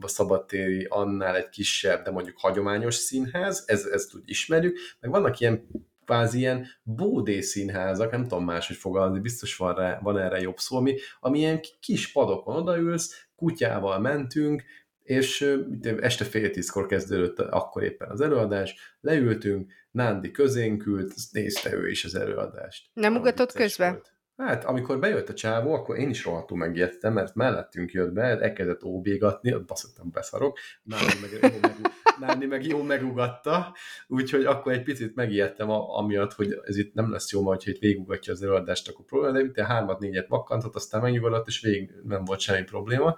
a 0.00 0.08
szabadtéri, 0.08 0.86
annál 0.88 1.36
egy 1.36 1.48
kisebb, 1.48 2.04
de 2.04 2.10
mondjuk 2.10 2.38
hagyományos 2.38 2.94
színház, 2.94 3.64
ez, 3.66 3.84
ezt 3.84 4.14
úgy 4.14 4.22
ismerjük, 4.24 4.78
meg 5.00 5.10
vannak 5.10 5.40
ilyen 5.40 5.66
kvázi 6.04 6.38
ilyen 6.38 6.66
bódé 6.82 7.40
színházak, 7.40 8.10
nem 8.10 8.22
tudom 8.22 8.44
máshogy 8.44 8.76
fogalmazni, 8.76 9.20
biztos 9.20 9.56
van, 9.56 9.74
rá, 9.74 9.98
van 10.02 10.18
erre 10.18 10.40
jobb 10.40 10.56
szó, 10.58 10.76
ami, 10.76 10.96
ami 11.20 11.38
ilyen 11.38 11.60
kis 11.80 12.12
padokon 12.12 12.56
odaülsz, 12.56 13.28
kutyával 13.36 13.98
mentünk, 13.98 14.62
és 15.02 15.56
este 16.00 16.24
fél 16.24 16.50
tízkor 16.50 16.86
kezdődött 16.86 17.38
akkor 17.38 17.82
éppen 17.82 18.10
az 18.10 18.20
előadás, 18.20 18.96
leültünk, 19.00 19.72
Nándi 19.90 20.30
közénk 20.30 20.86
ült, 20.86 21.14
nézte 21.30 21.74
ő 21.74 21.90
is 21.90 22.04
az 22.04 22.14
előadást. 22.14 22.90
Nem 22.92 23.16
ugatott 23.16 23.52
közben? 23.52 23.92
Volt. 23.92 24.12
Hát, 24.46 24.64
amikor 24.64 24.98
bejött 24.98 25.28
a 25.28 25.34
csávó, 25.34 25.74
akkor 25.74 25.98
én 25.98 26.08
is 26.08 26.24
rohadtul 26.24 26.58
megijedtem, 26.58 27.12
mert 27.12 27.34
mellettünk 27.34 27.92
jött 27.92 28.12
be, 28.12 28.22
elkezdett 28.22 28.84
óbégatni, 28.84 29.54
ott 29.54 29.64
baszottam 29.66 30.10
beszarok, 30.10 30.58
Nándi 30.82 31.14
meg, 31.20 31.52
jó 31.52 31.58
meg, 31.60 31.76
Nándi 32.20 32.46
meg 32.46 32.66
jó 32.66 32.82
megugatta, 32.82 33.76
úgyhogy 34.06 34.44
akkor 34.44 34.72
egy 34.72 34.82
picit 34.82 35.14
megijedtem 35.14 35.70
amiatt, 35.70 36.32
hogy 36.32 36.60
ez 36.64 36.76
itt 36.76 36.94
nem 36.94 37.10
lesz 37.10 37.32
jó, 37.32 37.42
majd, 37.42 37.62
hogy 37.62 37.78
végugatja 37.80 38.32
az 38.32 38.42
előadást, 38.42 38.88
akkor 38.88 39.04
probléma, 39.04 39.32
de 39.36 39.42
ugye 39.42 39.64
hármat, 39.64 39.98
négyet 39.98 40.28
vakkantott, 40.28 40.74
aztán 40.74 41.00
megnyugodott, 41.00 41.46
és 41.46 41.60
végig 41.60 41.92
nem 42.04 42.24
volt 42.24 42.40
semmi 42.40 42.64
probléma. 42.64 43.16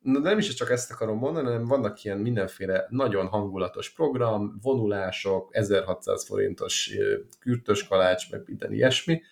Na, 0.00 0.20
de 0.20 0.28
nem 0.28 0.38
is 0.38 0.54
csak 0.54 0.70
ezt 0.70 0.90
akarom 0.90 1.18
mondani, 1.18 1.46
hanem 1.46 1.66
vannak 1.66 2.04
ilyen 2.04 2.18
mindenféle 2.18 2.86
nagyon 2.88 3.26
hangulatos 3.26 3.90
program, 3.90 4.58
vonulások, 4.62 5.48
1600 5.52 6.26
forintos 6.26 6.90
kürtös 7.38 7.86
kalács, 7.86 8.30
meg 8.30 8.42
minden 8.46 8.72
ilyesmi, 8.72 9.22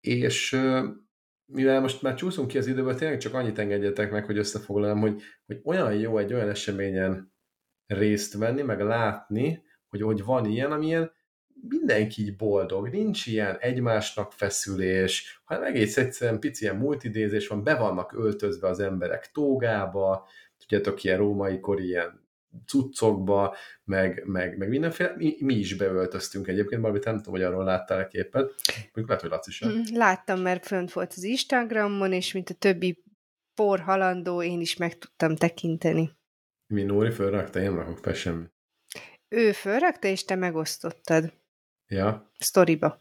és 0.00 0.60
mivel 1.44 1.80
most 1.80 2.02
már 2.02 2.14
csúszunk 2.14 2.48
ki 2.48 2.58
az 2.58 2.66
időből, 2.66 2.94
tényleg 2.94 3.18
csak 3.18 3.34
annyit 3.34 3.58
engedjetek 3.58 4.10
meg, 4.10 4.24
hogy 4.24 4.38
összefoglalom, 4.38 5.00
hogy, 5.00 5.22
hogy 5.46 5.60
olyan 5.64 5.94
jó 5.94 6.18
egy 6.18 6.32
olyan 6.32 6.48
eseményen 6.48 7.32
részt 7.86 8.34
venni, 8.34 8.62
meg 8.62 8.80
látni, 8.80 9.62
hogy, 9.88 10.02
hogy 10.02 10.24
van 10.24 10.44
ilyen, 10.44 10.72
amilyen 10.72 11.12
mindenki 11.68 12.22
így 12.22 12.36
boldog, 12.36 12.88
nincs 12.88 13.26
ilyen 13.26 13.56
egymásnak 13.58 14.32
feszülés, 14.32 15.42
hanem 15.44 15.62
egész 15.62 15.96
egyszerűen 15.96 16.40
pici 16.40 16.64
ilyen 16.64 16.76
multidézés 16.76 17.48
van, 17.48 17.64
be 17.64 17.74
vannak 17.74 18.12
öltözve 18.12 18.68
az 18.68 18.80
emberek 18.80 19.30
tógába, 19.30 20.28
tudjátok, 20.58 21.04
ilyen 21.04 21.18
római 21.18 21.60
kor 21.60 21.80
ilyen 21.80 22.27
cuccokba, 22.66 23.56
meg, 23.84 24.22
meg, 24.26 24.58
meg 24.58 24.68
mindenféle. 24.68 25.14
Mi, 25.16 25.36
mi 25.40 25.54
is 25.54 25.74
beöltöztünk 25.74 26.46
egyébként, 26.46 26.80
valamit 26.80 27.04
nem 27.04 27.16
tudom, 27.16 27.32
hogy 27.32 27.42
arról 27.42 27.64
láttál 27.64 28.08
képet. 28.08 28.54
Még 28.92 29.04
lehet, 29.06 29.20
hogy 29.20 29.30
Laci 29.30 29.50
sem. 29.50 29.70
Mm, 29.70 29.82
láttam, 29.92 30.40
mert 30.40 30.66
fönt 30.66 30.92
volt 30.92 31.12
az 31.16 31.22
Instagramon, 31.22 32.12
és 32.12 32.32
mint 32.32 32.50
a 32.50 32.54
többi 32.54 33.02
por 33.54 33.80
halandó, 33.80 34.42
én 34.42 34.60
is 34.60 34.76
meg 34.76 34.98
tudtam 34.98 35.36
tekinteni. 35.36 36.10
Mi 36.66 36.82
Nóri 36.82 37.10
fölrakta, 37.10 37.60
én 37.60 37.74
rakok 37.74 37.98
fel 37.98 38.14
semmi. 38.14 38.44
Ő 39.28 39.52
fölrakta, 39.52 40.08
és 40.08 40.24
te 40.24 40.34
megosztottad. 40.34 41.32
Ja. 41.86 42.30
Sztoriba. 42.38 43.00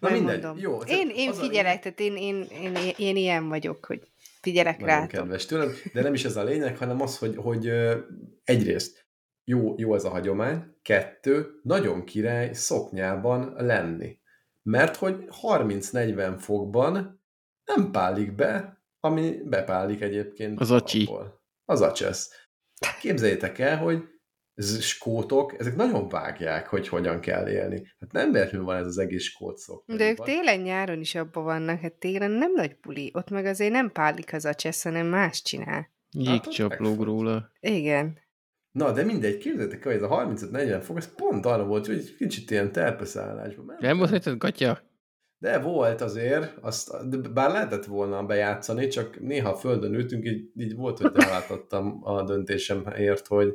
Na 0.00 0.10
mindegy, 0.10 0.60
jó. 0.60 0.78
Én, 0.80 1.10
én 1.14 1.32
figyelek, 1.32 1.76
a... 1.76 1.80
tehát 1.80 2.00
én, 2.00 2.16
én, 2.16 2.46
én, 2.62 2.74
én, 2.74 2.94
én 2.96 3.16
ilyen 3.16 3.48
vagyok, 3.48 3.84
hogy 3.84 4.09
figyelek 4.40 4.80
rá. 4.80 5.06
kedves 5.06 5.46
tőlem, 5.46 5.72
de 5.92 6.02
nem 6.02 6.14
is 6.14 6.24
ez 6.24 6.36
a 6.36 6.44
lényeg, 6.44 6.76
hanem 6.76 7.00
az, 7.00 7.18
hogy, 7.18 7.36
hogy 7.36 7.72
egyrészt 8.44 9.08
jó, 9.44 9.74
jó 9.76 9.94
ez 9.94 10.04
a 10.04 10.10
hagyomány, 10.10 10.76
kettő, 10.82 11.60
nagyon 11.62 12.04
király 12.04 12.52
szoknyában 12.52 13.54
lenni. 13.56 14.18
Mert 14.62 14.96
hogy 14.96 15.24
30-40 15.42 16.36
fokban 16.38 17.22
nem 17.64 17.90
pálik 17.90 18.34
be, 18.34 18.82
ami 19.00 19.42
bepálik 19.44 20.00
egyébként. 20.00 20.60
Az 20.60 20.70
acsi. 20.70 21.08
Az 21.64 21.80
acsesz. 21.80 22.48
Képzeljétek 23.00 23.58
el, 23.58 23.78
hogy 23.78 24.04
skótok, 24.60 25.58
ezek 25.58 25.76
nagyon 25.76 26.08
vágják, 26.08 26.66
hogy 26.66 26.88
hogyan 26.88 27.20
kell 27.20 27.48
élni. 27.48 27.92
Hát 28.00 28.12
nem 28.12 28.32
véletlenül 28.32 28.66
van 28.66 28.76
ez 28.76 28.86
az 28.86 28.98
egész 28.98 29.22
skót 29.22 29.58
szok. 29.58 29.84
De 29.86 30.10
ők 30.10 30.24
télen-nyáron 30.24 31.00
is 31.00 31.14
abban 31.14 31.44
vannak, 31.44 31.80
hát 31.80 31.92
télen 31.92 32.30
nem 32.30 32.52
nagy 32.52 32.76
buli. 32.82 33.10
Ott 33.14 33.30
meg 33.30 33.46
azért 33.46 33.72
nem 33.72 33.92
pálik 33.92 34.32
az 34.32 34.44
a 34.44 34.54
csesz, 34.54 34.82
hanem 34.82 35.06
más 35.06 35.42
csinál. 35.42 35.90
Jégcsaplóg 36.10 36.96
hát, 36.96 37.04
róla. 37.04 37.50
Igen. 37.60 38.18
Na, 38.72 38.92
de 38.92 39.04
mindegy, 39.04 39.38
képzeljétek 39.38 39.84
hogy 39.84 39.92
ez 39.92 40.02
a 40.02 40.08
35-40 40.08 40.80
fok, 40.82 40.96
ez 40.96 41.14
pont 41.14 41.46
arra 41.46 41.64
volt, 41.64 41.86
hogy 41.86 42.16
kicsit 42.16 42.50
ilyen 42.50 42.72
terpeszállásban. 42.72 43.76
Nem 43.80 43.98
volt, 43.98 44.24
hogy 44.24 44.36
gatya? 44.36 44.88
De 45.38 45.58
volt 45.58 46.00
azért, 46.00 46.56
azt, 46.60 47.08
de 47.08 47.28
bár 47.28 47.50
lehetett 47.50 47.84
volna 47.84 48.24
bejátszani, 48.24 48.86
csak 48.86 49.20
néha 49.20 49.50
a 49.50 49.56
földön 49.56 49.94
ültünk, 49.94 50.26
így, 50.26 50.50
így 50.56 50.74
volt, 50.74 50.98
hogy 50.98 51.10
elváltottam 51.22 52.00
a 52.02 52.22
döntésemért, 52.22 53.26
hogy 53.26 53.54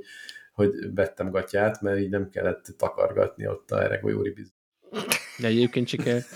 hogy 0.56 0.94
vettem 0.94 1.30
gatyát, 1.30 1.82
mert 1.82 2.00
így 2.00 2.10
nem 2.10 2.30
kellett 2.30 2.66
takargatni 2.78 3.48
ott 3.48 3.72
a 3.72 3.84
Eregolyóri 3.84 4.32
biz. 4.32 4.54
De 5.38 5.48
egyébként 5.48 5.88
siker. 5.88 6.22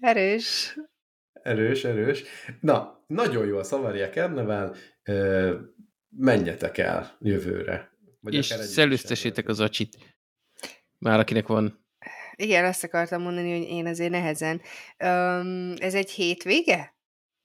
Erős. 0.00 0.78
Erős, 1.32 1.84
erős. 1.84 2.22
Na, 2.60 3.04
nagyon 3.06 3.46
jó 3.46 3.58
a 3.58 3.62
Szavaria 3.62 4.10
Kernevel, 4.10 4.74
menjetek 6.08 6.78
el 6.78 7.16
jövőre. 7.20 7.90
Vagy 8.20 8.34
és 8.34 8.46
szellőztessétek 8.46 9.48
az 9.48 9.60
acsit. 9.60 9.96
Már 10.98 11.18
akinek 11.18 11.46
van. 11.46 11.84
Igen, 12.36 12.64
azt 12.64 12.84
akartam 12.84 13.22
mondani, 13.22 13.58
hogy 13.58 13.68
én 13.68 13.86
azért 13.86 14.10
nehezen. 14.10 14.60
Um, 14.98 15.74
ez 15.78 15.94
egy 15.94 16.10
hétvége? 16.10 16.95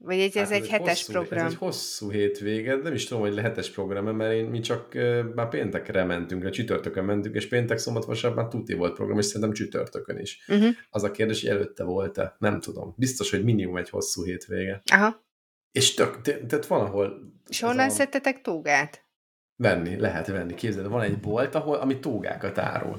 Vagy 0.03 0.19
egy, 0.19 0.37
ez 0.37 0.49
hát 0.49 0.51
egy, 0.51 0.63
egy 0.63 0.69
hetes 0.69 1.05
hosszú, 1.05 1.11
program? 1.11 1.45
Ez 1.45 1.51
egy 1.51 1.57
hosszú 1.57 2.09
hétvége, 2.09 2.75
nem 2.75 2.93
is 2.93 3.05
tudom, 3.05 3.23
hogy 3.23 3.39
hetes 3.39 3.69
program, 3.69 4.15
mert 4.15 4.33
én, 4.33 4.45
mi 4.45 4.59
csak 4.59 4.91
uh, 4.95 5.33
már 5.35 5.49
péntekre 5.49 6.03
mentünk, 6.03 6.49
csütörtökön 6.49 7.03
mentünk, 7.03 7.35
és 7.35 7.47
péntek, 7.47 7.77
szombat, 7.77 8.05
vasárnap 8.05 8.39
már 8.39 8.47
tuti 8.47 8.73
volt 8.73 8.93
program, 8.93 9.17
és 9.17 9.25
szerintem 9.25 9.51
csütörtökön 9.51 10.17
is. 10.17 10.43
Uh-huh. 10.47 10.69
Az 10.89 11.03
a 11.03 11.11
kérdés, 11.11 11.41
hogy 11.41 11.49
előtte 11.49 11.83
volt-e? 11.83 12.35
Nem 12.39 12.59
tudom. 12.59 12.93
Biztos, 12.97 13.29
hogy 13.29 13.43
minimum 13.43 13.77
egy 13.77 13.89
hosszú 13.89 14.23
hétvége. 14.23 14.81
Aha. 14.91 15.25
És 15.71 15.93
tök, 15.93 16.21
tehát 16.21 16.65
valahol... 16.65 17.33
És 17.47 17.61
honnan 17.61 17.87
a... 17.87 17.89
szedtetek 17.89 18.41
tógát? 18.41 19.05
Venni, 19.55 19.99
lehet 19.99 20.27
venni. 20.27 20.53
Képzeld, 20.53 20.87
van 20.87 21.01
egy 21.01 21.19
bolt, 21.19 21.55
ahol, 21.55 21.75
ami 21.75 21.99
tógákat 21.99 22.57
árul. 22.57 22.97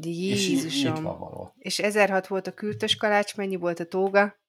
Jézusom. 0.00 1.18
És, 1.58 1.78
és 1.78 1.78
1006 1.78 2.26
volt 2.26 2.46
a 2.46 2.52
kürtös 2.52 2.96
kalács, 2.96 3.36
mennyi 3.36 3.56
volt 3.56 3.80
a 3.80 3.84
tóga? 3.84 4.41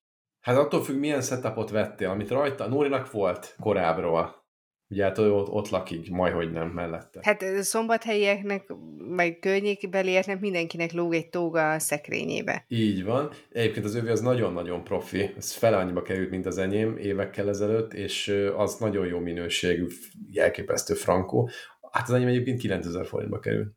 Hát 0.43 0.57
attól 0.57 0.83
függ, 0.83 0.99
milyen 0.99 1.21
setupot 1.21 1.69
vettél, 1.69 2.09
amit 2.09 2.29
rajta, 2.29 2.67
Nórinak 2.67 3.11
volt 3.11 3.55
korábbról. 3.59 4.41
Ugye 4.89 5.03
hát 5.03 5.17
ott, 5.17 5.49
ott 5.49 5.69
lakik, 5.69 6.09
majdhogy 6.09 6.51
nem 6.51 6.67
mellette. 6.67 7.19
Hát 7.23 7.43
szombathelyieknek, 7.61 8.73
meg 8.97 9.39
környékbelieknek 9.39 10.39
mindenkinek 10.39 10.91
lóg 10.91 11.13
egy 11.13 11.29
tóga 11.29 11.71
a 11.71 11.79
szekrényébe. 11.79 12.65
Így 12.67 13.03
van. 13.03 13.29
Egyébként 13.51 13.85
az 13.85 13.95
övé 13.95 14.09
az 14.09 14.21
nagyon-nagyon 14.21 14.83
profi. 14.83 15.33
Ez 15.37 15.51
fele 15.51 15.77
annyiba 15.77 16.01
került, 16.01 16.29
mint 16.29 16.45
az 16.45 16.57
enyém 16.57 16.97
évekkel 16.97 17.49
ezelőtt, 17.49 17.93
és 17.93 18.43
az 18.55 18.75
nagyon 18.75 19.05
jó 19.05 19.19
minőségű, 19.19 19.87
elképesztő 20.33 20.93
frankó. 20.93 21.49
Hát 21.91 22.07
az 22.07 22.13
enyém 22.13 22.27
egyébként 22.27 22.59
9000 22.59 23.05
forintba 23.05 23.39
került. 23.39 23.73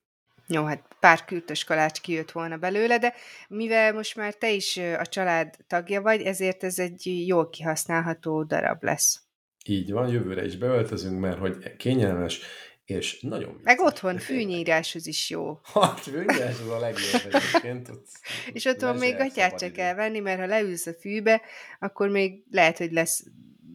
Jó, 0.49 0.65
hát 0.65 0.83
pár 1.01 1.25
kürtös 1.25 1.65
kalács 1.65 2.01
kijött 2.01 2.33
volna 2.33 2.57
belőle, 2.57 2.99
de 2.99 3.15
mivel 3.49 3.93
most 3.93 4.17
már 4.17 4.35
te 4.35 4.51
is 4.51 4.77
a 4.77 5.07
család 5.07 5.55
tagja 5.67 6.03
vagy, 6.03 6.23
ezért 6.23 6.65
ez 6.65 6.79
egy 6.79 7.27
jól 7.27 7.49
kihasználható 7.49 8.43
darab 8.43 8.83
lesz. 8.83 9.21
Így 9.65 9.93
van, 9.93 10.09
jövőre 10.09 10.45
is 10.45 10.57
beöltözünk, 10.57 11.21
mert 11.21 11.39
hogy 11.39 11.77
kényelmes, 11.77 12.41
és 12.85 13.21
nagyon 13.21 13.49
vicces. 13.49 13.65
Meg 13.65 13.81
otthon 13.81 14.19
fűnyíráshoz 14.19 15.07
is 15.07 15.31
jó. 15.31 15.61
Hát 15.63 16.01
fűnyírás 16.01 16.61
az 16.61 16.69
a 16.69 16.79
legjobb 16.79 17.33
egyébként. 17.33 17.89
Ott 17.89 18.07
és 18.53 18.65
otthon 18.65 18.97
még 18.97 19.17
gatyát 19.17 19.59
se 19.59 19.71
kell 19.71 19.95
venni, 19.95 20.19
mert 20.19 20.41
ha 20.41 20.47
leülsz 20.47 20.87
a 20.87 20.93
fűbe, 20.93 21.41
akkor 21.79 22.09
még 22.09 22.45
lehet, 22.51 22.79
hogy 22.79 22.93
lesz 22.93 23.25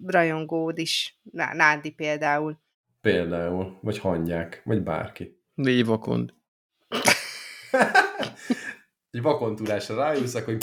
rajongód 0.06 0.78
is. 0.78 1.20
Nádi 1.54 1.92
például. 1.92 2.60
Például, 3.02 3.80
vagy 3.82 4.00
hangyák, 4.00 4.62
vagy 4.66 4.84
bárki. 4.84 5.40
Négy 5.54 5.86
vakond. 5.86 6.34
Egy 9.12 9.22
vakontúrásra 9.22 9.96
rájúsz, 9.96 10.44
hogy 10.44 10.58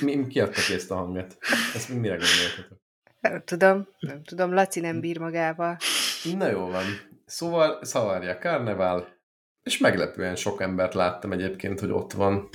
mi, 0.00 0.40
adta 0.40 0.60
ki 0.60 0.74
ezt 0.74 0.90
a 0.90 0.94
hangot? 0.94 1.36
Ezt 1.74 1.88
még 1.88 1.98
mire 1.98 2.16
gondoltatok? 2.16 2.78
Nem 3.20 3.42
tudom, 3.44 3.88
nem 3.98 4.22
tudom, 4.24 4.52
Laci 4.52 4.80
nem 4.80 5.00
bír 5.00 5.18
magával. 5.18 5.76
Na 6.38 6.48
jó 6.48 6.66
van. 6.66 6.84
Szóval 7.26 7.84
Szavarja 7.84 8.38
Karnevál, 8.38 9.18
és 9.62 9.78
meglepően 9.78 10.36
sok 10.36 10.60
embert 10.60 10.94
láttam 10.94 11.32
egyébként, 11.32 11.80
hogy 11.80 11.90
ott 11.90 12.12
van. 12.12 12.48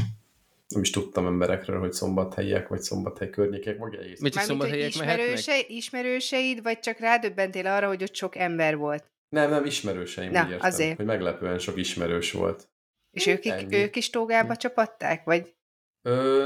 Nem 0.67 0.81
is 0.81 0.89
tudtam 0.89 1.26
emberekről, 1.26 1.80
hogy 1.80 1.93
szombathelyiek, 1.93 2.67
vagy 2.67 2.81
szombathely 2.81 3.30
környékek, 3.30 3.77
vagy 3.77 3.95
egész. 3.95 4.19
Mit 4.19 4.34
szombathelyiek 4.34 4.89
ismerőse, 4.89 5.59
ismerőseid, 5.67 6.63
vagy 6.63 6.80
csak 6.80 6.99
rádöbbentél 6.99 7.67
arra, 7.67 7.88
hogy 7.88 8.03
ott 8.03 8.15
sok 8.15 8.35
ember 8.35 8.77
volt? 8.77 9.03
Nem, 9.36 9.49
nem, 9.49 9.66
ismerőseim, 9.66 10.32
Na, 10.32 10.40
értem, 10.40 10.60
azért. 10.62 10.95
hogy 10.95 11.06
meglepően 11.06 11.60
sok 11.60 11.78
ismerős 11.78 12.32
volt. 12.32 12.70
És 13.12 13.26
ők, 13.26 13.45
ők 13.70 13.95
is 13.95 14.10
tógába 14.10 14.56
csapatták, 14.56 15.24
vagy? 15.24 15.56
Ö, 16.02 16.45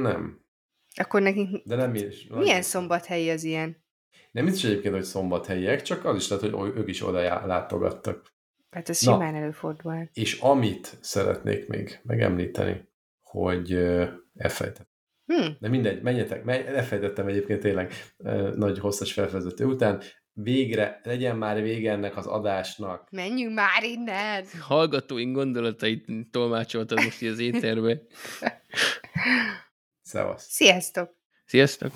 nem. 0.00 0.44
Akkor 0.94 1.22
nekik... 1.22 1.62
De 1.64 1.76
nem 1.76 1.94
is. 1.94 2.26
Milyen 2.28 2.62
szombathelyi 2.62 3.30
az 3.30 3.44
ilyen? 3.44 3.84
Nem 4.30 4.46
is 4.46 4.64
egyébként, 4.64 4.94
hogy 4.94 5.02
szombathelyiek, 5.02 5.82
csak 5.82 6.04
az 6.04 6.16
is 6.16 6.28
lehet, 6.28 6.50
hogy 6.54 6.76
ők 6.76 6.88
is 6.88 7.06
oda 7.06 7.46
látogattak. 7.46 8.34
Hát 8.70 8.88
ez 8.88 9.00
Na, 9.00 9.12
simán 9.12 9.34
előfordul. 9.34 10.08
És 10.12 10.40
amit 10.40 10.98
szeretnék 11.00 11.68
még 11.68 12.00
megemlíteni, 12.02 12.88
hogy 13.20 13.72
elfejtettem. 14.34 14.86
Hmm. 15.26 15.56
De 15.60 15.68
mindegy, 15.68 16.02
menjetek, 16.02 16.44
menj, 16.44 16.66
elfejtettem 16.66 17.26
egyébként 17.26 17.60
tényleg 17.60 17.92
nagy 18.54 18.78
hosszas 18.78 19.12
felvezető 19.12 19.64
után. 19.64 20.02
Végre, 20.38 21.00
legyen 21.04 21.36
már 21.36 21.62
vége 21.62 21.90
ennek 21.92 22.16
az 22.16 22.26
adásnak. 22.26 23.08
Menjünk 23.10 23.54
már 23.54 23.82
innen! 23.82 24.44
Hallgatóink 24.60 25.34
gondolatait 25.34 26.06
tolmácsoltad 26.30 27.04
most 27.04 27.22
az 27.22 27.38
éterbe. 27.38 27.98
Szevasz. 30.02 30.46
Sziasztok! 30.48 31.16
Sziasztok! 31.46 31.92